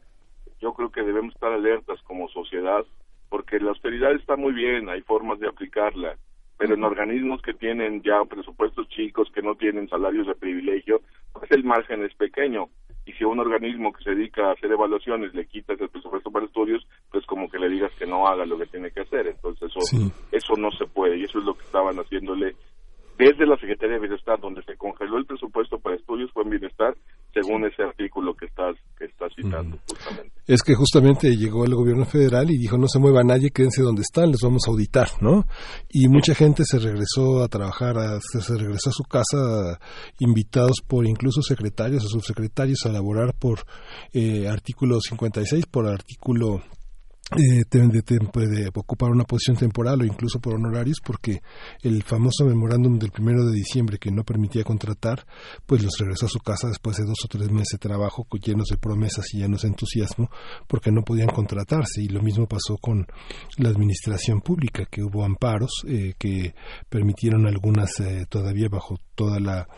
Yo 0.60 0.74
creo 0.74 0.92
que 0.92 1.02
debemos 1.02 1.32
estar 1.32 1.52
alertas 1.52 2.02
como 2.02 2.28
sociedad, 2.28 2.84
porque 3.28 3.60
la 3.60 3.70
austeridad 3.70 4.12
está 4.12 4.36
muy 4.36 4.52
bien, 4.52 4.88
hay 4.88 5.02
formas 5.02 5.38
de 5.40 5.48
aplicarla 5.48 6.16
pero 6.59 6.74
en 6.74 6.82
organismos 6.82 7.40
que 7.40 7.55
tienen 7.55 8.02
ya 8.02 8.24
presupuestos 8.28 8.88
chicos, 8.88 9.30
que 9.32 9.42
no 9.42 9.55
tienen 9.55 9.88
salarios 9.88 10.26
de 10.26 10.34
privilegio, 10.34 11.00
pues 11.32 11.50
el 11.52 11.62
margen 11.62 12.05
es 12.05 12.12
pequeño. 12.14 12.68
Y 13.06 13.12
si 13.12 13.24
a 13.24 13.28
un 13.28 13.38
organismo 13.38 13.92
que 13.92 14.02
se 14.02 14.10
dedica 14.10 14.48
a 14.48 14.52
hacer 14.52 14.72
evaluaciones 14.72 15.32
le 15.34 15.46
quitas 15.46 15.80
el 15.80 15.88
presupuesto 15.88 16.30
para 16.30 16.46
estudios, 16.46 16.86
pues 17.12 17.24
como 17.26 17.48
que 17.48 17.60
le 17.60 17.68
digas 17.68 17.92
que 17.96 18.06
no 18.06 18.26
haga 18.26 18.44
lo 18.44 18.59
que 18.59 18.66
tiene 18.66 18.90
que 18.90 19.02
hacer. 19.02 19.28
Entonces 19.28 19.70
eso, 19.70 20.12
eso 20.32 20.55
no 20.56 20.70
se 20.72 20.84
puede 20.86 21.16
y 21.16 21.24
eso 21.24 21.38
es 21.38 21.44
lo 21.44 21.55
que 21.55 21.64
estaban 21.64 21.96
haciéndole 21.96 22.56
desde 23.19 23.47
la 23.47 23.57
Secretaría 23.57 23.97
de 23.97 24.07
Bienestar, 24.07 24.40
donde 24.40 24.62
se 24.62 24.77
congeló 24.77 25.19
el 25.19 25.27
presupuesto 25.27 25.78
para 25.78 25.97
estudios, 25.97 26.31
fue 26.32 26.45
en 26.45 26.51
bienestar, 26.51 26.97
según 27.35 27.66
ese 27.66 27.82
artículo 27.82 28.32
que 28.35 28.47
estás, 28.47 28.77
que 28.97 29.07
estás 29.07 29.32
citando, 29.35 29.77
justamente. 29.89 30.32
Es 30.47 30.62
que 30.62 30.74
justamente 30.74 31.36
llegó 31.36 31.65
el 31.65 31.74
gobierno 31.74 32.05
federal 32.05 32.49
y 32.49 32.57
dijo, 32.57 32.78
no 32.78 32.86
se 32.86 33.01
mueva 33.01 33.24
nadie, 33.24 33.51
quédense 33.51 33.82
donde 33.82 34.03
están, 34.03 34.31
les 34.31 34.40
vamos 34.40 34.62
a 34.66 34.70
auditar, 34.70 35.09
¿no? 35.20 35.45
Y 35.90 36.07
mucha 36.09 36.32
gente 36.35 36.62
se 36.65 36.78
regresó 36.78 37.43
a 37.43 37.49
trabajar, 37.49 37.97
se 38.20 38.57
regresó 38.57 38.90
a 38.90 38.93
su 38.93 39.03
casa, 39.03 39.81
invitados 40.20 40.81
por 40.86 41.05
incluso 41.05 41.43
secretarios 41.43 42.05
o 42.05 42.09
subsecretarios 42.09 42.86
a 42.86 42.90
elaborar 42.90 43.35
por 43.39 43.59
eh, 44.15 44.47
artículo 44.49 45.01
56, 45.01 45.66
por 45.66 45.89
artículo 45.89 46.62
eh, 47.36 47.64
de, 47.70 48.70
ocupar 48.74 49.10
una 49.10 49.24
posición 49.24 49.56
temporal 49.56 50.00
o 50.00 50.05
incluso 50.05 50.40
por 50.40 50.55
honorarios 50.55 50.98
porque 51.05 51.42
el 51.82 52.02
famoso 52.02 52.44
memorándum 52.44 52.98
del 52.98 53.10
primero 53.10 53.44
de 53.44 53.52
diciembre 53.52 53.98
que 53.98 54.10
no 54.10 54.24
permitía 54.24 54.64
contratar 54.64 55.26
pues 55.66 55.82
los 55.82 55.98
regresó 55.98 56.26
a 56.26 56.30
su 56.30 56.38
casa 56.40 56.68
después 56.68 56.96
de 56.96 57.05
dos 57.05 57.18
o 57.24 57.28
tres 57.28 57.50
meses 57.50 57.72
de 57.72 57.78
trabajo 57.78 58.26
llenos 58.48 58.68
de 58.68 58.78
promesas 58.78 59.26
y 59.34 59.38
llenos 59.38 59.62
de 59.62 59.68
entusiasmo 59.68 60.30
porque 60.66 60.90
no 60.90 61.02
podían 61.02 61.28
contratarse. 61.28 62.02
Y 62.02 62.09
lo 62.09 62.22
mismo 62.22 62.46
pasó 62.46 62.76
con 62.78 63.06
la 63.56 63.68
administración 63.68 64.40
pública 64.40 64.86
que 64.90 65.02
hubo 65.02 65.24
amparos 65.24 65.70
eh, 65.86 66.14
que 66.18 66.55
permitieron 66.88 67.46
algunas 67.46 68.00
eh, 68.00 68.26
todavía 68.28 68.68
bajo 68.68 68.96
toda 69.14 69.40
la 69.40 69.68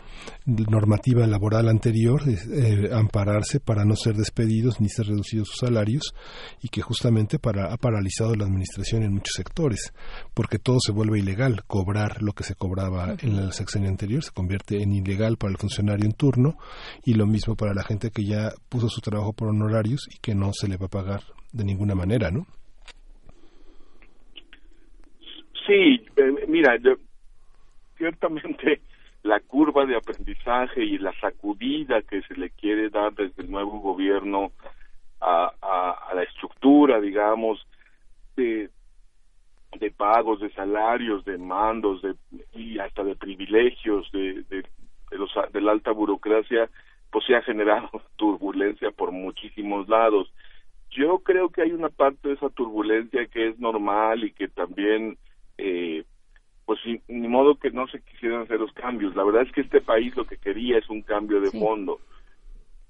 normativa 0.45 1.25
laboral 1.25 1.67
anterior 1.67 2.21
eh, 2.27 2.89
ampararse 2.93 3.59
para 3.59 3.85
no 3.85 3.95
ser 3.95 4.15
despedidos 4.15 4.79
ni 4.79 4.89
ser 4.89 5.07
reducidos 5.07 5.49
sus 5.49 5.57
salarios 5.67 6.13
y 6.61 6.69
que 6.69 6.81
justamente 6.81 7.39
para, 7.41 7.73
ha 7.73 7.77
paralizado 7.77 8.35
la 8.35 8.45
administración 8.45 9.03
en 9.03 9.13
muchos 9.13 9.33
sectores 9.35 9.93
porque 10.33 10.59
todo 10.59 10.77
se 10.79 10.91
vuelve 10.91 11.19
ilegal 11.19 11.63
cobrar 11.67 12.21
lo 12.21 12.33
que 12.33 12.43
se 12.43 12.55
cobraba 12.55 13.15
en 13.21 13.37
el 13.37 13.51
sexenio 13.51 13.89
anterior 13.89 14.23
se 14.23 14.31
convierte 14.31 14.81
en 14.81 14.93
ilegal 14.93 15.37
para 15.37 15.51
el 15.51 15.57
funcionario 15.57 16.05
en 16.05 16.13
turno 16.13 16.55
y 17.05 17.15
lo 17.15 17.25
mismo 17.25 17.55
para 17.55 17.73
la 17.73 17.83
gente 17.83 18.11
que 18.11 18.23
ya 18.23 18.51
puso 18.69 18.89
su 18.89 19.01
trabajo 19.01 19.33
por 19.33 19.49
honorarios 19.49 20.07
y 20.13 20.19
que 20.19 20.35
no 20.35 20.51
se 20.53 20.67
le 20.67 20.77
va 20.77 20.85
a 20.85 20.89
pagar 20.89 21.21
de 21.51 21.63
ninguna 21.63 21.95
manera 21.95 22.31
¿no? 22.31 22.45
Sí, 25.67 26.03
eh, 26.17 26.45
mira, 26.47 26.77
yo, 26.77 26.95
ciertamente 27.97 28.81
la 29.23 29.39
curva 29.39 29.85
de 29.85 29.95
aprendizaje 29.95 30.83
y 30.83 30.97
la 30.97 31.13
sacudida 31.19 32.01
que 32.01 32.21
se 32.23 32.35
le 32.35 32.49
quiere 32.49 32.89
dar 32.89 33.13
desde 33.13 33.43
el 33.43 33.51
nuevo 33.51 33.79
gobierno 33.79 34.51
a, 35.21 35.53
a, 35.61 36.15
la 36.15 36.23
estructura, 36.23 36.99
digamos, 36.99 37.65
de, 38.35 38.69
de 39.79 39.91
pagos, 39.91 40.39
de 40.39 40.51
salarios, 40.51 41.23
de 41.25 41.37
mandos 41.37 42.01
de, 42.01 42.15
y 42.53 42.79
hasta 42.79 43.03
de 43.03 43.15
privilegios 43.15 44.11
de, 44.11 44.43
de, 44.49 44.63
de, 45.11 45.17
los, 45.17 45.31
de 45.53 45.61
la 45.61 45.71
alta 45.71 45.91
burocracia, 45.91 46.69
pues 47.11 47.25
se 47.25 47.35
ha 47.35 47.41
generado 47.41 47.89
turbulencia 48.15 48.91
por 48.91 49.11
muchísimos 49.11 49.87
lados. 49.87 50.33
Yo 50.89 51.19
creo 51.19 51.49
que 51.49 51.61
hay 51.61 51.71
una 51.71 51.89
parte 51.89 52.27
de 52.27 52.33
esa 52.33 52.49
turbulencia 52.49 53.27
que 53.27 53.49
es 53.49 53.59
normal 53.59 54.23
y 54.23 54.31
que 54.31 54.49
también 54.49 55.17
eh, 55.57 56.03
pues 56.65 56.79
ni 57.07 57.27
modo 57.27 57.55
que 57.55 57.71
no 57.71 57.87
se 57.87 58.01
quisieran 58.01 58.41
hacer 58.41 58.59
los 58.59 58.71
cambios. 58.73 59.15
La 59.15 59.23
verdad 59.23 59.43
es 59.43 59.51
que 59.51 59.61
este 59.61 59.81
país 59.81 60.15
lo 60.15 60.25
que 60.25 60.37
quería 60.37 60.77
es 60.77 60.89
un 60.89 61.01
cambio 61.01 61.41
de 61.41 61.51
fondo, 61.51 61.99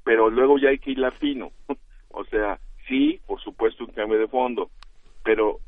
pero 0.04 0.30
luego 0.30 0.58
ya 0.58 0.70
hay 0.70 0.80
que 0.80 0.92
ir 0.92 1.12
fino. 1.20 1.52
o 2.14 2.24
sea, 2.26 2.60
sí, 2.88 3.20
por 3.28 3.42
supuesto 3.42 3.86
un 3.86 3.92
cambio 3.92 4.20
de 4.20 4.28
fondo, 4.28 4.70
pero 5.24 5.60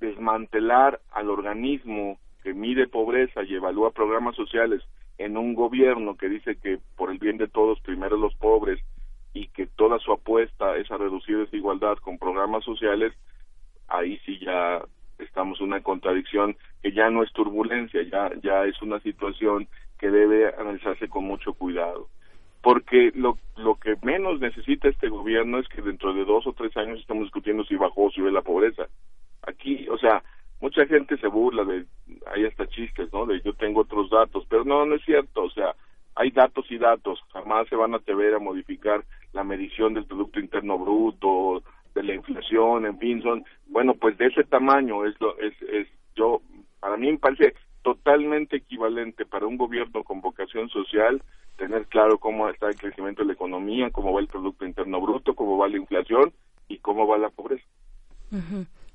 desmantelar 0.00 1.00
al 1.12 1.30
organismo 1.30 2.18
que 2.42 2.54
mide 2.54 2.86
pobreza 2.86 3.42
y 3.42 3.54
evalúa 3.54 3.90
programas 3.90 4.36
sociales 4.36 4.82
en 5.18 5.36
un 5.36 5.54
gobierno 5.54 6.16
que 6.16 6.28
dice 6.28 6.56
que 6.56 6.78
por 6.96 7.10
el 7.10 7.18
bien 7.18 7.36
de 7.36 7.48
todos 7.48 7.80
primero 7.80 8.16
los 8.16 8.34
pobres 8.36 8.80
y 9.34 9.48
que 9.48 9.66
toda 9.66 9.98
su 9.98 10.12
apuesta 10.12 10.76
es 10.76 10.90
a 10.90 10.96
reducir 10.96 11.38
desigualdad 11.38 11.96
con 11.98 12.18
programas 12.18 12.64
sociales, 12.64 13.12
ahí 13.88 14.18
sí 14.24 14.38
ya 14.38 14.82
estamos 15.18 15.60
en 15.60 15.66
una 15.66 15.82
contradicción 15.82 16.56
que 16.82 16.92
ya 16.92 17.10
no 17.10 17.24
es 17.24 17.32
turbulencia, 17.32 18.02
ya, 18.04 18.30
ya 18.42 18.64
es 18.64 18.80
una 18.82 19.00
situación 19.00 19.68
que 19.98 20.10
debe 20.10 20.54
analizarse 20.56 21.08
con 21.08 21.24
mucho 21.24 21.54
cuidado. 21.54 22.08
Porque 22.62 23.12
lo, 23.14 23.38
lo 23.56 23.76
que 23.76 23.96
menos 24.02 24.40
necesita 24.40 24.88
este 24.88 25.08
gobierno 25.08 25.58
es 25.58 25.68
que 25.68 25.80
dentro 25.82 26.12
de 26.12 26.24
dos 26.24 26.46
o 26.46 26.52
tres 26.52 26.76
años 26.76 27.00
estamos 27.00 27.24
discutiendo 27.24 27.64
si 27.64 27.76
bajó 27.76 28.04
o 28.04 28.10
sube 28.10 28.32
la 28.32 28.42
pobreza. 28.42 28.88
Aquí, 29.42 29.88
o 29.88 29.98
sea, 29.98 30.22
mucha 30.60 30.86
gente 30.86 31.16
se 31.18 31.28
burla 31.28 31.64
de, 31.64 31.84
hay 32.26 32.44
hasta 32.46 32.66
chistes, 32.66 33.12
¿no? 33.12 33.26
De 33.26 33.40
yo 33.42 33.52
tengo 33.54 33.82
otros 33.82 34.10
datos, 34.10 34.44
pero 34.48 34.64
no, 34.64 34.84
no 34.84 34.96
es 34.96 35.04
cierto, 35.04 35.44
o 35.44 35.50
sea, 35.50 35.74
hay 36.14 36.30
datos 36.30 36.66
y 36.70 36.78
datos, 36.78 37.20
jamás 37.32 37.68
se 37.68 37.76
van 37.76 37.94
a 37.94 37.98
atrever 37.98 38.34
a 38.34 38.40
modificar 38.40 39.04
la 39.32 39.44
medición 39.44 39.94
del 39.94 40.06
Producto 40.06 40.40
Interno 40.40 40.78
Bruto, 40.78 41.62
de 41.94 42.02
la 42.02 42.14
inflación, 42.14 42.86
en 42.86 42.98
fin, 42.98 43.22
son, 43.22 43.44
bueno, 43.68 43.94
pues 43.94 44.18
de 44.18 44.26
ese 44.26 44.44
tamaño 44.44 45.04
es 45.04 45.20
lo, 45.20 45.38
es, 45.38 45.54
es, 45.62 45.86
yo, 46.16 46.42
para 46.80 46.96
mí 46.96 47.10
me 47.10 47.18
parece 47.18 47.54
totalmente 47.94 48.56
equivalente 48.56 49.24
para 49.24 49.46
un 49.46 49.56
gobierno 49.56 50.04
con 50.04 50.20
vocación 50.20 50.68
social 50.68 51.22
tener 51.56 51.86
claro 51.86 52.18
cómo 52.18 52.48
está 52.48 52.68
el 52.68 52.76
crecimiento 52.76 53.22
de 53.22 53.28
la 53.28 53.32
economía, 53.32 53.90
cómo 53.90 54.12
va 54.12 54.20
el 54.20 54.28
Producto 54.28 54.66
Interno 54.66 55.00
Bruto, 55.00 55.34
cómo 55.34 55.56
va 55.56 55.68
la 55.68 55.78
inflación 55.78 56.32
y 56.68 56.78
cómo 56.78 57.06
va 57.06 57.18
la 57.18 57.30
pobreza. 57.30 57.64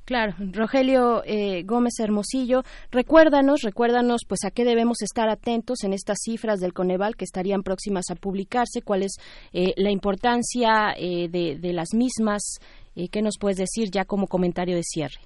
Claro, 0.06 0.34
Rogelio 0.52 1.24
eh, 1.26 1.64
Gómez 1.64 1.94
Hermosillo, 2.00 2.62
recuérdanos, 2.92 3.62
recuérdanos, 3.64 4.22
pues 4.28 4.46
a 4.46 4.52
qué 4.52 4.64
debemos 4.64 5.02
estar 5.02 5.28
atentos 5.28 5.84
en 5.84 5.94
estas 5.94 6.20
cifras 6.22 6.60
del 6.60 6.74
Coneval 6.74 7.16
que 7.16 7.26
estarían 7.26 7.64
próximas 7.64 8.06
a 8.12 8.16
publicarse, 8.16 8.82
cuál 8.84 9.04
es 9.04 9.14
eh, 9.54 9.74
la 9.76 9.92
importancia 9.92 10.94
eh, 10.98 11.30
de, 11.30 11.58
de, 11.58 11.74
las 11.74 11.94
mismas 11.94 12.60
¿Y 12.96 13.08
¿Qué 13.08 13.24
nos 13.24 13.38
puedes 13.40 13.58
decir 13.58 13.90
ya 13.92 14.06
como 14.06 14.28
comentario 14.28 14.76
de 14.76 14.84
cierre? 14.84 15.20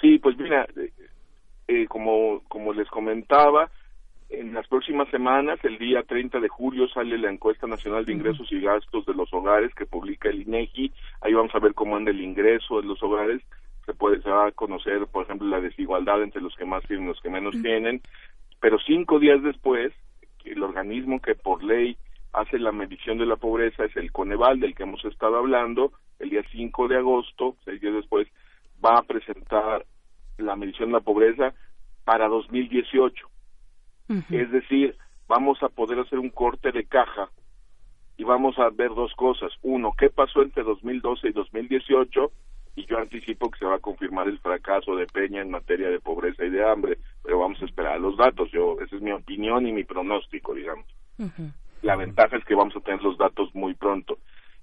Sí, 0.00 0.18
pues 0.18 0.36
mira, 0.36 0.66
eh, 1.68 1.86
como, 1.86 2.42
como 2.48 2.72
les 2.72 2.88
comentaba, 2.88 3.70
en 4.28 4.54
las 4.54 4.66
próximas 4.66 5.08
semanas, 5.10 5.58
el 5.62 5.78
día 5.78 6.02
30 6.02 6.40
de 6.40 6.48
julio, 6.48 6.88
sale 6.88 7.16
la 7.16 7.30
encuesta 7.30 7.66
nacional 7.66 8.04
de 8.04 8.12
ingresos 8.12 8.50
y 8.50 8.60
gastos 8.60 9.06
de 9.06 9.14
los 9.14 9.32
hogares 9.32 9.72
que 9.74 9.86
publica 9.86 10.28
el 10.28 10.42
INEGI. 10.42 10.92
Ahí 11.20 11.32
vamos 11.32 11.54
a 11.54 11.60
ver 11.60 11.74
cómo 11.74 11.96
anda 11.96 12.10
el 12.10 12.20
ingreso 12.20 12.80
de 12.80 12.88
los 12.88 13.00
hogares. 13.02 13.40
Se 13.84 13.94
puede 13.94 14.20
se 14.22 14.30
va 14.30 14.48
a 14.48 14.52
conocer, 14.52 15.06
por 15.06 15.24
ejemplo, 15.24 15.46
la 15.46 15.60
desigualdad 15.60 16.22
entre 16.22 16.42
los 16.42 16.56
que 16.56 16.64
más 16.64 16.82
tienen 16.84 17.04
y 17.06 17.08
los 17.08 17.20
que 17.20 17.30
menos 17.30 17.54
tienen. 17.62 18.00
Pero 18.60 18.78
cinco 18.84 19.20
días 19.20 19.40
después, 19.42 19.92
el 20.44 20.62
organismo 20.62 21.20
que 21.20 21.36
por 21.36 21.62
ley 21.62 21.96
hace 22.32 22.58
la 22.58 22.72
medición 22.72 23.18
de 23.18 23.26
la 23.26 23.36
pobreza 23.36 23.84
es 23.84 23.96
el 23.96 24.10
Coneval, 24.10 24.58
del 24.58 24.74
que 24.74 24.82
hemos 24.82 25.04
estado 25.04 25.36
hablando, 25.36 25.92
el 26.18 26.30
día 26.30 26.42
5 26.50 26.88
de 26.88 26.96
agosto, 26.96 27.56
seis 27.64 27.80
días 27.80 27.94
después, 27.94 28.28
va 28.84 28.98
a 28.98 29.02
presentar 29.02 29.86
la 30.38 30.56
medición 30.56 30.90
de 30.90 30.94
la 30.94 31.00
pobreza 31.00 31.54
para 32.04 32.28
2018. 32.28 33.28
Es 34.30 34.50
decir, 34.52 34.96
vamos 35.26 35.60
a 35.62 35.68
poder 35.68 35.98
hacer 35.98 36.18
un 36.18 36.30
corte 36.30 36.70
de 36.70 36.84
caja 36.84 37.28
y 38.16 38.24
vamos 38.24 38.58
a 38.58 38.70
ver 38.70 38.94
dos 38.94 39.12
cosas. 39.14 39.52
Uno, 39.62 39.92
¿qué 39.98 40.10
pasó 40.10 40.42
entre 40.42 40.62
2012 40.62 41.28
y 41.28 41.32
2018? 41.32 42.32
Y 42.76 42.86
yo 42.86 42.98
anticipo 42.98 43.50
que 43.50 43.58
se 43.58 43.64
va 43.64 43.76
a 43.76 43.80
confirmar 43.80 44.28
el 44.28 44.38
fracaso 44.38 44.96
de 44.96 45.06
Peña 45.06 45.40
en 45.40 45.50
materia 45.50 45.88
de 45.88 45.98
pobreza 45.98 46.44
y 46.44 46.50
de 46.50 46.64
hambre, 46.64 46.98
pero 47.22 47.40
vamos 47.40 47.60
a 47.60 47.64
esperar 47.64 48.00
los 48.00 48.16
datos. 48.16 48.50
Yo, 48.52 48.76
esa 48.80 48.96
es 48.96 49.02
mi 49.02 49.12
opinión 49.12 49.66
y 49.66 49.72
mi 49.72 49.84
pronóstico, 49.84 50.54
digamos. 50.54 50.86
La 51.82 51.96
ventaja 51.96 52.36
es 52.36 52.44
que 52.44 52.54
vamos 52.54 52.76
a 52.76 52.80
tener 52.80 53.02
los 53.02 53.18
datos 53.18 53.54
muy 53.54 53.74
pronto. 53.74 54.18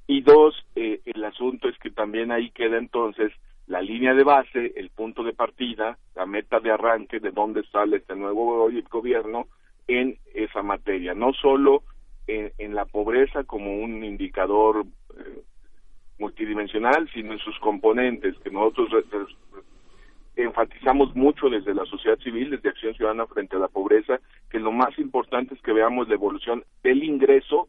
Y 0.08 0.22
dos, 0.22 0.56
eh, 0.76 1.02
el 1.06 1.24
asunto 1.24 1.68
es 1.70 1.78
que 1.80 1.90
también 1.90 2.32
ahí 2.32 2.52
queda 2.52 2.78
entonces 2.78 3.32
la 3.68 3.82
línea 3.82 4.14
de 4.14 4.24
base, 4.24 4.74
el 4.76 4.90
punto 4.90 5.24
de 5.24 5.34
partida, 5.34 5.98
la 6.16 6.26
meta 6.26 6.60
de 6.60 6.72
arranque 6.72 7.20
de 7.20 7.32
dónde 7.32 7.64
sale 7.72 7.98
este 7.98 8.16
nuevo 8.16 8.70
gobierno 8.90 9.48
en 9.88 10.18
esa 10.34 10.62
materia. 10.64 11.14
No 11.14 11.34
solo 11.34 11.84
en, 12.28 12.76
la 12.76 12.86
pobreza 12.86 13.44
como 13.44 13.82
un 13.82 14.04
indicador 14.04 14.86
eh, 15.18 15.42
multidimensional, 16.20 17.10
sino 17.14 17.34
en 17.34 17.40
sus 17.40 17.58
componentes, 17.60 18.38
que 18.40 18.50
nosotros 18.50 18.90
enfatizamos 20.36 21.16
mucho 21.16 21.50
desde 21.50 21.74
la 21.74 21.86
sociedad 21.86 22.18
civil, 22.20 22.50
desde 22.50 22.70
Acción 22.70 22.96
Ciudadana 22.96 23.28
frente 23.28 23.56
a 23.56 23.60
la 23.60 23.68
pobreza, 23.68 24.20
que 24.50 24.60
lo 24.60 24.72
más 24.72 24.98
importante 24.98 25.54
es 25.54 25.62
que 25.62 25.74
veamos 25.74 26.08
la 26.08 26.16
evolución 26.16 26.64
del 26.82 27.04
ingreso, 27.04 27.68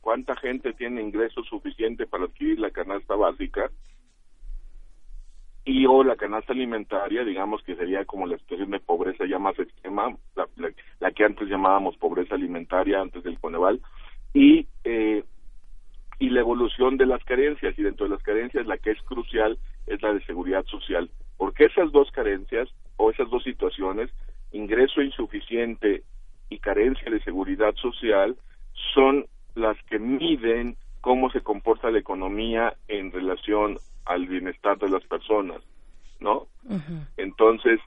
cuánta 0.00 0.36
gente 0.36 0.72
tiene 0.74 1.02
ingreso 1.02 1.42
suficiente 1.44 2.06
para 2.06 2.24
adquirir 2.24 2.60
la 2.60 2.70
canasta 2.70 3.16
básica, 3.16 3.70
y 5.68 5.84
o 5.84 6.02
la 6.02 6.16
canasta 6.16 6.54
alimentaria, 6.54 7.22
digamos 7.24 7.62
que 7.62 7.76
sería 7.76 8.06
como 8.06 8.26
la 8.26 8.38
situación 8.38 8.70
de 8.70 8.80
pobreza 8.80 9.26
ya 9.26 9.38
más 9.38 9.58
extrema, 9.58 10.16
la, 10.98 11.10
que 11.10 11.24
antes 11.24 11.46
llamábamos 11.46 11.94
pobreza 11.98 12.36
alimentaria 12.36 12.98
antes 12.98 13.22
del 13.22 13.38
Coneval, 13.38 13.78
y, 14.32 14.66
eh, 14.84 15.22
y 16.18 16.30
la 16.30 16.40
evolución 16.40 16.96
de 16.96 17.04
las 17.04 17.22
carencias, 17.24 17.78
y 17.78 17.82
dentro 17.82 18.06
de 18.06 18.14
las 18.14 18.22
carencias 18.22 18.66
la 18.66 18.78
que 18.78 18.92
es 18.92 19.02
crucial 19.02 19.58
es 19.86 20.00
la 20.00 20.14
de 20.14 20.24
seguridad 20.24 20.64
social, 20.64 21.10
porque 21.36 21.66
esas 21.66 21.92
dos 21.92 22.10
carencias 22.12 22.70
o 22.96 23.10
esas 23.10 23.28
dos 23.28 23.44
situaciones, 23.44 24.10
ingreso 24.52 25.02
insuficiente 25.02 26.02
y 26.48 26.60
carencia 26.60 27.10
de 27.10 27.20
seguridad 27.20 27.74
social, 27.74 28.38
son 28.94 29.26
las 29.54 29.76
que 29.82 29.98
miden 29.98 30.78
cómo 31.00 31.30
se 31.30 31.40
comporta 31.40 31.90
la 31.90 31.98
economía 31.98 32.74
en 32.88 33.12
relación 33.12 33.78
al 34.04 34.26
bienestar 34.26 34.78
de 34.78 34.88
las 34.88 35.04
personas, 35.04 35.62
¿no? 36.20 36.46
Entonces, 37.16 37.80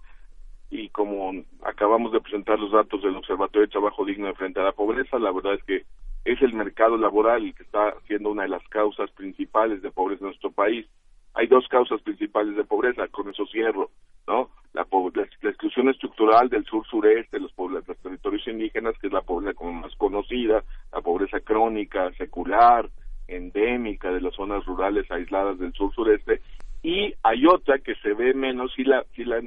y 0.69 0.89
como 0.89 1.33
acabamos 1.63 2.13
de 2.13 2.21
presentar 2.21 2.59
los 2.59 2.71
datos 2.71 3.01
del 3.01 3.15
Observatorio 3.15 3.61
de 3.61 3.71
Trabajo 3.71 4.05
Digno 4.05 4.27
de 4.27 4.35
frente 4.35 4.59
a 4.59 4.63
la 4.63 4.71
pobreza, 4.71 5.19
la 5.19 5.31
verdad 5.31 5.55
es 5.55 5.63
que 5.63 5.85
es 6.23 6.41
el 6.41 6.53
mercado 6.53 6.97
laboral 6.97 7.43
el 7.43 7.55
que 7.55 7.63
está 7.63 7.93
siendo 8.07 8.29
una 8.29 8.43
de 8.43 8.49
las 8.49 8.65
causas 8.69 9.09
principales 9.11 9.81
de 9.81 9.91
pobreza 9.91 10.21
en 10.21 10.27
nuestro 10.27 10.51
país. 10.51 10.87
Hay 11.33 11.47
dos 11.47 11.67
causas 11.69 12.01
principales 12.01 12.55
de 12.55 12.63
pobreza, 12.63 13.07
con 13.07 13.29
eso 13.29 13.45
cierro, 13.47 13.89
¿no? 14.27 14.49
La, 14.73 14.85
la, 15.13 15.49
exclusión 15.49 15.89
estructural 15.89 16.49
del 16.49 16.65
sur-sureste, 16.65 17.39
los, 17.39 17.53
los 17.57 17.97
territorios 17.97 18.47
indígenas, 18.47 18.95
que 18.99 19.07
es 19.07 19.13
la 19.13 19.21
pobreza 19.21 19.53
como 19.53 19.73
más 19.73 19.95
conocida, 19.95 20.63
la 20.91 21.01
pobreza 21.01 21.39
crónica, 21.41 22.11
secular, 22.13 22.89
endémica 23.31 24.11
de 24.11 24.21
las 24.21 24.35
zonas 24.35 24.65
rurales 24.65 25.09
aisladas 25.09 25.57
del 25.59 25.73
sur 25.73 25.93
sureste 25.93 26.41
y 26.83 27.13
hay 27.23 27.45
otra 27.45 27.79
que 27.79 27.95
se 27.95 28.13
ve 28.13 28.33
menos 28.33 28.73
y 28.77 28.83
la, 28.83 29.05
si 29.15 29.23
la 29.23 29.41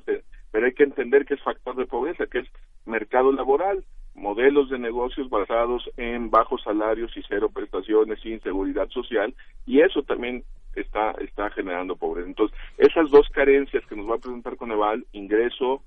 pero 0.51 0.67
hay 0.67 0.73
que 0.73 0.85
entender 0.85 1.25
que 1.27 1.35
es 1.35 1.43
factor 1.43 1.77
de 1.77 1.87
pobreza 1.87 2.27
que 2.27 2.41
es 2.41 2.49
mercado 2.87 3.33
laboral 3.33 3.85
modelos 4.15 4.71
de 4.71 4.79
negocios 4.79 5.29
basados 5.29 5.89
en 5.97 6.31
bajos 6.31 6.63
salarios 6.63 7.17
y 7.17 7.23
cero 7.29 7.51
prestaciones 7.53 8.21
sin 8.21 8.41
seguridad 8.41 8.89
social 8.91 9.35
y 9.67 9.81
eso 9.81 10.03
también 10.03 10.45
está 10.75 11.13
está 11.21 11.51
generando 11.51 11.97
pobreza. 11.97 12.29
Entonces 12.29 12.57
esas 12.79 13.11
dos 13.11 13.29
carencias 13.31 13.85
que 13.87 13.97
nos 13.97 14.09
va 14.09 14.17
a 14.17 14.19
presentar 14.19 14.57
Coneval 14.57 15.07
ingreso 15.13 15.83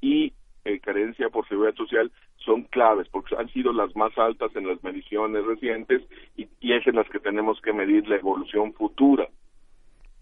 y 0.00 0.32
eh, 0.64 0.78
carencia 0.80 1.30
por 1.30 1.48
seguridad 1.48 1.74
social 1.74 2.12
son 2.36 2.64
claves 2.64 3.08
porque 3.08 3.36
han 3.36 3.48
sido 3.48 3.72
las 3.72 3.94
más 3.96 4.16
altas 4.18 4.54
en 4.56 4.66
las 4.66 4.82
mediciones 4.82 5.44
recientes 5.44 6.02
y, 6.36 6.48
es 6.72 6.86
en 6.86 6.96
las 6.96 7.08
que 7.08 7.18
tenemos 7.18 7.60
que 7.60 7.72
medir 7.72 8.06
la 8.08 8.16
evolución 8.16 8.72
futura 8.74 9.28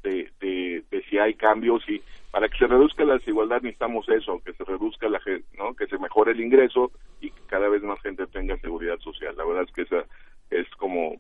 de, 0.02 0.30
de, 0.40 1.02
si 1.08 1.18
hay 1.18 1.34
cambios 1.34 1.82
y 1.88 2.02
para 2.30 2.48
que 2.48 2.58
se 2.58 2.66
reduzca 2.66 3.04
la 3.04 3.14
desigualdad 3.14 3.62
necesitamos 3.62 4.08
eso, 4.08 4.40
que 4.44 4.52
se 4.52 4.64
reduzca 4.64 5.08
la 5.08 5.20
gente, 5.20 5.46
¿no? 5.56 5.74
que 5.74 5.86
se 5.86 5.98
mejore 5.98 6.32
el 6.32 6.40
ingreso 6.40 6.90
y 7.20 7.30
que 7.30 7.40
cada 7.46 7.68
vez 7.68 7.82
más 7.82 8.00
gente 8.00 8.26
tenga 8.26 8.56
seguridad 8.58 8.98
social. 9.00 9.36
La 9.36 9.44
verdad 9.44 9.64
es 9.64 9.72
que 9.72 9.82
esa 9.82 10.04
es 10.50 10.68
como 10.76 11.16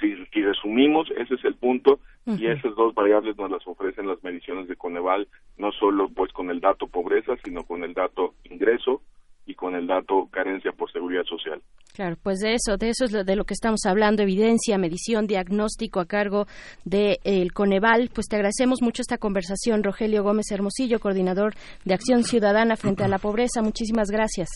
si, 0.00 0.14
si 0.32 0.42
resumimos, 0.42 1.10
ese 1.16 1.34
es 1.34 1.44
el 1.44 1.54
punto 1.54 2.00
y 2.26 2.46
esas 2.46 2.74
dos 2.74 2.94
variables 2.94 3.36
nos 3.36 3.50
las 3.50 3.66
ofrecen 3.66 4.08
las 4.08 4.22
mediciones 4.24 4.66
de 4.66 4.76
Coneval, 4.76 5.28
no 5.58 5.72
solo 5.72 6.08
pues 6.08 6.32
con 6.32 6.50
el 6.50 6.60
dato 6.60 6.86
pobreza, 6.86 7.34
sino 7.44 7.64
con 7.64 7.84
el 7.84 7.92
dato 7.92 8.34
ingreso 8.44 9.02
y 9.46 9.54
con 9.54 9.74
el 9.74 9.86
dato 9.86 10.28
carencia 10.30 10.72
por 10.72 10.90
seguridad 10.90 11.24
social. 11.24 11.60
Claro, 11.94 12.16
pues 12.22 12.40
de 12.40 12.54
eso, 12.54 12.76
de 12.76 12.88
eso 12.88 13.04
es 13.04 13.12
de 13.12 13.36
lo 13.36 13.44
que 13.44 13.54
estamos 13.54 13.86
hablando, 13.86 14.22
evidencia, 14.22 14.78
medición, 14.78 15.26
diagnóstico 15.26 16.00
a 16.00 16.06
cargo 16.06 16.46
del 16.84 17.18
el 17.24 17.52
Coneval. 17.52 18.10
Pues 18.12 18.26
te 18.26 18.36
agradecemos 18.36 18.82
mucho 18.82 19.02
esta 19.02 19.18
conversación, 19.18 19.84
Rogelio 19.84 20.22
Gómez 20.22 20.50
Hermosillo, 20.50 20.98
coordinador 20.98 21.54
de 21.84 21.94
Acción 21.94 22.24
Ciudadana 22.24 22.76
frente 22.76 23.04
a 23.04 23.08
la 23.08 23.18
pobreza. 23.18 23.62
Muchísimas 23.62 24.10
gracias. 24.10 24.48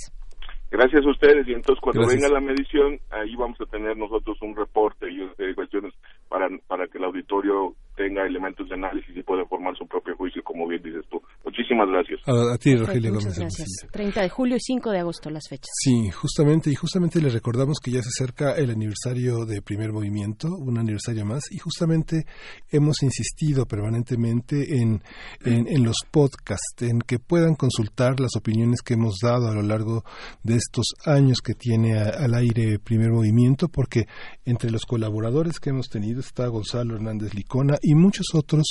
Gracias 0.71 1.07
a 1.07 1.11
ustedes 1.11 1.49
y 1.49 1.53
entonces 1.53 1.81
cuando 1.81 2.07
venga 2.07 2.29
la 2.29 2.41
medición 2.41 2.99
ahí 3.11 3.35
vamos 3.37 3.59
a 3.61 3.65
tener 3.67 3.97
nosotros 3.97 4.37
un 4.43 4.55
reporte 4.55 5.07
y 5.11 5.55
cuestiones 5.55 5.95
para, 6.29 6.49
para 6.67 6.87
que 6.89 6.99
el 6.99 7.05
auditorio 7.05 7.75
tenga 7.99 8.25
elementos 8.25 8.69
de 8.69 8.77
análisis 8.77 9.15
y 9.15 9.23
pueda 9.25 9.45
formar 9.47 9.77
su 9.77 9.85
propio 9.87 10.17
juicio, 10.17 10.41
como 10.45 10.69
bien 10.69 10.81
dices 10.81 11.05
tú. 11.11 11.21
Muchísimas 11.45 11.89
gracias. 11.89 12.21
A, 12.27 12.57
ti, 12.57 12.77
Rogelio 12.77 13.13
Gómez. 13.13 13.37
Gracias. 13.37 13.67
30 13.91 14.23
de 14.23 14.29
julio 14.29 14.57
y 14.57 14.61
5 14.61 14.91
de 14.93 15.01
agosto 15.01 15.31
las 15.31 15.49
fechas. 15.49 15.71
Sí, 15.73 16.09
justamente, 16.11 16.71
y 16.71 16.77
justamente 16.77 17.21
les 17.21 17.33
recordamos 17.33 17.79
que 17.83 17.91
ya 17.91 18.01
se 18.01 18.09
acerca 18.09 18.55
el 18.55 18.71
aniversario 18.71 19.45
de 19.45 19.61
Primer 19.63 19.93
Movimiento, 19.93 20.49
un 20.49 20.79
aniversario 20.79 21.25
más, 21.25 21.51
y 21.51 21.59
justamente 21.59 22.25
hemos 22.71 23.03
insistido 23.03 23.67
permanentemente 23.67 24.77
en, 24.77 25.03
en, 25.45 25.85
los 25.85 25.97
podcasts, 26.09 26.81
en 26.83 27.01
que 27.01 27.19
puedan 27.19 27.57
consultar 27.57 28.21
las 28.21 28.37
opiniones 28.37 28.81
que 28.83 28.95
hemos 28.95 29.17
dado 29.21 29.49
a 29.49 29.55
lo 29.55 29.63
largo 29.63 30.05
de 30.45 30.55
estos 30.55 30.87
años 31.05 31.39
que 31.41 31.55
tiene 31.55 31.99
al 31.99 32.35
aire 32.35 32.79
Primer 32.79 33.11
Movimiento, 33.11 33.67
porque 33.69 34.07
entre 34.45 34.71
los 34.71 34.85
colaboradores 34.87 35.59
que 35.59 35.71
hemos 35.71 35.89
tenido 35.89 36.21
está 36.21 36.47
Gonzalo 36.47 36.95
Hernández 36.95 37.35
Licona 37.35 37.77
y 37.89 37.95
muchos 37.95 38.27
otros 38.35 38.67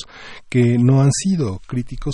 que 0.47 0.77
no 0.77 1.01
han 1.01 1.11
sido 1.11 1.59
críticos 1.67 2.13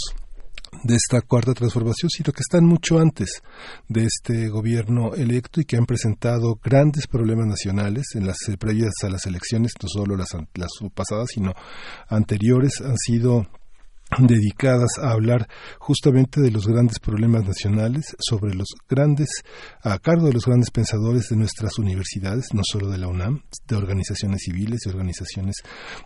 de 0.84 0.96
esta 0.96 1.22
cuarta 1.22 1.54
transformación, 1.54 2.10
sino 2.10 2.32
que 2.32 2.42
están 2.42 2.66
mucho 2.66 2.98
antes 2.98 3.42
de 3.88 4.06
este 4.06 4.48
gobierno 4.48 5.14
electo 5.14 5.62
y 5.62 5.66
que 5.66 5.78
han 5.78 5.86
presentado 5.86 6.60
grandes 6.64 7.08
problemas 7.08 7.46
nacionales 7.46 8.06
en 8.16 8.26
las 8.26 8.38
previas 8.58 8.94
a 9.04 9.10
las 9.10 9.26
elecciones, 9.26 9.74
no 9.82 9.90
solo 9.90 10.16
las, 10.16 10.30
las 10.56 10.72
pasadas, 10.94 11.28
sino 11.34 11.54
anteriores, 12.08 12.82
han 12.82 12.98
sido 12.98 13.48
dedicadas 14.20 14.98
a 15.02 15.12
hablar 15.12 15.48
justamente 15.80 16.42
de 16.42 16.52
los 16.52 16.68
grandes 16.68 17.00
problemas 17.00 17.46
nacionales, 17.46 18.16
sobre 18.20 18.54
los 18.54 18.68
grandes, 18.90 19.30
a 19.82 19.98
cargo 20.00 20.28
de 20.28 20.34
los 20.34 20.46
grandes 20.46 20.72
pensadores 20.72 21.30
de 21.30 21.36
nuestras 21.36 21.78
universidades, 21.80 22.48
no 22.54 22.62
solo 22.64 22.90
de 22.90 22.98
la 22.98 23.08
UNAM, 23.08 23.44
de 23.68 23.76
organizaciones 23.76 24.42
civiles 24.44 24.82
y 24.86 24.90
organizaciones 24.90 25.56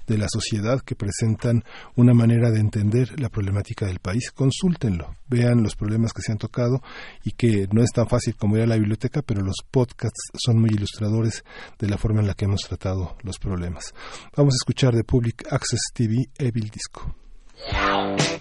de 0.05 0.17
la 0.17 0.27
sociedad 0.29 0.81
que 0.81 0.95
presentan 0.95 1.63
una 1.95 2.13
manera 2.13 2.51
de 2.51 2.59
entender 2.59 3.19
la 3.19 3.29
problemática 3.29 3.85
del 3.85 3.99
país. 3.99 4.31
Consúltenlo, 4.31 5.15
vean 5.27 5.63
los 5.63 5.75
problemas 5.75 6.13
que 6.13 6.21
se 6.21 6.31
han 6.31 6.37
tocado 6.37 6.81
y 7.23 7.31
que 7.31 7.67
no 7.71 7.83
es 7.83 7.91
tan 7.91 8.07
fácil 8.07 8.35
como 8.35 8.57
ir 8.57 8.63
a 8.63 8.67
la 8.67 8.77
biblioteca, 8.77 9.21
pero 9.21 9.41
los 9.41 9.57
podcasts 9.69 10.29
son 10.33 10.59
muy 10.59 10.69
ilustradores 10.69 11.43
de 11.79 11.87
la 11.87 11.97
forma 11.97 12.21
en 12.21 12.27
la 12.27 12.33
que 12.33 12.45
hemos 12.45 12.61
tratado 12.61 13.15
los 13.23 13.39
problemas. 13.39 13.93
Vamos 14.35 14.53
a 14.55 14.61
escuchar 14.61 14.93
de 14.93 15.03
Public 15.03 15.45
Access 15.51 15.91
TV 15.93 16.29
Evil 16.37 16.69
Disco. 16.69 17.26
Yeah. 17.65 18.36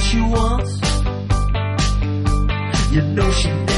She 0.00 0.20
wants. 0.20 0.80
You 2.92 3.02
know 3.02 3.30
she 3.32 3.71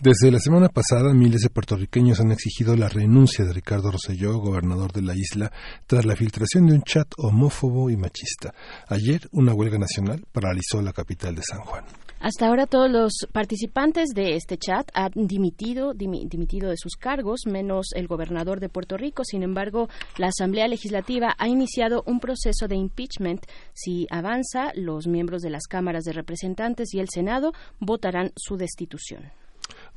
Desde 0.00 0.30
la 0.30 0.38
semana 0.38 0.68
pasada, 0.68 1.12
miles 1.12 1.40
de 1.42 1.50
puertorriqueños 1.50 2.20
han 2.20 2.30
exigido 2.30 2.76
la 2.76 2.88
renuncia 2.88 3.44
de 3.44 3.52
Ricardo 3.52 3.90
Rosselló, 3.90 4.38
gobernador 4.38 4.92
de 4.92 5.02
la 5.02 5.14
isla, 5.14 5.50
tras 5.86 6.06
la 6.06 6.14
filtración 6.14 6.66
de 6.66 6.74
un 6.74 6.82
chat 6.82 7.08
homófobo 7.16 7.90
y 7.90 7.96
machista. 7.96 8.54
Ayer, 8.88 9.28
una 9.32 9.54
huelga 9.54 9.76
nacional 9.76 10.24
paralizó 10.30 10.80
la 10.80 10.92
capital 10.92 11.34
de 11.34 11.42
San 11.42 11.60
Juan. 11.60 11.84
Hasta 12.20 12.48
ahora 12.48 12.66
todos 12.66 12.90
los 12.90 13.12
participantes 13.32 14.08
de 14.12 14.34
este 14.34 14.58
chat 14.58 14.90
han 14.92 15.12
dimitido, 15.14 15.94
dimi- 15.94 16.28
dimitido 16.28 16.68
de 16.68 16.76
sus 16.76 16.96
cargos, 16.96 17.42
menos 17.46 17.92
el 17.94 18.08
gobernador 18.08 18.58
de 18.58 18.68
Puerto 18.68 18.96
Rico. 18.96 19.22
Sin 19.24 19.44
embargo, 19.44 19.88
la 20.16 20.26
Asamblea 20.26 20.66
Legislativa 20.66 21.34
ha 21.38 21.46
iniciado 21.48 22.02
un 22.06 22.18
proceso 22.18 22.66
de 22.66 22.74
impeachment. 22.74 23.46
Si 23.72 24.08
avanza, 24.10 24.72
los 24.74 25.06
miembros 25.06 25.42
de 25.42 25.50
las 25.50 25.66
cámaras 25.68 26.02
de 26.04 26.12
representantes 26.12 26.92
y 26.92 26.98
el 26.98 27.08
Senado 27.08 27.52
votarán 27.78 28.32
su 28.36 28.56
destitución. 28.56 29.30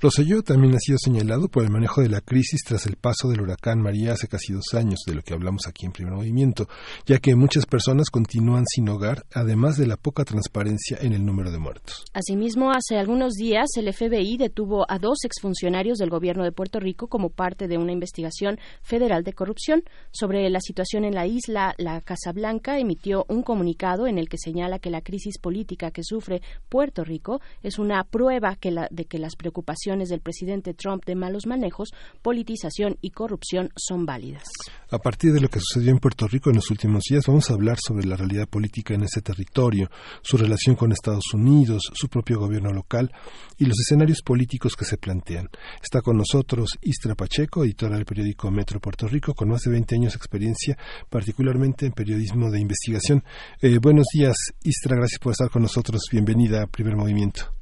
Rosselló 0.02 0.41
también 0.41 0.73
ha 0.73 0.80
sido 0.80 0.98
señalado 0.98 1.48
por 1.48 1.64
el 1.64 1.69
manejo 1.69 2.02
de 2.02 2.10
la 2.10 2.22
crisis 2.22 2.61
tras 2.68 2.88
el 2.88 2.95
paso 2.95 3.28
del 3.30 3.41
huracán 3.41 3.80
María 3.80 4.14
hace 4.14 4.28
casi 4.28 4.52
dos 4.52 4.73
años, 4.73 5.02
de 5.06 5.14
lo 5.14 5.22
que 5.22 5.36
hablamos 5.36 5.68
aquí 5.68 5.86
en 5.86 5.91
Primer 5.91 6.15
Movimiento, 6.15 6.68
ya 7.06 7.19
que 7.19 7.36
muchas 7.36 7.68
personas 7.68 8.10
continúan 8.10 8.64
sin 8.65 8.90
hogar, 8.90 9.26
además 9.32 9.78
de 9.78 9.86
la 9.86 9.98
poca 9.98 10.26
transparencia 10.26 10.98
en 11.02 11.14
el 11.14 11.23
número 11.23 11.52
de 11.52 11.60
muertos. 11.60 12.03
Asimismo, 12.14 12.72
hace 12.72 12.98
algunos 12.98 13.34
días 13.34 13.68
el 13.78 13.94
FBI 13.94 14.38
detuvo 14.38 14.86
a 14.90 14.98
dos 14.98 15.19
exfuncionarios 15.23 15.99
del 15.99 16.10
gobierno 16.10 16.44
de 16.44 16.52
Puerto 16.52 16.80
Rico 16.80 17.07
como 17.07 17.30
parte 17.30 17.68
de 17.68 17.78
una 17.78 17.91
investigación 17.91 18.57
federal 18.82 19.23
de 19.23 19.34
corrupción. 19.34 19.84
Sobre 20.11 20.49
la 20.49 20.61
situación 20.61 21.06
en 21.06 21.14
la 21.14 21.28
isla, 21.28 21.76
la 21.78 22.02
Casa 22.02 22.32
Blanca 22.32 22.80
emitió 22.80 23.23
un 23.30 23.44
comunicado 23.44 24.07
en 24.07 24.18
el 24.18 24.30
que 24.30 24.38
señala 24.40 24.80
que 24.80 24.90
la 24.90 25.02
crisis 25.02 25.38
política 25.38 25.91
que 25.91 26.02
sufre 26.03 26.41
Puerto 26.69 27.03
Rico 27.03 27.40
es 27.61 27.78
una 27.78 28.03
prueba 28.03 28.56
que 28.56 28.72
la- 28.72 28.88
de 28.90 29.06
que 29.06 29.19
las 29.19 29.36
preocupaciones 29.36 29.90
del 29.99 30.22
presidente 30.22 30.73
Trump 30.73 31.05
de 31.05 31.15
malos 31.15 31.45
manejos, 31.45 31.89
politización 32.22 32.97
y 33.01 33.11
corrupción 33.11 33.69
son 33.76 34.05
válidas. 34.05 34.43
A 34.89 34.97
partir 34.97 35.34
de 35.34 35.41
lo 35.41 35.49
que 35.49 35.59
sucedió 35.59 35.91
en 35.91 35.99
Puerto 35.99 36.27
Rico 36.27 36.49
en 36.49 36.55
los 36.55 36.72
últimos 36.72 37.03
días, 37.09 37.26
vamos 37.27 37.49
a 37.49 37.53
hablar 37.53 37.77
sobre 37.85 38.07
la 38.07 38.15
realidad 38.15 38.47
política 38.47 38.93
en 38.93 39.03
ese 39.03 39.22
territorio, 39.22 39.89
su 40.22 40.38
relación 40.38 40.76
con 40.76 40.91
Estados 40.91 41.34
Unidos, 41.34 41.84
su 41.93 42.07
propio 42.07 42.39
gobierno 42.39 42.72
local 42.72 43.11
y 43.57 43.65
los 43.65 43.80
escenarios 43.80 44.22
políticos 44.22 44.76
que 44.76 44.85
se 44.85 44.97
plantean. 44.97 45.49
Está 45.84 46.01
con 46.01 46.18
nosotros 46.18 46.77
Istra 46.81 47.15
Pacheco, 47.15 47.63
editora 47.63 47.95
del 47.95 48.05
periódico 48.05 48.49
Metro 48.49 48.80
Puerto 48.80 49.07
Rico, 49.07 49.34
con 49.34 49.49
más 49.49 49.61
de 49.61 49.72
20 49.72 49.95
años 49.95 50.13
de 50.13 50.18
experiencia, 50.18 50.77
particularmente 51.09 51.85
en 51.85 51.91
periodismo 51.91 52.49
de 52.49 52.61
investigación. 52.61 53.23
Eh, 53.61 53.77
buenos 53.80 54.05
días, 54.13 54.35
Istra, 54.63 54.95
gracias 54.95 55.19
por 55.19 55.34
estar 55.34 55.49
con 55.49 55.61
nosotros. 55.61 56.01
Bienvenida 56.11 56.63
a 56.63 56.68
Primer 56.68 56.95
Movimiento. 56.95 57.60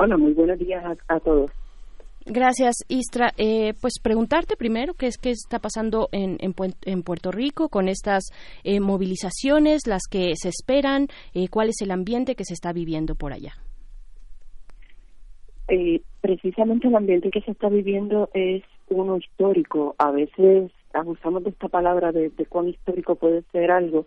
Hola, 0.00 0.16
muy 0.16 0.32
buenos 0.32 0.60
días 0.60 0.84
a, 0.84 0.96
a 1.12 1.18
todos. 1.18 1.50
Gracias, 2.24 2.76
Istra. 2.88 3.32
Eh, 3.36 3.74
pues 3.80 3.94
preguntarte 4.00 4.54
primero 4.56 4.94
qué 4.94 5.06
es 5.06 5.18
qué 5.18 5.30
está 5.30 5.58
pasando 5.58 6.08
en, 6.12 6.36
en, 6.38 6.54
en 6.84 7.02
Puerto 7.02 7.32
Rico 7.32 7.68
con 7.68 7.88
estas 7.88 8.30
eh, 8.62 8.78
movilizaciones, 8.78 9.88
las 9.88 10.02
que 10.08 10.34
se 10.36 10.50
esperan, 10.50 11.08
eh, 11.34 11.48
cuál 11.48 11.70
es 11.70 11.80
el 11.82 11.90
ambiente 11.90 12.36
que 12.36 12.44
se 12.44 12.54
está 12.54 12.72
viviendo 12.72 13.16
por 13.16 13.32
allá. 13.32 13.54
Eh, 15.66 16.00
precisamente 16.20 16.86
el 16.86 16.94
ambiente 16.94 17.30
que 17.30 17.40
se 17.40 17.50
está 17.50 17.68
viviendo 17.68 18.30
es 18.34 18.62
uno 18.90 19.16
histórico. 19.16 19.96
A 19.98 20.12
veces 20.12 20.70
abusamos 20.92 21.42
de 21.42 21.50
esta 21.50 21.66
palabra 21.66 22.12
de, 22.12 22.30
de 22.30 22.46
cuán 22.46 22.68
histórico 22.68 23.16
puede 23.16 23.42
ser 23.50 23.72
algo, 23.72 24.06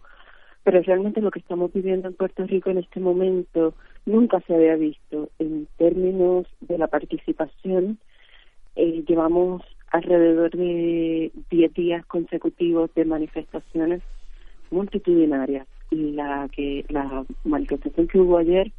pero 0.63 0.81
realmente 0.83 1.19
lo 1.19 1.31
que 1.31 1.39
estamos 1.39 1.73
viviendo 1.73 2.07
en 2.07 2.13
Puerto 2.13 2.45
Rico 2.45 2.69
en 2.69 2.77
este 2.77 3.01
momento 3.01 3.73
nunca 4.05 4.39
se 4.41 4.55
había 4.55 4.75
visto 4.75 5.29
en 5.39 5.67
términos 5.77 6.47
de 6.61 6.77
la 6.77 6.87
participación. 6.87 7.99
Eh, 8.75 9.03
llevamos 9.07 9.61
alrededor 9.91 10.51
de 10.51 11.31
10 11.49 11.73
días 11.73 12.05
consecutivos 12.05 12.93
de 12.95 13.05
manifestaciones 13.05 14.01
multitudinarias 14.69 15.67
y 15.89 16.11
la 16.11 16.47
que 16.51 16.85
la 16.89 17.25
manifestación 17.43 18.07
que 18.07 18.19
hubo 18.19 18.37
ayer 18.37 18.71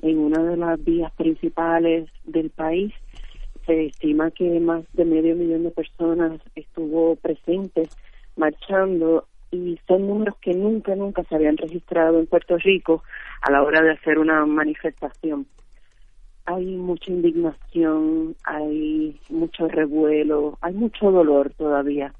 en 0.00 0.18
una 0.18 0.42
de 0.42 0.56
las 0.56 0.82
vías 0.82 1.12
principales 1.12 2.08
del 2.24 2.50
país 2.50 2.92
se 3.66 3.86
estima 3.86 4.30
que 4.30 4.60
más 4.60 4.84
de 4.92 5.04
medio 5.04 5.36
millón 5.36 5.64
de 5.64 5.70
personas 5.70 6.40
estuvo 6.54 7.16
presentes 7.16 7.88
marchando 8.36 9.26
y 9.54 9.80
son 9.86 10.06
números 10.06 10.36
que 10.40 10.54
nunca 10.54 10.94
nunca 10.94 11.22
se 11.24 11.34
habían 11.34 11.56
registrado 11.56 12.18
en 12.18 12.26
Puerto 12.26 12.56
Rico 12.58 13.02
a 13.40 13.50
la 13.50 13.62
hora 13.62 13.80
de 13.82 13.92
hacer 13.92 14.18
una 14.18 14.44
manifestación 14.46 15.46
hay 16.46 16.76
mucha 16.76 17.10
indignación, 17.10 18.36
hay 18.44 19.18
mucho 19.30 19.66
revuelo, 19.68 20.58
hay 20.60 20.74
mucho 20.74 21.10
dolor 21.10 21.50
todavía. 21.56 22.12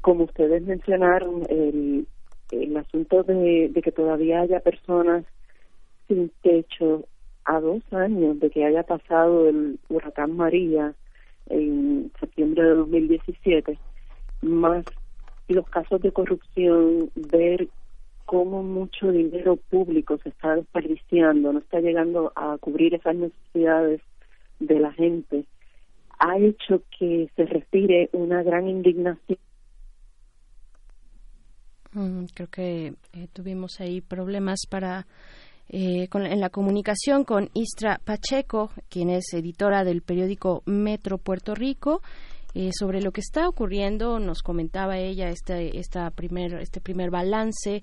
Como 0.00 0.24
ustedes 0.24 0.62
mencionaron, 0.62 1.44
el, 1.48 2.06
el 2.50 2.76
asunto 2.76 3.22
de, 3.22 3.70
de 3.72 3.82
que 3.82 3.92
todavía 3.92 4.40
haya 4.40 4.60
personas 4.60 5.24
sin 6.08 6.30
techo 6.42 7.04
a 7.44 7.60
dos 7.60 7.82
años 7.92 8.40
de 8.40 8.50
que 8.50 8.64
haya 8.64 8.82
pasado 8.82 9.48
el 9.48 9.78
huracán 9.88 10.36
María 10.36 10.94
en 11.46 12.10
septiembre 12.18 12.64
de 12.64 12.74
2017, 12.74 13.78
más 14.42 14.84
los 15.48 15.68
casos 15.68 16.00
de 16.00 16.12
corrupción, 16.12 17.10
ver 17.14 17.68
cómo 18.24 18.62
mucho 18.62 19.10
dinero 19.10 19.56
público 19.56 20.18
se 20.22 20.30
está 20.30 20.56
desperdiciando, 20.56 21.52
no 21.52 21.58
está 21.58 21.80
llegando 21.80 22.32
a 22.34 22.56
cubrir 22.58 22.94
esas 22.94 23.16
necesidades 23.16 24.00
de 24.60 24.78
la 24.78 24.92
gente, 24.92 25.44
ha 26.18 26.38
hecho 26.38 26.82
que 26.98 27.28
se 27.36 27.44
respire 27.46 28.08
una 28.12 28.42
gran 28.42 28.68
indignación. 28.68 29.38
Mm, 31.92 32.24
creo 32.32 32.48
que 32.48 32.94
eh, 33.12 33.28
tuvimos 33.32 33.80
ahí 33.80 34.00
problemas 34.00 34.60
para 34.70 35.06
eh, 35.68 36.08
con, 36.08 36.26
en 36.26 36.40
la 36.40 36.50
comunicación 36.50 37.24
con 37.24 37.50
Istra 37.54 38.00
Pacheco, 38.04 38.70
quien 38.88 39.10
es 39.10 39.32
editora 39.34 39.84
del 39.84 40.02
periódico 40.02 40.62
Metro 40.66 41.18
Puerto 41.18 41.54
Rico. 41.54 42.02
Eh, 42.54 42.70
sobre 42.78 43.00
lo 43.00 43.12
que 43.12 43.22
está 43.22 43.48
ocurriendo, 43.48 44.18
nos 44.18 44.42
comentaba 44.42 44.98
ella 44.98 45.30
este, 45.30 45.78
esta 45.78 46.10
primer, 46.10 46.54
este 46.54 46.80
primer 46.80 47.10
balance, 47.10 47.82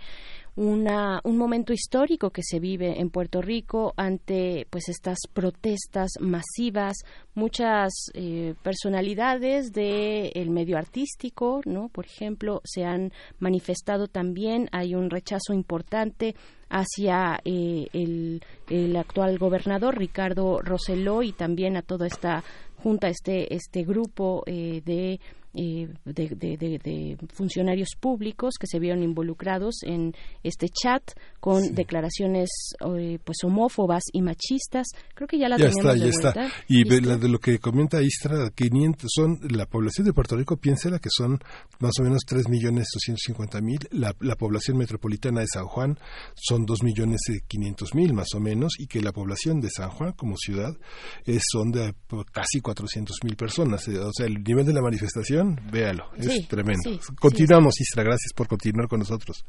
una, 0.56 1.22
un 1.24 1.38
momento 1.38 1.74
histórico 1.74 2.32
que 2.32 2.44
se 2.44 2.60
vive 2.60 3.00
en 3.00 3.10
Puerto 3.10 3.42
Rico 3.42 3.94
ante 3.96 4.68
pues 4.70 4.90
estas 4.90 5.18
protestas 5.34 6.12
masivas, 6.20 6.98
muchas 7.34 7.92
eh, 8.14 8.54
personalidades 8.62 9.72
del 9.72 10.50
medio 10.50 10.78
artístico, 10.78 11.62
¿no? 11.66 11.90
Por 11.90 12.06
ejemplo, 12.06 12.62
se 12.66 12.84
han 12.84 13.12
manifestado 13.40 14.08
también, 14.08 14.68
hay 14.72 14.96
un 14.96 15.10
rechazo 15.10 15.54
importante 15.54 16.36
hacia 16.70 17.40
eh, 17.46 17.88
el, 17.94 18.44
el, 18.70 18.96
actual 18.98 19.40
gobernador 19.40 19.98
Ricardo 19.98 20.60
Rosselló 20.62 21.24
y 21.24 21.32
también 21.32 21.78
a 21.78 21.82
toda 21.82 22.06
esta 22.06 22.44
junta, 22.84 23.08
este, 23.10 23.54
este 23.54 23.84
grupo 23.84 24.44
eh, 24.46 24.82
de 24.86 25.20
eh, 25.54 25.88
de, 26.06 26.28
de, 26.36 27.18
funcionarios 27.34 27.90
públicos 28.00 28.56
que 28.60 28.68
se 28.68 28.80
vieron 28.80 29.02
involucrados 29.02 29.84
en 29.84 30.14
este 30.44 30.68
chat 30.70 31.02
con 31.40 31.74
declaraciones 31.74 32.50
eh, 32.98 33.18
pues 33.24 33.38
homófobas 33.44 34.04
y 34.14 34.22
machistas. 34.22 34.88
Creo 35.16 35.28
que 35.28 35.40
ya 35.40 35.50
la 35.50 35.58
ya 35.58 35.70
tenemos 35.70 35.96
está, 35.96 36.36
ya 36.36 36.48
está. 36.48 36.52
Y 36.68 36.84
de 36.84 37.30
lo 37.30 37.40
que 37.40 37.58
comenta 37.60 38.02
Istra, 38.02 38.52
500 38.52 39.10
son 39.14 39.40
la 39.50 39.66
población 39.66 40.06
de 40.06 40.14
Puerto 40.14 40.36
Rico, 40.36 40.58
piénsela 40.58 41.00
que 41.00 41.10
son 41.12 41.40
más 41.80 41.94
o 42.00 42.04
menos 42.04 42.22
3 42.28 42.48
millones 42.48 42.88
250 42.94 43.62
mil. 43.62 43.80
La, 43.92 44.16
la 44.20 44.36
población 44.36 44.78
metropolitana 44.78 45.42
de 45.42 45.48
San 45.48 45.66
Juan 45.66 45.98
son 46.36 46.66
2 46.66 46.84
millones 46.84 47.22
500 47.48 47.96
mil 47.96 48.14
más 48.14 48.34
o 48.36 48.40
menos 48.40 48.74
y 48.78 48.88
que 48.88 49.02
la 49.02 49.12
población 49.12 49.62
de 49.62 49.70
San 49.70 49.90
Juan 49.90 50.14
como 50.14 50.38
ciudad 50.38 50.78
es, 51.26 51.44
son 51.52 51.72
de 51.72 51.94
casi 52.32 52.62
400 52.62 53.18
mil 53.24 53.36
personas. 53.36 53.88
O 53.88 54.12
sea, 54.14 54.26
el 54.26 54.44
nivel 54.44 54.66
de 54.66 54.74
la 54.74 54.82
manifestación 54.82 55.39
véalo, 55.72 56.06
es 56.18 56.48
tremendo. 56.48 56.90
Continuamos, 57.20 57.80
Isra, 57.80 58.04
gracias 58.04 58.34
por 58.36 58.48
continuar 58.48 58.88
con 58.88 59.00
nosotros. 59.00 59.46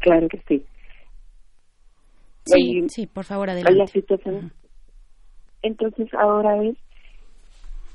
Claro 0.00 0.28
que 0.28 0.42
sí. 0.48 0.64
Sí, 2.44 2.86
sí, 2.88 3.06
por 3.06 3.24
favor, 3.24 3.50
adelante. 3.50 3.78
La 3.78 3.86
situación. 3.86 4.52
Entonces, 5.62 6.08
ahora 6.14 6.62
es 6.64 6.76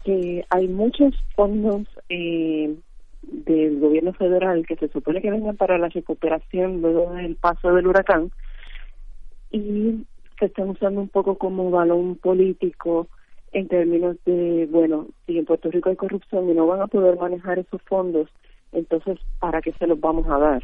que 0.03 0.45
hay 0.49 0.68
muchos 0.68 1.16
fondos 1.36 1.88
eh, 2.10 2.76
del 3.24 3.80
gobierno 3.80 4.14
federal 4.14 4.66
que 4.68 4.76
se 4.76 4.88
supone 4.90 5.22
que 5.22 5.32
vengan 5.32 5.57
para 5.57 5.78
la 5.78 5.90
recuperación 5.90 6.82
luego 6.82 7.14
del 7.14 7.36
paso 7.36 7.74
del 7.74 7.88
huracán 7.88 8.32
y 9.52 10.06
se 10.40 10.45
están 10.45 10.70
usando 10.70 11.02
un 11.02 11.10
poco 11.10 11.38
como 11.38 11.72
balón 11.72 12.16
político 12.16 13.07
en 13.56 13.69
términos 13.69 14.18
de, 14.26 14.68
bueno, 14.69 15.07
si 15.26 15.38
en 15.38 15.45
Puerto 15.45 15.72
Rico 15.72 15.90
hay 15.90 15.95
corrupción 15.95 16.49
y 16.49 16.53
no 16.53 16.68
van 16.68 16.82
a 16.82 16.88
poder 16.88 17.18
manejar 17.18 17.57
esos 17.57 17.82
fondos, 17.84 18.27
entonces, 18.73 19.18
¿para 19.40 19.61
qué 19.61 19.72
se 19.72 19.88
los 19.88 19.98
vamos 19.98 20.27
a 20.27 20.38
dar? 20.38 20.64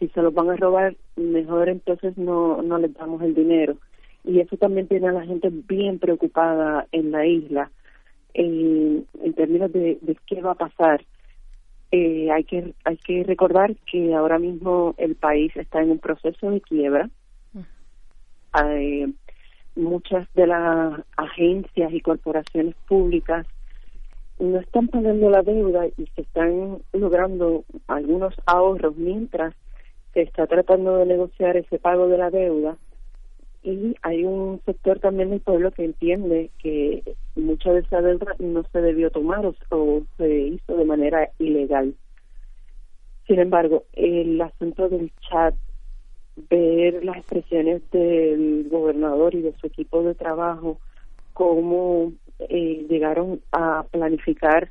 Si 0.00 0.08
se 0.08 0.20
los 0.22 0.34
van 0.34 0.50
a 0.50 0.56
robar, 0.56 0.96
mejor 1.14 1.68
entonces 1.68 2.18
no, 2.18 2.60
no 2.62 2.78
les 2.78 2.92
damos 2.94 3.22
el 3.22 3.32
dinero. 3.32 3.76
Y 4.24 4.40
eso 4.40 4.56
también 4.56 4.88
tiene 4.88 5.06
a 5.06 5.12
la 5.12 5.24
gente 5.24 5.50
bien 5.52 6.00
preocupada 6.00 6.88
en 6.90 7.12
la 7.12 7.24
isla, 7.24 7.70
en, 8.34 9.06
en 9.22 9.32
términos 9.34 9.72
de, 9.72 9.98
de 10.02 10.16
qué 10.26 10.42
va 10.42 10.50
a 10.50 10.56
pasar. 10.56 11.04
Eh, 11.92 12.28
hay 12.32 12.42
que 12.42 12.74
hay 12.82 12.96
que 12.96 13.22
recordar 13.22 13.76
que 13.88 14.12
ahora 14.16 14.40
mismo 14.40 14.96
el 14.98 15.14
país 15.14 15.56
está 15.56 15.80
en 15.80 15.92
un 15.92 16.00
proceso 16.00 16.50
de 16.50 16.60
quiebra. 16.60 17.08
Eh, 18.64 19.12
muchas 19.76 20.26
de 20.34 20.46
las 20.46 21.00
agencias 21.16 21.92
y 21.92 22.00
corporaciones 22.00 22.74
públicas 22.88 23.46
no 24.38 24.58
están 24.58 24.88
pagando 24.88 25.30
la 25.30 25.42
deuda 25.42 25.86
y 25.86 26.06
se 26.14 26.22
están 26.22 26.78
logrando 26.92 27.64
algunos 27.86 28.34
ahorros 28.46 28.96
mientras 28.96 29.54
se 30.12 30.22
está 30.22 30.46
tratando 30.46 30.96
de 30.98 31.06
negociar 31.06 31.56
ese 31.56 31.78
pago 31.78 32.08
de 32.08 32.18
la 32.18 32.30
deuda 32.30 32.76
y 33.66 33.96
hay 34.02 34.24
un 34.24 34.60
sector 34.64 35.00
también 35.00 35.30
del 35.30 35.40
pueblo 35.40 35.72
que 35.72 35.84
entiende 35.84 36.50
que 36.62 37.02
mucha 37.34 37.72
de 37.72 37.80
esa 37.80 38.00
deuda 38.00 38.36
no 38.38 38.62
se 38.70 38.80
debió 38.80 39.10
tomar 39.10 39.44
o, 39.44 39.54
o 39.70 40.02
se 40.16 40.38
hizo 40.38 40.76
de 40.76 40.84
manera 40.84 41.30
ilegal. 41.40 41.96
Sin 43.26 43.40
embargo, 43.40 43.82
el 43.94 44.40
asunto 44.40 44.88
del 44.88 45.10
chat 45.28 45.56
ver 46.50 47.04
las 47.04 47.16
expresiones 47.16 47.82
del 47.90 48.68
gobernador 48.70 49.34
y 49.34 49.42
de 49.42 49.54
su 49.54 49.66
equipo 49.66 50.02
de 50.02 50.14
trabajo, 50.14 50.78
cómo 51.32 52.12
eh, 52.38 52.86
llegaron 52.88 53.40
a 53.52 53.84
planificar 53.90 54.70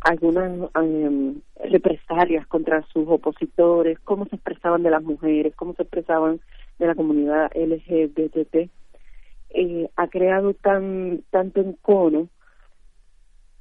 algunas 0.00 0.70
em, 0.74 1.40
represalias 1.64 2.46
contra 2.46 2.82
sus 2.92 3.08
opositores, 3.08 3.98
cómo 4.00 4.26
se 4.26 4.36
expresaban 4.36 4.82
de 4.82 4.90
las 4.90 5.02
mujeres, 5.02 5.54
cómo 5.56 5.74
se 5.74 5.82
expresaban 5.82 6.40
de 6.78 6.86
la 6.86 6.94
comunidad 6.94 7.50
LGBT, 7.54 8.70
eh, 9.50 9.88
ha 9.96 10.08
creado 10.08 10.54
tan 10.54 11.22
tanto 11.30 11.60
encono 11.60 12.28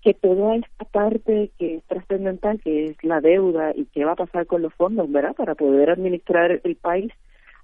que 0.01 0.13
toda 0.13 0.55
esta 0.55 0.85
parte 0.85 1.51
que 1.57 1.77
es 1.77 1.83
trascendental, 1.85 2.61
que 2.61 2.85
es 2.85 3.03
la 3.03 3.21
deuda 3.21 3.71
y 3.75 3.85
qué 3.85 4.05
va 4.05 4.11
a 4.11 4.15
pasar 4.15 4.45
con 4.45 4.61
los 4.61 4.73
fondos. 4.75 5.09
Para 5.35 5.55
poder 5.55 5.89
administrar 5.89 6.61
el 6.63 6.75
país, 6.75 7.11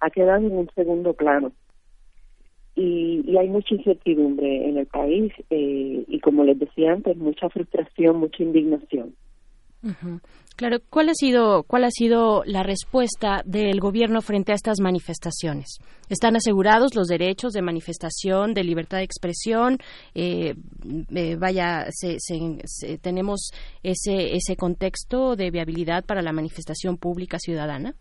ha 0.02 0.10
quedado 0.10 0.46
en 0.46 0.58
un 0.58 0.70
segundo 0.76 1.14
plano. 1.14 1.54
Y, 2.76 3.22
y 3.26 3.38
hay 3.38 3.48
mucha 3.48 3.76
incertidumbre 3.76 4.70
en 4.70 4.78
el 4.78 4.88
país 4.88 5.32
eh, 5.50 6.04
y, 6.08 6.20
como 6.20 6.44
les 6.44 6.58
decía 6.58 6.94
antes, 6.94 7.16
mucha 7.18 7.50
frustración, 7.50 8.18
mucha 8.18 8.44
indignación. 8.44 9.14
Claro, 10.56 10.78
¿cuál 10.92 11.10
ha 11.10 11.14
sido 11.16 11.64
cuál 11.64 11.86
ha 11.86 11.90
sido 11.90 12.44
la 12.46 12.62
respuesta 12.62 13.42
del 13.46 13.80
gobierno 13.80 14.22
frente 14.22 14.52
a 14.52 14.56
estas 14.56 14.80
manifestaciones? 14.80 15.80
¿Están 16.08 16.36
asegurados 16.36 16.94
los 16.94 17.08
derechos 17.08 17.54
de 17.54 17.64
manifestación, 17.64 18.54
de 18.54 18.64
libertad 18.64 19.00
de 19.00 19.06
expresión? 19.06 19.80
Eh, 20.14 20.54
eh, 21.16 21.36
vaya, 21.36 21.88
se, 21.90 22.18
se, 22.20 23.00
tenemos 23.00 23.50
ese 23.82 24.36
ese 24.36 24.56
contexto 24.56 25.36
de 25.36 25.50
viabilidad 25.50 26.06
para 26.06 26.22
la 26.22 26.32
manifestación 26.32 26.98
pública 26.98 27.40
ciudadana 27.40 27.96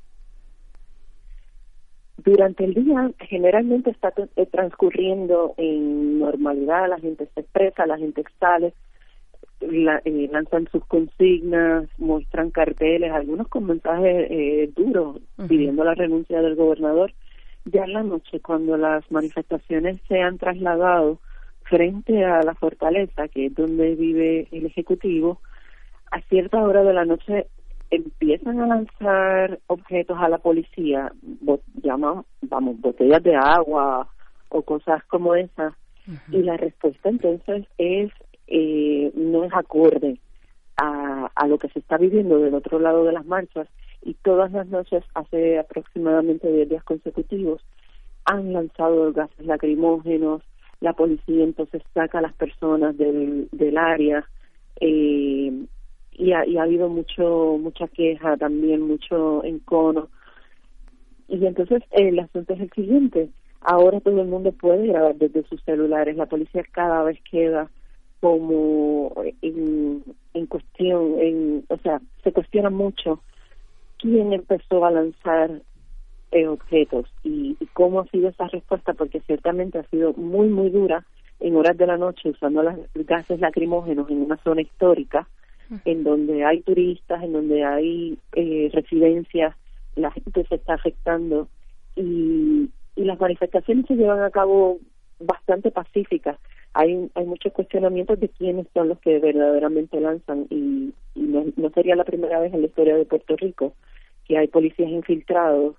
durante 2.25 2.65
el 2.65 2.75
día 2.75 3.11
generalmente 3.21 3.91
está 3.91 4.13
eh, 4.37 4.47
transcurriendo 4.47 5.55
en 5.57 6.19
normalidad, 6.19 6.89
la 6.89 6.99
gente 6.99 7.29
se 7.35 7.41
expresa, 7.41 7.87
la 7.87 7.99
gente 7.99 8.25
sale, 8.39 8.73
eh, 9.61 10.29
lanzan 10.33 10.69
sus 10.73 10.85
consignas, 10.87 11.89
muestran 11.99 12.51
carteles, 12.51 13.13
algunos 13.13 13.49
con 13.49 13.67
mensajes 13.67 14.27
eh, 14.31 14.71
duros 14.75 15.19
pidiendo 15.49 15.85
la 15.85 15.95
renuncia 15.95 16.41
del 16.41 16.57
gobernador. 16.57 17.13
Ya 17.67 17.85
en 17.85 17.93
la 17.93 18.03
noche, 18.03 18.41
cuando 18.41 18.77
las 18.77 19.09
manifestaciones 19.11 20.01
se 20.09 20.21
han 20.21 20.39
trasladado 20.39 21.19
frente 21.65 22.25
a 22.25 22.43
la 22.43 22.55
fortaleza, 22.55 23.29
que 23.29 23.47
es 23.47 23.55
donde 23.55 23.95
vive 23.95 24.49
el 24.51 24.67
Ejecutivo, 24.67 25.41
a 26.11 26.21
cierta 26.23 26.61
hora 26.63 26.83
de 26.83 26.93
la 26.95 27.05
noche 27.05 27.47
empiezan 27.91 28.61
a 28.61 28.67
lanzar 28.67 29.59
objetos 29.67 30.19
a 30.21 30.29
la 30.29 30.39
policía, 30.39 31.13
llaman, 31.83 32.25
vamos, 32.43 32.81
botellas 32.81 33.23
de 33.23 33.35
agua 33.35 34.09
o 34.49 34.63
cosas 34.63 35.05
como 35.05 35.35
esas, 35.35 35.75
y 36.31 36.39
la 36.43 36.57
respuesta 36.57 37.09
entonces 37.09 37.67
es, 37.79 38.11
eh, 38.47 39.13
no 39.15 39.45
es 39.45 39.53
acorde 39.55 40.19
a, 40.77 41.31
a 41.35 41.47
lo 41.47 41.59
que 41.59 41.69
se 41.69 41.79
está 41.79 41.99
viviendo 41.99 42.39
del 42.39 42.55
otro 42.55 42.79
lado 42.79 43.05
de 43.05 43.13
las 43.13 43.27
marchas, 43.27 43.69
y 44.03 44.15
todas 44.15 44.51
las 44.53 44.67
noches, 44.69 45.05
hace 45.15 45.59
aproximadamente 45.59 46.51
10 46.51 46.69
días 46.69 46.85
consecutivos, 46.85 47.63
han 48.25 48.53
lanzado 48.53 49.13
gases 49.13 49.47
lacrimógenos, 49.47 50.43
la 50.81 50.95
policía 50.95 51.45
entonces 51.45 51.83
saca 51.93 52.19
a 52.19 52.23
las 52.23 52.33
personas 52.35 52.97
del, 52.97 53.49
del 53.53 53.77
área, 53.77 54.25
eh, 54.81 55.53
y 56.21 56.33
ha, 56.33 56.47
y 56.47 56.59
ha 56.59 56.65
habido 56.65 56.89
mucho 56.89 57.57
mucha 57.59 57.89
queja 57.89 58.37
también 58.37 58.83
mucho 58.83 59.43
encono. 59.45 60.09
Y 61.29 61.45
entonces 61.47 61.83
el 61.93 62.19
asunto 62.19 62.53
es 62.55 62.61
el 62.61 62.71
siguiente. 62.73 63.31
Ahora 63.63 64.01
todo 64.01 64.21
el 64.21 64.29
mundo 64.29 64.53
puede 64.53 64.89
grabar 64.89 65.15
desde 65.17 65.45
sus 65.45 65.63
celulares. 65.65 66.17
La 66.17 66.27
policía 66.27 66.63
cada 66.73 67.03
vez 67.05 67.19
queda 67.31 67.71
como 68.21 69.13
en, 69.41 70.05
en 70.35 70.47
cuestión, 70.47 71.19
en, 71.19 71.65
o 71.69 71.77
sea, 71.79 72.01
se 72.23 72.33
cuestiona 72.33 72.69
mucho 72.69 73.21
quién 73.99 74.35
empezó 74.35 74.85
a 74.85 74.91
lanzar 74.91 75.63
eh, 76.33 76.47
objetos 76.47 77.07
y, 77.23 77.57
y, 77.59 77.67
cómo 77.73 78.01
ha 78.01 78.07
sido 78.09 78.29
esa 78.29 78.47
respuesta, 78.49 78.93
porque 78.93 79.21
ciertamente 79.21 79.79
ha 79.79 79.85
sido 79.85 80.13
muy, 80.15 80.49
muy 80.49 80.69
dura 80.69 81.07
en 81.41 81.57
horas 81.57 81.79
de 81.79 81.87
la 81.87 81.97
noche 81.97 82.29
usando 82.29 82.63
las 82.63 82.79
gases 82.95 83.41
lacrimógenos 83.41 84.11
en 84.11 84.23
una 84.23 84.37
zona 84.39 84.61
histórica, 84.61 85.27
en 85.85 86.05
donde 86.05 86.45
hay 86.45 86.61
turistas, 86.63 87.23
en 87.23 87.33
donde 87.33 87.65
hay 87.65 88.19
eh, 88.35 88.71
residencias, 88.73 89.55
la 89.97 90.11
gente 90.11 90.45
se 90.49 90.57
está 90.57 90.75
afectando 90.75 91.49
y, 91.97 92.71
las 92.97 93.19
manifestaciones 93.19 93.87
se 93.87 93.95
llevan 93.95 94.23
a 94.23 94.31
cabo 94.31 94.79
bastante 95.21 95.71
pacíficas. 95.71 96.39
Hay, 96.75 97.11
hay 97.15 97.25
muchos 97.25 97.51
cuestionamientos 97.55 98.21
de 98.21 98.29
quiénes 98.29 98.67
son 98.75 98.89
los 98.89 98.99
que 98.99 99.19
verdaderamente 99.19 99.99
lanzan 100.01 100.47
y, 100.51 100.93
y 101.15 101.21
no, 101.23 101.47
no 101.57 101.71
sería 101.71 101.97
la 101.97 102.05
primera 102.05 102.39
vez 102.41 102.53
en 102.53 102.61
la 102.61 102.67
historia 102.67 102.97
de 102.97 103.07
Puerto 103.07 103.37
Rico 103.37 103.73
que 104.29 104.37
hay 104.37 104.49
policías 104.49 104.91
infiltrados 104.91 105.77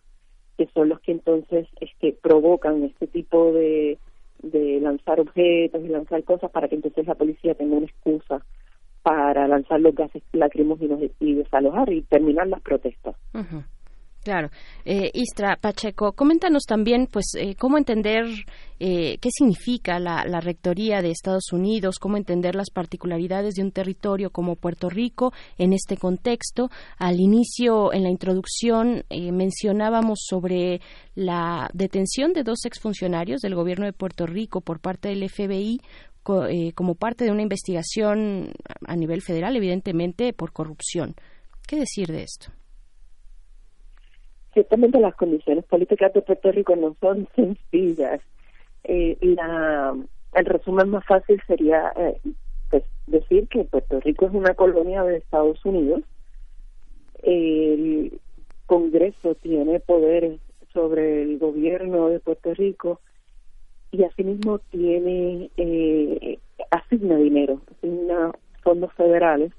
que 0.58 0.68
son 0.74 0.90
los 0.90 1.00
que 1.02 1.12
entonces 1.12 1.68
este, 1.80 2.14
provocan 2.14 2.84
este 2.84 3.08
tipo 3.08 3.54
de, 3.54 4.00
de 4.42 4.80
lanzar 4.82 5.20
objetos 5.20 5.84
y 5.84 5.90
lanzar 5.90 6.24
cosas 6.24 6.52
para 6.52 6.68
que 6.68 6.76
entonces 6.76 7.06
la 7.06 7.16
policía 7.16 7.54
tenga 7.54 7.78
una 7.78 7.86
excusa 7.86 8.44
para 9.04 9.48
lanzar 9.48 9.80
los 9.82 9.96
gases 9.96 10.24
lacrimógenos 10.34 11.00
y 11.20 11.34
desalojar 11.36 11.92
y 11.92 12.02
terminar 12.04 12.48
las 12.48 12.62
protestas. 12.62 13.16
Claro. 14.24 14.52
Eh, 14.86 15.10
Istra 15.16 15.58
Pacheco, 15.60 16.12
coméntanos 16.14 16.64
también, 16.68 17.08
pues, 17.12 17.34
eh, 17.36 17.56
cómo 17.56 17.80
entender 17.80 18.26
eh, 18.80 19.18
qué 19.20 19.30
significa 19.32 20.00
la, 20.00 20.26
la, 20.26 20.40
rectoría 20.42 21.02
de 21.02 21.10
Estados 21.10 21.52
Unidos, 21.52 21.98
cómo 22.00 22.18
entender 22.18 22.54
las 22.54 22.70
particularidades 22.70 23.56
de 23.56 23.64
un 23.64 23.72
territorio 23.72 24.30
como 24.30 24.56
Puerto 24.56 24.90
Rico 24.90 25.34
en 25.58 25.74
este 25.74 25.98
contexto. 25.98 26.70
Al 27.00 27.20
inicio, 27.20 27.94
en 27.94 28.04
la 28.04 28.10
introducción, 28.10 29.06
eh, 29.10 29.32
mencionábamos 29.32 30.20
sobre 30.28 30.82
la 31.16 31.70
detención 31.74 32.34
de 32.34 32.44
dos 32.44 32.66
exfuncionarios 32.66 33.42
del 33.42 33.56
gobierno 33.56 33.86
de 33.86 33.94
Puerto 33.94 34.28
Rico 34.28 34.62
por 34.62 34.80
parte 34.80 35.10
del 35.10 35.28
FBI 35.30 35.80
co 36.24 36.46
eh, 36.48 36.72
como 36.76 36.96
parte 36.96 37.26
de 37.26 37.32
una 37.32 37.42
investigación 37.42 38.52
a 38.86 38.96
nivel 38.96 39.22
federal, 39.22 39.56
evidentemente, 39.56 40.34
por 40.34 40.52
corrupción. 40.52 41.16
¿Qué 41.68 41.78
decir 41.78 42.08
de 42.08 42.24
esto? 42.24 42.52
ciertamente 44.54 45.00
las 45.00 45.16
condiciones 45.16 45.66
políticas 45.66 46.14
de 46.14 46.22
Puerto 46.22 46.52
Rico 46.52 46.76
no 46.76 46.96
son 47.00 47.28
sencillas. 47.36 48.22
Eh, 48.84 49.18
la, 49.22 49.96
el 50.34 50.46
resumen 50.46 50.90
más 50.90 51.06
fácil 51.06 51.42
sería 51.48 51.92
eh, 51.96 52.20
pues, 52.70 52.84
decir 53.08 53.48
que 53.48 53.64
Puerto 53.64 54.00
Rico 54.00 54.26
es 54.26 54.34
una 54.34 54.54
colonia 54.54 55.04
de 55.04 55.18
Estados 55.18 55.64
Unidos. 55.66 56.02
El 57.24 58.20
Congreso 58.66 59.36
tiene 59.36 59.80
poderes 59.80 60.40
sobre 60.74 61.24
el 61.24 61.38
gobierno 61.38 62.08
de 62.08 62.20
Puerto 62.20 62.54
Rico 62.54 63.02
y 63.92 64.04
asimismo 64.04 64.60
tiene 64.72 65.50
eh, 65.58 66.40
asigna 66.72 67.18
dinero, 67.18 67.62
asigna 67.78 68.32
fondos 68.64 68.94
federales. 68.94 69.52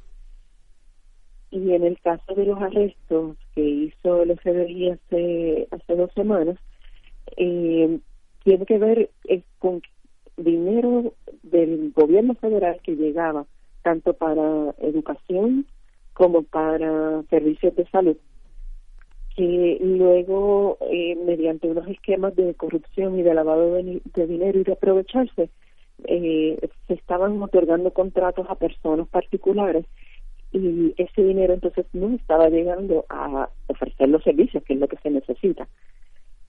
Y 1.50 1.72
en 1.72 1.84
el 1.84 2.00
caso 2.00 2.34
de 2.34 2.46
los 2.46 2.60
arrestos 2.60 3.36
que 3.54 3.62
hizo 3.62 4.22
el 4.22 4.38
FBI 4.38 4.90
hace 4.90 5.68
hace 5.70 5.96
dos 5.96 6.10
semanas 6.14 6.56
eh, 7.36 7.98
tiene 8.42 8.64
que 8.64 8.78
ver 8.78 9.10
eh, 9.28 9.42
con 9.59 9.82
dinero 10.38 11.12
del 11.42 11.92
gobierno 11.94 12.34
federal 12.34 12.80
que 12.82 12.96
llegaba 12.96 13.44
tanto 13.82 14.14
para 14.14 14.74
educación 14.78 15.66
como 16.14 16.42
para 16.42 17.22
servicios 17.24 17.76
de 17.76 17.86
salud 17.90 18.16
que 19.36 19.78
luego 19.80 20.78
eh, 20.90 21.16
mediante 21.24 21.68
unos 21.68 21.88
esquemas 21.88 22.36
de 22.36 22.54
corrupción 22.54 23.18
y 23.18 23.22
de 23.22 23.34
lavado 23.34 23.74
de, 23.74 24.02
de 24.04 24.26
dinero 24.26 24.60
y 24.60 24.64
de 24.64 24.72
aprovecharse 24.72 25.48
eh, 26.04 26.59
se 26.88 26.94
estaban 26.94 27.40
otorgando 27.42 27.92
contratos 27.92 28.46
a 28.48 28.56
personas 28.56 29.09
particulares 29.09 29.86
y 30.52 30.94
ese 30.98 31.22
dinero 31.22 31.54
entonces 31.54 31.86
no 31.92 32.14
estaba 32.14 32.48
llegando 32.48 33.06
a 33.09 33.48
ofrecer 33.68 34.09
los 34.09 34.22
servicios, 34.22 34.62
que 34.64 34.74
es 34.74 34.80
lo 34.80 34.88
que 34.88 34.98
se 34.98 35.10
necesita. 35.10 35.66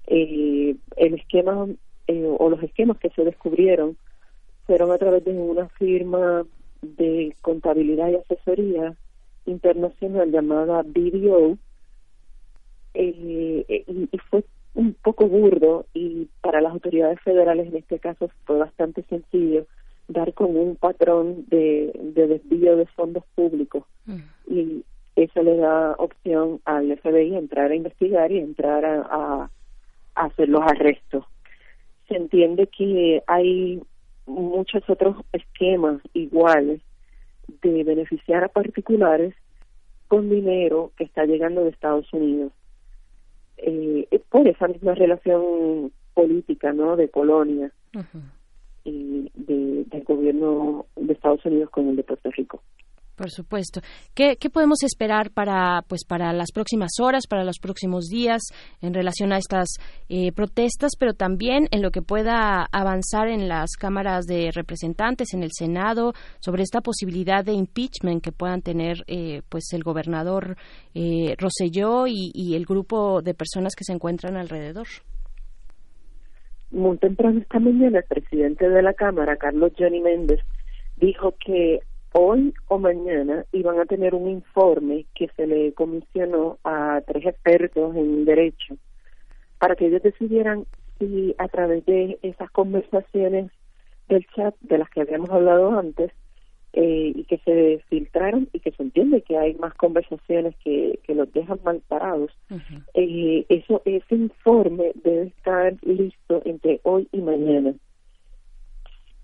Eh, 0.08 0.76
el 0.98 1.14
esquema 1.14 1.68
eh, 2.08 2.36
o 2.38 2.50
los 2.50 2.62
esquemas 2.62 2.98
que 2.98 3.10
se 3.12 3.24
descubrieron 3.24 3.98
fueron 4.66 4.92
a 4.92 4.98
través 4.98 5.24
de 5.24 5.32
una 5.32 5.70
firma 5.70 6.46
de 6.82 7.34
contabilidad 7.42 8.10
y 8.10 8.16
asesoría 8.16 8.94
internacional 9.46 10.32
llamada 10.32 10.84
BDO 10.84 11.58
eh, 12.94 13.66
y, 13.88 14.10
y 14.12 14.18
fue 14.30 14.44
un 14.76 14.96
poco 14.96 15.28
burdo 15.28 15.86
y 15.94 16.28
para 16.42 16.62
las 16.62 16.74
autoridades 16.74 17.20
federales 17.22 17.68
en 17.68 17.78
este 17.78 18.00
caso 18.00 18.30
fue 18.46 18.58
bastante 18.58 19.04
sencillo 19.04 19.66
dar 20.08 20.34
con 20.34 20.58
un 20.58 20.76
patrón 20.76 21.46
de, 21.48 21.92
de 21.94 22.28
desvío 22.28 22.76
de 22.76 22.86
fondos 22.88 23.24
públicos 23.36 23.84
mm. 24.06 24.20
y 24.48 24.84
eso 25.16 25.44
le 25.44 25.58
da 25.58 25.96
opción 25.98 26.60
al 26.66 26.98
FBI 26.98 27.36
a 27.36 27.40
entrar 27.40 27.72
a 27.72 27.76
investigar 27.76 28.32
y 28.32 28.40
entrar 28.40 28.84
a, 28.84 29.02
a, 29.02 29.52
a 30.16 30.26
hacer 30.26 30.50
los 30.50 30.62
arrestos. 30.64 31.24
Se 32.08 32.16
entiende 32.16 32.68
que 32.68 33.22
hay 33.28 33.82
muchos 34.26 34.84
otros 34.90 35.18
esquemas 35.32 36.02
iguales 36.14 36.82
de 37.62 37.84
beneficiar 37.84 38.44
a 38.44 38.48
particulares 38.48 39.36
con 40.08 40.30
dinero 40.30 40.92
que 40.98 41.04
está 41.04 41.26
llegando 41.26 41.64
de 41.64 41.70
Estados 41.70 42.12
Unidos. 42.12 42.52
Eh, 43.58 44.08
por 44.30 44.48
esa 44.48 44.68
misma 44.68 44.94
relación 44.96 45.92
política, 46.14 46.74
¿no? 46.74 46.96
De 46.96 47.10
colonia. 47.10 47.72
Uh 47.96 48.00
-huh 48.00 48.24
y 48.84 49.32
de, 49.34 49.86
del 49.86 50.04
gobierno 50.04 50.86
de 50.96 51.14
Estados 51.14 51.46
Unidos 51.46 51.70
con 51.70 51.90
el 51.90 51.96
de 51.96 52.04
Puerto 52.04 52.30
Rico. 52.32 52.62
Por 53.16 53.30
supuesto. 53.30 53.82
¿Qué, 54.16 54.38
¿Qué, 54.38 54.50
podemos 54.50 54.82
esperar 54.82 55.30
para, 55.30 55.84
pues, 55.88 56.04
para 56.04 56.34
las 56.34 56.52
próximas 56.52 56.94
horas, 57.00 57.28
para 57.28 57.44
los 57.44 57.60
próximos 57.60 58.08
días 58.08 58.42
en 58.82 58.94
relación 58.94 59.32
a 59.32 59.38
estas 59.38 59.76
eh, 60.10 60.32
protestas, 60.32 60.94
pero 60.98 61.14
también 61.14 61.68
en 61.70 61.84
lo 61.84 61.92
que 61.92 62.02
pueda 62.02 62.68
avanzar 62.72 63.28
en 63.28 63.48
las 63.48 63.76
cámaras 63.78 64.26
de 64.26 64.50
representantes, 64.52 65.34
en 65.36 65.44
el 65.44 65.52
Senado, 65.52 66.14
sobre 66.40 66.64
esta 66.64 66.82
posibilidad 66.82 67.46
de 67.46 67.54
impeachment 67.54 68.24
que 68.24 68.32
puedan 68.32 68.62
tener 68.62 69.04
eh, 69.06 69.44
pues 69.48 69.66
el 69.74 69.84
gobernador 69.84 70.58
eh, 70.96 71.36
Rosselló 71.38 72.08
y, 72.08 72.32
y 72.34 72.56
el 72.56 72.66
grupo 72.66 73.22
de 73.22 73.36
personas 73.36 73.76
que 73.76 73.84
se 73.84 73.94
encuentran 73.94 74.38
alrededor? 74.38 74.88
muy 76.74 76.98
temprano 76.98 77.40
esta 77.40 77.60
mañana 77.60 78.00
el 78.00 78.06
presidente 78.06 78.68
de 78.68 78.82
la 78.82 78.94
Cámara, 78.94 79.38
Carlos 79.38 79.72
Johnny 79.78 80.02
Méndez, 80.02 80.40
dijo 80.98 81.36
que 81.46 81.82
hoy 82.14 82.54
o 82.68 82.80
mañana 82.80 83.46
iban 83.52 83.80
a 83.80 83.86
tener 83.86 84.16
un 84.16 84.30
informe 84.30 85.06
que 85.16 85.30
se 85.36 85.46
le 85.48 85.74
comisionó 85.74 86.58
a 86.64 87.02
tres 87.06 87.26
expertos 87.26 87.96
en 87.96 88.26
derecho 88.26 88.78
para 89.60 89.76
que 89.76 89.88
ellos 89.88 90.04
decidieran 90.04 90.66
si 91.00 91.36
a 91.38 91.48
través 91.48 91.86
de 91.86 92.20
esas 92.22 92.50
conversaciones 92.52 93.52
del 94.10 94.26
chat 94.36 94.56
de 94.62 94.78
las 94.78 94.90
que 94.90 95.02
habíamos 95.02 95.30
hablado 95.30 95.78
antes 95.78 96.12
eh, 96.74 97.14
y 97.16 97.24
que 97.26 97.38
se 97.40 97.84
filtraron 97.90 98.50
y 98.52 98.60
que 98.60 98.72
se 98.72 98.84
entiende 98.84 99.22
que 99.22 99.38
hay 99.38 99.54
más 99.56 99.74
conversaciones 99.76 100.56
que, 100.64 101.00
que 101.04 101.16
los 101.16 101.32
dejan 101.32 101.60
mal 101.64 101.82
parados. 101.88 102.32
Uh 102.50 102.56
-huh. 102.56 102.84
eh, 102.96 103.46
eso, 103.50 103.82
ese 103.86 104.16
informe 104.16 104.92
debe 105.04 105.28
estar 105.28 105.76
listo 105.84 106.42
entre 106.46 106.80
hoy 106.84 107.08
y 107.12 107.22
mañana. 107.22 107.74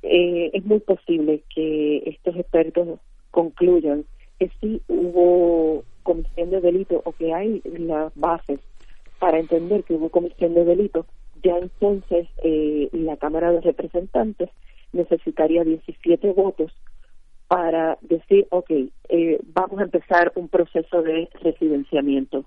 Eh, 0.04 0.52
es 0.54 0.66
muy 0.66 0.80
posible 0.80 1.44
que 1.54 2.04
estos 2.06 2.36
expertos 2.36 3.00
concluyan 3.32 4.06
que 4.40 4.50
sí 4.62 4.82
hubo 4.88 5.84
comisión 6.04 6.50
de 6.50 6.62
delito 6.62 7.02
o 7.04 7.12
que 7.12 7.34
hay 7.34 7.62
las 7.66 8.12
bases 8.16 8.60
para 9.20 9.40
entender 9.40 9.84
que 9.84 9.94
hubo 9.96 10.10
comisión 10.10 10.54
de 10.54 10.64
delito, 10.64 11.06
ya 11.44 11.58
entonces 11.58 12.28
eh, 12.44 12.90
la 12.94 13.18
Cámara 13.18 13.52
de 13.52 13.62
Representantes 13.62 14.50
necesitaría 14.94 15.64
17 15.64 16.32
votos 16.32 16.72
para 17.48 17.98
decir, 18.02 18.48
ok, 18.52 18.70
eh, 19.10 19.40
vamos 19.54 19.80
a 19.80 19.84
empezar 19.84 20.32
un 20.36 20.48
proceso 20.48 21.02
de 21.02 21.28
residenciamiento. 21.42 22.46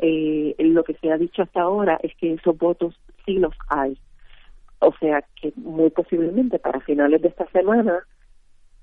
Eh, 0.00 0.54
lo 0.58 0.84
que 0.84 0.94
se 0.94 1.10
ha 1.10 1.18
dicho 1.18 1.42
hasta 1.42 1.62
ahora 1.62 1.98
es 2.02 2.14
que 2.16 2.34
esos 2.34 2.56
votos 2.56 2.94
sí 3.26 3.34
los 3.34 3.54
hay. 3.68 3.98
O 4.80 4.92
sea 4.98 5.24
que 5.40 5.52
muy 5.56 5.90
posiblemente 5.90 6.58
para 6.58 6.80
finales 6.80 7.22
de 7.22 7.28
esta 7.28 7.46
semana 7.50 8.04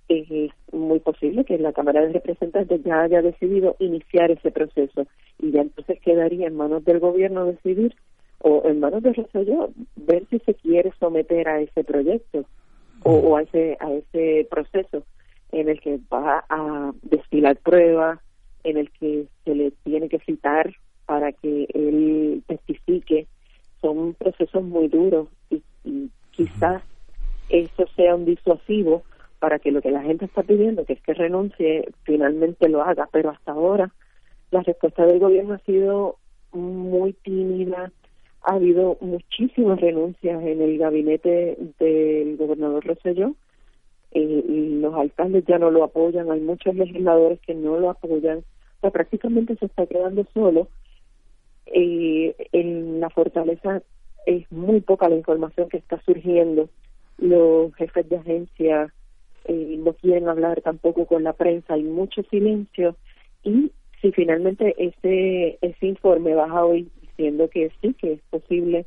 es 0.07 0.51
muy 0.71 0.99
posible 0.99 1.43
que 1.43 1.57
la 1.57 1.73
Cámara 1.73 2.01
de 2.01 2.13
Representantes 2.13 2.81
ya 2.83 3.01
haya 3.01 3.21
decidido 3.21 3.75
iniciar 3.79 4.31
ese 4.31 4.51
proceso. 4.51 5.05
Y 5.39 5.51
ya 5.51 5.61
entonces 5.61 5.99
quedaría 5.99 6.47
en 6.47 6.55
manos 6.55 6.85
del 6.85 6.99
gobierno 6.99 7.45
decidir 7.45 7.95
o 8.39 8.61
en 8.65 8.79
manos 8.79 9.03
de 9.03 9.13
Rosselló 9.13 9.71
ver 9.95 10.25
si 10.29 10.39
se 10.39 10.53
quiere 10.53 10.93
someter 10.99 11.49
a 11.49 11.59
ese 11.59 11.83
proyecto 11.83 12.45
o, 13.03 13.35
a 13.35 13.41
ese 13.41 13.77
a 13.79 13.91
ese 13.91 14.47
proceso 14.49 15.03
en 15.51 15.69
el 15.69 15.79
que 15.79 15.99
va 16.11 16.45
a 16.49 16.91
destilar 17.03 17.57
pruebas, 17.57 18.19
en 18.63 18.77
el 18.77 18.91
que 18.91 19.25
se 19.45 19.55
le 19.55 19.71
tiene 19.83 20.09
que 20.09 20.19
citar 20.19 20.73
para 21.05 21.31
que 21.31 21.67
él 21.73 22.43
testifique, 22.47 23.27
son 23.81 24.13
procesos 24.13 24.63
muy 24.63 24.89
duros 24.89 25.29
y, 25.49 25.61
y 25.87 26.11
quizás 26.31 26.83
eso 27.49 27.85
sea 27.95 28.15
un 28.15 28.25
disuasivo 28.25 29.03
para 29.39 29.59
que 29.59 29.71
lo 29.71 29.81
que 29.81 29.91
la 29.91 30.01
gente 30.01 30.25
está 30.25 30.43
pidiendo, 30.43 30.85
que 30.85 30.93
es 30.93 31.01
que 31.01 31.13
renuncie, 31.13 31.89
finalmente 32.03 32.69
lo 32.69 32.83
haga. 32.83 33.07
Pero 33.11 33.29
hasta 33.29 33.51
ahora 33.51 33.91
la 34.51 34.63
respuesta 34.63 35.05
del 35.05 35.19
gobierno 35.19 35.53
ha 35.53 35.59
sido 35.59 36.17
muy 36.53 37.13
tímida. 37.13 37.91
Ha 38.41 38.55
habido 38.55 38.97
muchísimas 39.01 39.79
renuncias 39.79 40.41
en 40.43 40.61
el 40.61 40.77
gabinete 40.77 41.57
del 41.79 42.37
gobernador 42.37 42.85
Rosselló. 42.85 43.35
Eh, 44.11 44.43
y 44.47 44.79
los 44.79 44.95
alcaldes 44.95 45.45
ya 45.45 45.59
no 45.59 45.69
lo 45.69 45.83
apoyan. 45.83 46.31
Hay 46.31 46.39
muchos 46.39 46.75
legisladores 46.75 47.39
que 47.41 47.53
no 47.53 47.77
lo 47.77 47.89
apoyan. 47.91 48.39
O 48.39 48.81
sea, 48.81 48.91
prácticamente 48.91 49.55
se 49.57 49.65
está 49.65 49.85
quedando 49.85 50.25
solo. 50.33 50.67
Eh, 51.67 52.33
en 52.53 53.01
la 53.01 53.09
fortaleza 53.09 53.81
es 54.27 54.51
muy 54.51 54.81
poca 54.81 55.07
la 55.07 55.15
información 55.15 55.69
que 55.69 55.77
está 55.77 55.99
surgiendo. 56.01 56.69
Los 57.17 57.73
jefes 57.75 58.07
de 58.09 58.17
agencia 58.17 58.93
eh, 59.45 59.75
no 59.79 59.93
quieren 59.93 60.27
hablar 60.27 60.61
tampoco 60.61 61.05
con 61.05 61.23
la 61.23 61.31
prensa, 61.31 61.73
hay 61.73 61.83
mucho 61.83 62.21
silencio 62.23 62.97
y 63.43 63.71
si 64.01 64.11
finalmente 64.11 64.75
ese, 64.77 65.57
ese 65.61 65.87
informe 65.87 66.35
baja 66.35 66.65
hoy 66.65 66.89
diciendo 67.01 67.49
que 67.49 67.71
sí, 67.81 67.93
que 67.93 68.13
es 68.13 68.21
posible 68.29 68.85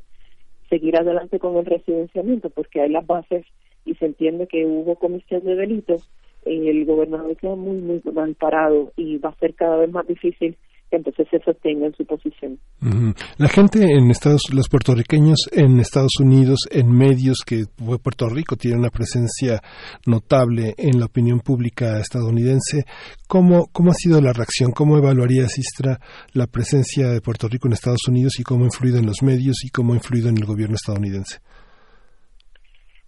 seguir 0.69 0.95
adelante 0.95 1.39
con 1.39 1.57
el 1.57 1.65
residenciamiento 1.65 2.51
porque 2.51 2.79
hay 2.79 2.89
las 2.89 3.05
bases 3.07 3.43
y 3.83 3.95
se 3.95 4.05
entiende 4.05 4.45
que 4.47 4.67
hubo 4.67 4.95
comisión 4.95 5.43
de 5.43 5.55
delitos, 5.55 6.07
eh, 6.45 6.69
el 6.69 6.85
gobernador 6.85 7.35
queda 7.35 7.55
muy, 7.55 7.77
muy 7.77 7.99
mal 8.13 8.35
parado 8.35 8.93
y 8.95 9.17
va 9.17 9.29
a 9.29 9.39
ser 9.39 9.55
cada 9.55 9.77
vez 9.77 9.91
más 9.91 10.05
difícil 10.05 10.55
entonces 10.91 11.27
se 11.29 11.39
sostenga 11.39 11.87
en 11.87 11.95
su 11.95 12.05
posición. 12.05 12.59
La 13.37 13.47
gente 13.47 13.79
en 13.79 14.11
Estados, 14.11 14.41
los 14.53 14.67
puertorriqueños 14.67 15.49
en 15.51 15.79
Estados 15.79 16.19
Unidos, 16.19 16.67
en 16.69 16.91
medios 16.91 17.43
que 17.45 17.63
Puerto 18.03 18.27
Rico 18.27 18.55
tiene 18.57 18.77
una 18.77 18.89
presencia 18.89 19.61
notable 20.05 20.73
en 20.77 20.99
la 20.99 21.05
opinión 21.05 21.39
pública 21.39 21.99
estadounidense, 21.99 22.83
¿cómo, 23.27 23.67
cómo 23.71 23.91
ha 23.91 23.95
sido 23.95 24.19
la 24.21 24.33
reacción? 24.33 24.71
¿Cómo 24.71 24.97
evaluaría 24.97 25.47
Sistra 25.47 25.99
la 26.33 26.47
presencia 26.47 27.09
de 27.09 27.21
Puerto 27.21 27.47
Rico 27.47 27.67
en 27.67 27.73
Estados 27.73 28.07
Unidos 28.07 28.39
y 28.39 28.43
cómo 28.43 28.63
ha 28.63 28.67
influido 28.67 28.99
en 28.99 29.05
los 29.05 29.23
medios 29.23 29.63
y 29.63 29.69
cómo 29.69 29.93
ha 29.93 29.95
influido 29.95 30.29
en 30.29 30.37
el 30.37 30.45
gobierno 30.45 30.75
estadounidense? 30.75 31.39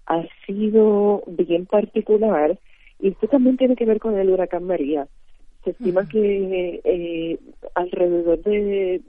Ha 0.07 0.21
sido 0.45 1.23
bien 1.27 1.65
particular 1.65 2.57
y 2.99 3.09
esto 3.09 3.27
también 3.27 3.57
tiene 3.57 3.75
que 3.75 3.85
ver 3.85 3.99
con 3.99 4.17
el 4.17 4.29
huracán 4.29 4.65
María 4.65 5.07
se 5.63 5.71
estima 5.71 6.07
que 6.07 6.81
eh, 6.83 7.39
alrededor 7.75 8.41
de, 8.43 9.01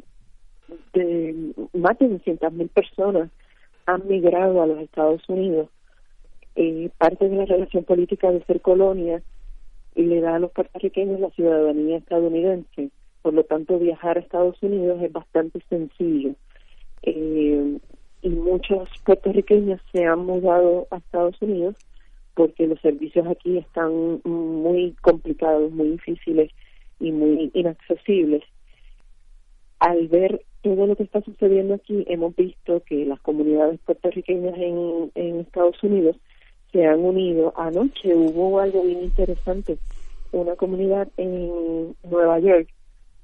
de 0.93 1.55
más 1.72 1.98
de 1.98 2.10
200.000 2.10 2.68
personas 2.70 3.31
han 3.86 4.06
migrado 4.09 4.62
a 4.62 4.66
los 4.66 4.78
Estados 4.81 5.22
Unidos. 5.28 5.68
Eh, 6.56 6.90
parte 6.98 7.28
de 7.28 7.36
la 7.36 7.44
relación 7.47 7.85
política 7.85 8.31
de 8.31 8.44
ser 8.44 8.60
colonia 8.60 9.20
y 9.97 10.02
le 10.02 10.20
da 10.20 10.36
a 10.36 10.39
los 10.39 10.52
puertorriqueños 10.52 11.20
la 11.20 11.31
ciudadanía 11.31 11.98
estadounidense. 11.98 12.90
Por 13.22 13.35
lo 13.35 13.44
tanto, 13.44 13.78
viajar 13.78 14.16
a 14.16 14.20
Estados 14.20 14.62
Unidos 14.62 15.02
es 15.02 15.12
bastante 15.12 15.60
sencillo. 15.68 16.35
Eh, 17.02 17.78
y 18.22 18.28
muchos 18.28 18.89
puertorriqueños 19.05 19.81
se 19.93 20.05
han 20.05 20.20
mudado 20.20 20.86
a 20.90 20.97
Estados 20.97 21.40
Unidos 21.43 21.74
porque 22.35 22.66
los 22.66 22.81
servicios 22.81 23.27
aquí 23.27 23.59
están 23.59 24.20
muy 24.24 24.94
complicados, 25.01 25.70
muy 25.73 25.90
difíciles 25.90 26.51
y 27.01 27.12
muy 27.12 27.51
inaccesibles. 27.55 28.43
Al 29.78 30.09
ver 30.09 30.43
todo 30.62 30.86
lo 30.86 30.97
que 30.97 31.02
está 31.05 31.20
sucediendo 31.20 31.74
aquí, 31.74 32.05
hemos 32.09 32.35
visto 32.35 32.82
que 32.86 33.05
las 33.05 33.20
comunidades 33.20 33.78
puertorriqueñas 33.81 34.56
en, 34.56 35.40
Estados 35.40 35.81
Unidos 35.82 36.16
se 36.73 36.86
han 36.86 37.01
unido. 37.01 37.52
Anoche 37.56 38.15
hubo 38.15 38.59
algo 38.59 38.82
bien 38.82 39.05
interesante. 39.05 39.78
Una 40.32 40.56
comunidad 40.56 41.09
en 41.16 41.94
Nueva 42.02 42.40
York 42.40 42.69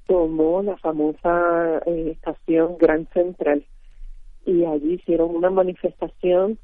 tomó 0.07 0.61
la 0.61 0.77
famosa 0.77 1.81
eh, 1.85 2.11
estación 2.11 2.77
Grand 2.77 3.11
Central 3.11 3.65
y 4.45 4.63
allí 4.65 4.93
hicieron 4.93 5.35
una 5.35 5.49
manifestación 5.49 6.57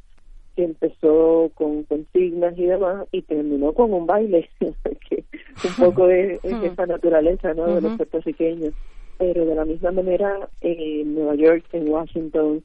que 0.57 0.63
empezó 0.63 1.51
con 1.53 1.83
consignas 1.83 2.57
y 2.57 2.65
demás 2.65 3.07
y 3.11 3.21
terminó 3.21 3.73
con 3.73 3.93
un 3.93 4.07
baile, 4.07 4.49
que 5.07 5.23
un 5.63 5.85
poco 5.85 6.07
de, 6.07 6.39
esa 6.43 6.87
naturaleza 6.87 7.53
¿no? 7.53 7.75
de 7.75 7.81
los 7.81 7.95
puertorriqueños. 7.95 8.73
Pero 9.19 9.45
de 9.45 9.53
la 9.53 9.65
misma 9.65 9.91
manera, 9.91 10.49
en 10.61 11.13
Nueva 11.13 11.35
York, 11.35 11.63
en 11.73 11.89
Washington, 11.89 12.63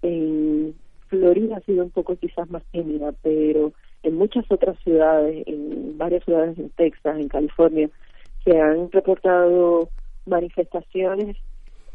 en 0.00 0.74
Florida 1.08 1.58
ha 1.58 1.60
sido 1.60 1.84
un 1.84 1.90
poco 1.90 2.16
quizás 2.16 2.48
más 2.48 2.62
tímida, 2.72 3.12
pero 3.22 3.74
en 4.02 4.14
muchas 4.14 4.46
otras 4.50 4.78
ciudades, 4.82 5.46
en 5.46 5.98
varias 5.98 6.24
ciudades 6.24 6.58
en 6.58 6.70
Texas, 6.70 7.18
en 7.20 7.28
California, 7.28 7.90
se 8.42 8.58
han 8.58 8.90
reportado 8.90 9.90
manifestaciones 10.24 11.36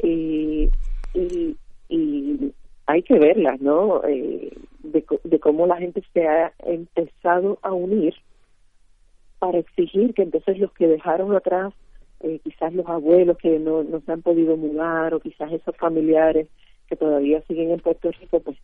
y, 0.03 0.69
y, 1.15 1.57
y 1.87 2.53
hay 2.89 3.03
que 3.03 3.19
verlas, 3.19 3.61
¿no? 3.61 4.01
Eh, 4.03 4.51
de, 4.79 5.05
de 5.23 5.39
cómo 5.39 5.67
la 5.67 5.77
gente 5.77 6.01
se 6.11 6.27
ha 6.27 6.51
empezado 6.65 7.59
a 7.61 7.71
unir 7.71 8.15
para 9.37 9.59
exigir 9.59 10.15
que 10.15 10.23
entonces 10.23 10.57
los 10.57 10.71
que 10.73 10.87
dejaron 10.87 11.35
atrás, 11.35 11.71
eh, 12.21 12.39
quizás 12.43 12.73
los 12.73 12.87
abuelos 12.87 13.37
que 13.37 13.59
no, 13.59 13.83
no 13.83 14.01
se 14.01 14.11
han 14.11 14.23
podido 14.23 14.57
mudar 14.57 15.13
o 15.13 15.19
quizás 15.19 15.51
esos 15.51 15.77
familiares 15.77 16.47
que 16.87 16.95
todavía 16.95 17.43
siguen 17.43 17.69
en 17.69 17.79
Puerto 17.79 18.09
Rico, 18.11 18.39
pues 18.39 18.57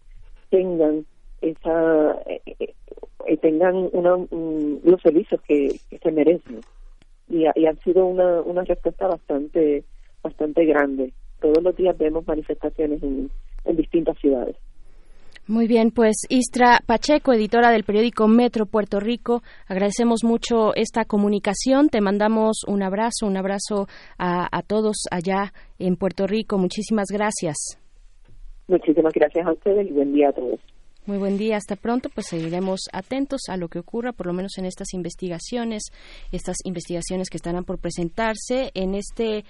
tengan 0.49 1.05
esa 1.41 2.19
eh, 2.25 2.41
eh, 3.27 3.37
tengan 3.37 3.89
una, 3.93 4.17
los 4.83 5.01
servicios 5.03 5.39
que, 5.41 5.79
se 6.01 6.11
merecen 6.11 6.61
y, 7.29 7.45
y 7.55 7.65
han 7.67 7.79
sido 7.81 8.07
una, 8.07 8.41
una 8.41 8.63
respuesta 8.63 9.07
bastante 9.07 9.83
bastante 10.23 10.65
grande. 10.65 11.13
Todos 11.39 11.61
los 11.61 11.75
días 11.75 11.95
vemos 11.99 12.25
manifestaciones 12.25 13.03
en, 13.03 13.29
en 13.65 13.75
distintas 13.75 14.17
ciudades. 14.19 14.55
Muy 15.47 15.67
bien, 15.67 15.91
pues 15.91 16.15
Istra 16.27 16.79
Pacheco, 16.87 17.31
editora 17.31 17.69
del 17.69 17.83
periódico 17.83 18.27
Metro 18.27 18.65
Puerto 18.65 18.99
Rico, 18.99 19.43
agradecemos 19.67 20.23
mucho 20.23 20.73
esta 20.73 21.05
comunicación. 21.05 21.89
Te 21.89 22.01
mandamos 22.01 22.61
un 22.67 22.81
abrazo, 22.81 23.27
un 23.27 23.37
abrazo 23.37 23.87
a, 24.17 24.47
a 24.51 24.61
todos 24.63 25.05
allá 25.11 25.53
en 25.77 25.97
Puerto 25.97 26.25
Rico. 26.25 26.57
Muchísimas 26.57 27.09
gracias. 27.11 27.55
Muchísimas 28.67 29.13
gracias 29.13 29.45
a 29.45 29.51
ustedes 29.51 29.87
y 29.87 29.93
buen 29.93 30.13
día 30.13 30.29
a 30.29 30.33
todos. 30.33 30.59
Muy 31.05 31.19
buen 31.19 31.37
día, 31.37 31.57
hasta 31.57 31.75
pronto. 31.75 32.09
Pues 32.09 32.25
seguiremos 32.25 32.79
atentos 32.91 33.41
a 33.47 33.57
lo 33.57 33.67
que 33.67 33.77
ocurra, 33.77 34.11
por 34.11 34.25
lo 34.25 34.33
menos 34.33 34.57
en 34.57 34.65
estas 34.65 34.95
investigaciones, 34.95 35.83
estas 36.31 36.57
investigaciones 36.63 37.29
que 37.29 37.37
estarán 37.37 37.63
por 37.63 37.77
presentarse 37.77 38.71
en 38.73 38.95
este 38.95 39.45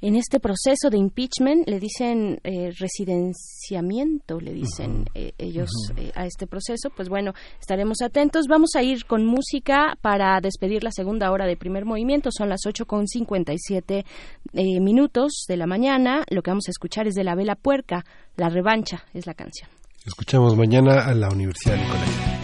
en 0.00 0.14
este 0.14 0.38
proceso 0.38 0.90
de 0.90 0.98
impeachment 0.98 1.68
le 1.68 1.80
dicen 1.80 2.40
eh, 2.44 2.70
residenciamiento, 2.78 4.40
le 4.40 4.52
dicen 4.52 5.06
eh, 5.14 5.32
ellos 5.38 5.70
eh, 5.96 6.12
a 6.14 6.24
este 6.24 6.46
proceso. 6.46 6.90
Pues 6.94 7.08
bueno, 7.08 7.32
estaremos 7.60 8.00
atentos. 8.02 8.46
Vamos 8.48 8.70
a 8.76 8.82
ir 8.82 9.06
con 9.06 9.26
música 9.26 9.96
para 10.00 10.40
despedir 10.40 10.84
la 10.84 10.92
segunda 10.92 11.32
hora 11.32 11.46
de 11.46 11.56
primer 11.56 11.84
movimiento. 11.84 12.30
Son 12.30 12.48
las 12.48 12.60
8 12.66 12.86
con 12.86 13.08
57 13.08 14.04
minutos 14.52 15.44
de 15.48 15.56
la 15.56 15.66
mañana. 15.66 16.24
Lo 16.30 16.42
que 16.42 16.50
vamos 16.50 16.68
a 16.68 16.70
escuchar 16.70 17.08
es 17.08 17.14
de 17.14 17.24
la 17.24 17.34
vela 17.34 17.56
puerca. 17.56 18.04
La 18.36 18.48
revancha 18.48 19.04
es 19.14 19.26
la 19.26 19.34
canción. 19.34 19.68
Escuchamos 20.06 20.56
mañana 20.56 21.06
a 21.06 21.14
la 21.14 21.28
Universidad 21.28 21.74
de 21.74 21.82
Nicolás. 21.82 22.37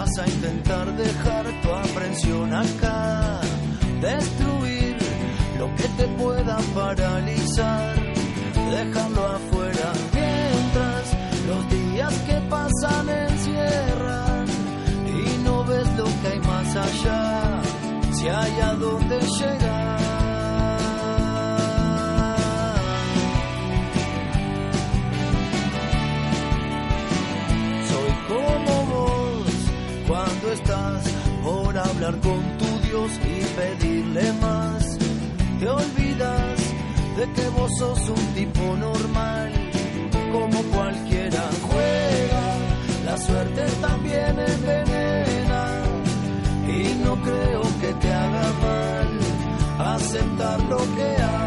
Vas 0.00 0.16
a 0.16 0.28
intentar 0.28 0.86
dejar 0.96 1.44
tu 1.60 1.72
aprensión 1.72 2.54
acá, 2.54 3.40
destruir 4.00 4.96
lo 5.58 5.66
que 5.74 5.88
te 5.98 6.06
pueda 6.16 6.56
paralizar, 6.72 7.96
dejarlo 8.70 9.26
afuera 9.26 9.92
mientras 10.14 11.04
los 11.48 11.62
días 11.70 12.14
que 12.28 12.36
pasan 12.48 13.08
encierran 13.08 14.46
y 15.04 15.42
no 15.42 15.64
ves 15.64 15.88
lo 15.96 16.04
que 16.04 16.28
hay 16.32 16.40
más 16.46 16.76
allá, 16.76 17.60
si 18.12 18.28
hay 18.28 18.60
a 18.60 18.74
con 32.16 32.40
tu 32.58 32.88
Dios 32.88 33.10
y 33.22 33.44
pedirle 33.58 34.32
más. 34.40 34.98
Te 35.60 35.68
olvidas 35.68 36.58
de 37.18 37.32
que 37.32 37.48
vos 37.50 37.70
sos 37.78 38.08
un 38.08 38.26
tipo 38.34 38.76
normal, 38.76 39.52
como 40.32 40.62
cualquiera 40.74 41.42
juega. 41.68 42.44
La 43.04 43.16
suerte 43.18 43.62
también 43.80 44.38
envenena 44.38 45.64
y 46.66 47.04
no 47.04 47.14
creo 47.22 47.62
que 47.80 47.92
te 48.00 48.12
haga 48.12 48.52
mal 48.62 49.94
aceptar 49.94 50.62
lo 50.64 50.78
que 50.96 51.22
hay. 51.22 51.37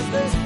husband's 0.00 0.39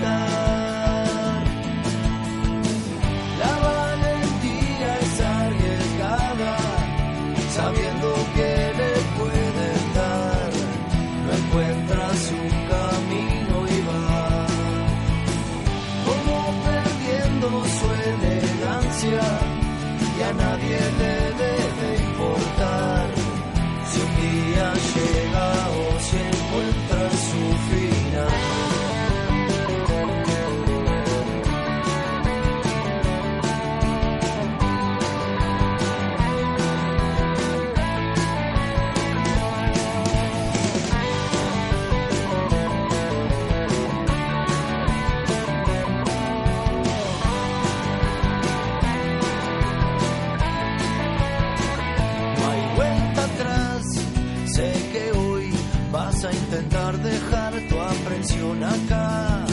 acá. 58.64 59.44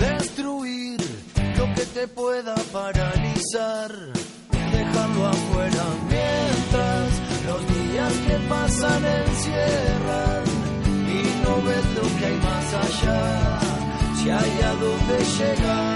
Destruir 0.00 1.00
lo 1.58 1.74
que 1.74 1.84
te 1.96 2.08
pueda 2.08 2.54
paralizar. 2.72 3.90
Dejarlo 4.72 5.26
afuera 5.26 5.84
mientras 6.08 7.08
los 7.48 7.60
días 7.74 8.12
que 8.26 8.36
pasan 8.48 9.02
encierran. 9.04 10.44
Y 11.18 11.20
no 11.44 11.54
ves 11.66 11.86
lo 11.98 12.18
que 12.18 12.26
hay 12.26 12.38
más 12.48 12.68
allá. 12.84 13.58
Si 14.16 14.30
hay 14.30 14.60
a 14.70 14.72
dónde 14.84 15.16
llegar. 15.38 15.95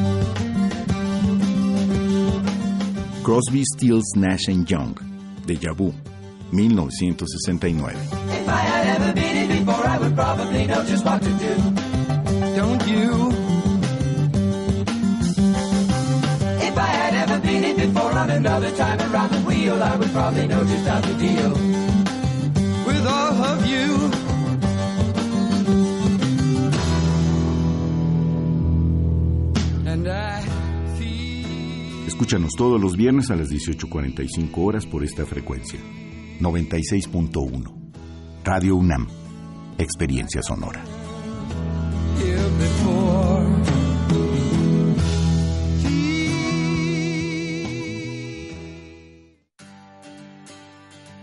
Crosby, 3.31 3.63
Stills, 3.63 4.13
Nash 4.17 4.49
and 4.49 4.69
Young, 4.69 4.93
Deja 5.45 5.71
Vu, 5.71 5.93
1969. 6.51 7.95
If 7.95 8.49
I 8.49 8.57
had 8.57 8.87
ever 8.99 9.13
been 9.13 9.37
it 9.37 9.57
before, 9.57 9.87
I 9.87 9.97
would 9.99 10.13
probably 10.15 10.67
know 10.67 10.83
just 10.83 11.05
what 11.05 11.21
to 11.21 11.29
do. 11.29 11.55
Don't 12.57 12.85
you? 12.89 13.31
If 16.59 16.77
I 16.77 16.91
had 16.99 17.13
ever 17.29 17.39
been 17.39 17.63
it 17.63 17.77
before 17.77 18.11
on 18.11 18.31
another 18.31 18.75
time 18.75 18.99
around 18.99 19.31
the 19.31 19.39
wheel, 19.47 19.81
I 19.81 19.95
would 19.95 20.11
probably 20.11 20.47
know 20.47 20.65
just 20.65 20.85
how 20.85 20.99
to 20.99 21.13
deal 21.13 21.51
with 22.85 23.07
all 23.07 23.43
of 23.45 23.65
you. 23.65 24.11
And 29.89 30.05
I 30.09 30.50
Escúchanos 32.21 32.51
todos 32.55 32.79
los 32.79 32.95
viernes 32.95 33.31
a 33.31 33.35
las 33.35 33.49
18.45 33.49 34.51
horas 34.57 34.85
por 34.85 35.03
esta 35.03 35.25
frecuencia. 35.25 35.79
96.1. 36.39 37.73
Radio 38.43 38.75
UNAM. 38.75 39.07
Experiencia 39.79 40.39
sonora. 40.43 40.83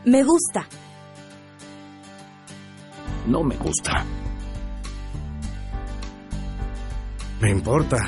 Me 0.05 0.25
gusta. 0.25 0.67
No 3.29 3.45
me 3.45 3.57
gusta. 3.57 4.05
Me 7.41 7.53
importa. 7.53 7.99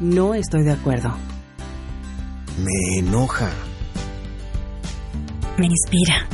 No 0.00 0.34
estoy 0.34 0.64
de 0.64 0.72
acuerdo. 0.72 1.14
Me 2.58 2.98
enoja. 2.98 3.50
Me 5.58 5.66
inspira. 5.66 6.28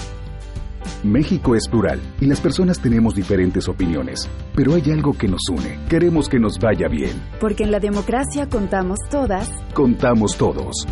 México 1.03 1.57
es 1.57 1.67
plural 1.67 1.99
y 2.21 2.27
las 2.27 2.43
personas 2.43 2.79
tenemos 2.79 3.15
diferentes 3.15 3.69
opiniones, 3.69 4.29
pero 4.55 4.75
hay 4.75 4.91
algo 4.91 5.15
que 5.15 5.29
nos 5.29 5.49
une. 5.49 5.79
Queremos 5.89 6.29
que 6.29 6.39
nos 6.39 6.59
vaya 6.59 6.89
bien. 6.89 7.23
Porque 7.41 7.65
en 7.65 7.71
la 7.71 7.81
democracia 7.81 8.51
contamos 8.51 8.99
todas. 9.11 9.49
Contamos 9.73 10.37
todos. 10.37 10.87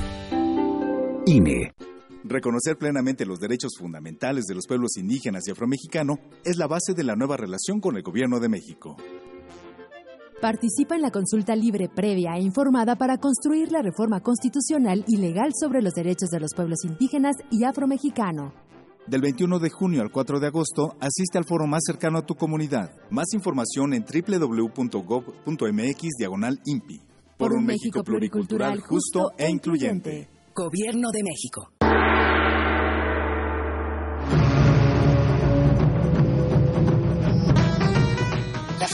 INE. 1.26 1.74
Reconocer 2.24 2.78
plenamente 2.78 3.26
los 3.26 3.38
derechos 3.38 3.72
fundamentales 3.78 4.46
de 4.46 4.54
los 4.54 4.66
pueblos 4.66 4.96
indígenas 4.96 5.46
y 5.46 5.50
afromexicano 5.50 6.18
es 6.42 6.56
la 6.56 6.66
base 6.66 6.94
de 6.94 7.04
la 7.04 7.16
nueva 7.16 7.36
relación 7.36 7.80
con 7.80 7.96
el 7.96 8.02
Gobierno 8.02 8.40
de 8.40 8.48
México. 8.48 8.96
Participa 10.40 10.94
en 10.94 11.02
la 11.02 11.10
consulta 11.10 11.56
libre, 11.56 11.88
previa 11.88 12.36
e 12.36 12.42
informada 12.42 12.94
para 12.94 13.18
construir 13.18 13.72
la 13.72 13.82
reforma 13.82 14.20
constitucional 14.20 15.04
y 15.08 15.16
legal 15.16 15.50
sobre 15.52 15.82
los 15.82 15.94
derechos 15.94 16.30
de 16.30 16.38
los 16.38 16.54
pueblos 16.54 16.84
indígenas 16.84 17.34
y 17.50 17.64
afromexicano. 17.64 18.52
Del 19.08 19.20
21 19.20 19.58
de 19.58 19.68
junio 19.68 20.00
al 20.00 20.12
4 20.12 20.38
de 20.38 20.46
agosto, 20.46 20.94
asiste 21.00 21.38
al 21.38 21.44
foro 21.44 21.66
más 21.66 21.82
cercano 21.84 22.18
a 22.18 22.22
tu 22.26 22.36
comunidad. 22.36 22.92
Más 23.10 23.32
información 23.34 23.94
en 23.94 24.04
www.gov.mx 24.04 25.38
diagonal 26.16 26.60
INPI. 26.64 27.00
Por 27.36 27.52
un 27.52 27.64
México 27.64 28.04
pluricultural, 28.04 28.78
justo 28.80 29.32
e 29.36 29.50
incluyente. 29.50 30.28
Gobierno 30.54 31.10
de 31.10 31.22
México. 31.24 31.72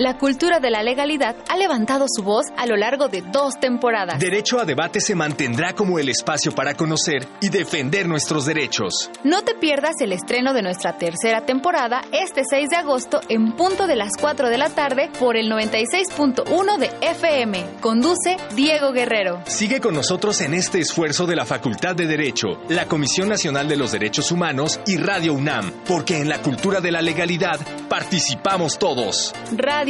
La 0.00 0.16
cultura 0.16 0.60
de 0.60 0.70
la 0.70 0.82
legalidad 0.82 1.36
ha 1.50 1.58
levantado 1.58 2.06
su 2.08 2.22
voz 2.22 2.46
a 2.56 2.64
lo 2.64 2.74
largo 2.74 3.08
de 3.08 3.20
dos 3.20 3.60
temporadas. 3.60 4.18
Derecho 4.18 4.58
a 4.58 4.64
debate 4.64 4.98
se 4.98 5.14
mantendrá 5.14 5.74
como 5.74 5.98
el 5.98 6.08
espacio 6.08 6.52
para 6.52 6.72
conocer 6.72 7.28
y 7.42 7.50
defender 7.50 8.08
nuestros 8.08 8.46
derechos. 8.46 9.10
No 9.24 9.42
te 9.42 9.54
pierdas 9.54 10.00
el 10.00 10.14
estreno 10.14 10.54
de 10.54 10.62
nuestra 10.62 10.96
tercera 10.96 11.44
temporada 11.44 12.00
este 12.12 12.44
6 12.48 12.70
de 12.70 12.76
agosto 12.76 13.20
en 13.28 13.52
punto 13.52 13.86
de 13.86 13.96
las 13.96 14.12
4 14.18 14.48
de 14.48 14.56
la 14.56 14.70
tarde 14.70 15.10
por 15.18 15.36
el 15.36 15.52
96.1 15.52 16.78
de 16.78 16.90
FM. 17.02 17.66
Conduce 17.82 18.38
Diego 18.56 18.92
Guerrero. 18.92 19.42
Sigue 19.44 19.80
con 19.80 19.92
nosotros 19.92 20.40
en 20.40 20.54
este 20.54 20.78
esfuerzo 20.78 21.26
de 21.26 21.36
la 21.36 21.44
Facultad 21.44 21.94
de 21.94 22.06
Derecho, 22.06 22.62
la 22.70 22.86
Comisión 22.86 23.28
Nacional 23.28 23.68
de 23.68 23.76
los 23.76 23.92
Derechos 23.92 24.32
Humanos 24.32 24.80
y 24.86 24.96
Radio 24.96 25.34
UNAM, 25.34 25.70
porque 25.86 26.22
en 26.22 26.30
la 26.30 26.40
cultura 26.40 26.80
de 26.80 26.90
la 26.90 27.02
legalidad 27.02 27.60
participamos 27.90 28.78
todos. 28.78 29.34
Radio 29.52 29.89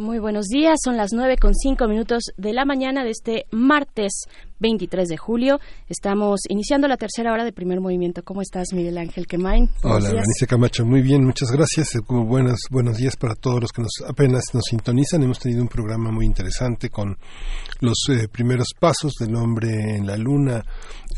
Muy 0.00 0.18
buenos 0.18 0.46
días, 0.46 0.78
son 0.82 0.96
las 0.96 1.10
nueve 1.12 1.36
con 1.36 1.54
cinco 1.54 1.86
minutos 1.86 2.22
de 2.38 2.54
la 2.54 2.64
mañana 2.64 3.04
de 3.04 3.10
este 3.10 3.44
martes 3.50 4.24
23 4.60 5.06
de 5.06 5.18
julio. 5.18 5.60
Estamos 5.90 6.40
iniciando 6.48 6.88
la 6.88 6.96
tercera 6.96 7.32
hora 7.34 7.44
de 7.44 7.52
primer 7.52 7.80
movimiento. 7.80 8.22
¿Cómo 8.22 8.40
estás, 8.40 8.68
Miguel 8.72 8.96
Ángel 8.96 9.26
Quemain? 9.26 9.68
Hola, 9.82 10.22
Camacho. 10.48 10.86
Muy 10.86 11.02
bien, 11.02 11.22
muchas 11.24 11.50
gracias. 11.50 11.96
Eh, 11.96 11.98
buenos, 12.08 12.60
buenos 12.70 12.96
días 12.96 13.14
para 13.16 13.34
todos 13.34 13.60
los 13.60 13.72
que 13.72 13.82
nos 13.82 13.92
apenas 14.08 14.44
nos 14.54 14.64
sintonizan. 14.70 15.22
Hemos 15.22 15.38
tenido 15.38 15.60
un 15.60 15.68
programa 15.68 16.10
muy 16.10 16.24
interesante 16.24 16.88
con 16.88 17.18
los 17.80 17.98
eh, 18.08 18.26
primeros 18.28 18.68
pasos 18.78 19.12
del 19.20 19.34
hombre 19.34 19.96
en 19.96 20.06
la 20.06 20.16
luna, 20.16 20.64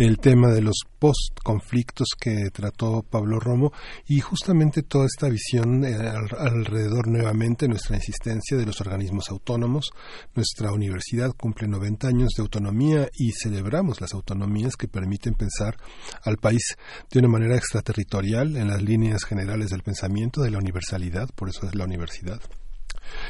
el 0.05 0.19
tema 0.19 0.49
de 0.49 0.63
los 0.63 0.83
post-conflictos 0.99 2.09
que 2.21 2.51
trató 2.53 3.05
Pablo 3.09 3.39
Romo 3.39 3.73
y 4.09 4.19
justamente 4.19 4.83
toda 4.83 5.07
esta 5.07 5.29
visión 5.29 5.85
eh, 5.85 5.97
alrededor 6.39 7.07
nuevamente 7.07 7.69
nuestra 7.69 7.97
insistencia 7.97 8.57
de 8.57 8.67
los 8.67 8.81
organismos 8.81 9.31
autónomos. 9.31 9.91
Nuestra 10.35 10.73
universidad 10.73 11.31
cumple 11.37 11.69
90 11.69 12.09
años 12.09 12.31
de 12.37 12.43
autonomía 12.43 13.09
y 13.17 13.31
celebramos 13.31 14.01
las 14.01 14.13
autonomías 14.13 14.77
que 14.77 14.89
permiten 14.89 15.35
pensar 15.35 15.77
al 16.25 16.37
país 16.37 16.77
de 17.11 17.21
una 17.21 17.29
manera 17.29 17.57
extraterritorial 17.57 18.57
en 18.57 18.69
las 18.69 18.83
líneas 18.83 19.25
generales 19.25 19.71
del 19.71 19.83
pensamiento 19.83 20.43
de 20.43 20.51
la 20.51 20.59
universalidad, 20.59 21.29
por 21.35 21.49
eso 21.49 21.67
es 21.67 21.75
la 21.77 21.85
universidad 21.85 22.41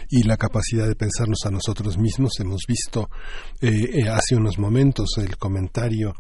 y 0.09 0.23
la 0.25 0.37
capacidad 0.37 0.87
de 0.87 0.97
pensarnos 0.97 1.41
a 1.45 1.51
nosotros 1.51 1.99
mismos. 1.99 2.33
Hemos 2.39 2.63
visto 2.67 3.09
eh, 3.61 3.71
eh, 3.71 4.09
hace 4.09 4.37
unos 4.37 4.59
momentos 4.59 5.11
el 5.19 5.37
comentario 5.37 6.15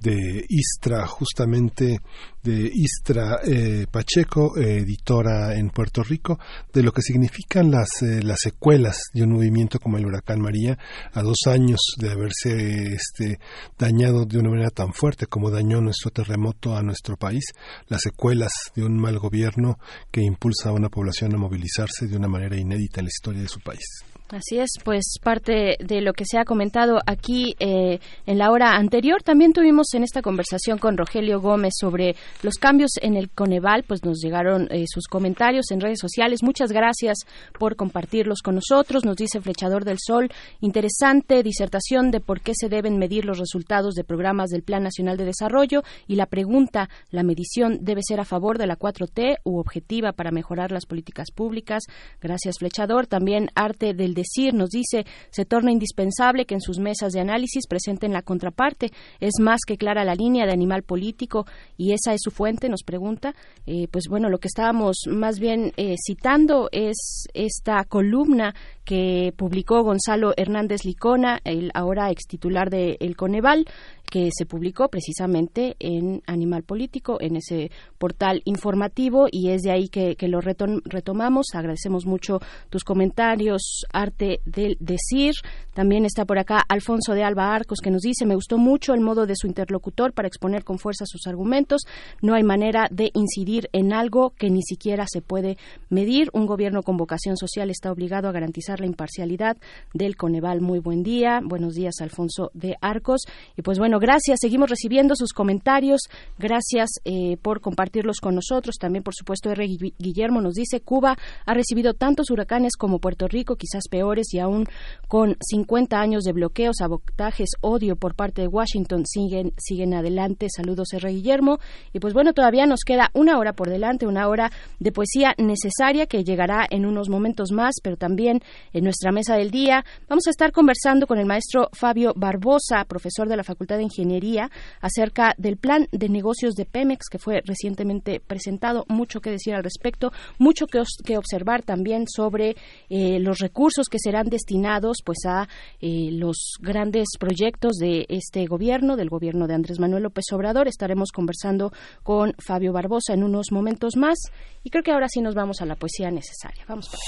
de 0.00 0.44
Istra, 0.48 1.06
justamente 1.06 2.00
de 2.46 2.70
Istra 2.72 3.40
eh, 3.44 3.86
Pacheco, 3.90 4.56
editora 4.56 5.56
en 5.56 5.70
Puerto 5.70 6.04
Rico, 6.04 6.38
de 6.72 6.84
lo 6.84 6.92
que 6.92 7.02
significan 7.02 7.72
las, 7.72 7.88
las 8.00 8.38
secuelas 8.40 8.98
de 9.12 9.24
un 9.24 9.32
movimiento 9.32 9.80
como 9.80 9.98
el 9.98 10.06
huracán 10.06 10.40
María 10.40 10.78
a 11.12 11.22
dos 11.22 11.38
años 11.46 11.80
de 11.98 12.10
haberse 12.12 12.94
este, 12.94 13.40
dañado 13.76 14.24
de 14.26 14.38
una 14.38 14.50
manera 14.50 14.70
tan 14.70 14.92
fuerte 14.92 15.26
como 15.26 15.50
dañó 15.50 15.80
nuestro 15.80 16.12
terremoto 16.12 16.76
a 16.76 16.82
nuestro 16.82 17.16
país, 17.16 17.44
las 17.88 18.02
secuelas 18.02 18.52
de 18.76 18.84
un 18.84 18.96
mal 18.96 19.18
gobierno 19.18 19.78
que 20.12 20.22
impulsa 20.22 20.68
a 20.68 20.72
una 20.72 20.88
población 20.88 21.34
a 21.34 21.38
movilizarse 21.38 22.06
de 22.06 22.16
una 22.16 22.28
manera 22.28 22.56
inédita 22.56 23.00
en 23.00 23.06
la 23.06 23.10
historia 23.10 23.42
de 23.42 23.48
su 23.48 23.60
país. 23.60 23.84
Así 24.28 24.58
es, 24.58 24.70
pues 24.82 25.04
parte 25.22 25.76
de 25.78 26.00
lo 26.00 26.12
que 26.12 26.24
se 26.24 26.36
ha 26.36 26.44
comentado 26.44 26.98
aquí 27.06 27.54
eh, 27.60 28.00
en 28.26 28.38
la 28.38 28.50
hora 28.50 28.74
anterior. 28.74 29.22
También 29.22 29.52
tuvimos 29.52 29.94
en 29.94 30.02
esta 30.02 30.20
conversación 30.20 30.78
con 30.78 30.96
Rogelio 30.96 31.40
Gómez 31.40 31.74
sobre 31.78 32.16
los 32.42 32.56
cambios 32.56 32.90
en 33.02 33.16
el 33.16 33.30
Coneval, 33.30 33.84
pues 33.84 34.04
nos 34.04 34.18
llegaron 34.20 34.66
eh, 34.72 34.84
sus 34.88 35.06
comentarios 35.06 35.70
en 35.70 35.80
redes 35.80 36.00
sociales. 36.00 36.42
Muchas 36.42 36.72
gracias 36.72 37.18
por 37.56 37.76
compartirlos 37.76 38.42
con 38.42 38.56
nosotros. 38.56 39.04
Nos 39.04 39.14
dice 39.14 39.40
Flechador 39.40 39.84
del 39.84 39.98
Sol, 40.04 40.28
interesante 40.60 41.44
disertación 41.44 42.10
de 42.10 42.18
por 42.18 42.40
qué 42.40 42.52
se 42.56 42.68
deben 42.68 42.98
medir 42.98 43.24
los 43.24 43.38
resultados 43.38 43.94
de 43.94 44.02
programas 44.02 44.50
del 44.50 44.64
Plan 44.64 44.82
Nacional 44.82 45.16
de 45.18 45.26
Desarrollo 45.26 45.84
y 46.08 46.16
la 46.16 46.26
pregunta, 46.26 46.88
¿la 47.10 47.22
medición 47.22 47.78
debe 47.82 48.00
ser 48.02 48.18
a 48.18 48.24
favor 48.24 48.58
de 48.58 48.66
la 48.66 48.76
4T 48.76 49.36
u 49.44 49.60
objetiva 49.60 50.10
para 50.10 50.32
mejorar 50.32 50.72
las 50.72 50.84
políticas 50.84 51.30
públicas? 51.30 51.84
Gracias, 52.20 52.58
Flechador. 52.58 53.06
También 53.06 53.50
arte 53.54 53.94
del 53.94 54.15
decir, 54.16 54.52
nos 54.52 54.70
dice, 54.70 55.06
se 55.30 55.44
torna 55.44 55.70
indispensable 55.70 56.44
que 56.44 56.54
en 56.54 56.60
sus 56.60 56.80
mesas 56.80 57.12
de 57.12 57.20
análisis 57.20 57.68
presenten 57.68 58.12
la 58.12 58.22
contraparte. 58.22 58.90
Es 59.20 59.34
más 59.40 59.60
que 59.64 59.76
clara 59.76 60.04
la 60.04 60.16
línea 60.16 60.46
de 60.46 60.52
animal 60.52 60.82
político 60.82 61.46
y 61.76 61.92
esa 61.92 62.12
es 62.12 62.20
su 62.22 62.32
fuente, 62.32 62.68
nos 62.68 62.82
pregunta. 62.82 63.34
Eh, 63.66 63.86
pues 63.90 64.06
bueno, 64.10 64.28
lo 64.28 64.38
que 64.38 64.48
estábamos 64.48 64.96
más 65.08 65.38
bien 65.38 65.72
eh, 65.76 65.94
citando 66.04 66.68
es 66.72 67.28
esta 67.32 67.84
columna 67.84 68.54
que 68.84 69.34
publicó 69.36 69.82
Gonzalo 69.82 70.32
Hernández 70.36 70.84
Licona, 70.84 71.40
el 71.44 71.70
ahora 71.74 72.10
ex 72.10 72.26
titular 72.26 72.70
de 72.70 72.96
El 73.00 73.16
Coneval, 73.16 73.66
que 74.08 74.30
se 74.32 74.46
publicó 74.46 74.88
precisamente 74.88 75.74
en 75.80 76.22
Animal 76.26 76.62
Político, 76.62 77.18
en 77.20 77.36
ese 77.36 77.72
portal 77.98 78.42
informativo, 78.44 79.26
y 79.30 79.50
es 79.50 79.62
de 79.62 79.72
ahí 79.72 79.88
que, 79.88 80.16
lo 80.28 80.40
retomamos. 80.40 81.46
Agradecemos 81.54 82.06
mucho 82.06 82.38
tus 82.70 82.84
comentarios, 82.84 83.84
arte 84.06 84.40
del 84.44 84.76
decir. 84.80 85.34
También 85.74 86.06
está 86.06 86.24
por 86.24 86.38
acá 86.38 86.62
Alfonso 86.68 87.12
de 87.12 87.22
Alba 87.22 87.54
Arcos, 87.54 87.80
que 87.82 87.90
nos 87.90 88.02
dice, 88.02 88.24
me 88.24 88.34
gustó 88.34 88.56
mucho 88.56 88.94
el 88.94 89.00
modo 89.00 89.26
de 89.26 89.34
su 89.36 89.46
interlocutor 89.46 90.12
para 90.12 90.28
exponer 90.28 90.64
con 90.64 90.78
fuerza 90.78 91.04
sus 91.06 91.26
argumentos. 91.26 91.82
No 92.22 92.34
hay 92.34 92.42
manera 92.42 92.88
de 92.90 93.10
incidir 93.12 93.68
en 93.72 93.92
algo 93.92 94.30
que 94.30 94.48
ni 94.48 94.62
siquiera 94.62 95.04
se 95.06 95.20
puede 95.20 95.58
medir. 95.90 96.30
Un 96.32 96.46
gobierno 96.46 96.82
con 96.82 96.96
vocación 96.96 97.36
social 97.36 97.70
está 97.70 97.92
obligado 97.92 98.28
a 98.28 98.32
garantizar 98.32 98.80
la 98.80 98.86
imparcialidad 98.86 99.56
del 99.92 100.16
Coneval. 100.16 100.60
Muy 100.60 100.78
buen 100.78 101.02
día. 101.02 101.40
Buenos 101.44 101.74
días, 101.74 101.96
Alfonso 102.00 102.50
de 102.54 102.76
Arcos. 102.80 103.22
Y 103.56 103.62
pues 103.62 103.78
bueno, 103.78 103.98
gracias. 103.98 104.38
Seguimos 104.40 104.70
recibiendo 104.70 105.14
sus 105.14 105.32
comentarios. 105.32 106.00
Gracias 106.38 106.88
eh, 107.04 107.36
por 107.42 107.60
compartirlos 107.60 108.20
con 108.20 108.34
nosotros. 108.34 108.76
También, 108.80 109.02
por 109.02 109.14
supuesto, 109.14 109.50
R. 109.50 109.66
Guillermo 109.98 110.40
nos 110.40 110.54
dice, 110.54 110.80
Cuba 110.80 111.16
ha 111.44 111.54
recibido 111.54 111.94
tantos 111.94 112.30
huracanes 112.30 112.76
como 112.76 112.98
Puerto 112.98 113.28
Rico, 113.28 113.56
quizás 113.56 113.84
peores 113.96 114.34
y 114.34 114.40
aún 114.40 114.66
con 115.08 115.36
50 115.40 115.98
años 115.98 116.24
de 116.24 116.32
bloqueos, 116.32 116.76
sabotajes, 116.80 117.50
odio 117.62 117.96
por 117.96 118.14
parte 118.14 118.42
de 118.42 118.48
Washington 118.48 119.04
siguen 119.06 119.54
siguen 119.56 119.94
adelante. 119.94 120.48
Saludos 120.54 120.92
R. 120.92 121.08
Guillermo 121.10 121.60
y 121.94 122.00
pues 122.00 122.12
bueno, 122.12 122.34
todavía 122.34 122.66
nos 122.66 122.80
queda 122.84 123.10
una 123.14 123.38
hora 123.38 123.54
por 123.54 123.70
delante, 123.70 124.06
una 124.06 124.28
hora 124.28 124.50
de 124.80 124.92
poesía 124.92 125.34
necesaria 125.38 126.06
que 126.06 126.24
llegará 126.24 126.66
en 126.68 126.84
unos 126.84 127.08
momentos 127.08 127.52
más, 127.52 127.76
pero 127.82 127.96
también 127.96 128.42
en 128.74 128.84
nuestra 128.84 129.12
mesa 129.12 129.36
del 129.36 129.50
día 129.50 129.84
vamos 130.08 130.26
a 130.26 130.30
estar 130.30 130.52
conversando 130.52 131.06
con 131.06 131.18
el 131.18 131.24
maestro 131.24 131.70
Fabio 131.72 132.12
Barbosa, 132.14 132.84
profesor 132.86 133.30
de 133.30 133.36
la 133.36 133.44
Facultad 133.44 133.78
de 133.78 133.84
Ingeniería, 133.84 134.50
acerca 134.82 135.34
del 135.38 135.56
plan 135.56 135.88
de 135.90 136.10
negocios 136.10 136.54
de 136.54 136.66
Pemex 136.66 137.06
que 137.10 137.18
fue 137.18 137.40
recientemente 137.46 138.20
presentado. 138.20 138.84
Mucho 138.88 139.20
que 139.20 139.30
decir 139.30 139.54
al 139.54 139.64
respecto, 139.64 140.12
mucho 140.38 140.66
que, 140.66 141.16
observar 141.16 141.62
también 141.62 142.04
sobre 142.08 142.56
eh, 142.88 143.18
los 143.20 143.38
recursos 143.38 143.85
que 143.88 143.98
serán 143.98 144.28
destinados 144.28 144.98
pues 145.04 145.18
a 145.26 145.48
eh, 145.80 146.10
los 146.12 146.54
grandes 146.60 147.06
proyectos 147.18 147.76
de 147.76 148.06
este 148.08 148.46
gobierno, 148.46 148.96
del 148.96 149.08
gobierno 149.08 149.46
de 149.46 149.54
Andrés 149.54 149.78
Manuel 149.78 150.04
López 150.04 150.24
Obrador. 150.32 150.68
Estaremos 150.68 151.10
conversando 151.12 151.72
con 152.02 152.34
Fabio 152.38 152.72
Barbosa 152.72 153.14
en 153.14 153.24
unos 153.24 153.52
momentos 153.52 153.96
más 153.96 154.18
y 154.62 154.70
creo 154.70 154.82
que 154.82 154.92
ahora 154.92 155.08
sí 155.08 155.20
nos 155.20 155.34
vamos 155.34 155.60
a 155.60 155.66
la 155.66 155.76
poesía 155.76 156.10
necesaria. 156.10 156.64
Vamos 156.68 156.88
para 156.88 157.00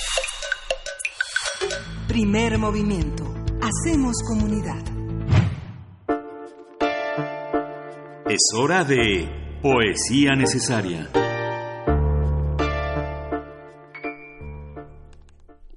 Primer 2.06 2.58
movimiento. 2.58 3.24
Hacemos 3.60 4.16
comunidad. 4.26 4.82
Es 8.30 8.40
hora 8.56 8.84
de 8.84 9.28
poesía 9.62 10.34
necesaria. 10.36 11.08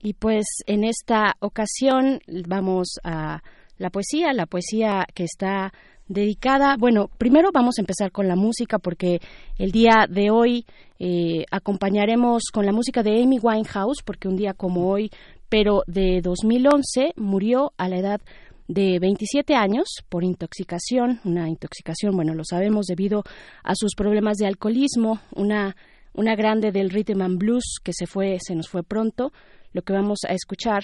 Y 0.01 0.13
pues 0.13 0.45
en 0.65 0.83
esta 0.83 1.35
ocasión 1.39 2.19
vamos 2.47 2.99
a 3.03 3.41
la 3.77 3.89
poesía, 3.89 4.33
la 4.33 4.45
poesía 4.45 5.05
que 5.13 5.23
está 5.23 5.73
dedicada, 6.07 6.75
bueno, 6.77 7.09
primero 7.17 7.51
vamos 7.53 7.75
a 7.77 7.81
empezar 7.81 8.11
con 8.11 8.27
la 8.27 8.35
música 8.35 8.79
porque 8.79 9.21
el 9.57 9.71
día 9.71 10.07
de 10.09 10.29
hoy 10.29 10.65
eh, 10.99 11.45
acompañaremos 11.51 12.43
con 12.51 12.65
la 12.65 12.73
música 12.73 13.01
de 13.01 13.21
Amy 13.23 13.39
Winehouse 13.41 14.03
porque 14.03 14.27
un 14.27 14.35
día 14.35 14.53
como 14.53 14.89
hoy, 14.89 15.09
pero 15.49 15.83
de 15.87 16.21
2011, 16.21 17.13
murió 17.15 17.71
a 17.77 17.87
la 17.87 17.97
edad 17.97 18.21
de 18.67 18.99
27 18.99 19.55
años 19.55 19.87
por 20.09 20.23
intoxicación, 20.23 21.19
una 21.23 21.49
intoxicación, 21.49 22.15
bueno, 22.15 22.33
lo 22.33 22.43
sabemos 22.43 22.87
debido 22.87 23.23
a 23.63 23.75
sus 23.75 23.95
problemas 23.95 24.37
de 24.37 24.47
alcoholismo, 24.47 25.19
una 25.33 25.75
una 26.13 26.35
grande 26.35 26.71
del 26.71 26.89
rhythm 26.89 27.21
and 27.21 27.37
blues 27.37 27.77
que 27.83 27.93
se 27.93 28.05
fue 28.05 28.37
se 28.45 28.55
nos 28.55 28.67
fue 28.67 28.83
pronto. 28.83 29.31
Lo 29.73 29.81
que 29.81 29.93
vamos 29.93 30.19
a 30.27 30.33
escuchar 30.33 30.83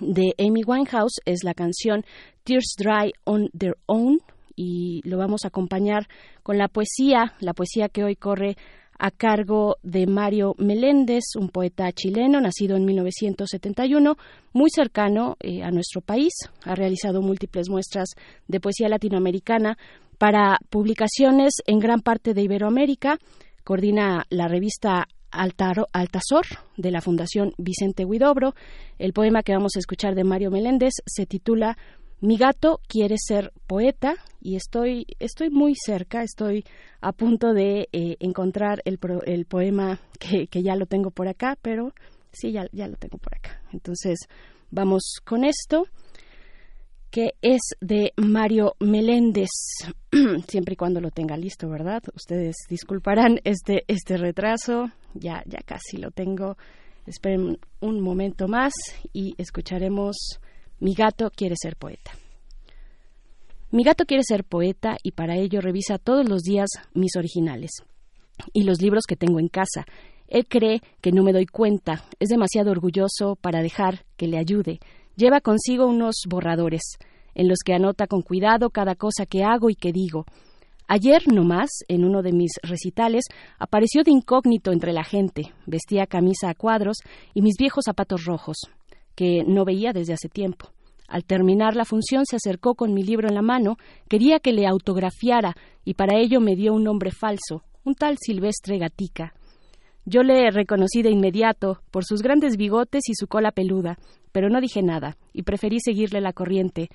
de 0.00 0.34
Amy 0.38 0.62
Winehouse 0.64 1.20
es 1.24 1.44
la 1.44 1.54
canción 1.54 2.04
Tears 2.44 2.74
Dry 2.78 3.12
on 3.24 3.50
Their 3.56 3.76
Own 3.86 4.20
y 4.56 5.00
lo 5.04 5.18
vamos 5.18 5.44
a 5.44 5.48
acompañar 5.48 6.08
con 6.42 6.58
la 6.58 6.68
poesía, 6.68 7.34
la 7.40 7.54
poesía 7.54 7.88
que 7.88 8.04
hoy 8.04 8.16
corre 8.16 8.56
a 8.98 9.10
cargo 9.12 9.76
de 9.82 10.06
Mario 10.06 10.54
Meléndez, 10.58 11.36
un 11.38 11.50
poeta 11.50 11.92
chileno 11.92 12.40
nacido 12.40 12.76
en 12.76 12.84
1971, 12.84 14.16
muy 14.52 14.70
cercano 14.70 15.36
eh, 15.40 15.62
a 15.62 15.70
nuestro 15.70 16.00
país. 16.00 16.32
Ha 16.64 16.74
realizado 16.74 17.22
múltiples 17.22 17.68
muestras 17.68 18.08
de 18.48 18.58
poesía 18.58 18.88
latinoamericana 18.88 19.78
para 20.18 20.58
publicaciones 20.68 21.52
en 21.66 21.78
gran 21.78 22.00
parte 22.00 22.34
de 22.34 22.42
Iberoamérica. 22.42 23.18
Coordina 23.62 24.26
la 24.30 24.48
revista 24.48 25.06
Altaro, 25.30 25.86
Altazor 25.92 26.46
de 26.76 26.90
la 26.90 27.00
Fundación 27.00 27.52
Vicente 27.58 28.04
Huidobro. 28.04 28.54
El 28.98 29.12
poema 29.12 29.42
que 29.42 29.52
vamos 29.52 29.76
a 29.76 29.78
escuchar 29.78 30.14
de 30.14 30.24
Mario 30.24 30.50
Meléndez 30.50 30.94
se 31.06 31.26
titula 31.26 31.76
Mi 32.20 32.36
gato 32.36 32.80
quiere 32.88 33.16
ser 33.18 33.52
poeta 33.66 34.14
y 34.40 34.56
estoy, 34.56 35.06
estoy 35.18 35.50
muy 35.50 35.74
cerca, 35.74 36.22
estoy 36.22 36.64
a 37.00 37.12
punto 37.12 37.52
de 37.52 37.88
eh, 37.92 38.16
encontrar 38.20 38.80
el, 38.84 38.98
el 39.26 39.44
poema 39.44 40.00
que, 40.18 40.46
que, 40.46 40.62
ya 40.62 40.76
lo 40.76 40.86
tengo 40.86 41.10
por 41.10 41.28
acá, 41.28 41.56
pero 41.60 41.92
sí, 42.32 42.52
ya, 42.52 42.66
ya 42.72 42.88
lo 42.88 42.96
tengo 42.96 43.18
por 43.18 43.34
acá. 43.36 43.62
Entonces, 43.72 44.18
vamos 44.70 45.20
con 45.24 45.44
esto 45.44 45.84
que 47.10 47.34
es 47.40 47.60
de 47.80 48.12
Mario 48.16 48.74
Meléndez, 48.80 49.48
siempre 50.48 50.74
y 50.74 50.76
cuando 50.76 51.00
lo 51.00 51.10
tenga 51.10 51.36
listo, 51.36 51.68
¿verdad? 51.68 52.02
Ustedes 52.14 52.56
disculparán 52.68 53.40
este, 53.44 53.84
este 53.88 54.16
retraso, 54.16 54.90
ya, 55.14 55.42
ya 55.46 55.58
casi 55.64 55.96
lo 55.96 56.10
tengo. 56.10 56.56
Esperen 57.06 57.58
un 57.80 58.00
momento 58.00 58.48
más 58.48 58.72
y 59.12 59.34
escucharemos 59.38 60.40
Mi 60.80 60.94
gato 60.94 61.30
quiere 61.30 61.54
ser 61.56 61.76
poeta. 61.76 62.12
Mi 63.70 63.82
gato 63.82 64.04
quiere 64.04 64.22
ser 64.22 64.44
poeta 64.44 64.96
y 65.02 65.12
para 65.12 65.36
ello 65.36 65.60
revisa 65.60 65.98
todos 65.98 66.28
los 66.28 66.42
días 66.42 66.68
mis 66.94 67.16
originales 67.16 67.70
y 68.52 68.62
los 68.62 68.80
libros 68.80 69.04
que 69.06 69.16
tengo 69.16 69.40
en 69.40 69.48
casa. 69.48 69.84
Él 70.26 70.46
cree 70.46 70.80
que 71.00 71.12
no 71.12 71.22
me 71.22 71.32
doy 71.32 71.46
cuenta, 71.46 72.04
es 72.20 72.28
demasiado 72.28 72.70
orgulloso 72.70 73.36
para 73.36 73.62
dejar 73.62 74.04
que 74.16 74.26
le 74.26 74.38
ayude. 74.38 74.78
Lleva 75.18 75.40
consigo 75.40 75.86
unos 75.86 76.14
borradores, 76.28 76.96
en 77.34 77.48
los 77.48 77.58
que 77.64 77.74
anota 77.74 78.06
con 78.06 78.22
cuidado 78.22 78.70
cada 78.70 78.94
cosa 78.94 79.26
que 79.26 79.42
hago 79.42 79.68
y 79.68 79.74
que 79.74 79.90
digo. 79.90 80.26
Ayer 80.86 81.26
nomás, 81.26 81.70
en 81.88 82.04
uno 82.04 82.22
de 82.22 82.30
mis 82.30 82.52
recitales, 82.62 83.24
apareció 83.58 84.04
de 84.04 84.12
incógnito 84.12 84.70
entre 84.70 84.92
la 84.92 85.02
gente. 85.02 85.52
Vestía 85.66 86.06
camisa 86.06 86.50
a 86.50 86.54
cuadros 86.54 86.98
y 87.34 87.42
mis 87.42 87.56
viejos 87.58 87.86
zapatos 87.86 88.26
rojos, 88.26 88.58
que 89.16 89.42
no 89.44 89.64
veía 89.64 89.92
desde 89.92 90.12
hace 90.12 90.28
tiempo. 90.28 90.70
Al 91.08 91.24
terminar 91.24 91.74
la 91.74 91.84
función 91.84 92.24
se 92.24 92.36
acercó 92.36 92.76
con 92.76 92.94
mi 92.94 93.02
libro 93.02 93.26
en 93.26 93.34
la 93.34 93.42
mano, 93.42 93.76
quería 94.08 94.38
que 94.38 94.52
le 94.52 94.68
autografiara 94.68 95.56
y 95.84 95.94
para 95.94 96.16
ello 96.16 96.38
me 96.40 96.54
dio 96.54 96.72
un 96.74 96.84
nombre 96.84 97.10
falso, 97.10 97.64
un 97.82 97.96
tal 97.96 98.18
Silvestre 98.24 98.78
Gatica. 98.78 99.34
Yo 100.10 100.22
le 100.22 100.50
reconocí 100.50 101.02
de 101.02 101.10
inmediato 101.10 101.82
por 101.90 102.02
sus 102.02 102.22
grandes 102.22 102.56
bigotes 102.56 103.02
y 103.10 103.14
su 103.14 103.26
cola 103.26 103.52
peluda, 103.52 103.98
pero 104.32 104.48
no 104.48 104.58
dije 104.58 104.82
nada 104.82 105.18
y 105.34 105.42
preferí 105.42 105.80
seguirle 105.80 106.22
la 106.22 106.32
corriente. 106.32 106.88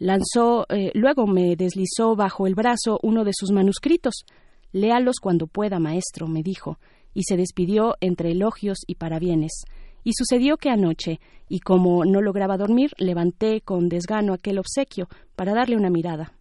Lanzó, 0.00 0.66
eh, 0.68 0.90
luego 0.94 1.28
me 1.28 1.54
deslizó 1.54 2.16
bajo 2.16 2.48
el 2.48 2.56
brazo 2.56 2.98
uno 3.00 3.22
de 3.22 3.30
sus 3.32 3.52
manuscritos. 3.52 4.24
Léalos 4.72 5.20
cuando 5.22 5.46
pueda, 5.46 5.78
maestro, 5.78 6.26
me 6.26 6.42
dijo, 6.42 6.80
y 7.14 7.22
se 7.22 7.36
despidió 7.36 7.94
entre 8.00 8.32
elogios 8.32 8.78
y 8.88 8.96
parabienes. 8.96 9.62
Y 10.02 10.14
sucedió 10.14 10.56
que 10.56 10.70
anoche, 10.70 11.20
y 11.48 11.60
como 11.60 12.04
no 12.04 12.20
lograba 12.22 12.56
dormir, 12.56 12.90
levanté 12.98 13.60
con 13.60 13.88
desgano 13.88 14.32
aquel 14.32 14.58
obsequio 14.58 15.06
para 15.36 15.54
darle 15.54 15.76
una 15.76 15.90
mirada. 15.90 16.32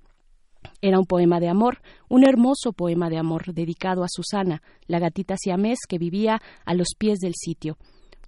Era 0.81 0.99
un 0.99 1.05
poema 1.05 1.39
de 1.39 1.49
amor, 1.49 1.81
un 2.09 2.27
hermoso 2.27 2.73
poema 2.73 3.09
de 3.09 3.17
amor 3.17 3.53
dedicado 3.53 4.03
a 4.03 4.07
Susana, 4.09 4.61
la 4.87 4.99
gatita 4.99 5.35
siamés 5.37 5.79
que 5.87 5.97
vivía 5.97 6.41
a 6.65 6.73
los 6.73 6.89
pies 6.97 7.19
del 7.19 7.33
sitio. 7.35 7.77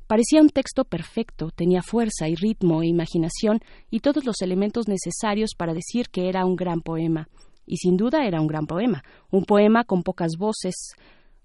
Parecía 0.07 0.41
un 0.41 0.49
texto 0.49 0.85
perfecto, 0.85 1.51
tenía 1.51 1.83
fuerza 1.83 2.27
y 2.27 2.35
ritmo 2.35 2.81
e 2.81 2.87
imaginación 2.87 3.59
y 3.91 3.99
todos 3.99 4.25
los 4.25 4.41
elementos 4.41 4.87
necesarios 4.87 5.51
para 5.55 5.75
decir 5.75 6.09
que 6.09 6.29
era 6.29 6.45
un 6.45 6.55
gran 6.55 6.81
poema. 6.81 7.29
Y 7.67 7.77
sin 7.77 7.95
duda 7.95 8.25
era 8.25 8.41
un 8.41 8.47
gran 8.47 8.65
poema, 8.65 9.03
un 9.29 9.45
poema 9.45 9.83
con 9.83 10.01
pocas 10.01 10.31
voces, 10.37 10.95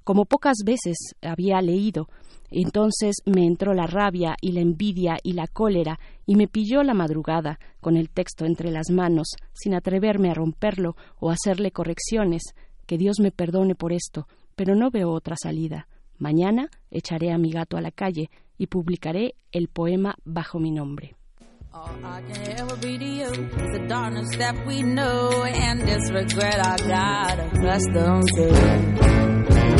como 0.04 0.26
pocas 0.26 0.58
veces 0.64 0.96
había 1.22 1.60
leído. 1.60 2.08
Entonces 2.50 3.16
me 3.24 3.46
entró 3.46 3.74
la 3.74 3.86
rabia 3.86 4.36
y 4.40 4.52
la 4.52 4.60
envidia 4.60 5.16
y 5.22 5.32
la 5.32 5.46
cólera 5.46 5.98
y 6.26 6.36
me 6.36 6.46
pilló 6.46 6.82
la 6.82 6.94
madrugada 6.94 7.58
con 7.80 7.96
el 7.96 8.10
texto 8.10 8.44
entre 8.44 8.70
las 8.70 8.90
manos, 8.90 9.34
sin 9.52 9.74
atreverme 9.74 10.30
a 10.30 10.34
romperlo 10.34 10.94
o 11.18 11.30
hacerle 11.30 11.72
correcciones. 11.72 12.42
Que 12.86 12.98
Dios 12.98 13.18
me 13.18 13.32
perdone 13.32 13.74
por 13.74 13.92
esto, 13.92 14.28
pero 14.54 14.74
no 14.76 14.90
veo 14.90 15.10
otra 15.10 15.36
salida. 15.36 15.88
Mañana 16.18 16.68
echaré 16.90 17.32
a 17.32 17.38
mi 17.38 17.50
gato 17.50 17.76
a 17.76 17.80
la 17.80 17.90
calle 17.90 18.30
y 18.56 18.68
publicaré 18.68 19.34
el 19.50 19.68
poema 19.68 20.14
bajo 20.24 20.60
mi 20.60 20.70
nombre. 20.70 21.16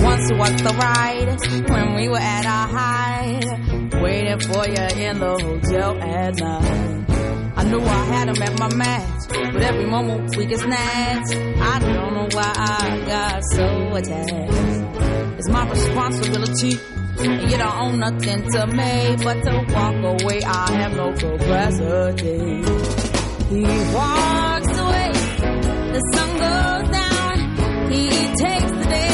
Once 0.05 0.27
was 0.33 0.55
the 0.63 0.73
ride 0.79 1.71
when 1.71 1.95
we 1.97 2.09
were 2.09 2.25
at 2.37 2.47
our 2.47 2.69
height, 2.69 4.03
waiting 4.03 4.41
for 4.41 4.65
you 4.69 4.87
in 5.07 5.19
the 5.19 5.35
hotel 5.43 5.91
at 6.03 6.35
night. 6.39 7.05
I 7.57 7.65
knew 7.65 7.81
I 7.81 8.05
had 8.13 8.29
him 8.29 8.43
at 8.43 8.59
my 8.59 8.75
match, 8.75 9.23
but 9.29 9.63
every 9.63 9.87
moment 9.87 10.37
we 10.37 10.47
get 10.47 10.61
snatched. 10.61 11.35
I 11.35 11.79
don't 11.81 12.15
know 12.15 12.29
why 12.33 12.53
I 12.55 13.05
got 13.07 13.43
so 13.53 13.67
attached. 13.95 15.39
It's 15.39 15.49
my 15.49 15.69
responsibility 15.71 16.79
and 17.19 17.51
you 17.51 17.57
don't 17.57 17.77
own 17.85 17.99
nothing 18.01 18.43
to 18.51 18.67
me 18.67 19.17
but 19.23 19.43
to 19.45 19.53
walk 19.73 20.21
away. 20.21 20.41
I 20.43 20.73
have 20.81 20.95
no 20.97 21.13
capacity. 21.13 22.63
He 23.51 23.63
walks 23.95 24.79
away, 24.85 25.11
the 25.95 26.01
sun 26.13 26.31
goes 26.45 26.87
down. 26.91 27.35
He 27.93 28.09
takes 28.09 28.71
the 28.73 28.87
day, 28.91 29.14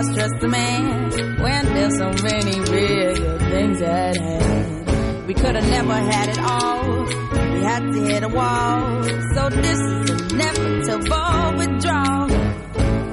I 0.00 0.02
stress 0.02 0.30
the 0.40 0.48
man 0.48 1.10
when 1.42 1.64
there's 1.74 1.98
so 1.98 2.08
many 2.24 2.58
bigger 2.70 3.38
things 3.50 3.82
at 3.82 4.16
hand? 4.16 5.26
We 5.26 5.34
could 5.34 5.54
have 5.54 5.68
never 5.68 5.92
had 5.92 6.28
it 6.30 6.38
all. 6.38 7.04
We 7.52 7.60
had 7.60 7.82
to 7.92 8.00
hit 8.06 8.22
a 8.22 8.28
wall. 8.28 9.04
So 9.34 9.50
this 9.50 9.78
is 9.78 10.32
inevitable 10.32 11.58
withdrawal. 11.58 12.30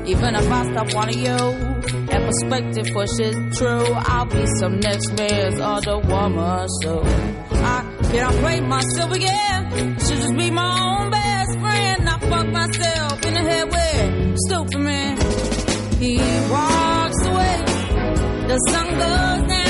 Even 0.07 0.35
if 0.35 0.49
I 0.49 0.71
stop 0.71 0.93
wanting 0.93 1.19
you 1.25 1.35
and 1.35 2.25
perspective 2.25 2.87
pushes 2.93 3.35
true, 3.57 3.91
I'll 3.93 4.25
be 4.25 4.45
some 4.57 4.79
next 4.79 5.11
man's 5.17 5.59
other 5.59 5.99
woman. 5.99 6.69
So 6.83 7.01
I 7.03 7.83
can't 8.13 8.39
break 8.39 8.63
myself 8.63 9.11
again. 9.11 9.99
Should 9.99 10.19
just 10.23 10.37
be 10.37 10.51
my 10.51 11.03
own 11.03 11.11
best 11.11 11.51
friend. 11.59 12.07
I 12.07 12.17
fuck 12.17 12.47
myself 12.47 13.25
in 13.25 13.33
the 13.33 13.41
head 13.41 13.65
with 13.65 14.37
stupid 14.47 14.79
man. 14.79 15.26
He 15.99 16.17
walks 16.51 17.25
away. 17.25 17.63
The 18.47 18.57
sun 18.69 18.87
goes 18.99 19.49
down. 19.49 19.66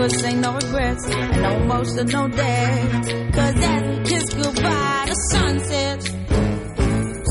Could 0.00 0.12
say 0.12 0.34
no 0.34 0.54
regrets 0.54 1.04
and 1.10 1.42
no 1.42 1.50
emotional 1.62 2.28
days. 2.28 2.92
Cause 3.34 3.56
as 3.72 3.82
we 3.82 3.96
kiss 4.08 4.34
goodbye, 4.34 5.04
the 5.06 5.14
sun 5.30 5.60
sets. 5.60 6.06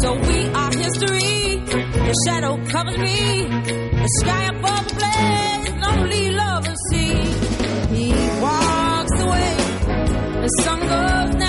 So 0.02 0.14
we 0.14 0.40
are 0.60 0.72
history. 0.84 1.56
The 1.66 2.16
shadow 2.26 2.64
covers 2.66 2.98
me. 3.00 3.48
The 4.04 4.10
sky 4.22 4.44
above 4.54 4.88
the 4.88 4.96
blaze, 5.00 5.68
only 5.92 6.32
lovers 6.32 6.82
see. 6.92 7.16
He 7.96 8.12
walks 8.40 9.20
away. 9.26 9.56
The 10.44 10.50
sun 10.64 10.80
goes 10.80 11.36
down. 11.40 11.49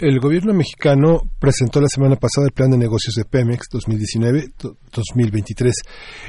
El 0.00 0.18
gobierno 0.18 0.52
mexicano 0.54 1.20
presentó 1.38 1.78
la 1.78 1.86
semana 1.86 2.16
pasada 2.16 2.46
el 2.46 2.54
plan 2.54 2.70
de 2.70 2.78
negocios 2.78 3.14
de 3.16 3.26
Pemex 3.26 3.66
2019-2023. 3.70 5.72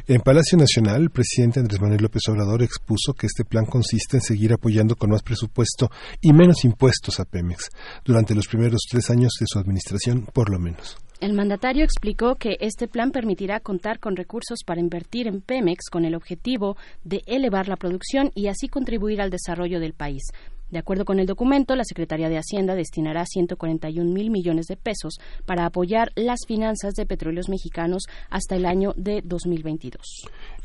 En 0.08 0.20
Palacio 0.20 0.58
Nacional, 0.58 1.04
el 1.04 1.10
presidente 1.10 1.62
Andrés 1.62 1.80
Manuel 1.80 2.02
López 2.02 2.24
Obrador 2.28 2.64
expuso 2.64 3.14
que 3.14 3.28
este 3.28 3.46
plan 3.46 3.66
consiste 3.66 4.18
en 4.18 4.24
seguir 4.24 4.52
apoyando 4.52 4.98
con 4.98 5.12
más 5.12 5.24
presupuesto 5.24 5.90
y 6.20 6.34
menos 6.34 6.66
impuestos 6.66 7.22
a 7.22 7.26
Pemex 7.26 7.70
durante 8.04 8.36
los 8.36 8.50
primeros 8.50 8.82
tres 8.92 9.10
años 9.10 9.32
de 9.40 9.46
su 9.48 9.58
administración, 9.58 10.28
por 10.34 10.50
lo 10.50 10.60
menos. 10.60 10.98
El 11.22 11.34
mandatario 11.34 11.84
explicó 11.84 12.36
que 12.36 12.58
este 12.60 12.88
plan 12.88 13.12
permitirá 13.12 13.60
contar 13.60 14.00
con 14.00 14.16
recursos 14.16 14.64
para 14.66 14.82
invertir 14.82 15.28
en 15.28 15.40
Pemex 15.40 15.88
con 15.92 16.04
el 16.04 16.16
objetivo 16.16 16.78
de 17.04 17.22
elevar 17.28 17.68
la 17.68 17.76
producción 17.76 18.32
y 18.34 18.48
así 18.48 18.68
contribuir 18.68 19.22
al 19.22 19.30
desarrollo 19.30 19.80
del 19.80 19.94
país. 19.94 20.24
De 20.72 20.80
acuerdo 20.80 21.06
con 21.06 21.20
el 21.20 21.28
documento, 21.28 21.76
la 21.76 21.84
Secretaría 21.84 22.30
de 22.30 22.38
Hacienda 22.38 22.76
destinará 22.76 23.26
141 23.26 24.10
mil 24.12 24.32
millones 24.32 24.68
de 24.68 24.78
pesos 24.78 25.20
para 25.46 25.66
apoyar 25.66 26.12
las 26.16 26.40
finanzas 26.48 26.94
de 26.94 27.06
petróleos 27.06 27.50
mexicanos 27.50 28.04
hasta 28.30 28.56
el 28.56 28.66
año 28.66 28.94
de 28.96 29.22
2022. 29.24 30.02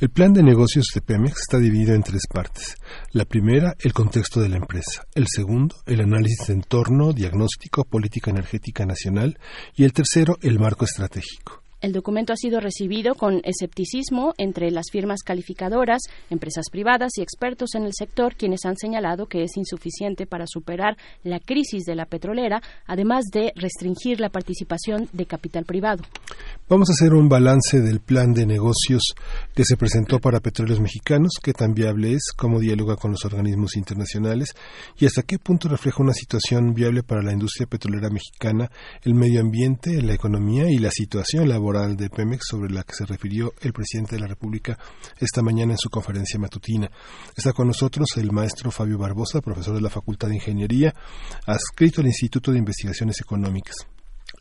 El 0.01 0.11
plan 0.11 0.33
de 0.33 0.43
negocios 0.43 0.87
de 0.95 1.01
Pemex 1.01 1.41
está 1.41 1.59
dividido 1.59 1.95
en 1.95 2.03
tres 2.03 2.23
partes. 2.33 2.77
La 3.13 3.25
primera, 3.25 3.75
el 3.81 3.93
contexto 3.93 4.41
de 4.41 4.49
la 4.49 4.57
empresa. 4.57 5.03
El 5.15 5.27
segundo, 5.29 5.75
el 5.87 6.01
análisis 6.01 6.47
de 6.47 6.55
entorno, 6.55 7.13
diagnóstico, 7.13 7.85
política 7.85 8.31
energética 8.31 8.87
nacional. 8.87 9.39
Y 9.75 9.85
el 9.85 9.93
tercero, 9.93 10.37
el 10.41 10.59
marco 10.59 10.85
estratégico. 10.85 11.66
El 11.87 11.93
documento 11.93 12.33
ha 12.33 12.37
sido 12.37 12.59
recibido 12.59 13.15
con 13.15 13.43
escepticismo 13.45 14.35
entre 14.39 14.73
las 14.73 14.87
firmas 14.91 15.21
calificadoras, 15.25 16.03
empresas 16.31 16.65
privadas 16.69 17.13
y 17.17 17.23
expertos 17.23 17.77
en 17.77 17.85
el 17.85 17.93
sector, 17.97 18.35
quienes 18.35 18.65
han 18.65 18.77
señalado 18.77 19.27
que 19.27 19.45
es 19.45 19.57
insuficiente 19.57 20.27
para 20.27 20.47
superar 20.49 20.97
la 21.23 21.39
crisis 21.39 21.85
de 21.85 21.95
la 21.95 22.07
petrolera, 22.07 22.61
además 22.89 23.27
de 23.33 23.53
restringir 23.55 24.19
la 24.19 24.31
participación 24.31 25.09
de 25.13 25.27
capital 25.27 25.65
privado. 25.65 26.03
Vamos 26.69 26.91
a 26.91 26.95
hacer 26.95 27.15
un 27.15 27.29
balance 27.29 27.81
del 27.81 28.01
plan 28.01 28.33
de 28.33 28.47
negocios 28.47 29.15
que 29.55 29.65
se 29.65 29.77
presentó 29.77 30.19
para 30.19 30.41
petróleos 30.41 30.81
mexicanos, 30.81 31.35
qué 31.41 31.53
tan 31.53 31.73
viable 31.73 32.15
es, 32.15 32.33
cómo 32.37 32.59
dialoga 32.59 32.97
con 32.97 33.13
los 33.13 33.25
organismos 33.25 33.77
internacionales 33.77 34.57
y 34.99 35.07
hasta 35.07 35.23
qué 35.23 35.39
punto 35.39 35.69
refleja 35.69 36.03
una 36.03 36.15
situación 36.15 36.75
viable 36.75 37.05
para 37.05 37.23
la 37.23 37.33
industria 37.33 37.69
petrolera 37.69 38.11
mexicana, 38.11 38.73
el 39.03 39.15
medio 39.15 39.41
ambiente, 39.41 40.03
la 40.03 40.15
economía 40.15 40.69
y 40.69 40.79
la 40.79 40.91
situación 40.91 41.49
laboral 41.49 41.76
de 41.85 42.11
Pemex 42.11 42.47
sobre 42.49 42.73
la 42.73 42.83
que 42.83 42.95
se 42.95 43.05
refirió 43.05 43.53
el 43.61 43.73
presidente 43.73 44.17
de 44.17 44.23
la 44.23 44.27
República 44.27 44.79
esta 45.19 45.43
mañana 45.43 45.73
en 45.73 45.79
su 45.79 45.91
conferencia 45.91 46.39
matutina. 46.39 46.91
Está 47.37 47.53
con 47.53 47.67
nosotros 47.67 48.09
el 48.17 48.33
maestro 48.33 48.71
Fabio 48.71 48.99
Barbosa, 48.99 49.41
profesor 49.41 49.75
de 49.75 49.83
la 49.83 49.91
Facultad 49.91 50.29
de 50.29 50.37
Ingeniería, 50.37 50.95
adscrito 51.47 52.01
al 52.01 52.07
Instituto 52.07 52.51
de 52.51 52.59
Investigaciones 52.59 53.21
Económicas. 53.21 53.77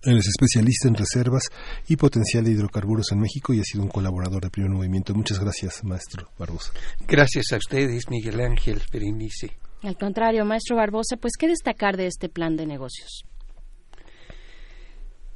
Él 0.04 0.18
es 0.18 0.28
especialista 0.28 0.88
en 0.88 0.96
reservas 0.96 1.44
y 1.88 1.96
potencial 1.96 2.44
de 2.44 2.52
hidrocarburos 2.52 3.12
en 3.12 3.20
México 3.20 3.54
y 3.54 3.60
ha 3.60 3.64
sido 3.64 3.84
un 3.84 3.90
colaborador 3.90 4.44
de 4.44 4.50
Primer 4.50 4.72
Movimiento. 4.72 5.14
Muchas 5.14 5.40
gracias, 5.40 5.84
maestro 5.84 6.30
Barbosa. 6.38 6.72
Gracias 7.08 7.46
a 7.52 7.58
ustedes, 7.58 8.10
Miguel 8.10 8.40
Ángel 8.40 8.82
Berenice. 8.92 9.52
Al 9.82 9.98
contrario, 9.98 10.46
maestro 10.46 10.76
Barbosa, 10.76 11.18
pues 11.18 11.34
¿qué 11.38 11.48
destacar 11.48 11.98
de 11.98 12.08
este 12.08 12.30
plan 12.30 12.56
de 12.56 12.66
negocios? 12.66 13.26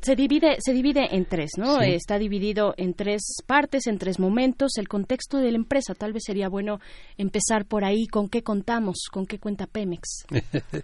Se 0.01 0.15
divide, 0.15 0.57
se 0.59 0.73
divide 0.73 1.15
en 1.15 1.25
tres, 1.25 1.51
¿no? 1.57 1.79
Sí. 1.79 1.91
Está 1.91 2.17
dividido 2.17 2.73
en 2.77 2.93
tres 2.93 3.21
partes, 3.45 3.87
en 3.87 3.97
tres 3.97 4.19
momentos. 4.19 4.77
El 4.77 4.87
contexto 4.87 5.37
de 5.37 5.51
la 5.51 5.57
empresa, 5.57 5.93
tal 5.93 6.13
vez 6.13 6.23
sería 6.25 6.47
bueno 6.47 6.79
empezar 7.17 7.65
por 7.65 7.83
ahí. 7.83 8.07
¿Con 8.07 8.29
qué 8.29 8.41
contamos? 8.41 9.07
¿Con 9.11 9.25
qué 9.25 9.39
cuenta 9.39 9.67
Pemex? 9.67 10.25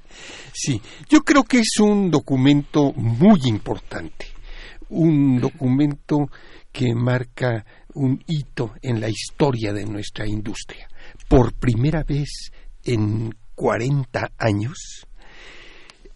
Sí, 0.53 0.81
yo 1.09 1.21
creo 1.21 1.43
que 1.43 1.59
es 1.59 1.79
un 1.79 2.09
documento 2.09 2.91
muy 2.93 3.39
importante, 3.45 4.27
un 4.89 5.39
documento 5.39 6.29
que 6.71 6.93
marca 6.93 7.65
un 7.93 8.21
hito 8.27 8.73
en 8.81 8.99
la 8.99 9.09
historia 9.09 9.73
de 9.73 9.85
nuestra 9.85 10.27
industria. 10.27 10.87
Por 11.27 11.53
primera 11.53 12.03
vez 12.03 12.51
en 12.83 13.33
40 13.55 14.31
años 14.37 15.05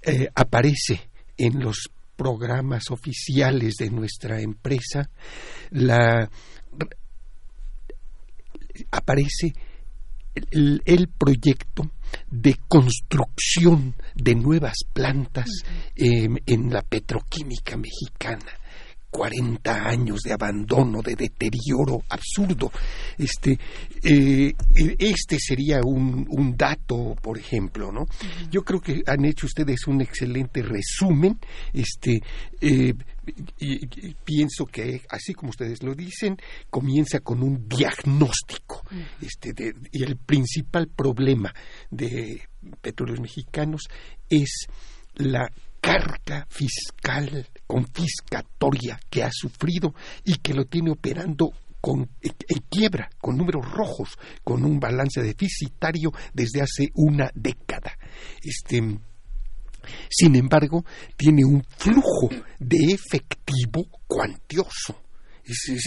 eh, 0.02 0.30
aparece 0.36 1.10
en 1.38 1.60
los 1.60 1.90
programas 2.20 2.92
oficiales 2.92 3.76
de 3.76 3.90
nuestra 3.90 4.42
empresa 4.42 5.10
la 5.70 6.30
aparece 8.92 9.54
el, 10.52 10.82
el 10.84 11.08
proyecto 11.08 11.90
de 12.30 12.56
construcción 12.68 13.96
de 14.16 14.36
nuevas 14.36 14.80
plantas 14.92 15.48
eh, 15.96 16.28
en 16.46 16.74
la 16.74 16.82
petroquímica 16.82 17.78
mexicana 17.78 18.59
40 19.10 19.88
años 19.88 20.22
de 20.22 20.34
abandono, 20.34 21.02
de 21.02 21.16
deterioro 21.16 22.04
absurdo. 22.10 22.72
Este, 23.18 23.58
eh, 24.04 24.54
este 24.98 25.38
sería 25.40 25.82
un, 25.84 26.28
un, 26.30 26.56
dato, 26.56 27.16
por 27.22 27.38
ejemplo, 27.38 27.92
¿no? 27.92 28.06
Yo 28.52 28.64
creo 28.64 28.80
que 28.80 29.04
han 29.06 29.26
hecho 29.26 29.48
ustedes 29.48 29.88
un 29.88 30.02
excelente 30.02 30.62
resumen. 30.62 31.40
Este, 31.74 32.22
eh, 32.62 32.94
y, 33.60 34.14
pienso 34.24 34.66
que, 34.66 35.02
así 35.10 35.34
como 35.34 35.52
ustedes 35.52 35.84
lo 35.84 35.94
dicen, 35.96 36.38
comienza 36.70 37.20
con 37.20 37.42
un 37.44 37.68
diagnóstico. 37.68 38.84
Este, 39.22 39.54
de, 39.54 39.74
y 39.92 40.04
el 40.04 40.18
principal 40.18 40.88
problema 40.88 41.54
de 41.90 42.42
petróleos 42.82 43.20
mexicanos 43.20 43.84
es 44.30 44.68
la 45.16 45.50
carga 45.82 46.48
fiscal 46.50 47.48
confiscatoria 47.66 49.00
que 49.10 49.24
ha 49.24 49.30
sufrido 49.32 49.94
y 50.24 50.36
que 50.36 50.54
lo 50.54 50.66
tiene 50.66 50.92
operando 50.92 51.52
con, 51.82 52.10
en 52.22 52.60
quiebra, 52.70 53.10
con 53.20 53.38
números 53.38 53.72
rojos, 53.72 54.18
con 54.44 54.66
un 54.66 54.80
balance 54.80 55.22
deficitario 55.22 56.12
desde 56.34 56.62
hace 56.62 56.90
una 56.96 57.32
década. 57.34 57.98
Este, 58.44 58.82
sin 60.10 60.36
embargo, 60.36 60.84
tiene 61.16 61.46
un 61.46 61.64
flujo 61.78 62.30
de 62.60 62.94
efectivo 62.94 63.86
cuantioso 64.08 65.09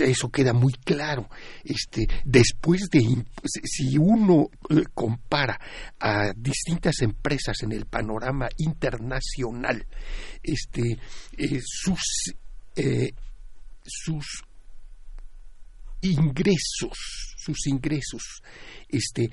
eso 0.05 0.31
queda 0.31 0.53
muy 0.53 0.73
claro. 0.73 1.29
Este, 1.65 2.07
después 2.25 2.89
de, 2.91 3.25
si 3.45 3.97
uno 3.99 4.51
eh, 4.71 4.85
compara 4.95 5.59
a 5.99 6.33
distintas 6.37 7.01
empresas 7.03 7.63
en 7.63 7.73
el 7.73 7.87
panorama 7.87 8.49
internacional, 8.59 9.87
este, 10.43 10.99
eh, 11.37 11.61
sus, 11.65 12.35
eh, 12.77 13.13
sus 13.85 14.45
ingresos, 16.01 17.35
sus 17.37 17.67
ingresos, 17.67 18.43
este, 18.89 19.31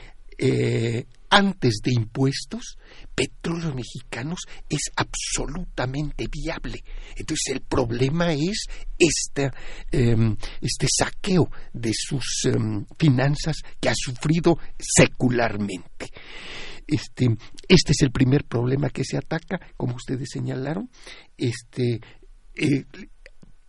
antes 1.29 1.81
de 1.83 1.93
impuestos, 1.93 2.77
Petróleos 3.15 3.75
Mexicanos 3.75 4.39
es 4.69 4.91
absolutamente 4.95 6.27
viable. 6.31 6.83
Entonces 7.15 7.53
el 7.53 7.61
problema 7.61 8.33
es 8.33 8.65
este, 8.97 9.51
este 9.91 10.87
saqueo 10.97 11.49
de 11.73 11.91
sus 11.93 12.45
em, 12.45 12.85
finanzas 12.97 13.57
que 13.79 13.89
ha 13.89 13.93
sufrido 13.95 14.57
secularmente. 14.79 16.07
Este, 16.87 17.27
este 17.67 17.91
es 17.91 18.01
el 18.01 18.11
primer 18.11 18.45
problema 18.45 18.89
que 18.89 19.03
se 19.03 19.17
ataca, 19.17 19.59
como 19.77 19.95
ustedes 19.95 20.29
señalaron, 20.31 20.89
este, 21.37 21.99
eh, 22.55 22.85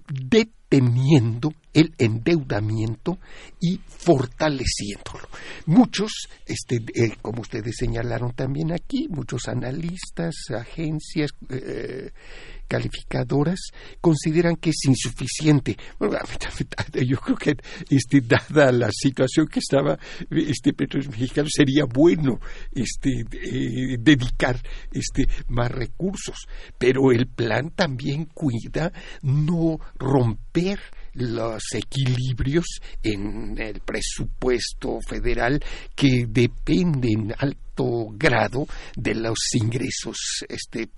deteniendo 0.08 1.52
el 1.72 1.94
endeudamiento 1.98 3.18
y 3.60 3.80
fortaleciéndolo. 3.86 5.28
Muchos, 5.66 6.28
este, 6.46 6.76
eh, 6.94 7.16
como 7.22 7.42
ustedes 7.42 7.76
señalaron 7.76 8.32
también 8.32 8.72
aquí, 8.72 9.08
muchos 9.08 9.48
analistas, 9.48 10.34
agencias, 10.56 11.30
eh, 11.48 12.10
calificadoras 12.70 13.58
consideran 14.00 14.54
que 14.54 14.70
es 14.70 14.84
insuficiente. 14.86 15.76
yo 17.04 17.16
creo 17.18 17.36
que 17.36 17.56
este, 17.90 18.20
dada 18.20 18.70
la 18.70 18.90
situación 18.92 19.48
que 19.48 19.58
estaba 19.58 19.98
este 20.30 20.72
Petróleos 20.72 21.10
Mexicanos 21.10 21.50
sería 21.52 21.84
bueno 21.84 22.38
este 22.70 23.24
eh, 23.32 23.96
dedicar 23.98 24.60
este 24.92 25.26
más 25.48 25.70
recursos, 25.72 26.46
pero 26.78 27.10
el 27.10 27.26
plan 27.26 27.70
también 27.70 28.26
cuida 28.26 28.92
no 29.22 29.78
romper 29.98 30.78
los 31.20 31.62
equilibrios 31.74 32.66
en 33.02 33.56
el 33.58 33.80
presupuesto 33.80 34.98
federal 35.06 35.62
que 35.94 36.26
dependen 36.28 37.34
alto 37.38 38.08
grado 38.12 38.66
de 38.96 39.14
los 39.14 39.38
ingresos 39.54 40.44
este, 40.48 40.88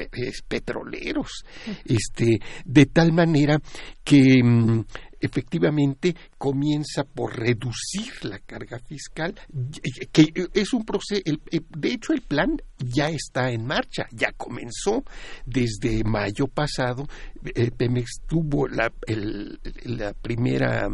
petroleros. 0.48 1.44
Este 1.84 2.40
de 2.64 2.86
tal 2.86 3.12
manera 3.12 3.60
que 4.04 4.42
mm, 4.42 4.84
efectivamente 5.22 6.14
comienza 6.36 7.04
por 7.04 7.38
reducir 7.38 8.12
la 8.22 8.38
carga 8.40 8.78
fiscal, 8.80 9.34
que 10.12 10.32
es 10.52 10.72
un 10.72 10.84
proceso, 10.84 11.22
de 11.24 11.92
hecho 11.92 12.12
el 12.12 12.22
plan 12.22 12.60
ya 12.78 13.08
está 13.08 13.50
en 13.50 13.64
marcha, 13.64 14.06
ya 14.10 14.32
comenzó. 14.32 15.04
Desde 15.46 16.04
mayo 16.04 16.48
pasado, 16.48 17.06
eh, 17.54 17.70
Pemex 17.70 18.22
tuvo 18.26 18.68
la, 18.68 18.92
la 19.84 20.12
primera 20.14 20.88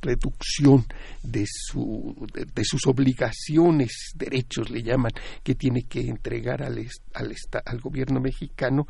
reducción 0.00 0.86
de, 1.22 1.44
su, 1.46 2.14
de, 2.32 2.64
sus 2.64 2.86
obligaciones, 2.86 4.12
derechos 4.14 4.70
le 4.70 4.82
llaman, 4.82 5.12
que 5.42 5.54
tiene 5.54 5.82
que 5.82 6.00
entregar 6.00 6.62
al, 6.62 6.78
al, 7.14 7.34
al 7.64 7.80
gobierno 7.80 8.20
mexicano 8.20 8.86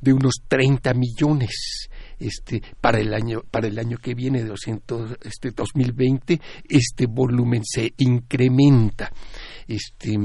de 0.00 0.12
unos 0.12 0.34
30 0.48 0.92
millones 0.94 1.88
este 2.22 2.62
para 2.80 3.00
el 3.00 3.12
año 3.14 3.42
para 3.50 3.66
el 3.66 3.78
año 3.78 3.98
que 3.98 4.14
viene 4.14 4.42
de 4.42 4.48
200 4.48 5.18
este 5.22 5.50
2020 5.50 6.40
este 6.68 7.06
volumen 7.06 7.62
se 7.64 7.92
incrementa. 7.98 9.12
Este 9.66 10.16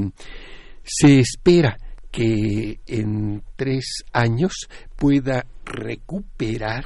se 0.83 1.19
espera 1.19 1.77
que 2.11 2.79
en 2.87 3.43
tres 3.55 4.03
años 4.13 4.67
pueda 4.95 5.45
recuperar 5.65 6.85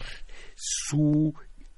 su 0.55 1.33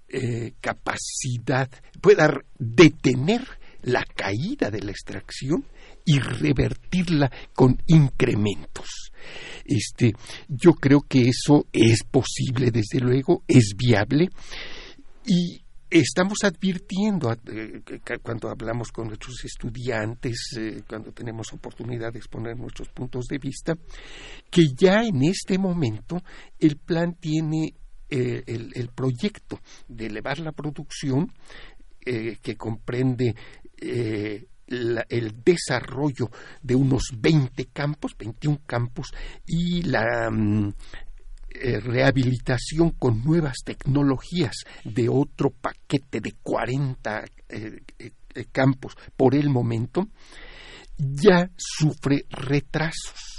eh, 0.08 0.54
capacidad, 0.62 1.70
pueda 2.02 2.32
detener 2.58 3.42
la 3.84 4.04
caída 4.04 4.70
de 4.70 4.82
la 4.82 4.92
extracción 4.92 5.66
y 6.06 6.20
revertirla 6.20 7.32
con 7.54 7.78
incrementos. 7.88 9.12
Este, 9.66 10.14
yo 10.48 10.74
creo 10.74 11.02
que 11.02 11.30
eso 11.30 11.66
es 11.72 12.04
posible, 12.04 12.72
desde 12.72 13.00
luego, 13.00 13.44
es 13.48 13.74
viable 13.78 14.30
y 15.26 15.64
estamos 15.90 16.40
advirtiendo 16.44 17.32
eh, 17.32 17.82
cuando 18.22 18.50
hablamos 18.50 18.92
con 18.92 19.08
nuestros 19.08 19.46
estudiantes, 19.46 20.58
eh, 20.58 20.82
cuando 20.88 21.12
tenemos 21.12 21.54
oportunidad 21.54 22.12
de 22.12 22.20
exponer 22.20 22.58
nuestros 22.58 22.90
puntos 22.90 23.26
de 23.28 23.38
vista, 23.38 23.76
que 24.50 24.64
ya 24.76 25.04
en 25.04 25.24
este 25.24 25.58
momento 25.58 26.22
el 26.60 26.78
plan 26.78 27.16
tiene 27.20 27.76
eh, 28.10 28.44
el, 28.46 28.90
proyecto 28.90 29.60
de 29.88 30.06
elevar 30.06 30.38
la 30.38 30.52
producción 30.52 31.32
que 32.04 32.56
comprende 32.58 33.36
el 33.78 35.44
desarrollo 35.44 36.30
de 36.62 36.76
unos 36.76 37.04
20 37.16 37.66
campos, 37.68 38.16
21 38.18 38.62
campos, 38.66 39.14
y 39.46 39.84
la 39.84 40.30
mm, 40.32 40.74
eh, 41.56 41.80
rehabilitación 41.80 42.92
con 42.92 43.24
nuevas 43.24 43.58
tecnologías 43.64 44.56
de 44.84 45.08
otro 45.08 45.52
paquete 45.52 46.20
de 46.20 46.34
40 46.42 47.26
eh, 47.50 47.82
eh, 48.00 48.46
campos 48.52 48.96
por 49.16 49.36
el 49.36 49.50
momento, 49.50 50.08
ya 50.98 51.50
sufre 51.58 52.26
retrasos 52.30 53.34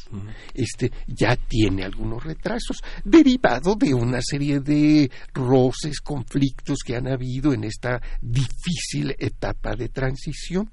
este 0.53 0.93
ya 1.07 1.37
tiene 1.37 1.85
algunos 1.85 2.23
retrasos 2.23 2.83
derivado 3.05 3.75
de 3.75 3.95
una 3.95 4.21
serie 4.21 4.61
de 4.61 5.11
roces, 5.33 6.01
conflictos 6.01 6.79
que 6.85 6.97
han 6.97 7.09
habido 7.09 7.53
en 7.53 7.65
esta 7.65 8.01
difícil 8.21 9.15
etapa 9.19 9.75
de 9.77 9.89
transición. 9.89 10.71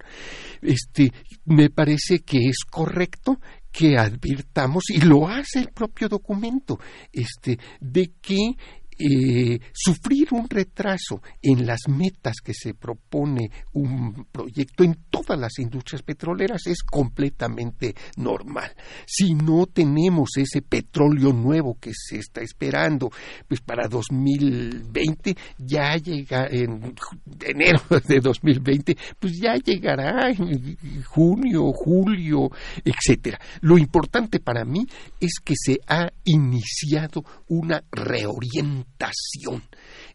Este 0.62 1.12
me 1.46 1.70
parece 1.70 2.20
que 2.20 2.38
es 2.38 2.58
correcto 2.70 3.40
que 3.72 3.98
advirtamos 3.98 4.84
y 4.90 5.00
lo 5.02 5.28
hace 5.28 5.60
el 5.60 5.70
propio 5.70 6.10
documento 6.10 6.78
este 7.14 7.58
de 7.80 8.12
que 8.22 8.58
eh, 9.04 9.60
sufrir 9.74 10.28
un 10.32 10.48
retraso 10.48 11.22
en 11.42 11.66
las 11.66 11.88
metas 11.88 12.36
que 12.44 12.54
se 12.54 12.74
propone 12.74 13.50
un 13.74 14.26
proyecto 14.32 14.84
en 14.84 14.96
todas 15.10 15.40
las 15.40 15.58
industrias 15.60 16.04
petroleras 16.04 16.68
es 16.68 16.84
completamente 16.84 17.96
normal. 18.18 18.72
Si 19.08 19.34
no 19.34 19.66
tenemos 19.66 20.30
ese 20.38 20.62
petróleo 20.62 21.34
nuevo 21.34 21.78
que 21.80 21.92
se 21.94 22.18
está 22.18 22.42
esperando, 22.42 23.10
pues 23.48 23.62
para 23.62 23.88
2020 23.88 25.36
ya 25.58 25.96
llega 25.96 26.48
en 26.48 26.94
enero 27.42 27.82
de 28.08 28.20
2020, 28.20 28.98
pues 29.20 29.40
ya 29.42 29.56
llegará 29.56 30.30
en 30.30 31.04
junio, 31.06 31.72
julio, 31.74 32.50
etcétera. 32.84 33.40
Lo 33.62 33.78
importante 33.78 34.40
para 34.40 34.64
mí 34.64 34.86
es 35.20 35.40
que 35.44 35.56
se 35.58 35.80
ha 35.88 36.12
iniciado 36.24 37.24
una 37.48 37.84
reorientación 37.92 38.91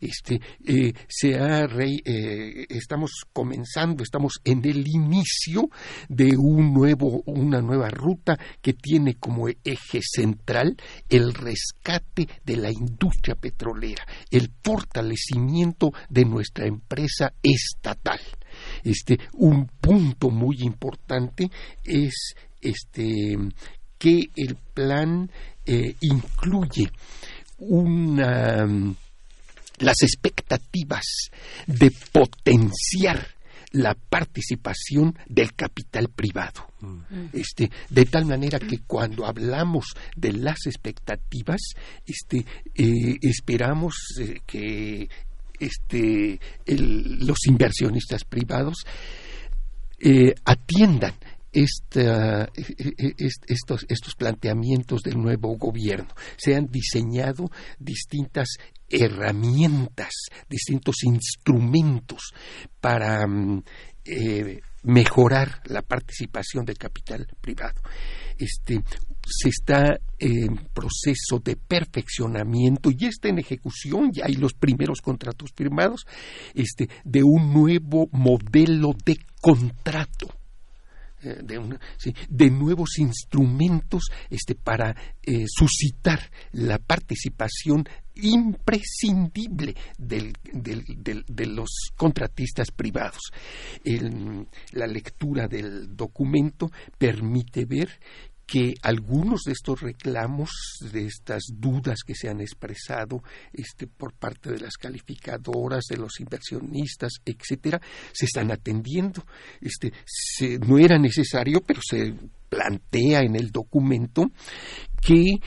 Este, 0.00 0.40
eh, 0.66 0.92
se 1.08 1.36
ha 1.36 1.66
rey, 1.66 2.00
eh, 2.04 2.66
estamos 2.68 3.10
comenzando, 3.32 4.02
estamos 4.02 4.34
en 4.44 4.64
el 4.64 4.86
inicio 4.86 5.68
de 6.08 6.36
un 6.36 6.72
nuevo, 6.72 7.22
una 7.26 7.60
nueva 7.60 7.88
ruta 7.88 8.38
que 8.60 8.74
tiene 8.74 9.14
como 9.14 9.48
eje 9.48 10.00
central 10.02 10.76
el 11.08 11.32
rescate 11.34 12.28
de 12.44 12.56
la 12.56 12.70
industria 12.70 13.34
petrolera, 13.34 14.06
el 14.30 14.50
fortalecimiento 14.62 15.92
de 16.08 16.24
nuestra 16.24 16.66
empresa 16.66 17.32
estatal. 17.42 18.20
Este, 18.84 19.18
un 19.34 19.66
punto 19.66 20.30
muy 20.30 20.56
importante 20.60 21.50
es 21.84 22.34
este 22.60 23.36
que 23.98 24.30
el 24.36 24.56
plan 24.74 25.30
eh, 25.64 25.96
incluye 26.00 26.90
una 27.58 28.66
las 29.78 29.96
expectativas 30.02 31.30
de 31.66 31.90
potenciar 32.12 33.36
la 33.72 33.94
participación 33.94 35.18
del 35.26 35.54
capital 35.54 36.08
privado. 36.08 36.66
Este, 37.32 37.70
de 37.90 38.04
tal 38.06 38.24
manera 38.24 38.58
que 38.58 38.78
cuando 38.86 39.26
hablamos 39.26 39.86
de 40.14 40.32
las 40.32 40.66
expectativas, 40.66 41.60
este, 42.06 42.44
eh, 42.74 43.18
esperamos 43.20 43.94
eh, 44.20 44.40
que 44.46 45.08
este, 45.58 46.38
los 46.66 47.38
inversionistas 47.46 48.24
privados 48.24 48.86
eh, 49.98 50.34
atiendan 50.44 51.14
esta, 51.56 52.50
estos, 53.48 53.86
estos 53.88 54.14
planteamientos 54.14 55.00
del 55.00 55.16
nuevo 55.16 55.56
gobierno. 55.56 56.08
Se 56.36 56.54
han 56.54 56.66
diseñado 56.66 57.50
distintas 57.78 58.58
herramientas, 58.88 60.10
distintos 60.50 60.96
instrumentos 61.04 62.34
para 62.78 63.26
mm, 63.26 63.62
eh, 64.04 64.60
mejorar 64.82 65.62
la 65.64 65.80
participación 65.80 66.66
del 66.66 66.76
capital 66.76 67.26
privado. 67.40 67.80
Este, 68.38 68.82
se 69.26 69.48
está 69.48 69.98
en 70.18 70.56
proceso 70.74 71.40
de 71.42 71.56
perfeccionamiento 71.56 72.90
y 72.90 73.06
está 73.06 73.28
en 73.28 73.38
ejecución, 73.38 74.10
ya 74.12 74.26
hay 74.26 74.34
los 74.34 74.52
primeros 74.52 75.00
contratos 75.00 75.50
firmados, 75.56 76.06
este, 76.54 76.90
de 77.02 77.22
un 77.24 77.52
nuevo 77.54 78.08
modelo 78.12 78.92
de 79.06 79.16
contrato 79.40 80.28
eh, 81.26 81.42
de, 82.28 82.50
nuevos 82.50 82.98
instrumentos 82.98 84.04
este, 84.30 84.54
para 84.54 84.94
eh, 85.22 85.44
suscitar 85.48 86.20
la 86.52 86.78
participación 86.78 87.84
imprescindible 88.14 89.74
de 89.98 91.46
los 91.46 91.68
contratistas 91.96 92.70
privados. 92.70 93.30
la 94.72 94.86
lectura 94.86 95.48
del 95.48 95.94
documento 95.94 96.70
permite 96.98 97.66
ver 97.66 97.90
que 98.46 98.74
algunos 98.82 99.42
de 99.42 99.52
estos 99.52 99.80
reclamos, 99.80 100.50
de 100.92 101.06
estas 101.06 101.42
dudas 101.52 101.98
que 102.06 102.14
se 102.14 102.28
han 102.28 102.40
expresado 102.40 103.22
este, 103.52 103.88
por 103.88 104.12
parte 104.14 104.52
de 104.52 104.60
las 104.60 104.74
calificadoras, 104.74 105.86
de 105.90 105.96
los 105.96 106.20
inversionistas, 106.20 107.14
etcétera, 107.24 107.80
se 108.12 108.26
están 108.26 108.52
atendiendo. 108.52 109.26
Este, 109.60 109.92
no 110.66 110.78
era 110.78 110.96
necesario, 110.96 111.60
pero 111.66 111.80
se 111.82 112.14
plantea 112.48 113.20
en 113.22 113.34
el 113.34 113.50
documento 113.50 114.30
que 115.00 115.40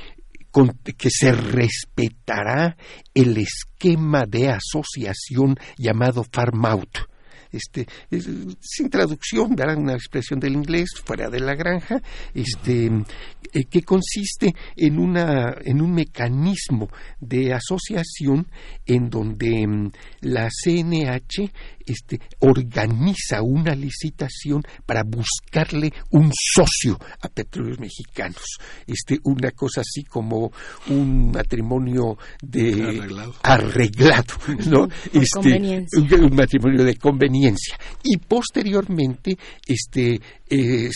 que 0.98 1.10
se 1.12 1.32
respetará 1.32 2.76
el 3.14 3.38
esquema 3.38 4.26
de 4.26 4.50
asociación 4.50 5.56
llamado 5.78 6.24
farm 6.24 6.66
out 6.66 6.98
este, 7.52 7.88
sin 8.60 8.90
traducción, 8.90 9.56
darán 9.56 9.80
una 9.80 9.94
expresión 9.94 10.40
del 10.40 10.54
inglés 10.54 10.90
fuera 11.04 11.30
de 11.30 11.40
la 11.40 11.56
granja, 11.56 12.02
este, 12.34 12.90
eh, 13.54 13.64
que 13.66 13.82
consiste 13.82 14.54
en, 14.76 15.00
una, 15.00 15.56
en 15.64 15.82
un 15.82 15.94
mecanismo 15.94 16.90
de 17.20 17.54
asociación 17.54 18.48
en 18.86 19.10
donde 19.10 19.66
mm, 19.68 19.92
la 20.22 20.50
CNH 20.50 21.52
este, 21.90 22.20
organiza 22.40 23.42
una 23.42 23.74
licitación 23.76 24.64
para 24.86 25.04
buscarle 25.04 25.92
un 26.12 26.32
socio 26.34 26.98
a 27.22 27.28
petróleos 27.30 27.80
mexicanos. 27.80 28.58
Este, 28.86 29.20
una 29.24 29.52
cosa 29.52 29.82
así 29.82 30.04
como 30.04 30.52
un 30.90 31.32
matrimonio 31.32 32.18
de 32.42 33.02
arreglado, 33.44 34.36
¿no? 34.68 34.88
Este, 35.14 35.86
un, 35.98 36.36
matrimonio 36.36 36.84
de 36.84 36.96
conveniencia. 36.96 37.78
Y 38.04 38.18
posteriormente, 38.18 39.38
este, 39.66 40.20
eh, 40.50 40.90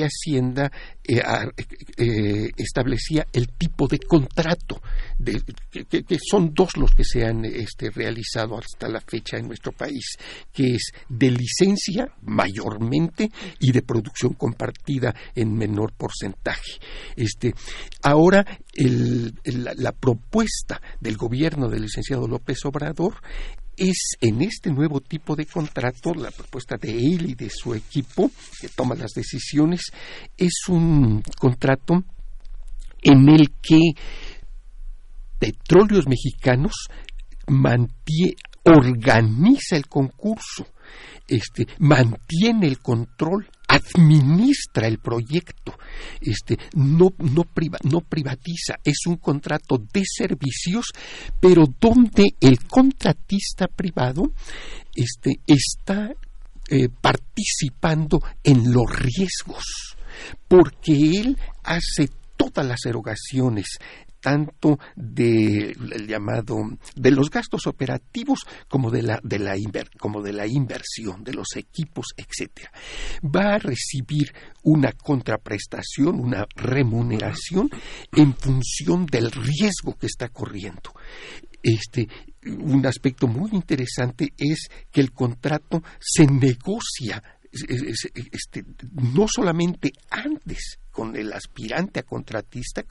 Hacienda 0.00 0.70
eh, 1.10 1.22
eh, 1.96 2.50
establecía 2.54 3.26
el 3.32 3.48
tipo 3.52 3.88
de 3.88 3.98
contrato, 3.98 4.82
de, 5.18 5.42
que, 5.70 6.18
son 6.18 6.52
dos 6.52 6.76
los 6.76 6.90
que 6.90 7.02
se 7.02 7.24
han 7.24 7.46
este, 7.46 7.88
realizado 7.88 8.58
hasta 8.58 8.90
la 8.90 9.00
fecha 9.00 9.38
en 9.38 9.46
nuestro 9.48 9.72
país, 9.72 10.18
que 10.52 10.74
es 10.74 10.92
de 11.08 11.30
licencia 11.30 12.12
mayormente 12.20 13.30
y 13.58 13.72
de 13.72 13.80
producción 13.80 14.34
compartida 14.34 15.14
en 15.34 15.54
menor 15.54 15.94
porcentaje. 15.94 16.78
Este, 17.16 17.54
ahora 18.02 18.44
la 18.74 19.92
propuesta 19.92 20.82
del 21.00 21.16
gobierno 21.16 21.70
del 21.70 21.82
licenciado 21.82 22.28
López 22.28 22.58
Obrador 22.66 23.14
es 23.78 24.16
en 24.20 24.42
este 24.42 24.70
nuevo 24.70 25.00
tipo 25.00 25.36
de 25.36 25.46
contrato, 25.46 26.14
la 26.14 26.30
propuesta 26.30 26.76
de 26.76 26.90
él 26.90 27.30
y 27.30 27.34
de 27.34 27.50
su 27.50 27.74
equipo 27.74 28.30
que 28.60 28.68
toma 28.68 28.94
las 28.94 29.12
decisiones, 29.12 29.82
es 30.36 30.54
un 30.68 31.22
contrato 31.38 32.04
en 33.02 33.28
el 33.28 33.50
que 33.62 33.78
Petróleos 35.38 36.06
Mexicanos 36.08 36.88
organiza 38.64 39.76
el 39.76 39.86
concurso, 39.86 40.66
este, 41.28 41.66
mantiene 41.78 42.66
el 42.66 42.80
control 42.80 43.48
administra 43.68 44.88
el 44.88 44.98
proyecto, 44.98 45.78
este, 46.20 46.58
no, 46.74 47.10
no, 47.18 47.44
no 47.84 48.00
privatiza, 48.00 48.76
es 48.82 49.06
un 49.06 49.16
contrato 49.16 49.78
de 49.92 50.02
servicios, 50.04 50.86
pero 51.38 51.64
donde 51.78 52.34
el 52.40 52.64
contratista 52.66 53.66
privado 53.68 54.32
este, 54.94 55.40
está 55.46 56.10
eh, 56.70 56.88
participando 57.00 58.20
en 58.42 58.72
los 58.72 58.86
riesgos, 58.90 59.96
porque 60.48 60.92
él 60.92 61.38
hace 61.62 62.10
todas 62.36 62.66
las 62.66 62.86
erogaciones 62.86 63.78
tanto 64.20 64.78
de 64.96 65.76
llamado 66.06 66.56
de 66.96 67.10
los 67.10 67.30
gastos 67.30 67.66
operativos 67.66 68.40
como 68.68 68.90
de 68.90 69.02
la 69.02 69.20
de 69.22 69.38
la 69.38 69.54
como 69.98 70.22
de 70.22 70.32
la 70.32 70.46
inversión 70.46 71.24
de 71.24 71.34
los 71.34 71.56
equipos 71.56 72.06
etcétera. 72.16 72.72
Va 73.24 73.54
a 73.54 73.58
recibir 73.58 74.32
una 74.62 74.92
contraprestación 74.92 76.20
una 76.20 76.46
remuneración 76.56 77.70
en 78.12 78.34
función 78.34 79.06
del 79.06 79.30
riesgo 79.30 79.96
que 79.98 80.06
está 80.06 80.28
corriendo. 80.28 80.92
Este 81.62 82.08
un 82.46 82.86
aspecto 82.86 83.26
muy 83.26 83.50
interesante 83.52 84.32
es 84.36 84.68
que 84.90 85.00
el 85.00 85.12
contrato 85.12 85.82
se 85.98 86.26
negocia 86.26 87.22
este, 87.52 88.64
no 88.92 89.26
solamente 89.28 89.92
antes 90.10 90.78
con 90.90 91.14
el 91.14 91.32
aspirante 91.32 92.00
a 92.00 92.02
contratista, 92.02 92.82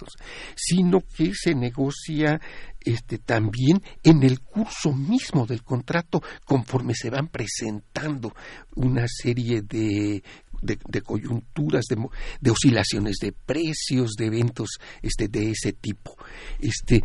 sino 0.55 1.01
que 1.01 1.33
se 1.33 1.53
negocia 1.53 2.39
este, 2.79 3.17
también 3.17 3.83
en 4.01 4.23
el 4.23 4.39
curso 4.39 4.93
mismo 4.93 5.45
del 5.45 5.61
contrato 5.61 6.21
conforme 6.45 6.93
se 6.95 7.09
van 7.09 7.27
presentando 7.27 8.33
una 8.75 9.05
serie 9.07 9.61
de 9.61 10.23
de, 10.61 11.01
coyunturas, 11.01 11.85
de, 12.41 12.51
oscilaciones 12.51 13.17
de 13.21 13.31
precios, 13.31 14.13
de 14.17 14.25
eventos 14.25 14.69
este, 15.01 15.27
de 15.27 15.51
ese 15.51 15.73
tipo. 15.73 16.15
Este, 16.59 17.03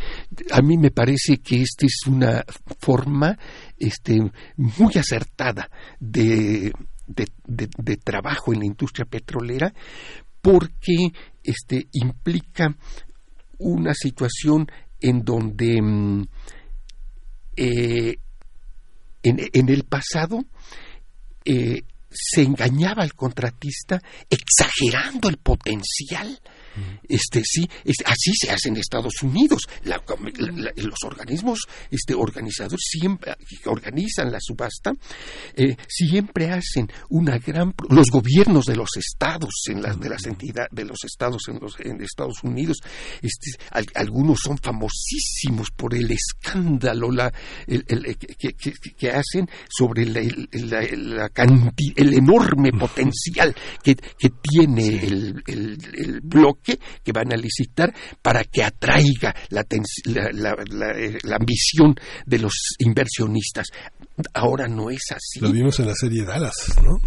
a 0.51 0.63
mí 0.63 0.79
me 0.79 0.91
parece 0.91 1.39
que 1.39 1.63
esta 1.63 1.87
es 1.87 2.07
una 2.07 2.45
forma 2.81 3.37
este, 3.77 4.19
muy 4.57 4.93
acertada 4.97 5.71
de, 6.01 6.73
de, 7.15 7.97
trabajo 7.97 8.53
en 8.53 8.61
la 8.61 8.67
industria 8.67 9.05
petrolera 9.05 9.73
porque 10.41 11.13
este, 11.43 11.89
implica 11.93 12.77
una 13.59 13.95
situación 13.95 14.67
en 15.01 15.25
donde 15.25 15.81
mm, 15.81 16.25
eh, 17.57 18.17
en, 19.23 19.69
el 19.69 19.85
pasado 19.85 20.45
eh, 21.45 21.83
se 22.11 22.43
engañaba 22.43 23.03
al 23.03 23.15
contratista 23.15 24.03
exagerando 24.29 25.29
el 25.29 25.39
potencial 25.39 26.41
Este 27.09 27.43
sí, 27.45 27.69
este, 27.85 28.05
así 28.07 28.33
se 28.35 28.51
hace 28.51 28.69
en 28.69 28.77
Estados 28.77 29.15
Unidos. 29.23 29.63
La- 29.85 30.03
la- 30.39 30.53
la- 30.53 30.73
los 30.77 30.99
organismos 31.05 31.61
este, 31.91 32.15
organizadores 32.15 32.81
siempre 32.83 33.35
que 33.63 33.69
organizan 33.69 34.31
la 34.33 34.39
subasta 34.41 34.93
eh, 35.57 35.77
siempre 35.89 36.51
hacen 36.51 36.91
una 37.11 37.39
gran 37.39 37.75
los 37.91 38.09
gobiernos 38.11 38.65
de 38.67 38.77
los 38.77 38.89
estados 38.97 39.51
en 39.69 39.83
las 39.83 39.99
de 40.01 40.09
las 40.09 40.25
entidades 40.27 40.69
de 40.73 40.85
los 40.85 41.05
estados 41.05 41.43
en 41.49 41.59
los 41.61 41.79
en 41.81 42.01
Estados 42.03 42.43
Unidos 42.43 42.79
este, 43.21 43.51
al- 43.71 43.87
algunos 43.95 44.41
son 44.41 44.57
famosísimos 44.59 45.71
por 45.77 45.95
el 45.95 46.11
escándalo 46.11 47.11
la 47.11 47.33
el, 47.67 47.85
el- 47.89 48.17
que, 48.17 48.53
que- 48.55 48.73
hacen 49.11 49.49
sobre 49.69 50.07
la, 50.07 50.21
el- 50.21 50.49
la- 50.53 50.83
el 51.97 52.15
enorme 52.15 52.71
potencial 52.73 53.55
que, 53.83 53.95
que 53.95 54.31
tiene 54.43 55.05
el, 55.05 55.43
el- 55.47 55.79
el 55.95 56.21
bloque 56.23 56.62
que 56.63 57.13
van 57.13 57.33
a 57.33 57.37
licitar 57.37 57.95
para 58.23 58.45
que 58.45 58.63
atraiga 58.65 59.35
la, 59.51 59.65
la- 60.33 60.55
la- 60.71 60.99
eh, 60.99 61.19
la 61.23 61.37
ambición 61.37 61.95
de 62.27 62.39
los 62.39 62.53
inversionistas. 62.79 63.67
Ahora 64.35 64.69
no 64.69 64.91
es 64.91 65.03
así. 65.11 65.41
Lo 65.41 65.51
vimos 65.53 65.79
en 65.81 65.87
la 65.87 65.95
serie 65.95 66.25
Dallas, 66.25 66.55
¿no? 66.83 67.01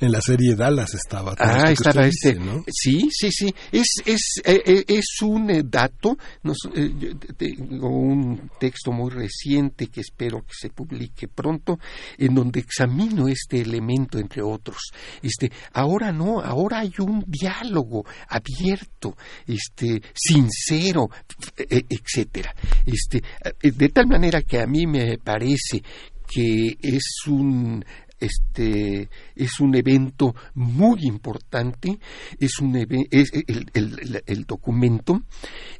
En 0.00 0.12
la 0.12 0.20
serie 0.20 0.54
Dallas 0.54 0.94
estaba. 0.94 1.34
Ah, 1.38 1.70
estaba 1.72 2.06
este. 2.06 2.34
dice, 2.34 2.40
¿no? 2.40 2.64
Sí, 2.68 3.08
sí, 3.10 3.30
sí. 3.32 3.54
Es, 3.72 4.02
es, 4.06 4.40
eh, 4.44 4.62
eh, 4.64 4.84
es 4.86 5.22
un 5.22 5.50
eh, 5.50 5.62
dato. 5.64 6.16
Nos, 6.44 6.56
eh, 6.74 6.92
yo 6.98 7.16
tengo 7.36 7.88
un 7.88 8.50
texto 8.60 8.92
muy 8.92 9.10
reciente 9.10 9.88
que 9.88 10.00
espero 10.00 10.42
que 10.42 10.54
se 10.54 10.70
publique 10.70 11.26
pronto, 11.26 11.78
en 12.16 12.34
donde 12.34 12.60
examino 12.60 13.26
este 13.28 13.60
elemento, 13.60 14.18
entre 14.18 14.42
otros. 14.42 14.92
Este, 15.22 15.50
ahora 15.72 16.12
no, 16.12 16.40
ahora 16.40 16.80
hay 16.80 16.92
un 17.00 17.24
diálogo 17.26 18.04
abierto, 18.28 19.16
este, 19.46 20.00
sincero, 20.14 21.08
eh, 21.56 21.82
etcétera. 21.88 22.54
Este, 22.86 23.18
eh, 23.18 23.72
de 23.72 23.88
tal 23.88 24.06
manera 24.06 24.42
que 24.42 24.60
a 24.60 24.66
mí 24.66 24.86
me 24.86 25.18
parece 25.18 25.82
que 26.26 26.76
es 26.80 27.26
un 27.26 27.84
este 28.20 29.08
es 29.34 29.60
un 29.60 29.74
evento 29.74 30.34
muy 30.54 31.04
importante 31.04 31.98
es 32.38 32.58
un 32.60 32.76
el, 32.76 33.66
el- 33.74 34.22
el- 34.26 34.44
documento 34.44 35.22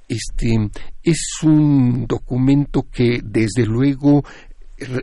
este 0.08 0.70
es 1.02 1.20
un 1.42 2.06
documento 2.06 2.86
que 2.90 3.20
desde 3.24 3.64
luego 3.66 4.24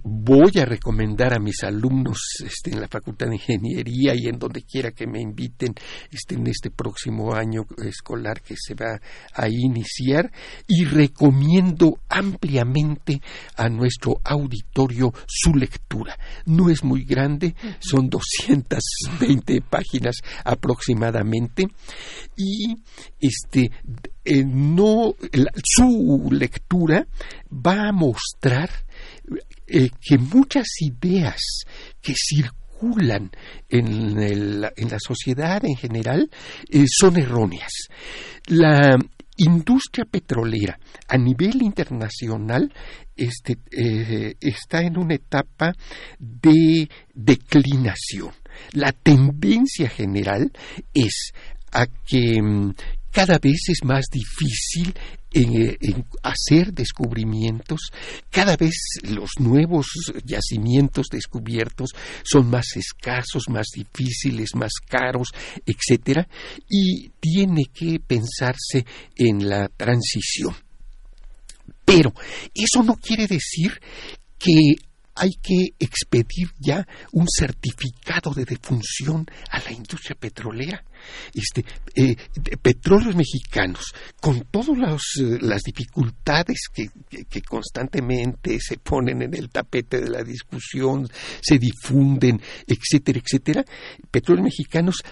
voy 0.03 0.51
a 0.59 0.65
recomendar 0.65 1.33
a 1.33 1.39
mis 1.39 1.63
alumnos 1.63 2.17
este, 2.45 2.71
en 2.71 2.79
la 2.81 2.87
Facultad 2.87 3.27
de 3.27 3.35
Ingeniería 3.35 4.13
y 4.15 4.27
en 4.27 4.39
donde 4.39 4.61
quiera 4.63 4.91
que 4.91 5.05
me 5.07 5.19
inviten 5.21 5.73
este, 6.11 6.35
en 6.35 6.47
este 6.47 6.71
próximo 6.71 7.33
año 7.33 7.65
escolar 7.83 8.41
que 8.41 8.55
se 8.57 8.73
va 8.75 8.99
a 9.33 9.47
iniciar. 9.49 10.31
Y 10.67 10.85
recomiendo 10.85 11.99
ampliamente 12.09 13.21
a 13.57 13.69
nuestro 13.69 14.21
auditorio 14.23 15.13
su 15.27 15.53
lectura. 15.53 16.17
No 16.45 16.69
es 16.69 16.83
muy 16.83 17.03
grande, 17.03 17.55
son 17.79 18.09
220 18.09 19.61
páginas 19.61 20.17
aproximadamente. 20.43 21.67
Y 22.37 22.75
este 23.19 23.71
eh, 24.23 24.43
no 24.45 25.13
la- 25.33 25.51
su 25.63 26.29
lectura 26.31 27.07
va 27.51 27.89
a 27.89 27.91
mostrar 27.91 28.69
eh, 29.67 29.89
que 30.01 30.17
muchas 30.17 30.67
ideas 30.81 31.63
que 32.01 32.13
circulan 32.15 33.31
en, 33.69 34.19
en 34.19 34.89
la 34.89 34.99
sociedad 34.99 35.63
en 35.65 35.75
general 35.75 36.29
eh, 36.69 36.85
son 36.87 37.17
erróneas. 37.17 37.71
La 38.47 38.97
industria 39.37 40.05
petrolera 40.05 40.79
a 41.07 41.17
nivel 41.17 41.61
internacional 41.61 42.71
este, 43.15 43.57
eh, 43.71 44.35
está 44.39 44.81
en 44.81 44.97
una 44.97 45.15
etapa 45.15 45.73
de 46.19 46.89
declinación. 47.13 48.31
La 48.71 48.91
tendencia 48.91 49.89
general 49.89 50.51
es 50.93 51.31
a 51.71 51.85
que 51.87 52.41
mm, 52.41 52.73
cada 53.11 53.37
vez 53.39 53.69
es 53.69 53.83
más 53.83 54.05
difícil 54.11 54.93
eh, 55.37 55.77
en 55.81 56.05
hacer 56.23 56.73
descubrimientos, 56.73 57.91
cada 58.29 58.55
vez 58.55 58.73
los 59.03 59.31
nuevos 59.37 59.85
yacimientos 60.23 61.07
descubiertos 61.11 61.89
son 62.23 62.49
más 62.49 62.67
escasos, 62.77 63.49
más 63.49 63.67
difíciles, 63.75 64.55
más 64.55 64.71
caros, 64.87 65.27
etcétera, 65.65 66.25
y 66.69 67.09
tiene 67.19 67.65
que 67.73 67.99
pensarse 67.99 68.85
en 69.17 69.49
la 69.49 69.67
transición. 69.67 70.55
Pero 71.83 72.13
eso 72.53 72.81
no 72.81 72.95
quiere 72.95 73.27
decir 73.27 73.77
que 74.39 74.75
hay 75.15 75.31
que 75.41 75.73
expedir 75.79 76.49
ya 76.59 76.85
un 77.13 77.25
certificado 77.27 78.33
de 78.33 78.45
defunción 78.45 79.25
a 79.49 79.59
la 79.59 79.71
industria 79.71 80.15
petrolera. 80.19 80.83
Este, 81.33 81.63
eh, 81.95 82.15
petróleos 82.61 83.15
mexicanos, 83.15 83.93
con 84.19 84.41
todas 84.51 84.77
los, 84.77 85.01
eh, 85.21 85.37
las 85.41 85.61
dificultades 85.61 86.57
que, 86.73 86.89
constantemente 87.41 88.57
se 88.59 88.77
ponen 88.77 89.21
en 89.21 89.33
el 89.35 89.49
tapete 89.49 90.01
de 90.01 90.09
la 90.09 90.23
discusión, 90.23 91.07
se 91.41 91.59
difunden, 91.59 92.41
etcétera, 92.67 93.19
etcétera, 93.23 93.65
petróleos 94.11 94.45
mexicanos 94.45 95.03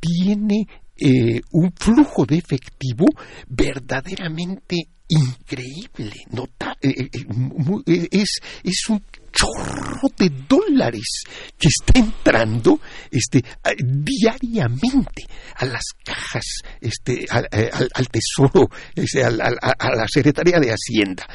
tiene 0.00 0.66
eh, 0.96 1.40
un 1.52 1.72
flujo 1.72 2.26
de 2.26 2.36
efectivo 2.36 3.06
verdaderamente 3.48 4.88
increíble, 5.08 6.14
nota- 6.30 6.76
eh, 6.80 7.08
eh, 7.12 8.08
es, 8.10 8.40
es 8.64 8.88
un 8.88 9.02
chorro 9.32 10.08
de 10.16 10.30
dólares 10.48 11.24
que 11.58 11.68
está 11.68 11.98
entrando 11.98 12.80
este, 13.10 13.42
diariamente 13.78 15.24
a 15.56 15.64
las 15.64 15.84
cajas, 16.04 16.44
este, 16.80 17.26
al, 17.30 17.48
eh, 17.50 17.70
tesoro, 18.10 18.68
este, 18.94 19.24
a, 19.24 19.30
la 19.30 20.06
Secretaría 20.08 20.58
de 20.60 20.70
Hacienda. 20.70 21.26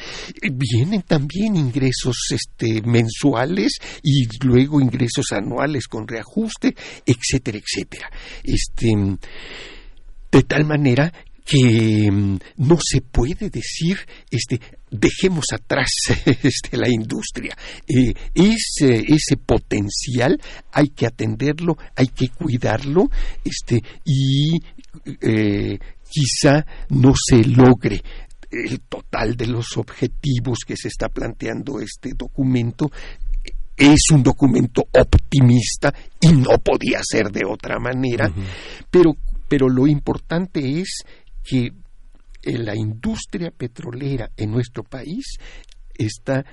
Vienen 0.52 1.02
también 1.02 1.56
ingresos 1.56 2.16
este, 2.30 2.82
mensuales 2.82 3.78
y 4.02 4.26
luego 4.44 4.80
ingresos 4.80 5.32
anuales 5.32 5.86
con 5.88 6.06
reajuste, 6.06 6.74
etcétera, 7.04 7.58
etcétera. 7.58 8.10
Este, 8.42 8.94
de 10.30 10.42
tal 10.42 10.64
manera 10.64 11.12
que 11.44 12.10
mm, 12.10 12.38
no 12.58 12.76
se 12.80 13.00
puede 13.00 13.48
decir 13.48 13.98
este 14.30 14.60
dejemos 14.90 15.46
atrás 15.52 15.90
este, 16.42 16.76
la 16.76 16.88
industria. 16.88 17.56
Eh, 17.86 18.12
ese, 18.34 19.04
ese 19.08 19.36
potencial 19.36 20.40
hay 20.72 20.88
que 20.88 21.06
atenderlo 21.06 21.76
hay 21.96 22.08
que 22.08 22.28
cuidarlo 22.28 23.10
este 23.44 23.82
y 24.04 24.58
eh, 25.20 25.78
quizá 26.08 26.64
no 26.90 27.12
se 27.14 27.44
logre 27.44 28.02
el 28.50 28.80
total 28.80 29.36
de 29.36 29.46
los 29.46 29.76
objetivos 29.76 30.58
que 30.66 30.76
se 30.76 30.88
está 30.88 31.08
planteando 31.08 31.80
este 31.80 32.12
documento. 32.16 32.90
Es 33.76 34.10
un 34.12 34.22
documento 34.22 34.82
optimista 34.92 35.94
y 36.20 36.32
no 36.32 36.58
podía 36.58 37.00
ser 37.02 37.30
de 37.30 37.44
otra 37.44 37.78
manera, 37.78 38.32
pero, 38.90 39.12
pero 39.48 39.68
lo 39.68 39.86
importante 39.86 40.80
es 40.80 41.02
que 41.44 41.70
eh, 42.42 42.58
la 42.58 42.74
industria 42.76 43.50
petrolera 43.50 44.30
en 44.36 44.50
nuestro 44.50 44.82
país 44.84 45.36
está, 45.96 46.44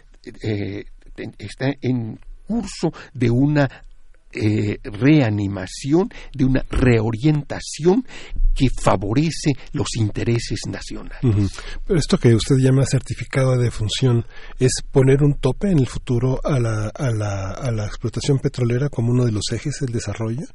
eh, 0.44 0.86
en- 1.18 1.36
está 1.38 1.74
en 1.82 2.20
curso 2.48 2.92
de 3.14 3.30
una 3.30 3.70
eh, 4.36 4.80
reanimación, 4.84 6.10
de 6.34 6.46
una 6.46 6.66
reorientación 6.70 8.06
que 8.56 8.68
favorece 8.70 9.52
los 9.74 9.88
intereses 9.98 10.60
nacionales. 10.70 11.52
Pero 11.86 12.00
esto 12.00 12.18
que 12.18 12.34
usted 12.34 12.56
llama 12.58 12.86
certificado 12.86 13.58
de 13.58 13.70
función 13.70 14.26
es 14.60 14.72
poner 14.92 15.24
un 15.24 15.34
tope 15.36 15.70
en 15.72 15.80
el 15.80 15.88
futuro 15.88 16.40
a 16.44 16.60
la, 16.60 16.88
a 16.88 17.12
la, 17.12 17.52
a 17.52 17.72
la 17.72 17.86
explotación 17.86 18.40
petrolera 18.40 18.90
como 18.90 19.12
uno 19.12 19.26
de 19.26 19.32
los 19.32 19.52
ejes 19.52 19.80
del 19.82 19.92
desarrollo, 19.92 20.46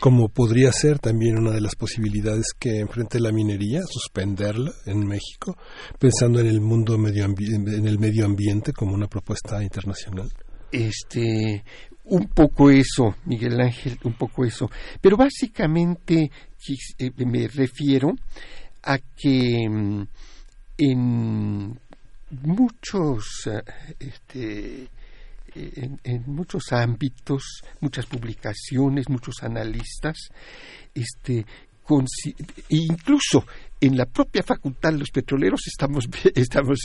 como 0.00 0.28
podría 0.28 0.72
ser 0.72 0.98
también 0.98 1.38
una 1.38 1.52
de 1.52 1.60
las 1.60 1.76
posibilidades 1.76 2.46
que 2.58 2.80
enfrente 2.80 3.20
la 3.20 3.30
minería, 3.30 3.82
suspenderla 3.88 4.72
en 4.86 5.06
México, 5.06 5.56
pensando 5.98 6.40
en 6.40 6.46
el 6.46 6.60
mundo 6.60 6.98
medio 6.98 7.24
en 7.24 7.86
el 7.86 7.98
medio 7.98 8.24
ambiente 8.24 8.72
como 8.72 8.94
una 8.94 9.06
propuesta 9.06 9.62
internacional. 9.62 10.30
este 10.72 11.64
un 12.04 12.28
poco 12.28 12.70
eso, 12.70 13.16
Miguel 13.24 13.60
Ángel, 13.60 13.98
un 14.04 14.14
poco 14.14 14.44
eso. 14.44 14.70
Pero 15.00 15.16
básicamente 15.16 16.30
eh, 16.98 17.10
me 17.24 17.48
refiero 17.48 18.14
a 18.82 18.98
que 18.98 19.68
mm, 19.68 20.02
en 20.78 21.80
muchos 22.42 23.24
eh, 23.46 23.62
este, 23.98 24.88
en, 25.54 26.00
en 26.02 26.24
muchos 26.26 26.72
ámbitos, 26.72 27.62
muchas 27.80 28.06
publicaciones, 28.06 29.08
muchos 29.08 29.42
analistas, 29.42 30.16
este, 30.94 31.46
e 32.68 32.76
incluso 32.76 33.46
en 33.86 33.96
la 33.96 34.06
propia 34.06 34.42
facultad 34.42 34.92
los 34.94 35.10
petroleros 35.10 35.60
estamos 35.66 36.08
estamos 36.34 36.80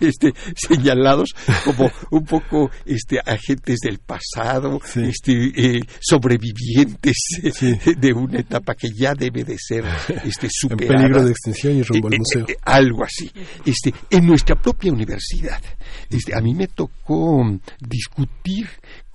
este, 0.00 0.32
señalados 0.56 1.30
como 1.64 1.90
un 2.10 2.24
poco 2.24 2.70
este 2.84 3.18
agentes 3.24 3.78
del 3.80 3.98
pasado 3.98 4.80
este 4.96 5.32
eh, 5.76 5.80
sobrevivientes 6.00 7.16
eh, 7.42 7.94
de 7.96 8.12
una 8.12 8.40
etapa 8.40 8.74
que 8.74 8.88
ya 8.90 9.14
debe 9.14 9.44
de 9.44 9.56
ser 9.58 9.84
este 10.24 10.46
En 10.46 10.50
superada. 10.50 10.96
peligro 10.96 11.24
de 11.24 11.30
extinción 11.30 11.76
y 11.76 11.82
rumbo 11.82 12.08
al 12.08 12.14
Eh, 12.14 12.16
eh, 12.16 12.18
museo. 12.18 12.46
eh, 12.48 12.56
algo 12.64 13.04
así. 13.04 13.30
Este 13.64 13.92
en 14.10 14.26
nuestra 14.26 14.56
propia 14.60 14.92
universidad 14.92 15.60
este 16.08 16.34
a 16.36 16.40
mí 16.40 16.54
me 16.54 16.66
tocó 16.68 17.42
discutir 17.80 18.68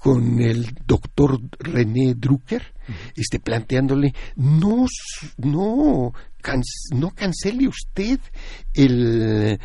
con 0.05 0.39
el 0.39 0.67
doctor 0.85 1.39
René 1.57 2.13
Drucker, 2.15 2.61
este, 3.15 3.39
planteándole, 3.39 4.13
no, 4.35 4.85
no, 5.37 6.13
can- 6.43 6.61
no 6.93 7.09
cancele 7.09 7.67
usted 7.67 8.19
el, 8.75 9.59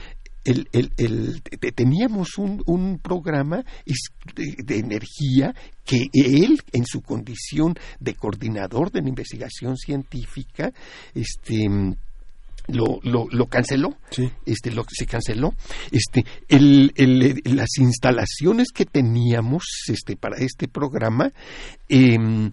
el, 0.47 0.67
el- 0.73 0.93
el- 0.97 1.43
te- 1.43 1.73
teníamos 1.73 2.39
un, 2.39 2.63
un 2.65 2.99
programa 3.01 3.63
de, 4.35 4.55
de 4.65 4.79
energía 4.79 5.55
que 5.85 6.07
él, 6.15 6.59
en 6.73 6.87
su 6.87 7.03
condición 7.03 7.75
de 7.99 8.15
coordinador 8.15 8.91
de 8.91 9.03
la 9.03 9.11
investigación 9.11 9.77
científica, 9.77 10.73
este, 11.15 11.69
lo, 12.69 13.01
lo, 13.03 13.27
lo 13.31 13.47
canceló, 13.47 13.97
este, 14.47 14.71
lo, 14.71 14.85
se 14.89 15.07
canceló, 15.07 15.55
este, 15.91 16.25
el, 16.49 16.93
el- 16.97 17.41
las 17.57 17.79
instalaciones 17.79 18.69
que 18.73 18.87
teníamos, 18.87 19.65
este, 19.89 20.17
para 20.17 20.37
este 20.39 20.69
programa, 20.69 21.31
em, 21.89 22.51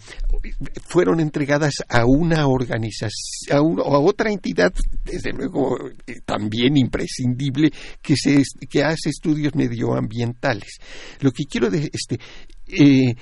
fueron 0.88 1.19
entregadas 1.19 1.74
a 1.90 2.06
una 2.06 2.48
organización, 2.48 3.11
a, 3.52 3.61
un- 3.61 3.80
a 3.80 4.00
otra 4.00 4.32
entidad, 4.32 4.74
desde 5.06 5.32
luego, 5.34 5.77
eh, 6.08 6.22
también 6.26 6.77
imprescindible, 6.77 7.72
que 8.02 8.16
se, 8.16 8.42
que 8.69 8.84
hace 8.84 9.10
estudios 9.10 9.53
medioambientales. 9.56 10.77
Lo 11.19 11.32
que 11.32 11.44
quiero, 11.45 11.69
de, 11.69 11.90
este, 11.94 12.19
eh, 12.68 13.14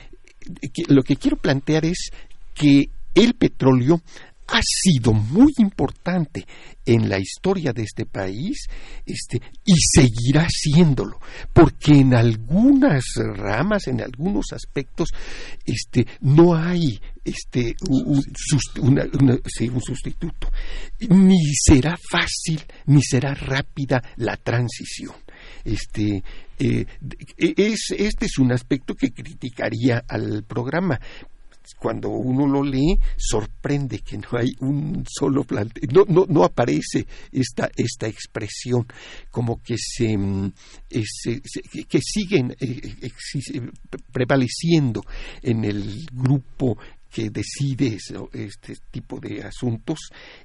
que- 0.73 0.83
lo 0.93 1.03
que 1.03 1.15
quiero 1.17 1.37
plantear 1.37 1.85
es 1.85 2.09
que 2.53 2.89
el 3.15 3.33
petróleo 3.33 4.01
ha 4.47 4.59
sido 4.61 5.13
muy 5.13 5.51
importante 5.57 6.45
en 6.85 7.09
la 7.09 7.19
historia 7.19 7.73
de 7.73 7.83
este 7.83 8.05
país 8.05 8.67
este, 9.05 9.41
y 9.65 9.73
seguirá 9.75 10.47
siéndolo, 10.49 11.19
porque 11.51 11.93
en 11.93 12.13
algunas 12.13 13.03
ramas, 13.15 13.87
en 13.87 14.01
algunos 14.01 14.53
aspectos, 14.53 15.09
este, 15.65 16.05
no 16.21 16.55
hay 16.55 16.99
este, 17.23 17.75
un, 17.89 18.21
sustituto, 19.83 20.51
ni 21.09 21.39
será 21.55 21.97
fácil, 21.97 22.63
ni 22.85 23.01
será 23.01 23.33
rápida 23.33 24.03
la 24.17 24.37
transición. 24.37 25.15
Este, 25.63 26.23
eh, 26.59 26.85
es, 27.37 27.93
este 27.97 28.27
es 28.27 28.37
un 28.37 28.51
aspecto 28.51 28.93
que 28.93 29.11
criticaría 29.11 30.03
al 30.07 30.43
programa, 30.43 30.99
cuando 31.79 32.09
uno 32.09 32.45
lo 32.47 32.61
lee 32.63 32.97
sorprende 33.17 33.99
que 33.99 34.17
no 34.17 34.27
hay 34.37 34.55
un 34.59 35.03
solo 35.07 35.43
plante 35.43 35.81
no 35.91 36.03
no 36.07 36.25
no 36.27 36.43
aparece 36.43 37.05
esta 37.31 37.69
esta 37.75 38.07
expresión 38.07 38.85
como 39.31 39.61
que 39.61 39.75
se, 39.77 40.17
mm, 40.17 40.51
eh, 40.91 41.03
se- 41.05 41.41
que- 41.87 41.99
siguen 42.01 42.51
eh, 42.59 42.81
exi- 43.01 43.55
eh, 43.55 43.71
prevaleciendo 44.11 45.01
en 45.41 45.65
el 45.65 46.05
grupo 46.11 46.77
que 47.15 47.29
decide 47.29 47.95
este 48.33 48.75
tipo 48.91 49.21
de 49.21 49.41
asuntos 49.41 49.99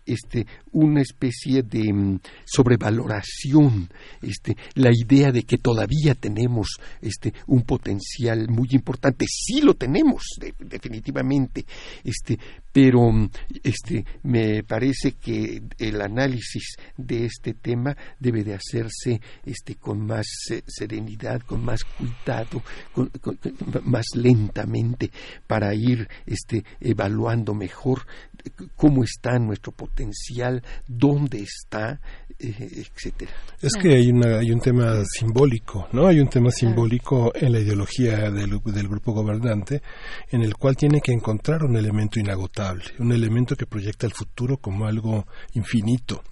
este 0.07 0.47
una 0.71 1.01
especie 1.03 1.65
de 1.65 1.93
mm, 1.93 2.21
sobrevaloración 2.45 3.89
este 4.23 4.57
la 4.75 4.91
idea 4.93 5.33
de 5.33 5.43
que 5.43 5.59
todavía 5.59 6.15
tenemos 6.15 6.77
este 7.01 7.33
un 7.49 7.63
potencial 7.63 8.49
muy 8.49 8.69
importante. 8.71 9.27
Sí 9.29 9.61
lo 9.63 9.75
tenemos 9.75 10.23
de- 10.39 10.55
definitivamente 10.61 11.65
este 12.05 12.39
pero 12.73 13.11
mm, 13.11 13.31
este 13.63 14.05
me 14.23 14.63
parece 14.63 15.13
que 15.13 15.63
el 15.79 16.01
análisis 16.01 16.77
de 16.97 17.25
este 17.27 17.55
tema 17.55 17.97
debe 18.19 18.45
de 18.45 18.55
hacerse 18.55 19.21
este 19.45 19.75
con 19.77 20.07
más 20.07 20.27
eh, 20.51 20.63
serenidad 20.67 21.41
con 21.41 21.65
más 21.65 21.85
cuidado 21.85 22.63
con- 22.93 23.11
más 23.85 24.07
lentamente 24.15 25.11
para 25.47 25.75
ir 25.75 26.09
este 26.27 26.65
evaluando 26.81 27.55
mejor 27.55 28.07
eh, 28.45 28.51
cómo 28.77 29.05
está 29.05 29.39
nuestro 29.39 29.73
potencial 29.73 30.63
dónde 30.87 31.41
está 31.43 32.01
etcétera 32.41 33.33
Es 33.60 33.73
que 33.75 33.94
hay, 33.94 34.10
una, 34.10 34.39
hay 34.39 34.51
un 34.51 34.60
tema 34.60 35.02
simbólico, 35.05 35.89
¿no? 35.93 36.07
Hay 36.07 36.20
un 36.20 36.28
tema 36.28 36.51
simbólico 36.51 37.33
en 37.35 37.52
la 37.52 37.60
ideología 37.60 38.31
del, 38.31 38.60
del 38.65 38.89
grupo 38.89 39.12
gobernante 39.12 39.83
en 40.31 40.43
el 40.43 40.57
cual 40.57 40.77
tiene 40.77 41.01
que 41.01 41.12
encontrar 41.12 41.65
un 41.65 41.77
elemento 41.77 42.19
inagotable, 42.19 42.85
un 42.99 43.12
elemento 43.12 43.57
que 43.57 43.67
proyecta 43.67 44.07
el 44.07 44.12
futuro 44.12 44.57
como 44.57 44.86
algo 44.86 45.27
infinito. 45.55 46.23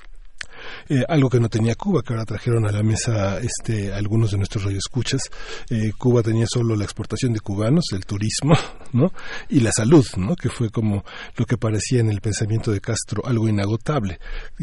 Eh, 0.88 1.04
algo 1.08 1.28
que 1.28 1.40
no 1.40 1.48
tenía 1.48 1.74
Cuba, 1.74 2.02
que 2.02 2.12
ahora 2.12 2.24
trajeron 2.24 2.66
a 2.66 2.72
la 2.72 2.82
mesa 2.82 3.38
este, 3.38 3.92
algunos 3.92 4.30
de 4.30 4.38
nuestros 4.38 4.64
radioescuchas. 4.64 5.22
Eh, 5.70 5.92
Cuba 5.96 6.22
tenía 6.22 6.46
solo 6.46 6.76
la 6.76 6.84
exportación 6.84 7.32
de 7.32 7.40
cubanos, 7.40 7.86
el 7.92 8.06
turismo, 8.06 8.54
¿no? 8.92 9.12
Y 9.48 9.60
la 9.60 9.72
salud, 9.72 10.06
¿no? 10.16 10.36
Que 10.36 10.48
fue 10.48 10.70
como 10.70 11.04
lo 11.36 11.44
que 11.46 11.56
parecía 11.56 12.00
en 12.00 12.10
el 12.10 12.20
pensamiento 12.20 12.72
de 12.72 12.80
Castro 12.80 13.22
algo 13.24 13.48
inagotable. 13.48 14.18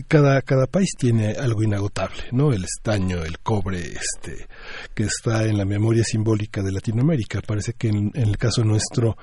Cada, 0.07 0.41
cada 0.41 0.67
país 0.67 0.91
tiene 0.97 1.33
algo 1.33 1.63
inagotable, 1.63 2.23
¿no? 2.31 2.53
El 2.53 2.63
estaño, 2.63 3.23
el 3.23 3.39
cobre, 3.39 3.79
este, 3.79 4.47
que 4.93 5.03
está 5.03 5.45
en 5.45 5.57
la 5.57 5.65
memoria 5.65 6.03
simbólica 6.03 6.61
de 6.61 6.71
Latinoamérica. 6.71 7.41
Parece 7.41 7.73
que 7.73 7.89
en 7.89 8.11
el 8.13 8.37
caso 8.37 8.63
nuestro, 8.63 9.17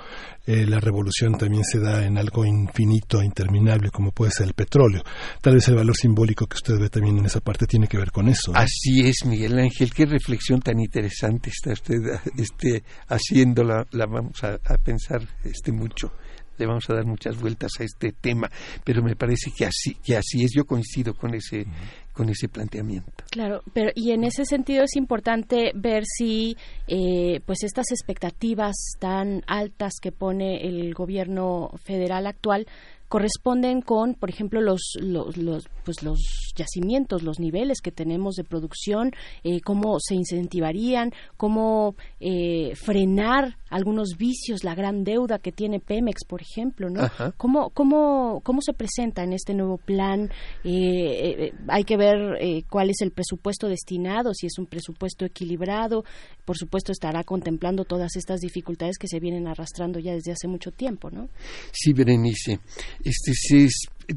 eh, 0.44 0.66
la 0.66 0.80
revolución 0.80 1.38
también 1.38 1.62
se 1.64 1.78
da 1.78 2.04
en 2.04 2.18
algo 2.18 2.44
infinito 2.44 3.20
e 3.20 3.24
interminable, 3.24 3.90
como 3.90 4.10
puede 4.10 4.32
ser 4.32 4.48
el 4.48 4.54
petróleo. 4.54 5.02
Tal 5.40 5.54
vez 5.54 5.68
el 5.68 5.76
valor 5.76 5.96
simbólico 5.96 6.46
que 6.46 6.56
usted 6.56 6.78
ve 6.80 6.88
también 6.88 7.18
en 7.18 7.26
esa 7.26 7.40
parte 7.40 7.66
tiene 7.66 7.86
que 7.86 7.96
ver 7.96 8.10
con 8.10 8.28
eso. 8.28 8.52
¿no? 8.52 8.58
Así 8.58 9.06
es, 9.06 9.24
Miguel 9.24 9.58
Ángel. 9.58 9.92
Qué 9.94 10.04
reflexión 10.04 10.60
tan 10.60 10.80
interesante 10.80 11.50
está 11.50 11.72
usted 11.72 12.00
este, 12.36 12.82
haciendo. 13.08 13.62
La, 13.62 13.86
vamos 14.06 14.42
a, 14.42 14.58
a 14.64 14.78
pensar 14.78 15.22
este, 15.44 15.70
mucho. 15.70 16.12
Le 16.58 16.66
vamos 16.66 16.90
a 16.90 16.94
dar 16.94 17.06
muchas 17.06 17.40
vueltas 17.40 17.70
a 17.78 17.84
este 17.84 18.12
tema. 18.12 18.50
Pero 18.84 19.02
me 19.02 19.14
parece 19.14 19.52
que 19.56 19.64
así, 19.64 19.94
que 20.04 20.16
así 20.16 20.44
es. 20.44 20.50
Yo 20.54 20.64
coincido 20.64 21.14
con 21.14 21.34
ese, 21.34 21.66
con 22.12 22.28
ese 22.28 22.48
planteamiento. 22.48 23.24
Claro, 23.30 23.62
pero 23.72 23.90
y 23.94 24.12
en 24.12 24.24
ese 24.24 24.44
sentido 24.44 24.84
es 24.84 24.96
importante 24.96 25.72
ver 25.74 26.04
si 26.04 26.56
eh, 26.86 27.40
pues 27.46 27.62
estas 27.62 27.90
expectativas 27.90 28.74
tan 28.98 29.42
altas 29.46 29.94
que 30.00 30.12
pone 30.12 30.66
el 30.66 30.92
gobierno 30.94 31.70
federal 31.84 32.26
actual 32.26 32.66
corresponden 33.12 33.82
con, 33.82 34.14
por 34.14 34.30
ejemplo, 34.30 34.62
los, 34.62 34.94
los, 34.98 35.36
los, 35.36 35.68
pues 35.84 36.02
los 36.02 36.18
yacimientos, 36.56 37.22
los 37.22 37.38
niveles 37.40 37.82
que 37.82 37.92
tenemos 37.92 38.36
de 38.36 38.44
producción, 38.44 39.10
eh, 39.44 39.60
cómo 39.60 39.98
se 40.00 40.14
incentivarían, 40.14 41.12
cómo 41.36 41.94
eh, 42.20 42.74
frenar 42.74 43.58
algunos 43.72 44.16
vicios, 44.18 44.64
la 44.64 44.74
gran 44.74 45.02
deuda 45.02 45.38
que 45.38 45.50
tiene 45.50 45.80
Pemex, 45.80 46.24
por 46.26 46.42
ejemplo, 46.42 46.90
¿no? 46.90 47.02
Ajá. 47.02 47.32
¿Cómo, 47.38 47.70
cómo, 47.70 48.40
¿Cómo 48.44 48.60
se 48.60 48.74
presenta 48.74 49.24
en 49.24 49.32
este 49.32 49.54
nuevo 49.54 49.78
plan? 49.78 50.30
Eh, 50.62 51.46
eh, 51.48 51.52
hay 51.68 51.84
que 51.84 51.96
ver 51.96 52.36
eh, 52.40 52.64
cuál 52.68 52.90
es 52.90 53.00
el 53.00 53.12
presupuesto 53.12 53.68
destinado, 53.68 54.34
si 54.34 54.46
es 54.46 54.58
un 54.58 54.66
presupuesto 54.66 55.24
equilibrado. 55.24 56.04
Por 56.44 56.58
supuesto, 56.58 56.92
estará 56.92 57.24
contemplando 57.24 57.84
todas 57.84 58.14
estas 58.16 58.40
dificultades 58.40 58.98
que 58.98 59.08
se 59.08 59.20
vienen 59.20 59.46
arrastrando 59.46 59.98
ya 59.98 60.12
desde 60.12 60.32
hace 60.32 60.48
mucho 60.48 60.70
tiempo, 60.70 61.10
¿no? 61.10 61.28
Sí, 61.72 61.94
Berenice. 61.94 62.60
Este, 63.04 63.66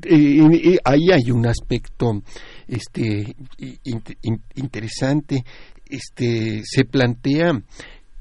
eh, 0.04 0.78
ahí 0.84 1.12
hay 1.12 1.32
un 1.32 1.46
aspecto 1.48 2.22
este, 2.68 3.36
in- 3.58 4.04
in- 4.24 4.44
interesante. 4.56 5.44
Este, 5.88 6.62
se 6.66 6.86
plantea 6.86 7.62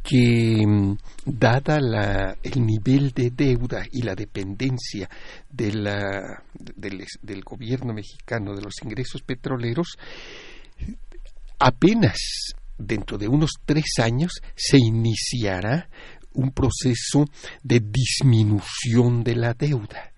que 0.02 0.62
mm, 0.66 0.96
dada 1.24 1.80
la, 1.80 2.36
el 2.42 2.64
nivel 2.66 3.12
de 3.12 3.30
deuda 3.30 3.84
y 3.90 4.02
la 4.02 4.14
dependencia 4.14 5.08
de 5.50 5.72
la, 5.72 6.42
del 6.52 7.42
gobierno 7.42 7.94
mexicano 7.94 8.54
de 8.54 8.62
los 8.62 8.74
ingresos 8.82 9.22
petroleros, 9.22 9.96
apenas 11.58 12.18
dentro 12.76 13.16
de 13.16 13.28
unos 13.28 13.52
tres 13.64 13.84
años 14.02 14.32
se 14.54 14.76
iniciará 14.78 15.88
un 16.34 16.50
proceso 16.50 17.24
de 17.62 17.80
disminución 17.80 19.22
de 19.22 19.36
la 19.36 19.54
deuda. 19.54 20.12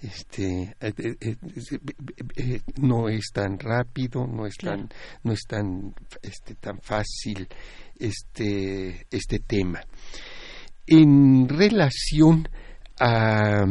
Este, 0.00 0.76
eh, 0.78 0.92
eh, 0.98 1.36
eh, 2.36 2.60
no 2.82 3.08
es 3.08 3.30
tan 3.32 3.58
rápido, 3.58 4.26
no 4.26 4.46
es 4.46 4.56
tan, 4.56 4.88
no 5.22 5.32
es 5.32 5.40
tan, 5.48 5.94
este, 6.22 6.54
tan 6.56 6.80
fácil 6.80 7.48
este, 7.98 9.06
este 9.10 9.38
tema. 9.40 9.80
En 10.86 11.48
relación 11.48 12.46
a 13.00 13.64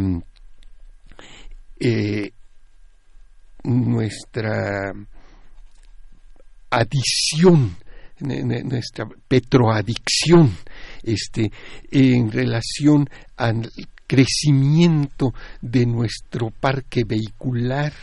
eh, 1.79 2.31
nuestra 3.63 4.93
adición 6.69 7.77
nuestra 8.17 9.05
petroadicción 9.27 10.55
este 11.03 11.51
en 11.91 12.31
relación 12.31 13.09
al 13.35 13.69
crecimiento 14.07 15.33
de 15.61 15.85
nuestro 15.85 16.51
parque 16.51 17.03
vehicular 17.05 17.93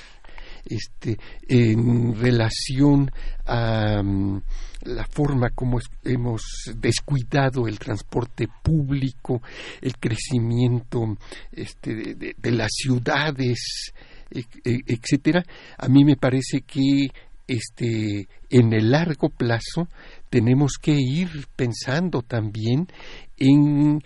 este 0.65 1.19
en 1.49 2.15
relación 2.15 3.11
a 3.47 4.03
mm, 4.03 4.43
la 4.85 5.05
forma 5.07 5.51
como 5.51 5.79
hemos 6.05 6.43
descuidado 6.77 7.67
el 7.67 7.79
transporte 7.79 8.49
público 8.63 9.43
el 9.81 9.97
crecimiento 9.99 11.17
este, 11.51 12.15
de, 12.15 12.51
las 12.53 12.71
ciudades 12.73 13.93
e, 14.31 14.41
e, 14.65 14.81
etcétera. 14.87 15.45
A 15.79 15.89
mí 15.89 16.05
me 16.05 16.17
parece 16.17 16.63
que 16.63 17.09
este, 17.47 18.29
en 18.51 18.73
el 18.73 18.91
largo 18.91 19.29
plazo 19.29 19.89
tenemos 20.31 20.79
que 20.81 20.93
ir 20.93 21.29
pensando 21.55 22.23
también 22.23 22.89
en 23.37 24.01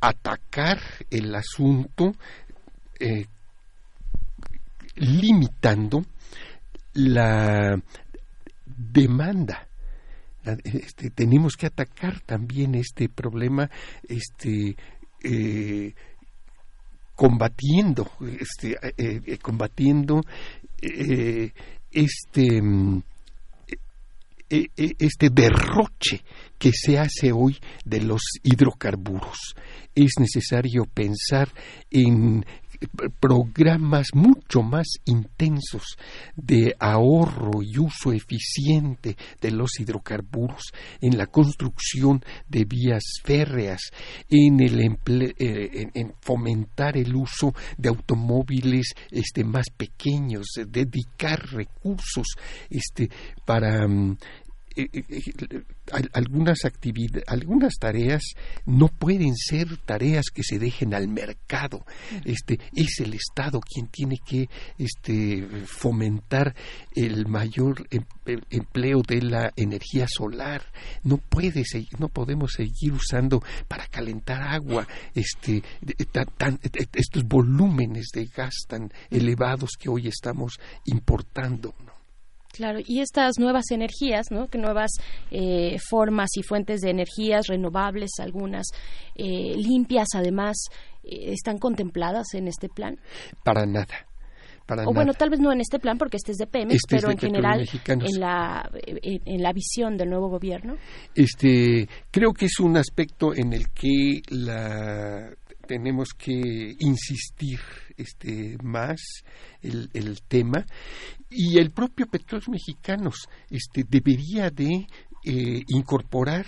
atacar 0.00 0.78
el 1.10 1.34
asunto 1.34 2.14
eh, 2.98 3.26
limitando 4.96 6.04
la 6.94 7.80
demanda. 8.64 9.66
Este, 10.64 11.10
tenemos 11.10 11.56
que 11.56 11.66
atacar 11.66 12.20
también 12.20 12.74
este 12.74 13.08
problema 13.08 13.70
este, 14.08 14.76
eh, 15.22 15.94
combatiendo 17.14 18.10
este, 18.40 18.76
eh, 18.96 19.38
combatiendo 19.42 20.22
este, 20.80 22.62
mm, 22.62 23.02
este 24.48 25.30
derroche 25.30 26.22
que 26.58 26.72
se 26.72 26.98
hace 26.98 27.32
hoy 27.32 27.58
de 27.84 28.00
los 28.00 28.22
hidrocarburos. 28.42 29.54
Es 29.94 30.12
necesario 30.18 30.84
pensar 30.84 31.48
en 31.90 32.44
programas 33.20 34.08
mucho 34.14 34.62
más 34.62 34.86
intensos 35.04 35.96
de 36.36 36.74
ahorro 36.78 37.62
y 37.62 37.78
uso 37.78 38.12
eficiente 38.12 39.16
de 39.40 39.50
los 39.50 39.78
hidrocarburos 39.80 40.72
en 41.00 41.18
la 41.18 41.26
construcción 41.26 42.22
de 42.48 42.64
vías 42.64 43.02
férreas, 43.24 43.80
en, 44.28 44.60
el 44.60 44.98
eh, 45.38 45.90
en, 45.94 46.14
fomentar 46.20 46.96
el 46.96 47.14
uso 47.14 47.54
de 47.76 47.88
automóviles 47.88 48.94
este, 49.10 49.44
más 49.44 49.66
pequeños, 49.76 50.46
dedicar 50.66 51.40
recursos 51.50 52.26
este, 52.70 53.08
para 53.44 53.86
mm, 53.86 54.16
eh, 54.78 54.88
eh, 54.92 55.04
eh, 55.08 56.08
algunas 56.12 56.64
actividades, 56.64 57.24
algunas 57.26 57.74
tareas 57.80 58.22
no 58.64 58.86
pueden 58.86 59.34
ser 59.36 59.76
tareas 59.78 60.26
que 60.32 60.44
se 60.44 60.60
dejen 60.60 60.94
al 60.94 61.08
mercado. 61.08 61.84
Este 62.24 62.60
es 62.76 63.00
el 63.00 63.14
Estado 63.14 63.58
quien 63.60 63.88
tiene 63.88 64.18
que 64.24 64.48
este, 64.78 65.44
fomentar 65.66 66.54
el 66.94 67.26
mayor 67.26 67.88
em, 67.90 68.04
empleo 68.50 69.02
de 69.02 69.22
la 69.22 69.52
energía 69.56 70.06
solar. 70.08 70.62
No 71.02 71.16
puede 71.16 71.64
no 71.98 72.08
podemos 72.08 72.52
seguir 72.52 72.92
usando 72.92 73.42
para 73.66 73.88
calentar 73.88 74.42
agua 74.42 74.86
este 75.12 75.64
estos 76.94 77.24
volúmenes 77.24 78.10
de 78.14 78.26
gas 78.26 78.54
tan 78.68 78.92
elevados 79.10 79.70
que 79.76 79.88
hoy 79.88 80.06
estamos 80.06 80.60
importando. 80.84 81.74
Claro, 82.52 82.80
y 82.84 83.00
estas 83.00 83.38
nuevas 83.38 83.70
energías, 83.70 84.30
¿no? 84.30 84.48
Que 84.48 84.58
nuevas 84.58 84.90
eh, 85.30 85.76
formas 85.90 86.30
y 86.36 86.42
fuentes 86.42 86.80
de 86.80 86.90
energías 86.90 87.46
renovables, 87.46 88.10
algunas 88.20 88.66
eh, 89.14 89.54
limpias, 89.56 90.08
además, 90.14 90.56
eh, 91.04 91.32
están 91.32 91.58
contempladas 91.58 92.34
en 92.34 92.48
este 92.48 92.68
plan. 92.68 92.98
Para 93.44 93.66
nada. 93.66 94.06
Para 94.66 94.86
o 94.86 94.92
bueno, 94.92 95.14
tal 95.14 95.30
vez 95.30 95.40
no 95.40 95.50
en 95.50 95.62
este 95.62 95.78
plan 95.78 95.96
porque 95.96 96.18
este 96.18 96.32
es 96.32 96.36
de 96.36 96.46
Pemex, 96.46 96.74
este 96.74 96.96
pero 96.96 97.10
en 97.10 97.16
general 97.16 97.66
en 97.86 98.20
la, 98.20 98.70
en, 98.84 99.42
la 99.42 99.52
visión 99.54 99.96
del 99.96 100.10
nuevo 100.10 100.28
gobierno. 100.28 100.76
Este, 101.14 101.88
creo 102.10 102.34
que 102.34 102.46
es 102.46 102.60
un 102.60 102.76
aspecto 102.76 103.34
en 103.34 103.54
el 103.54 103.70
que 103.70 104.20
la 104.28 105.30
tenemos 105.68 106.08
que 106.16 106.74
insistir 106.80 107.60
este, 107.96 108.56
más 108.62 109.00
el, 109.62 109.90
el 109.92 110.22
tema. 110.22 110.66
Y 111.30 111.58
el 111.58 111.70
propio 111.70 112.06
Petróleos 112.06 112.48
Mexicanos 112.48 113.28
este, 113.50 113.84
debería 113.86 114.50
de 114.50 114.86
eh, 115.24 115.62
incorporar, 115.68 116.46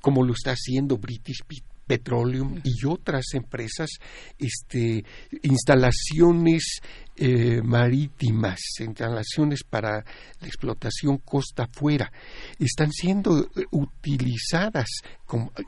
como 0.00 0.24
lo 0.24 0.32
está 0.32 0.52
haciendo 0.52 0.96
British 0.96 1.44
Petroleum 1.86 2.60
y 2.64 2.86
otras 2.86 3.24
empresas, 3.34 3.90
este, 4.38 5.04
instalaciones 5.42 6.80
eh, 7.16 7.62
marítimas, 7.62 8.58
instalaciones 8.80 9.62
para 9.62 10.04
la 10.40 10.46
explotación 10.46 11.18
costa 11.18 11.64
afuera, 11.64 12.10
están 12.58 12.90
siendo 12.90 13.40
eh, 13.40 13.64
utilizadas 13.70 14.88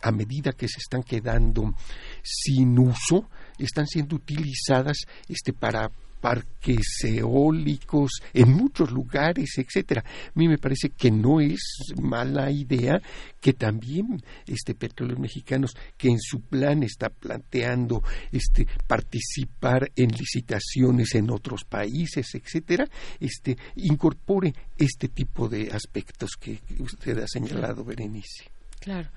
a 0.03 0.11
medida 0.11 0.53
que 0.53 0.69
se 0.69 0.79
están 0.79 1.03
quedando 1.03 1.75
sin 2.23 2.79
uso, 2.79 3.29
están 3.59 3.87
siendo 3.87 4.17
utilizadas 4.17 4.99
este, 5.29 5.53
para 5.53 5.91
parques 6.27 7.05
eólicos 7.05 8.11
en 8.35 8.51
muchos 8.51 8.91
lugares, 8.91 9.59
etcétera. 9.59 10.03
A 10.05 10.33
mí 10.35 10.49
me 10.49 10.59
parece 10.59 10.91
que 10.91 11.09
no 11.09 11.41
es 11.41 11.61
mala 12.03 12.51
idea 12.51 13.01
que 13.41 13.53
también 13.53 14.21
este 14.45 14.75
Petróleos 14.75 15.21
Mexicanos 15.21 15.77
que 15.97 16.09
en 16.09 16.19
su 16.19 16.41
plan 16.41 16.83
está 16.83 17.11
planteando 17.11 18.03
este 18.33 18.67
participar 18.89 19.93
en 19.95 20.11
licitaciones 20.11 21.15
en 21.15 21.31
otros 21.31 21.63
países, 21.63 22.27
etcétera, 22.35 22.89
este 23.21 23.57
incorpore 23.77 24.53
este 24.77 25.07
tipo 25.07 25.49
de 25.49 25.71
aspectos 25.71 26.31
que 26.41 26.59
usted 26.81 27.19
ha 27.21 27.29
señalado, 27.29 27.85
Berenice. 27.85 28.51
Claro 28.81 29.11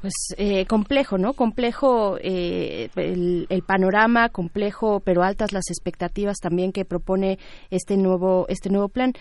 pues 0.00 0.12
eh, 0.36 0.66
complejo, 0.66 1.18
¿no? 1.18 1.32
Complejo 1.32 2.18
eh, 2.20 2.90
el, 2.96 3.46
el, 3.48 3.62
panorama, 3.62 4.28
complejo, 4.28 5.00
pero 5.00 5.22
altas 5.22 5.52
las 5.52 5.70
expectativas 5.70 6.38
también 6.38 6.72
que 6.72 6.84
propone 6.84 7.38
este 7.70 7.96
nuevo 7.96 8.46
este 8.48 8.70
nuevo 8.70 8.88
plan. 8.88 9.12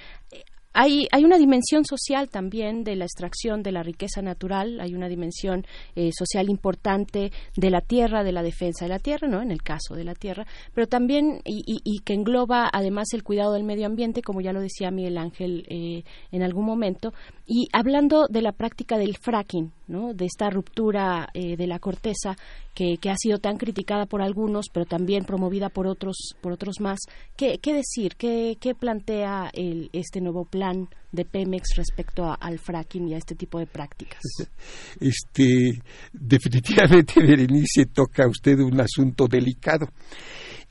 Hay, 0.78 1.08
hay 1.14 1.24
una 1.24 1.38
dimensión 1.38 1.86
social 1.86 2.28
también 2.28 2.84
de 2.84 2.98
la 2.98 3.06
extracción 3.06 3.64
de 3.64 3.72
la 3.72 3.82
riqueza 3.82 4.22
natural, 4.22 4.82
hay 4.82 4.94
una 4.94 5.08
dimensión 5.08 5.66
eh, 5.96 6.10
social 6.12 6.50
importante 6.50 7.32
de 7.56 7.70
la 7.70 7.80
tierra, 7.80 8.26
de 8.26 8.34
la 8.34 8.44
defensa 8.44 8.84
de 8.84 8.90
la 8.90 9.00
tierra, 9.00 9.30
¿no? 9.30 9.42
En 9.42 9.52
el 9.52 9.64
caso 9.64 9.96
de 9.96 10.04
la 10.04 10.16
tierra, 10.16 10.46
pero 10.74 10.88
también 10.88 11.40
y, 11.46 12.02
que 12.04 12.14
engloba 12.14 12.70
además 12.74 13.08
el 13.14 13.24
cuidado 13.24 13.54
del 13.54 13.64
medio 13.64 13.86
ambiente, 13.86 14.22
como 14.22 14.42
ya 14.42 14.52
lo 14.52 14.60
decía 14.60 14.92
Miguel 14.92 15.18
Ángel 15.18 15.66
eh, 15.70 16.04
en 16.34 16.44
algún 16.44 16.66
momento, 16.66 17.14
y 17.48 17.70
hablando 17.72 18.26
de 18.30 18.42
la 18.42 18.52
práctica 18.52 18.98
del 18.98 19.16
fracking, 19.16 19.72
¿no? 19.88 20.14
De 20.14 20.26
esta 20.26 20.50
ruptura 20.50 21.30
eh, 21.34 21.56
de 21.56 21.68
la 21.68 21.80
corteza 21.80 22.36
que, 22.74 22.98
que, 22.98 23.10
ha 23.10 23.16
sido 23.16 23.38
tan 23.38 23.58
criticada 23.58 24.08
por 24.08 24.22
algunos, 24.22 24.66
pero 24.74 24.86
también 24.86 25.24
promovida 25.24 25.70
por 25.70 25.88
otros, 25.88 26.36
por 26.42 26.52
otros 26.52 26.82
más. 26.82 27.00
¿Qué, 27.38 27.58
decir? 27.64 28.16
¿Qué, 28.18 28.58
qué 28.60 28.76
plantea 28.76 29.50
el, 29.54 29.90
este 29.94 30.20
nuevo 30.20 30.44
plan 30.44 30.65
de 31.12 31.26
Pemex 31.26 31.76
respecto 31.76 32.36
al 32.40 32.60
fracking 32.60 33.08
y 33.08 33.14
a 33.14 33.18
este 33.18 33.36
tipo 33.36 33.60
de 33.60 33.68
prácticas? 33.68 34.22
Este, 35.00 35.82
definitivamente, 36.14 37.22
Berenice, 37.22 37.86
toca 37.94 38.24
a 38.24 38.30
usted 38.30 38.60
un 38.60 38.80
asunto 38.80 39.28
delicado. 39.28 39.90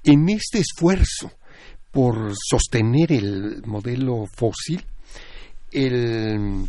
En 0.02 0.28
este 0.28 0.60
esfuerzo 0.60 1.30
por 1.90 2.32
sostener 2.34 3.12
el 3.12 3.62
modelo 3.66 4.26
fósil, 4.26 4.84
el 5.70 6.68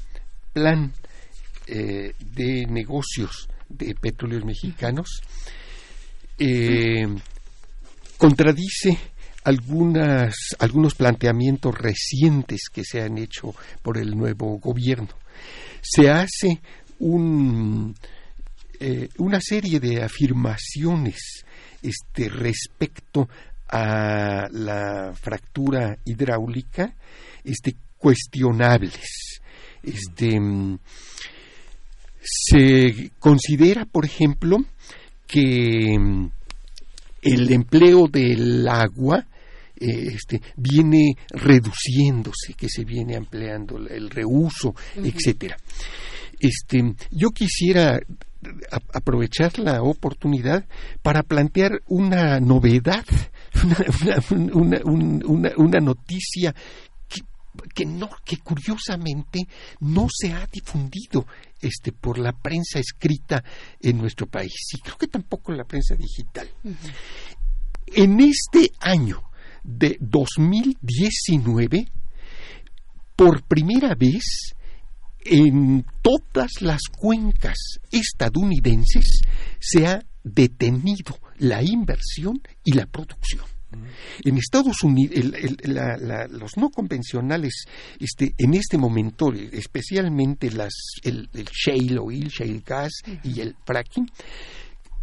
plan 0.53 0.93
eh, 1.67 2.13
de 2.19 2.65
negocios 2.67 3.47
de 3.67 3.95
petróleos 3.95 4.45
mexicanos 4.45 5.21
eh, 6.37 7.07
contradice 8.17 8.97
algunas, 9.45 10.35
algunos 10.59 10.95
planteamientos 10.95 11.77
recientes 11.77 12.61
que 12.73 12.83
se 12.83 13.01
han 13.01 13.17
hecho 13.17 13.53
por 13.81 13.97
el 13.97 14.17
nuevo 14.17 14.57
gobierno. 14.57 15.09
Se 15.81 16.09
hace 16.09 16.59
un, 16.99 17.95
eh, 18.79 19.07
una 19.19 19.39
serie 19.39 19.79
de 19.79 20.03
afirmaciones 20.03 21.45
este, 21.81 22.27
respecto 22.29 23.29
a 23.69 24.47
la 24.51 25.13
fractura 25.13 25.95
hidráulica 26.05 26.95
este, 27.43 27.75
cuestionables. 27.97 29.41
Este, 29.83 30.39
se 32.19 33.11
considera, 33.19 33.85
por 33.85 34.05
ejemplo, 34.05 34.57
que 35.27 35.95
el 37.21 37.51
empleo 37.51 38.07
del 38.07 38.67
agua 38.67 39.27
eh, 39.77 40.11
este, 40.13 40.41
viene 40.55 41.15
reduciéndose, 41.29 42.53
que 42.55 42.69
se 42.69 42.83
viene 42.83 43.15
ampliando 43.15 43.77
el 43.77 44.09
reuso, 44.09 44.75
etcétera. 44.95 45.57
Este, 46.39 46.95
yo 47.11 47.29
quisiera 47.31 47.99
aprovechar 48.93 49.57
la 49.57 49.81
oportunidad 49.81 50.65
para 51.01 51.23
plantear 51.23 51.81
una 51.87 52.39
novedad, 52.39 53.05
una, 54.31 54.79
una, 54.83 55.51
una 55.57 55.79
noticia 55.79 56.53
que 57.73 57.85
no 57.85 58.09
que 58.25 58.37
curiosamente 58.37 59.47
no 59.79 60.07
se 60.13 60.33
ha 60.33 60.45
difundido 60.47 61.25
este 61.61 61.91
por 61.91 62.17
la 62.17 62.33
prensa 62.33 62.79
escrita 62.79 63.43
en 63.81 63.97
nuestro 63.97 64.27
país 64.27 64.53
y 64.73 64.81
creo 64.81 64.97
que 64.97 65.07
tampoco 65.07 65.51
la 65.53 65.63
prensa 65.63 65.95
digital. 65.95 66.49
En 67.87 68.19
este 68.19 68.71
año 68.79 69.23
de 69.65 69.97
2019 69.99 71.87
por 73.15 73.43
primera 73.43 73.95
vez 73.95 74.53
en 75.25 75.85
todas 76.01 76.61
las 76.61 76.81
cuencas 76.95 77.57
estadounidenses 77.91 79.21
se 79.59 79.87
ha 79.87 80.05
detenido 80.23 81.17
la 81.39 81.63
inversión 81.63 82.41
y 82.63 82.73
la 82.73 82.85
producción. 82.85 83.43
En 84.23 84.37
Estados 84.37 84.83
Unidos, 84.83 85.19
los 86.29 86.55
no 86.55 86.69
convencionales, 86.69 87.65
este, 87.99 88.33
en 88.37 88.53
este 88.53 88.77
momento, 88.77 89.33
especialmente 89.33 90.49
las, 90.51 90.73
el, 91.03 91.27
shale 91.51 91.99
oil, 91.99 92.29
shale 92.29 92.61
gas 92.65 92.93
y 93.23 93.41
el 93.41 93.55
fracking, 93.65 94.09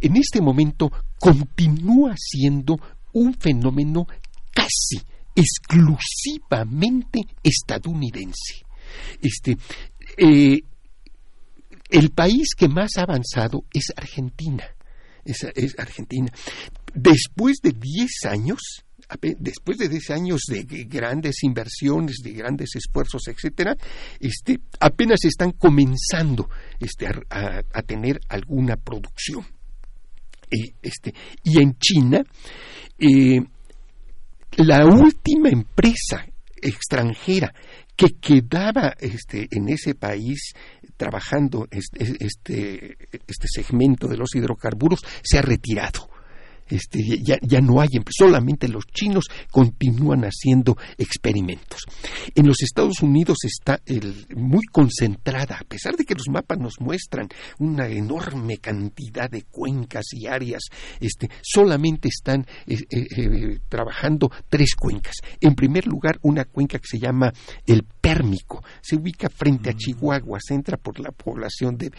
en 0.01 0.17
este 0.17 0.41
momento 0.41 0.91
continúa 1.19 2.15
siendo 2.17 2.77
un 3.13 3.35
fenómeno 3.35 4.07
casi 4.53 5.01
exclusivamente 5.35 7.21
estadounidense. 7.41 8.63
Este, 9.21 9.57
eh, 10.17 10.59
el 11.89 12.09
país 12.11 12.49
que 12.55 12.67
más 12.67 12.97
ha 12.97 13.03
avanzado 13.03 13.65
es 13.73 13.91
Argentina. 13.95 14.63
es 15.25 15.79
Argentina 15.79 16.31
después 16.93 17.57
de 17.61 17.71
10 17.71 18.25
años, 18.25 18.83
después 19.39 19.77
de 19.77 19.89
10 19.89 20.09
años 20.11 20.41
de 20.47 20.63
grandes 20.85 21.43
inversiones, 21.43 22.17
de 22.23 22.33
grandes 22.33 22.75
esfuerzos, 22.75 23.27
etcétera, 23.27 23.75
este, 24.19 24.59
apenas 24.79 25.23
están 25.25 25.51
comenzando 25.51 26.49
este, 26.79 27.07
a, 27.29 27.81
tener 27.83 28.19
alguna 28.29 28.77
producción. 28.77 29.45
este, 30.81 31.13
y 31.43 31.61
en 31.61 31.77
China, 31.77 32.23
eh, 32.99 33.41
la 34.57 34.85
última 34.85 35.49
empresa 35.49 36.25
extranjera 36.61 37.53
que 37.95 38.17
quedaba 38.19 38.95
este, 38.99 39.47
en 39.51 39.69
ese 39.69 39.95
país 39.95 40.53
trabajando 40.97 41.67
este, 41.69 42.25
este, 42.25 42.97
este 43.27 43.47
segmento 43.47 44.07
de 44.07 44.17
los 44.17 44.33
hidrocarburos 44.35 45.01
se 45.21 45.37
ha 45.37 45.41
retirado 45.41 46.09
este, 46.73 46.99
ya, 47.21 47.37
ya, 47.41 47.61
no 47.61 47.79
hay, 47.79 47.89
solamente 48.09 48.67
los 48.67 48.85
chinos 48.87 49.25
continúan 49.51 50.23
haciendo 50.23 50.77
experimentos. 50.97 51.81
En 52.35 52.47
los 52.47 52.61
Estados 52.61 53.01
Unidos 53.01 53.37
está 53.43 53.81
muy 54.35 54.65
concentrada, 54.65 55.57
a 55.61 55.63
pesar 55.63 55.95
de 55.95 56.05
que 56.05 56.15
los 56.15 56.27
mapas 56.29 56.57
nos 56.57 56.79
muestran 56.79 57.29
una 57.59 57.87
enorme 57.87 58.57
cantidad 58.57 59.29
de 59.29 59.43
cuencas 59.43 60.05
y 60.13 60.27
áreas, 60.27 60.63
este, 60.99 61.29
solamente 61.41 62.09
están 62.09 62.45
eh, 62.65 62.77
eh, 62.89 63.07
eh, 63.17 63.59
trabajando 63.69 64.31
tres 64.49 64.75
cuencas. 64.75 65.15
En 65.39 65.55
primer 65.55 65.87
lugar, 65.87 66.19
una 66.23 66.45
cuenca 66.45 66.79
que 66.79 66.87
se 66.87 66.99
llama 66.99 67.31
el 67.65 67.83
Pérmico, 67.83 68.63
se 68.81 68.95
ubica 68.95 69.29
frente 69.29 69.69
a 69.69 69.73
Chihuahua, 69.73 70.39
se 70.41 70.55
entra 70.55 70.77
por 70.77 70.99
la 70.99 71.11
población 71.11 71.77
de, 71.77 71.91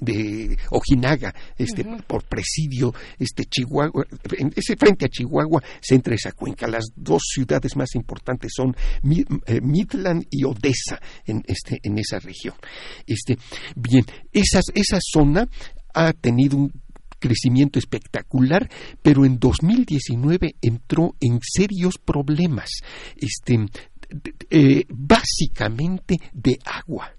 de 0.00 0.58
Ojinaga, 0.70 1.34
este, 1.56 1.84
por 2.06 2.24
presidio, 2.24 2.94
este, 3.18 3.44
Chihuahua, 3.44 4.04
ese 4.56 4.76
frente 4.76 5.06
a 5.06 5.08
Chihuahua 5.08 5.62
se 5.80 5.94
entra 5.94 6.14
esa 6.14 6.32
cuenca. 6.32 6.66
Las 6.66 6.86
dos 6.94 7.22
ciudades 7.32 7.76
más 7.76 7.94
importantes 7.94 8.52
son 8.54 8.74
eh, 9.46 9.60
Midland 9.60 10.26
y 10.30 10.44
Odessa 10.44 11.00
en, 11.26 11.42
este, 11.46 11.80
en 11.82 11.98
esa 11.98 12.18
región. 12.18 12.54
Este, 13.06 13.38
bien, 13.76 14.04
esa 14.32 14.98
zona 15.00 15.48
ha 15.94 16.12
tenido 16.12 16.56
un 16.56 16.72
crecimiento 17.18 17.78
espectacular, 17.78 18.68
pero 19.02 19.24
en 19.24 19.38
2019 19.38 20.56
entró 20.60 21.14
en 21.20 21.38
serios 21.42 21.98
problemas, 21.98 22.70
este, 23.16 23.66
eh, 24.48 24.84
básicamente 24.88 26.18
de 26.32 26.58
agua 26.64 27.12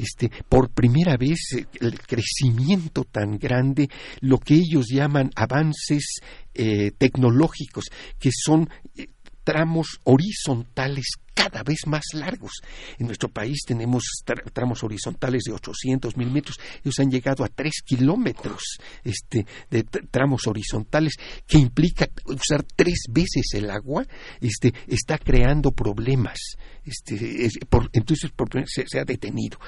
este, 0.00 0.30
por 0.48 0.70
primera 0.70 1.16
vez 1.16 1.38
eh, 1.56 1.66
el 1.80 2.00
crecimiento 2.00 3.04
tan 3.04 3.38
grande, 3.38 3.88
lo 4.20 4.38
que 4.38 4.54
ellos 4.54 4.86
llaman 4.88 5.30
avances 5.34 6.20
eh, 6.54 6.92
tecnológicos, 6.96 7.86
que 8.18 8.30
son 8.32 8.68
eh, 8.96 9.08
tramos 9.44 10.00
horizontales 10.04 11.06
cada 11.34 11.62
vez 11.62 11.86
más 11.86 12.02
largos. 12.12 12.52
En 12.98 13.06
nuestro 13.06 13.28
país 13.28 13.60
tenemos 13.66 14.04
tramos 14.52 14.82
horizontales 14.82 15.44
de 15.44 15.52
800 15.52 16.16
mil 16.16 16.30
metros. 16.30 16.58
Ellos 16.84 16.98
han 16.98 17.10
llegado 17.10 17.44
a 17.44 17.48
3 17.48 17.72
kilómetros 17.84 18.78
este, 19.04 19.46
de 19.70 19.84
tramos 19.84 20.46
horizontales, 20.46 21.14
que 21.46 21.58
implica 21.58 22.08
usar 22.26 22.64
tres 22.76 23.04
veces 23.10 23.54
el 23.54 23.70
agua. 23.70 24.06
Este, 24.40 24.72
está 24.86 25.18
creando 25.18 25.72
problemas. 25.72 26.56
Este, 26.84 27.48
entonces 27.92 28.30
se, 28.66 28.98
ha 28.98 29.04
detenido. 29.04 29.58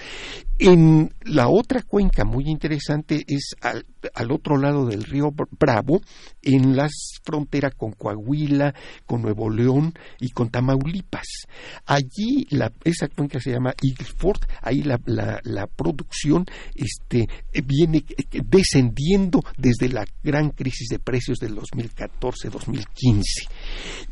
En 0.58 1.14
la 1.24 1.48
otra 1.48 1.82
cuenca 1.82 2.24
muy 2.24 2.44
interesante 2.46 3.24
es 3.26 3.54
al, 3.60 3.84
otro 4.30 4.56
lado 4.56 4.86
del 4.86 5.04
río 5.04 5.30
Bravo, 5.58 6.00
en 6.42 6.76
la 6.76 6.88
frontera 7.22 7.70
con 7.70 7.92
Coahuila, 7.92 8.74
con 9.06 9.22
Nuevo 9.22 9.50
León 9.50 9.92
y 10.20 10.30
con 10.30 10.50
Tamaulipas. 10.50 11.46
Allí 11.86 12.46
la, 12.50 12.72
esa 12.84 13.08
cuenca 13.08 13.40
se 13.40 13.50
llama 13.50 13.74
Eagleford, 13.82 14.40
ahí 14.60 14.82
la, 14.82 15.00
la, 15.06 15.66
producción 15.66 16.46
este, 16.74 17.28
viene 17.64 18.04
descendiendo 18.30 19.42
desde 19.56 19.88
la 19.88 20.04
gran 20.22 20.50
crisis 20.50 20.88
de 20.88 20.98
precios 20.98 21.38
del 21.38 21.56
2014-2015. 21.56 23.22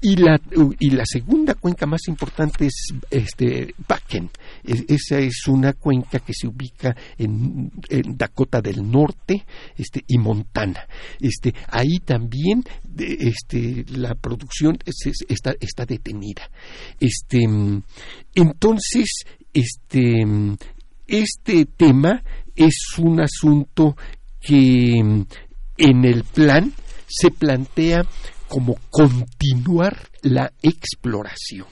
Y 0.00 0.16
la, 0.16 0.40
y 0.78 0.90
la 0.90 1.04
segunda 1.04 1.54
cuenca 1.54 1.86
más 1.86 2.08
importante 2.08 2.66
es 2.66 2.88
este, 3.10 3.74
Bakken. 3.86 4.30
esa 4.64 5.18
es 5.18 5.46
una 5.46 5.74
cuenca 5.74 6.20
que 6.20 6.32
se 6.32 6.46
ubica 6.46 6.96
en, 7.18 7.70
Dakota 8.16 8.60
del 8.60 8.90
Norte 8.90 9.44
este, 9.76 10.02
y 10.06 10.18
Montana. 10.18 10.86
Este, 11.20 11.54
ahí 11.68 11.98
también 12.04 12.64
este, 12.96 13.84
la 13.88 14.14
producción 14.14 14.78
está, 14.86 15.54
está 15.60 15.84
detenida. 15.84 16.50
Este, 16.98 17.46
entonces, 18.34 19.24
este, 19.52 20.24
este 21.06 21.66
tema 21.66 22.22
es 22.56 22.98
un 22.98 23.20
asunto 23.20 23.96
que 24.40 24.98
en 25.76 26.04
el 26.04 26.24
plan 26.24 26.72
se 27.06 27.30
plantea 27.30 28.06
como 28.50 28.74
continuar 28.90 29.96
la 30.22 30.52
exploración. 30.60 31.68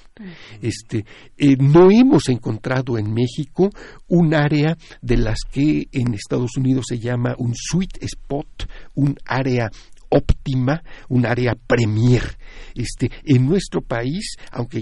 Este, 0.63 1.05
eh, 1.37 1.57
no 1.59 1.91
hemos 1.91 2.29
encontrado 2.29 2.97
en 2.99 3.13
México 3.13 3.71
un 4.07 4.33
área 4.33 4.77
de 5.03 5.17
las 5.17 5.41
que 5.51 5.89
en 5.91 6.15
Estados 6.15 6.57
Unidos 6.57 6.87
se 6.89 7.01
llama 7.01 7.35
un 7.39 7.53
sweet 7.55 8.01
spot, 8.01 8.71
un 8.95 9.17
área 9.27 9.69
óptima, 10.09 10.81
un 11.09 11.27
área 11.27 11.57
premier. 11.67 12.23
Este, 12.77 13.11
en 13.25 13.47
nuestro 13.47 13.81
país, 13.81 14.37
aunque 14.53 14.81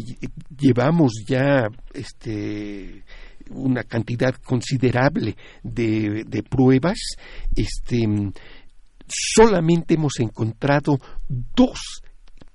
llevamos 0.54 1.24
ya 1.26 1.66
este, 1.94 3.04
una 3.50 3.84
cantidad 3.84 4.34
considerable 4.34 5.34
de, 5.62 6.24
de 6.26 6.42
pruebas, 6.42 6.98
este, 7.54 8.06
solamente 9.08 9.94
hemos 9.94 10.20
encontrado 10.20 10.98
dos 11.28 12.02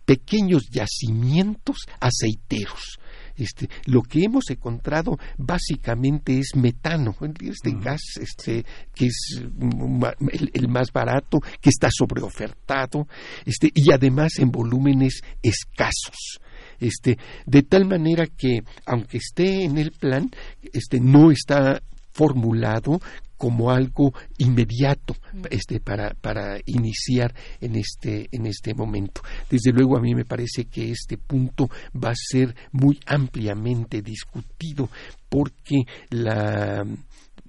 pequeños 0.06 0.64
yacimientos 0.70 1.78
aceiteros. 2.00 3.00
Este, 3.38 3.70
lo 3.86 4.02
que 4.02 4.24
hemos 4.24 4.50
encontrado 4.50 5.18
básicamente 5.38 6.38
es 6.38 6.56
metano, 6.56 7.16
este 7.40 7.72
gas 7.80 8.02
este, 8.20 8.66
que 8.94 9.08
es 9.08 9.42
el, 9.42 10.68
más 10.68 10.92
barato, 10.92 11.40
que 11.60 11.70
está 11.70 11.90
sobreofertado, 11.92 13.08
este, 13.46 13.72
y 13.74 13.92
además 13.92 14.38
en 14.38 14.52
volúmenes 14.52 15.22
escasos. 15.42 16.40
Este, 16.80 17.18
de 17.46 17.64
tal 17.64 17.86
manera 17.86 18.28
que, 18.28 18.64
aunque 18.86 19.18
esté 19.18 19.64
en 19.64 19.78
el 19.78 19.92
plan, 19.92 20.30
este, 20.74 21.00
no 21.00 21.32
está 21.32 21.82
formulado 22.12 23.00
como 23.42 23.72
algo 23.72 24.14
inmediato 24.38 25.16
este, 25.50 25.80
para, 25.80 26.14
para 26.14 26.60
iniciar 26.68 27.34
en 27.60 27.76
este, 27.76 28.30
en 28.32 28.46
este 28.46 28.76
momento. 28.76 29.24
Desde 29.50 29.72
luego 29.72 29.98
a 29.98 30.00
mí 30.00 30.14
me 30.14 30.26
parece 30.26 30.66
que 30.66 30.92
este 30.92 31.18
punto 31.18 31.68
va 31.92 32.12
a 32.12 32.16
ser 32.16 32.56
muy 32.72 33.00
ampliamente 33.08 34.04
discutido 34.04 34.90
porque 35.28 35.86
la 36.12 36.86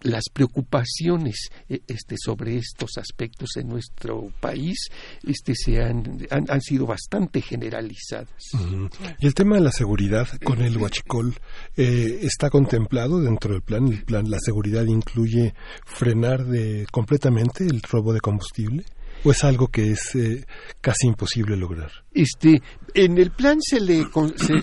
las 0.03 0.25
preocupaciones 0.33 1.49
eh, 1.69 1.81
este, 1.87 2.17
sobre 2.19 2.57
estos 2.57 2.99
aspectos 2.99 3.51
en 3.57 3.69
nuestro 3.69 4.33
país 4.41 4.89
este, 5.27 5.55
se 5.55 5.83
han, 5.83 6.19
han, 6.31 6.61
sido 6.61 6.87
bastante 6.87 7.41
generalizadas. 7.41 8.29
Y 9.19 9.27
el 9.27 9.35
tema 9.35 9.57
de 9.57 9.63
la 9.63 9.73
seguridad 9.73 10.29
con 10.45 10.63
el 10.63 10.77
huachicol 10.77 11.35
eh, 11.77 12.21
está 12.23 12.51
contemplado 12.51 13.21
dentro 13.21 13.53
del 13.53 13.63
plan. 13.63 13.89
El 13.89 14.05
plan, 14.05 14.31
la 14.31 14.39
seguridad 14.41 14.85
incluye 14.85 15.55
frenar 15.85 16.45
de, 16.45 16.87
completamente 16.91 17.65
el 17.65 17.83
robo 17.83 18.13
de 18.13 18.21
combustible. 18.21 18.85
¿O 19.25 19.31
es 19.31 19.44
algo 19.44 19.68
que 19.68 19.92
es 19.92 20.15
eh, 20.17 20.44
casi 20.81 21.07
imposible 21.07 21.57
lograr? 21.57 21.91
Este, 22.12 22.60
en 22.94 23.18
el 23.18 23.31
plan 23.31 23.59
se, 23.60 23.81
le, 23.81 24.05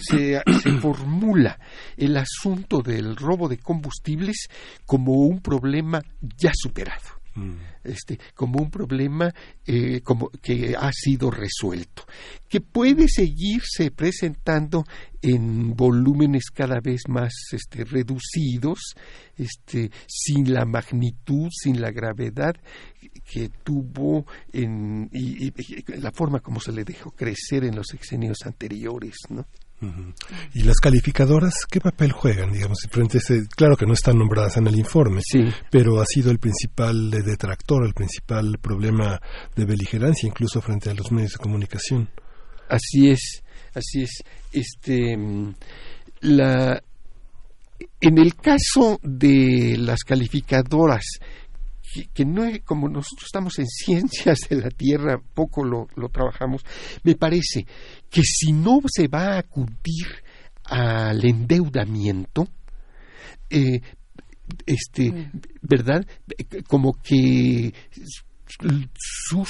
se, 0.02 0.42
formula 0.82 1.60
el 1.96 2.18
asunto 2.18 2.82
del 2.82 3.16
robo 3.16 3.48
de 3.48 3.58
combustibles 3.58 4.48
como 4.86 5.14
un 5.14 5.42
problema 5.42 6.02
ya 6.38 6.52
superado. 6.54 7.19
Mm. 7.40 7.58
Este, 7.84 8.20
como 8.36 8.60
un 8.60 8.70
problema 8.70 9.34
eh, 9.66 10.02
como 10.02 10.30
que 10.30 10.76
ha 10.78 10.92
sido 10.92 11.32
resuelto, 11.32 12.04
que 12.48 12.60
puede 12.60 13.08
seguirse 13.08 13.92
presentando 13.92 14.84
en 15.22 15.76
volúmenes 15.76 16.50
cada 16.54 16.80
vez 16.82 17.02
más 17.08 17.34
este, 17.52 17.86
reducidos, 17.86 18.96
este, 19.38 19.92
sin 20.08 20.54
la 20.54 20.66
magnitud, 20.66 21.48
sin 21.52 21.82
la 21.82 21.92
gravedad 21.92 22.56
que 23.32 23.50
tuvo 23.64 24.26
en 24.52 25.10
y, 25.14 25.52
la 26.00 26.12
forma 26.12 26.42
como 26.42 26.60
se 26.60 26.72
le 26.72 26.84
dejó 26.84 27.12
crecer 27.12 27.64
en 27.64 27.76
los 27.76 27.88
sexenios 27.88 28.40
anteriores, 28.46 29.16
¿no? 29.30 29.46
¿Y 30.54 30.64
las 30.64 30.78
calificadoras 30.78 31.54
qué 31.70 31.80
papel 31.80 32.12
juegan, 32.12 32.52
digamos, 32.52 32.80
frente 32.92 33.20
claro 33.56 33.78
que 33.78 33.86
no 33.86 33.94
están 33.94 34.18
nombradas 34.18 34.58
en 34.58 34.68
el 34.68 34.76
informe, 34.76 35.22
sí. 35.24 35.40
pero 35.72 36.02
ha 36.02 36.06
sido 36.06 36.32
el 36.32 36.40
principal 36.40 37.10
detractor, 37.10 37.86
el 37.86 37.94
principal 37.94 38.58
problema 38.62 39.22
de 39.56 39.66
beligerancia, 39.66 40.28
incluso 40.28 40.62
frente 40.62 40.90
a 40.90 40.94
los 40.94 41.12
medios 41.12 41.34
de 41.34 41.38
comunicación? 41.38 42.10
Así 42.68 43.10
es, 43.10 43.42
así 43.74 44.04
es. 44.04 44.24
Este, 44.52 45.18
la, 46.22 46.82
en 48.02 48.18
el 48.18 48.36
caso 48.36 49.00
de 49.02 49.76
las 49.78 50.04
calificadoras 50.04 51.06
que, 52.14 52.26
no 52.26 52.46
es, 52.46 52.62
como 52.64 52.88
nosotros 52.88 53.26
estamos 53.26 53.58
en 53.60 53.68
ciencias 53.68 54.40
de 54.50 54.58
la 54.58 54.70
Tierra, 54.70 55.22
poco 55.34 55.64
lo, 55.64 55.88
trabajamos, 56.10 56.64
me 57.04 57.16
parece 57.16 57.66
que 58.10 58.22
si 58.24 58.52
no 58.52 58.80
se 58.88 59.08
va 59.08 59.36
a 59.36 59.40
acudir 59.40 60.08
al 60.66 61.24
endeudamiento, 61.26 62.48
eh, 63.50 63.82
este, 64.66 65.12
mm. 65.12 65.32
¿verdad? 65.62 66.06
Como 66.68 66.94
que 66.94 67.74
sus, 68.48 69.48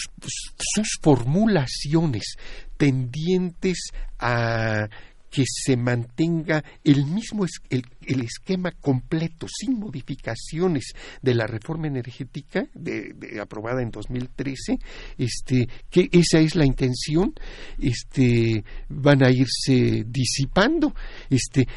sus 0.58 1.00
formulaciones 1.02 2.36
tendientes 2.78 3.92
a 4.20 4.90
que 5.30 5.44
se 5.46 5.78
mantenga 5.78 6.64
el 6.84 7.06
mismo 7.06 7.46
el, 7.70 7.84
el, 8.06 8.22
esquema 8.22 8.72
completo, 8.72 9.48
sin 9.48 9.80
modificaciones 9.80 10.94
de 11.22 11.36
la 11.36 11.46
reforma 11.46 11.88
energética 11.88 12.68
de, 12.74 13.40
aprobada 13.42 13.82
en 13.82 13.92
2013, 13.92 14.80
este, 15.18 15.68
que 15.90 16.10
esa 16.12 16.40
es 16.40 16.56
la 16.56 16.66
intención, 16.66 17.34
este, 17.80 18.64
van 18.90 19.24
a 19.24 19.30
irse 19.32 20.04
disipando. 20.08 20.94
Este, 21.30 21.68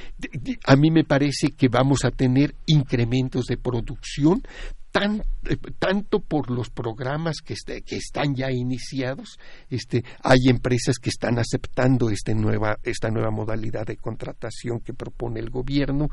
a 0.65 0.77
mí 0.77 0.91
me 0.91 1.05
parece 1.05 1.49
que 1.57 1.69
vamos 1.69 2.05
a 2.05 2.11
tener 2.11 2.55
incrementos 2.67 3.47
de 3.47 3.57
producción, 3.57 4.43
eh, 4.95 5.57
tanto 5.79 6.21
por 6.21 6.51
los 6.51 6.69
programas 6.69 7.39
que, 7.43 7.55
que, 7.83 7.97
están 7.97 8.35
ya 8.35 8.51
iniciados, 8.51 9.39
este, 9.71 10.05
hay 10.23 10.51
empresas 10.51 10.99
que 10.99 11.09
están 11.09 11.39
aceptando 11.39 12.11
este 12.11 12.35
nueva, 12.35 12.79
esta 12.83 13.09
nueva 13.09 13.31
modalidad 13.31 13.87
de 13.87 13.97
contratación 13.97 14.81
que 14.81 14.93
propone 14.93 15.41
el 15.41 15.49
gobierno, 15.49 16.09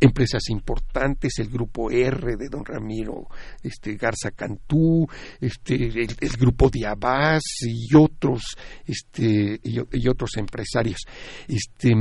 empresas 0.00 0.48
importantes, 0.48 1.38
el 1.38 1.48
grupo 1.48 1.92
R 1.92 2.36
de 2.36 2.48
don 2.50 2.64
Ramiro 2.64 3.28
este, 3.62 3.94
Garza 3.94 4.32
Cantú, 4.32 5.06
este, 5.40 5.76
el, 5.76 6.36
grupo 6.36 6.68
Diabás 6.70 7.42
y 7.62 7.94
otros, 7.94 8.56
este, 8.84 9.60
y, 9.62 10.08
otros 10.08 10.36
empresarios. 10.38 11.02
Este, 11.46 11.92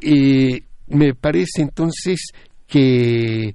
eh, 0.00 0.60
me 0.88 1.14
parece 1.14 1.62
entonces 1.62 2.32
que 2.66 3.54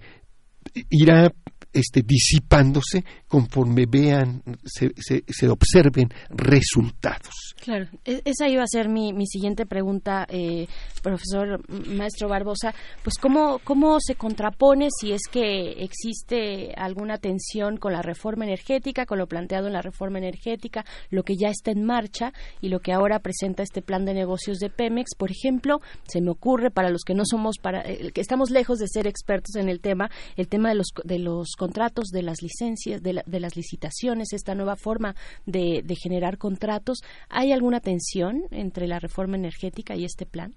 irá 0.89 1.31
este, 1.73 2.01
disipándose 2.01 3.03
conforme 3.33 3.87
vean, 3.87 4.43
se, 4.63 4.91
se, 4.95 5.49
observen 5.49 6.07
resultados. 6.29 7.55
Claro, 7.59 7.87
e, 8.05 8.21
esa 8.25 8.47
iba 8.47 8.61
a 8.61 8.67
ser 8.67 8.89
mi, 8.89 9.11
mi 9.11 9.25
siguiente 9.25 9.65
pregunta, 9.65 10.27
eh, 10.29 10.67
profesor 11.01 11.67
maestro 11.67 12.29
Barbosa. 12.29 12.75
Pues, 13.03 13.15
¿cómo, 13.19 13.57
¿cómo 13.63 13.97
se 13.99 14.13
contrapone 14.13 14.89
si 14.99 15.13
es 15.13 15.21
que 15.31 15.83
existe 15.83 16.75
alguna 16.77 17.17
tensión 17.17 17.77
con 17.77 17.93
la 17.93 18.03
reforma 18.03 18.45
energética, 18.45 19.07
con 19.07 19.17
lo 19.17 19.25
planteado 19.25 19.65
en 19.65 19.73
la 19.73 19.81
reforma 19.81 20.19
energética, 20.19 20.85
lo 21.09 21.23
que 21.23 21.35
ya 21.35 21.49
está 21.49 21.71
en 21.71 21.85
marcha 21.85 22.33
y 22.61 22.69
lo 22.69 22.81
que 22.81 22.93
ahora 22.93 23.17
presenta 23.17 23.63
este 23.63 23.81
plan 23.81 24.05
de 24.05 24.13
negocios 24.13 24.59
de 24.59 24.69
Pemex? 24.69 25.15
Por 25.17 25.31
ejemplo, 25.31 25.79
se 26.03 26.21
me 26.21 26.29
ocurre 26.29 26.69
para 26.69 26.91
los 26.91 27.01
que 27.01 27.15
no 27.15 27.23
somos, 27.25 27.57
para 27.57 27.81
eh, 27.81 28.11
que 28.13 28.21
estamos 28.21 28.51
lejos 28.51 28.77
de 28.77 28.87
ser 28.87 29.07
expertos 29.07 29.55
en 29.55 29.69
el 29.69 29.79
tema, 29.79 30.11
el 30.35 30.47
tema 30.47 30.69
de 30.69 30.75
los, 30.75 30.89
de 31.03 31.17
los 31.17 31.53
contratos, 31.57 32.09
de 32.09 32.21
las 32.21 32.43
licencias, 32.43 33.01
de, 33.01 33.22
de 33.25 33.39
las 33.39 33.55
licitaciones, 33.55 34.33
esta 34.33 34.55
nueva 34.55 34.75
forma 34.75 35.15
de, 35.45 35.81
de, 35.83 35.95
generar 35.95 36.37
contratos. 36.37 36.99
¿Hay 37.29 37.51
alguna 37.51 37.79
tensión 37.79 38.43
entre 38.51 38.87
la 38.87 38.99
reforma 38.99 39.37
energética 39.37 39.95
y 39.95 40.05
este 40.05 40.25
plan? 40.25 40.53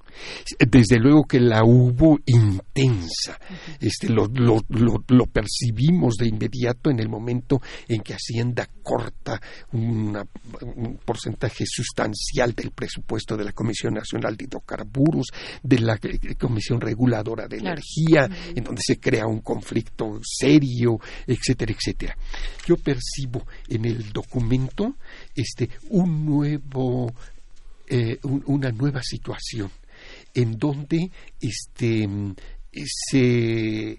Desde 0.59 0.99
luego 0.99 1.25
que 1.25 1.41
la 1.41 1.65
hubo 1.65 2.19
intensa. 2.27 3.39
Este, 3.81 4.09
lo, 4.09 4.27
lo, 4.27 4.61
lo, 4.69 5.27
percibimos 5.27 6.17
de 6.17 6.29
inmediato 6.29 6.91
en 6.91 7.01
el 7.01 7.09
momento 7.09 7.61
en 7.89 8.01
que 8.03 8.15
Hacienda 8.15 8.69
corta 8.83 9.41
un 9.73 10.17
porcentaje 11.05 11.65
sustancial 11.67 12.53
del 12.55 12.71
presupuesto 12.71 13.37
de 13.37 13.45
la 13.45 13.53
Comisión 13.53 13.95
Nacional 13.95 14.37
de 14.37 14.45
Hidrocarburos, 14.45 15.27
de 15.63 15.79
la 15.81 15.99
Comisión 16.39 16.81
Reguladora 16.81 17.47
de 17.47 17.59
Energía, 17.59 18.29
en 18.55 18.65
donde 18.65 18.83
se 18.85 18.99
crea 18.99 19.27
un 19.27 19.41
conflicto 19.41 20.19
serio 20.23 20.99
etcétera, 21.27 21.73
etcétera. 21.73 22.17
Yo 22.67 22.77
percibo 22.77 23.47
en 23.69 23.85
el 23.85 24.13
documento 24.13 24.97
este, 25.35 25.71
un 25.91 26.25
nuevo, 26.25 27.13
eh, 27.89 28.19
una 28.23 28.71
nueva 28.71 29.03
situación 29.03 29.71
en 30.35 30.59
donde 30.59 31.11
este, 31.41 32.09
se 32.73 33.99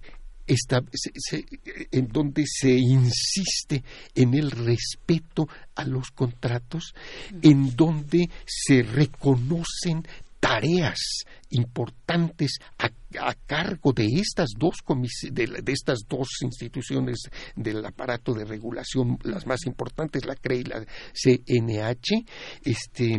en 1.92 2.08
donde 2.08 2.46
se 2.48 2.72
insiste 2.72 3.84
en 4.16 4.34
el 4.34 4.52
respeto 4.52 5.50
a 5.76 5.84
los 5.84 6.12
contratos, 6.12 6.96
en 7.42 7.76
donde 7.76 8.30
se 8.46 8.82
reconocen 8.84 10.08
tareas 10.40 11.00
importantes 11.50 12.58
a, 12.78 12.90
cargo 13.46 13.94
de 13.94 14.06
estas 14.06 14.50
dos 14.58 14.76
de, 15.32 15.48
de, 15.48 15.72
estas 15.72 16.00
dos 16.08 16.28
instituciones 16.42 17.18
del 17.56 17.84
aparato 17.86 18.34
de 18.34 18.46
regulación 18.46 19.18
las 19.24 19.48
más 19.48 19.66
importantes 19.66 20.26
la 20.26 20.36
CRE 20.36 20.58
y 20.58 20.64
la 20.64 20.86
CNH 21.14 22.26
este 22.66 23.18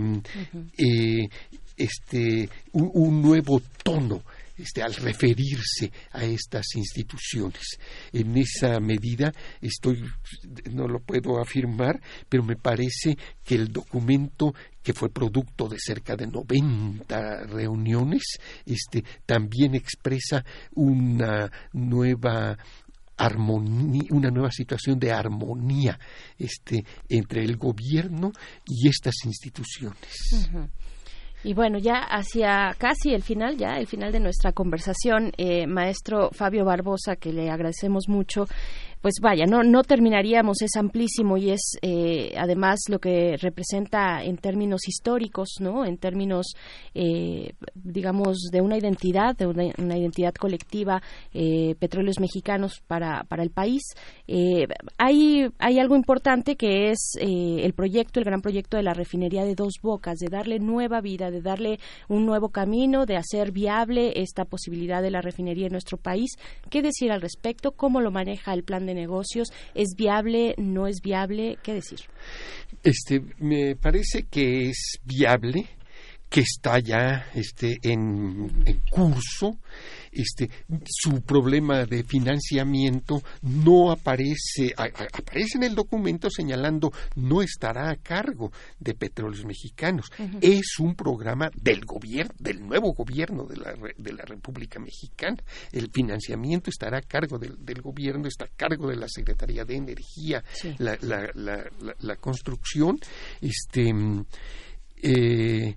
eh, 0.76 1.28
este 1.76 2.50
un 2.72 3.22
nuevo 3.22 3.62
tono 3.82 4.22
este, 4.58 4.82
al 4.82 4.94
referirse 4.94 5.90
a 6.12 6.24
estas 6.24 6.74
instituciones. 6.74 7.78
En 8.12 8.36
esa 8.36 8.80
medida 8.80 9.32
estoy, 9.60 10.04
no 10.72 10.88
lo 10.88 11.00
puedo 11.00 11.40
afirmar, 11.40 12.00
pero 12.28 12.42
me 12.42 12.56
parece 12.56 13.16
que 13.44 13.54
el 13.54 13.68
documento 13.68 14.54
que 14.82 14.92
fue 14.92 15.10
producto 15.10 15.68
de 15.68 15.78
cerca 15.78 16.16
de 16.16 16.26
90 16.26 17.44
reuniones, 17.46 18.38
este, 18.64 19.04
también 19.26 19.74
expresa 19.74 20.44
una 20.74 21.50
nueva 21.72 22.56
armonía, 23.18 24.04
una 24.10 24.30
nueva 24.30 24.50
situación 24.50 24.98
de 24.98 25.12
armonía 25.12 25.98
este, 26.38 26.84
entre 27.08 27.44
el 27.44 27.56
gobierno 27.56 28.32
y 28.66 28.88
estas 28.88 29.14
instituciones. 29.24 30.48
Y 31.44 31.55
bueno, 31.55 31.78
ya 31.78 31.99
hacia 32.00 32.75
casi 32.78 33.15
el 33.15 33.23
final, 33.23 33.57
ya 33.57 33.78
el 33.78 33.86
final 33.86 34.10
de 34.10 34.20
nuestra 34.20 34.52
conversación, 34.52 35.33
eh, 35.36 35.67
maestro 35.67 36.31
Fabio 36.33 36.65
Barbosa, 36.65 37.17
que 37.17 37.33
le 37.33 37.49
agradecemos 37.50 38.08
mucho. 38.08 38.47
Pues 39.01 39.15
vaya, 39.23 39.47
no, 39.47 39.62
no 39.62 39.83
terminaríamos, 39.83 40.62
es 40.62 40.77
amplísimo 40.77 41.36
y 41.36 41.51
es 41.51 41.78
eh, 41.83 42.35
además 42.36 42.81
lo 42.89 42.99
que 42.99 43.36
representa 43.36 44.23
en 44.25 44.36
términos 44.39 44.89
históricos, 44.89 45.57
¿no? 45.60 45.85
En 45.85 45.99
términos, 45.99 46.55
eh, 46.94 47.52
digamos, 47.75 48.49
de 48.51 48.60
una 48.60 48.77
identidad, 48.77 49.36
de 49.36 49.47
una, 49.47 49.97
identidad 49.97 50.35
colectiva, 50.35 51.01
eh, 51.33 51.75
petróleos 51.78 52.18
mexicanos 52.18 52.83
para, 52.86 53.25
para 53.25 53.43
el 53.43 53.51
país. 53.51 53.83
Eh, 54.27 54.67
hay, 54.99 55.49
hay 55.59 55.78
algo 55.78 55.94
importante 55.97 56.57
que 56.57 56.91
es 56.91 57.12
eh, 57.20 57.60
el 57.65 57.73
proyecto, 57.75 58.18
el 58.18 58.25
gran 58.25 58.41
proyecto 58.41 58.77
de 58.77 58.83
la 58.83 58.94
refinería 58.94 59.44
de 59.44 59.55
dos 59.55 59.75
bocas, 59.81 60.18
de 60.18 60.28
darle 60.28 60.59
nueva 60.59 61.01
vida, 61.01 61.31
de 61.31 61.41
darle 61.41 61.78
un 62.09 62.27
nuevo 62.27 62.49
camino, 62.49 63.07
de 63.07 63.17
hacer 63.17 63.52
viable 63.52 64.12
esta 64.17 64.44
posibilidad 64.44 65.02
de 65.02 65.10
la 65.10 65.20
refinería 65.20 65.67
en 65.67 65.73
nuestro 65.73 65.99
país. 65.99 66.33
¿Qué 66.70 66.83
decir 66.83 67.12
al 67.12 67.20
respecto? 67.20 67.73
¿Cómo 67.73 68.01
lo 68.01 68.10
maneja 68.10 68.52
el 68.55 68.65
plan 68.65 68.88
de 68.89 68.94
negocios? 68.94 69.52
¿Es 69.75 69.94
viable? 69.97 70.55
¿No 70.58 70.86
es 70.86 71.00
viable? 71.02 71.58
¿Qué 71.62 71.75
decir? 71.75 72.00
Este, 72.83 73.23
me 73.39 73.76
parece 73.76 74.25
que 74.25 74.70
es 74.70 74.99
viable, 75.05 75.67
que 76.28 76.41
está 76.41 76.78
ya 76.78 77.26
este, 77.34 77.78
en, 77.83 78.65
en 78.67 78.81
curso. 78.91 79.58
Este, 80.12 80.48
su 80.84 81.22
problema 81.22 81.84
de 81.84 82.02
financiamiento 82.04 83.22
no 83.42 83.90
aparece, 83.90 84.72
a- 84.76 84.84
a- 84.84 85.08
aparece 85.12 85.58
en 85.58 85.64
el 85.64 85.74
documento 85.74 86.28
señalando 86.30 86.90
no 87.16 87.42
estará 87.42 87.90
a 87.90 87.96
cargo 87.96 88.50
de 88.78 88.94
Petróleos 88.94 89.44
Mexicanos. 89.44 90.10
Es 90.40 90.78
un 90.78 90.94
programa 90.94 91.50
del 91.54 91.84
gobierno, 91.84 92.34
del 92.38 92.60
nuevo 92.66 92.92
gobierno 92.92 93.44
de 93.44 93.56
la, 93.56 93.74
de 93.96 94.12
la 94.12 94.24
República 94.24 94.78
Mexicana. 94.80 95.36
El 95.72 95.90
financiamiento 95.90 96.70
estará 96.70 96.98
a 96.98 97.02
cargo 97.02 97.38
del, 97.38 97.56
del 97.64 97.80
gobierno, 97.82 98.26
está 98.26 98.44
a 98.46 98.48
cargo 98.56 98.88
de 98.88 98.96
la 98.96 99.08
Secretaría 99.08 99.64
de 99.64 99.76
Energía, 99.76 100.42
Sí. 100.52 100.74
la, 100.78 100.96
la- 101.02 101.30
la- 101.34 101.70
la- 101.80 101.94
la 102.00 102.16
construcción. 102.16 102.98
Este, 103.40 103.92
mm, 103.92 104.24
eh, 105.02 105.76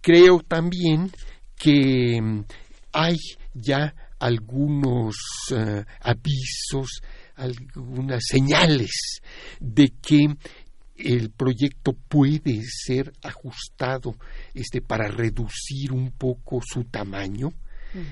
creo 0.00 0.40
también 0.46 1.10
que 1.56 2.20
mm, 2.20 2.40
hay 2.92 3.16
ya 3.56 3.94
algunos 4.18 5.16
eh, 5.54 5.84
avisos, 6.00 7.00
algunas 7.34 8.22
señales 8.26 9.20
de 9.60 9.92
que 10.00 10.28
el 10.96 11.30
proyecto 11.30 11.92
puede 11.92 12.62
ser 12.64 13.12
ajustado 13.22 14.16
este 14.54 14.80
para 14.80 15.08
reducir 15.08 15.92
un 15.92 16.12
poco 16.12 16.60
su 16.64 16.84
tamaño 16.84 17.52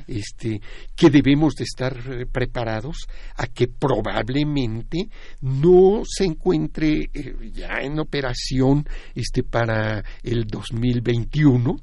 este 0.06 0.60
que 0.94 1.10
debemos 1.10 1.54
de 1.54 1.64
estar 1.64 1.96
eh, 2.10 2.26
preparados 2.26 3.06
a 3.36 3.46
que 3.46 3.68
probablemente 3.68 5.08
no 5.40 6.02
se 6.06 6.24
encuentre 6.24 7.10
eh, 7.12 7.34
ya 7.52 7.80
en 7.82 7.98
operación 7.98 8.86
este 9.14 9.42
para 9.42 10.04
el 10.22 10.46
2021 10.46 11.76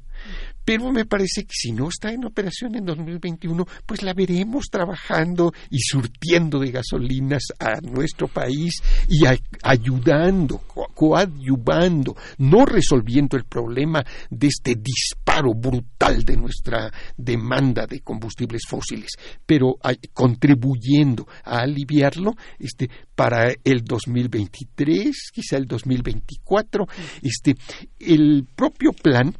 pero 0.64 0.92
me 0.92 1.04
parece 1.04 1.42
que 1.44 1.52
si 1.54 1.72
no 1.72 1.88
está 1.88 2.12
en 2.12 2.24
operación 2.24 2.74
en 2.76 2.84
2021, 2.86 3.66
pues 3.86 4.02
la 4.02 4.14
veremos 4.14 4.66
trabajando 4.70 5.52
y 5.70 5.78
surtiendo 5.80 6.58
de 6.60 6.70
gasolinas 6.70 7.42
a 7.58 7.80
nuestro 7.80 8.28
país 8.28 8.82
y 9.08 9.26
a- 9.26 9.36
ayudando, 9.62 10.58
co- 10.66 10.86
coadyuvando, 10.94 12.16
no 12.38 12.64
resolviendo 12.64 13.36
el 13.36 13.44
problema 13.44 14.04
de 14.30 14.46
este 14.48 14.74
disparo 14.76 15.52
brutal 15.54 16.24
de 16.24 16.36
nuestra 16.36 16.92
demanda 17.16 17.86
de 17.86 18.00
combustibles 18.00 18.62
fósiles, 18.68 19.10
pero 19.46 19.76
a- 19.82 19.94
contribuyendo 20.12 21.26
a 21.44 21.58
aliviarlo 21.60 22.34
este, 22.58 22.88
para 23.14 23.52
el 23.64 23.82
2023, 23.84 25.30
quizá 25.32 25.56
el 25.56 25.66
2024. 25.66 26.86
Este, 27.22 27.54
el 28.00 28.46
propio 28.54 28.92
plan 28.92 29.34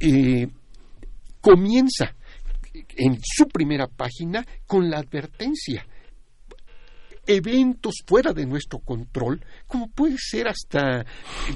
eh, 0.00 0.46
comienza 1.52 2.14
en 2.96 3.18
su 3.22 3.46
primera 3.48 3.86
página 3.86 4.44
con 4.66 4.90
la 4.90 4.98
advertencia 4.98 5.86
eventos 7.30 7.96
fuera 8.06 8.32
de 8.32 8.46
nuestro 8.46 8.78
control, 8.78 9.44
como 9.66 9.88
puede 9.90 10.16
ser 10.18 10.48
hasta 10.48 11.04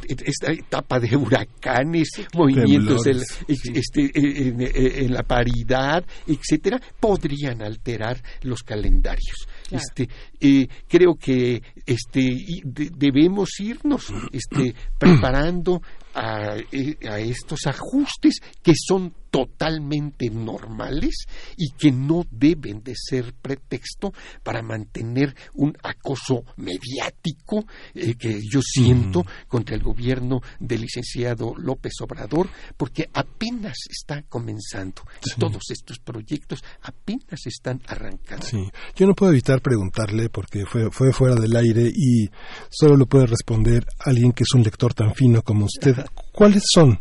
esta 0.06 0.52
etapa 0.52 1.00
de 1.00 1.16
huracanes, 1.16 2.10
movimientos 2.34 3.02
Temblores, 3.04 3.38
este, 3.48 4.10
en, 4.14 4.60
en- 4.60 4.70
en 5.04 5.12
la 5.14 5.22
paridad, 5.22 6.04
etcétera, 6.26 6.78
podrían 7.00 7.62
alterar 7.62 8.22
los 8.42 8.62
calendarios. 8.62 9.46
Claro. 9.66 9.82
Este, 9.82 10.08
eh, 10.40 10.68
creo 10.86 11.14
que 11.14 11.62
este, 11.86 12.36
debemos 12.64 13.58
irnos 13.58 14.12
este, 14.30 14.74
preparando 14.98 15.80
a, 16.14 16.56
eh, 16.72 16.96
a 17.08 17.18
estos 17.18 17.66
ajustes 17.66 18.40
que 18.62 18.74
son 18.76 19.14
totalmente 19.32 20.28
normales 20.28 21.24
y 21.56 21.70
que 21.70 21.90
no 21.90 22.26
deben 22.30 22.82
de 22.82 22.92
ser 22.94 23.32
pretexto 23.32 24.12
para 24.42 24.62
mantener 24.62 25.34
un 25.54 25.74
acoso 25.82 26.44
mediático 26.58 27.64
eh, 27.94 28.14
que 28.14 28.40
yo 28.42 28.60
siento 28.62 29.24
contra 29.48 29.74
el 29.74 29.82
gobierno 29.82 30.42
del 30.60 30.82
licenciado 30.82 31.54
López 31.56 31.94
Obrador, 32.02 32.50
porque 32.76 33.08
apenas 33.14 33.78
está 33.88 34.22
comenzando 34.24 35.02
y 35.24 35.40
todos 35.40 35.62
estos 35.70 35.98
proyectos 35.98 36.62
apenas 36.82 37.46
están 37.46 37.80
arrancando. 37.86 38.44
Sí, 38.44 38.70
yo 38.96 39.06
no 39.06 39.14
puedo 39.14 39.32
evitar 39.32 39.62
preguntarle 39.62 40.28
porque 40.28 40.66
fue, 40.66 40.90
fue 40.90 41.10
fuera 41.10 41.36
del 41.36 41.56
aire 41.56 41.88
y 41.88 42.28
solo 42.68 42.98
lo 42.98 43.06
puede 43.06 43.26
responder 43.26 43.86
alguien 43.98 44.32
que 44.32 44.42
es 44.42 44.52
un 44.54 44.62
lector 44.62 44.92
tan 44.92 45.14
fino 45.14 45.40
como 45.40 45.64
usted. 45.64 46.01
¿Cuáles 46.32 46.62
son, 46.72 46.98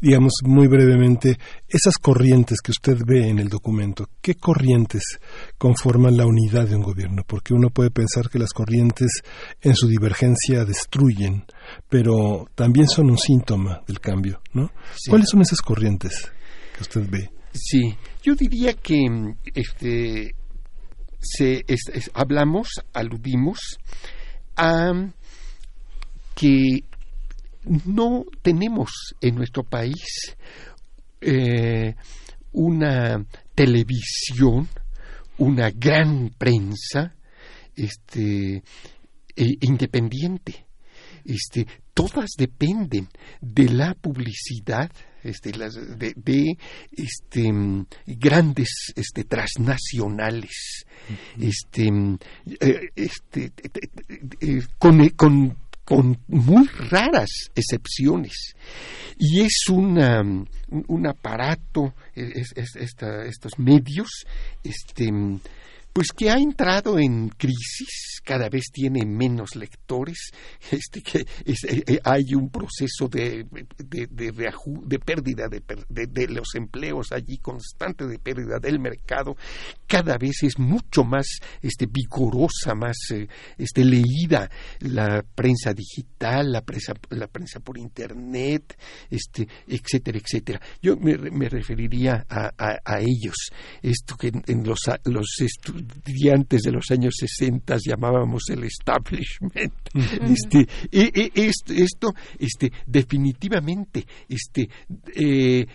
digamos 0.00 0.32
muy 0.44 0.66
brevemente, 0.66 1.38
esas 1.68 1.94
corrientes 1.98 2.58
que 2.60 2.72
usted 2.72 2.98
ve 3.06 3.28
en 3.28 3.38
el 3.38 3.48
documento? 3.48 4.08
¿Qué 4.20 4.34
corrientes 4.34 5.02
conforman 5.58 6.16
la 6.16 6.26
unidad 6.26 6.66
de 6.68 6.76
un 6.76 6.82
gobierno? 6.82 7.22
Porque 7.26 7.54
uno 7.54 7.70
puede 7.70 7.90
pensar 7.90 8.28
que 8.28 8.38
las 8.38 8.50
corrientes 8.52 9.22
en 9.60 9.74
su 9.76 9.86
divergencia 9.88 10.64
destruyen, 10.64 11.44
pero 11.88 12.46
también 12.54 12.88
son 12.88 13.10
un 13.10 13.18
síntoma 13.18 13.82
del 13.86 14.00
cambio, 14.00 14.40
¿no? 14.52 14.70
Sí. 14.96 15.10
¿Cuáles 15.10 15.28
son 15.30 15.42
esas 15.42 15.60
corrientes 15.62 16.30
que 16.76 16.82
usted 16.82 17.08
ve? 17.08 17.30
Sí, 17.54 17.94
yo 18.22 18.34
diría 18.34 18.72
que 18.74 19.04
este 19.54 20.34
se 21.20 21.62
es- 21.68 21.88
es- 21.92 22.10
hablamos, 22.14 22.68
aludimos 22.92 23.58
a 24.56 24.92
que 26.34 26.84
no 27.64 28.24
tenemos 28.42 28.90
en 29.20 29.34
nuestro 29.36 29.62
país 29.64 30.36
eh, 31.20 31.94
una 32.52 33.24
televisión, 33.54 34.68
una 35.38 35.70
gran 35.70 36.30
prensa, 36.36 37.14
este 37.74 38.62
eh, 39.36 39.56
independiente. 39.60 40.66
Este, 41.24 41.66
todas 41.94 42.30
dependen 42.36 43.08
de 43.40 43.68
la 43.68 43.94
publicidad 43.94 44.90
este, 45.22 45.52
las, 45.56 45.74
de, 45.74 46.12
de, 46.16 46.58
este, 46.90 47.48
grandes 48.06 48.92
este, 48.96 49.22
transnacionales 49.24 50.84
este, 51.40 51.88
eh, 52.60 52.80
este, 52.96 53.50
te- 53.50 53.68
te- 53.68 53.86
te- 53.86 54.56
eh, 54.58 54.62
con, 54.78 55.08
con, 55.10 55.56
con 55.92 56.18
muy 56.26 56.66
raras 56.88 57.28
excepciones. 57.54 58.54
Y 59.18 59.42
es 59.42 59.68
un, 59.68 59.98
aparato 61.06 61.92
estos 62.14 63.58
medios 63.58 64.08
este 64.64 65.12
pues 65.92 66.08
que 66.16 66.30
ha 66.30 66.36
entrado 66.38 66.98
en 66.98 67.28
crisis, 67.28 68.20
cada 68.24 68.48
vez 68.48 68.66
tiene 68.72 69.04
menos 69.04 69.56
lectores, 69.56 70.30
este 70.70 71.02
que 71.02 71.26
es- 71.44 71.64
eh, 71.64 71.82
eh, 71.86 71.98
hay 72.04 72.34
un 72.34 72.50
proceso 72.50 73.08
de, 73.08 73.44
de, 73.78 74.06
de 74.06 74.32
de 74.32 74.98
pérdida 74.98 75.48
de, 75.48 76.28
los 76.28 76.54
empleos 76.54 77.12
allí 77.12 77.38
constante 77.38 78.06
de 78.06 78.18
pérdida 78.18 78.58
del 78.60 78.78
mercado, 78.78 79.36
cada 79.86 80.16
vez 80.18 80.42
es 80.44 80.58
mucho 80.58 81.04
más 81.04 81.26
este 81.60 81.86
vigorosa, 81.86 82.74
más 82.74 82.96
eh, 83.12 83.28
este 83.58 83.84
leída 83.84 84.48
la 84.80 85.22
prensa 85.34 85.72
digital, 85.74 86.52
la 86.52 86.62
prensa 86.62 86.94
la 87.10 87.26
prensa 87.26 87.60
por 87.60 87.76
internet, 87.76 88.78
este 89.10 89.46
etcétera, 89.66 90.18
etcétera. 90.18 90.60
Yo 90.80 90.96
me, 90.96 91.18
me 91.18 91.48
referiría 91.48 92.24
a, 92.28 92.50
a- 92.56 92.78
a 92.84 93.00
ellos, 93.00 93.50
esto 93.82 94.16
que 94.16 94.28
en 94.46 94.64
los, 94.64 94.78
los 95.04 95.26
estudiantes 95.82 96.62
de 96.62 96.72
los 96.72 96.90
años 96.90 97.14
60 97.18 97.76
llamábamos 97.86 98.42
el 98.50 98.64
establishment. 98.64 99.72
Este, 100.22 100.66
esto, 101.34 102.14
este, 102.38 102.72
definitivamente, 102.86 104.06
este, 104.28 104.68
eh, 105.14 105.66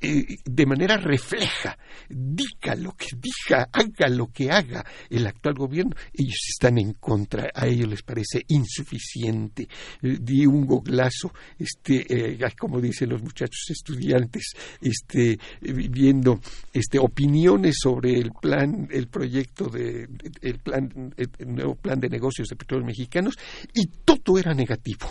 eh, 0.00 0.24
de, 0.44 0.66
manera 0.66 0.96
refleja, 0.96 1.76
diga 2.08 2.74
lo 2.76 2.92
que 2.92 3.06
diga, 3.16 3.68
haga 3.72 4.08
lo 4.08 4.28
que 4.28 4.50
haga 4.50 4.84
el 5.10 5.26
actual 5.26 5.54
gobierno, 5.54 5.94
ellos 6.12 6.38
están 6.48 6.78
en 6.78 6.94
contra, 6.94 7.50
a 7.54 7.66
ellos 7.66 7.88
les 7.88 8.02
parece 8.02 8.42
insuficiente. 8.48 9.68
Eh, 10.02 10.18
di 10.20 10.46
un 10.46 10.66
goglazo, 10.66 11.32
este, 11.58 12.38
como 12.58 12.80
dicen 12.80 13.10
los 13.10 13.22
muchachos 13.22 13.66
estudiantes, 13.70 14.52
este, 14.80 15.38
viendo 15.60 16.40
este, 16.72 16.98
opiniones 16.98 17.76
sobre 17.82 18.18
el 18.18 18.30
plan, 18.32 18.88
el 18.90 19.08
proyecto 19.08 19.47
de, 19.70 20.08
el 20.42 20.58
plan, 20.58 21.12
el 21.16 21.54
nuevo 21.54 21.74
plan 21.74 21.98
de 22.00 22.08
negocios 22.08 22.48
de 22.48 22.56
petróleos 22.56 22.86
mexicanos 22.86 23.38
y 23.74 23.86
todo 24.04 24.38
era 24.38 24.54
negativo. 24.54 25.08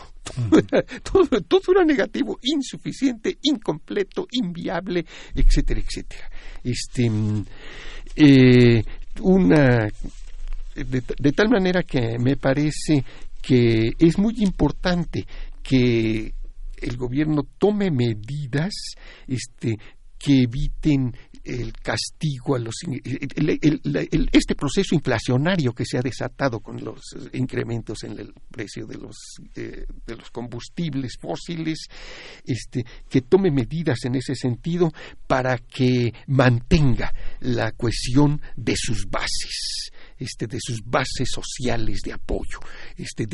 todo, 1.03 1.25
todo 1.41 1.71
era 1.71 1.85
negativo, 1.85 2.37
insuficiente, 2.41 3.37
incompleto, 3.43 4.27
inviable, 4.31 5.05
etcétera, 5.35 5.79
etcétera. 5.79 6.29
Este, 6.63 7.11
eh, 8.15 8.83
una 9.21 9.89
de, 10.83 11.31
tal 11.31 11.49
manera 11.49 11.83
que 11.83 12.17
me 12.19 12.37
parece 12.37 13.03
que 13.41 13.91
es 13.97 14.17
muy 14.17 14.35
importante 14.39 15.25
que 15.63 16.33
el 16.79 16.97
gobierno 16.97 17.43
tome 17.57 17.89
medidas 17.89 18.73
este, 19.27 19.77
que 20.17 20.43
eviten 20.43 21.15
el 21.47 21.73
castigo 21.73 22.55
a 22.55 22.59
los 22.59 22.75
este 24.31 24.55
proceso 24.55 24.95
inflacionario 24.95 25.73
que 25.73 25.85
se 25.85 25.97
ha 25.97 26.01
desatado 26.01 26.59
con 26.59 26.83
los 26.83 27.01
incrementos 27.33 28.03
en 28.03 28.19
el 28.19 28.33
precio 28.51 28.85
de 28.85 28.97
los 28.97 29.15
eh, 29.55 29.85
de 30.05 30.15
los 30.15 30.29
combustibles 30.29 31.13
fósiles 31.19 31.87
este 32.45 32.85
que 33.09 33.21
tome 33.21 33.49
medidas 33.49 33.99
en 34.03 34.15
ese 34.15 34.35
sentido 34.35 34.91
para 35.25 35.57
que 35.57 36.13
mantenga 36.27 37.13
la 37.39 37.71
cohesión 37.71 38.41
de 38.55 38.75
sus 38.75 39.09
bases 39.09 39.91
este, 40.19 40.47
de 40.47 40.57
sus 40.59 40.81
bases 40.83 41.29
sociales 41.29 41.99
de 42.03 42.13
apoyo. 42.13 42.59
Este, 42.97 43.27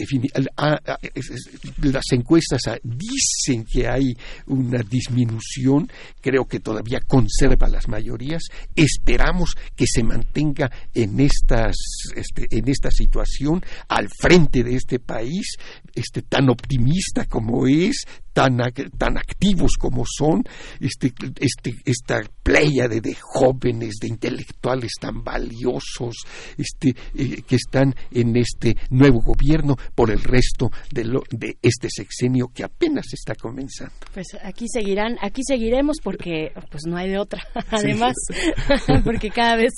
las 1.81 2.05
encuestas 2.11 2.61
dicen 2.83 3.65
que 3.65 3.87
hay 3.87 4.15
una 4.47 4.81
disminución, 4.83 5.89
creo 6.21 6.45
que 6.45 6.59
todavía 6.59 6.99
conserva 6.99 7.67
las 7.67 7.87
mayorías, 7.87 8.43
esperamos 8.75 9.55
que 9.75 9.85
se 9.87 10.03
mantenga 10.03 10.71
en, 10.93 11.19
estas, 11.19 11.75
este, 12.15 12.47
en 12.49 12.67
esta 12.67 12.91
situación 12.91 13.63
al 13.87 14.09
frente 14.09 14.63
de 14.63 14.75
este 14.75 14.99
país, 14.99 15.57
este, 15.95 16.23
tan 16.23 16.49
optimista 16.49 17.25
como 17.25 17.67
es, 17.67 18.05
tan, 18.33 18.57
tan 18.97 19.17
activos 19.17 19.73
como 19.79 20.03
son, 20.05 20.43
este, 20.79 21.13
este, 21.39 21.75
esta 21.85 22.21
playa 22.41 22.87
de, 22.87 22.99
de 22.99 23.15
jóvenes, 23.19 23.95
de 24.01 24.07
intelectuales 24.07 24.91
tan 24.99 25.23
valiosos, 25.23 26.15
este, 26.57 26.95
eh, 27.15 27.43
que 27.47 27.55
están 27.55 27.93
en 28.11 28.35
este 28.35 28.75
nuevo 28.89 29.21
gobierno 29.21 29.75
por 29.95 30.11
el 30.11 30.21
resto 30.21 30.71
de, 30.91 31.05
lo, 31.05 31.23
de 31.29 31.57
este 31.61 31.87
sexenio 31.89 32.47
que 32.53 32.63
apenas 32.63 33.05
está 33.13 33.35
comenzando. 33.35 33.93
Pues 34.13 34.27
aquí 34.43 34.65
seguirán, 34.67 35.17
aquí 35.21 35.41
seguiremos 35.45 35.97
porque 36.03 36.51
pues 36.71 36.83
no 36.87 36.97
hay 36.97 37.09
de 37.09 37.19
otra. 37.19 37.43
Además, 37.69 38.13
porque 39.03 39.29
cada 39.29 39.55
vez 39.55 39.73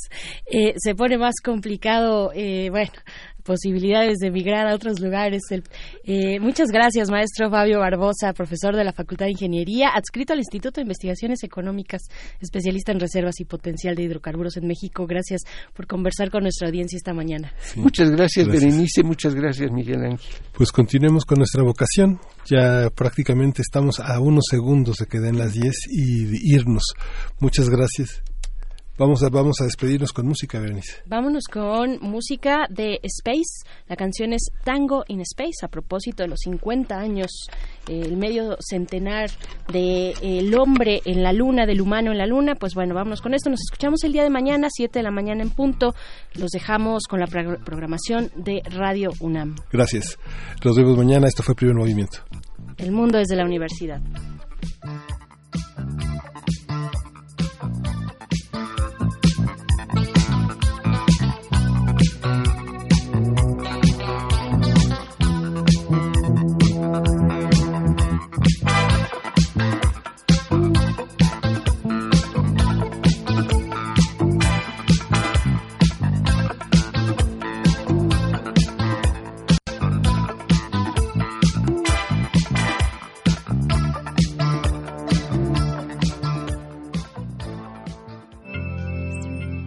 eh, 0.46 0.74
se 0.78 0.96
pone 0.96 1.18
más 1.18 1.36
complicado, 1.44 2.32
eh, 2.34 2.70
bueno, 2.70 2.94
posibilidades 3.46 4.18
de 4.18 4.28
emigrar 4.28 4.68
a 4.68 4.76
otros 4.76 5.00
lugares. 5.00 5.44
Eh, 6.04 6.40
muchas 6.40 6.70
gracias, 6.70 7.10
maestro 7.10 7.50
Fabio 7.50 7.80
Barbosa, 7.80 8.34
profesor 8.34 8.76
de 8.76 8.84
la 8.84 8.92
Facultad 8.92 9.26
de 9.26 9.32
Ingeniería, 9.32 9.90
adscrito 9.90 10.34
al 10.34 10.40
Instituto 10.40 10.82
de 10.82 10.82
Investigaciones 10.82 11.44
Económicas, 11.44 12.02
especialista 12.42 12.92
en 12.92 13.00
reservas 13.00 13.40
y 13.40 13.46
potencial 13.46 13.96
de 13.96 14.04
hidrocarburos 14.04 14.58
en 14.58 14.68
México. 14.68 15.06
Gracias 15.06 15.44
por 15.74 15.88
conversar 15.88 16.32
con 16.32 16.44
nuestra 16.44 16.68
audiencia 16.68 16.98
esta 16.98 17.14
mañana. 17.14 17.54
Muchas 17.76 18.10
gracias, 18.10 18.48
Berenice, 18.48 19.04
muchas 19.04 19.36
gracias, 19.36 19.72
Miguel 19.72 20.04
Ángel. 20.04 20.36
Pues 20.54 20.72
continuemos 20.72 21.24
con 21.24 21.38
nuestra 21.38 21.64
vocación. 21.64 22.20
Ya 22.50 22.90
prácticamente 22.90 23.62
estamos 23.62 24.00
a 24.00 24.20
unos 24.20 24.46
segundos 24.50 24.98
de 24.98 25.06
que 25.06 25.20
den 25.20 25.38
las 25.38 25.54
10 25.54 25.74
y 25.92 26.54
irnos. 26.56 26.84
Muchas 27.40 27.70
gracias. 27.70 28.24
Vamos 28.98 29.22
a, 29.24 29.30
vamos 29.30 29.58
a 29.60 29.66
despedirnos 29.66 30.14
con 30.14 30.26
música, 30.26 30.58
Berenice. 30.58 31.02
Vámonos 31.06 31.44
con 31.52 32.00
música 32.00 32.66
de 32.70 33.02
Space. 33.04 33.68
La 33.90 33.98
canción 33.98 34.32
es 34.32 34.50
Tango 34.64 35.04
in 35.10 35.20
Space, 35.20 35.66
a 35.66 35.68
propósito 35.68 36.24
de 36.24 36.30
los 36.30 36.40
50 36.46 36.98
años, 36.98 37.30
eh, 37.90 38.04
el 38.06 38.16
medio 38.16 38.56
centenar 38.62 39.30
del 39.68 40.16
de, 40.50 40.58
hombre 40.58 41.02
en 41.04 41.24
la 41.24 41.34
luna, 41.34 41.66
del 41.66 41.82
humano 41.82 42.14
en 42.14 42.20
la 42.20 42.26
luna. 42.26 42.56
Pues 42.56 42.74
bueno, 42.74 42.96
vámonos 42.96 43.22
con 43.22 43.34
esto. 43.34 43.50
Nos 43.50 43.60
escuchamos 43.70 44.02
el 44.06 44.14
día 44.14 44.24
de 44.24 44.30
mañana, 44.30 44.70
7 44.72 45.00
de 45.00 45.04
la 45.04 45.12
mañana 45.12 45.44
en 45.44 45.50
punto. 45.50 45.94
Los 46.36 46.52
dejamos 46.52 47.04
con 47.10 47.20
la 47.20 47.28
programación 47.28 48.32
de 48.38 48.62
Radio 48.64 49.12
UNAM. 49.20 49.56
Gracias. 49.74 50.18
Nos 50.64 50.78
vemos 50.78 50.98
mañana. 50.98 51.28
Esto 51.28 51.44
fue 51.44 51.54
Primer 51.54 51.76
Movimiento. 51.76 52.20
El 52.78 52.94
mundo 52.94 53.18
desde 53.18 53.36
la 53.36 53.44
universidad. 53.44 54.02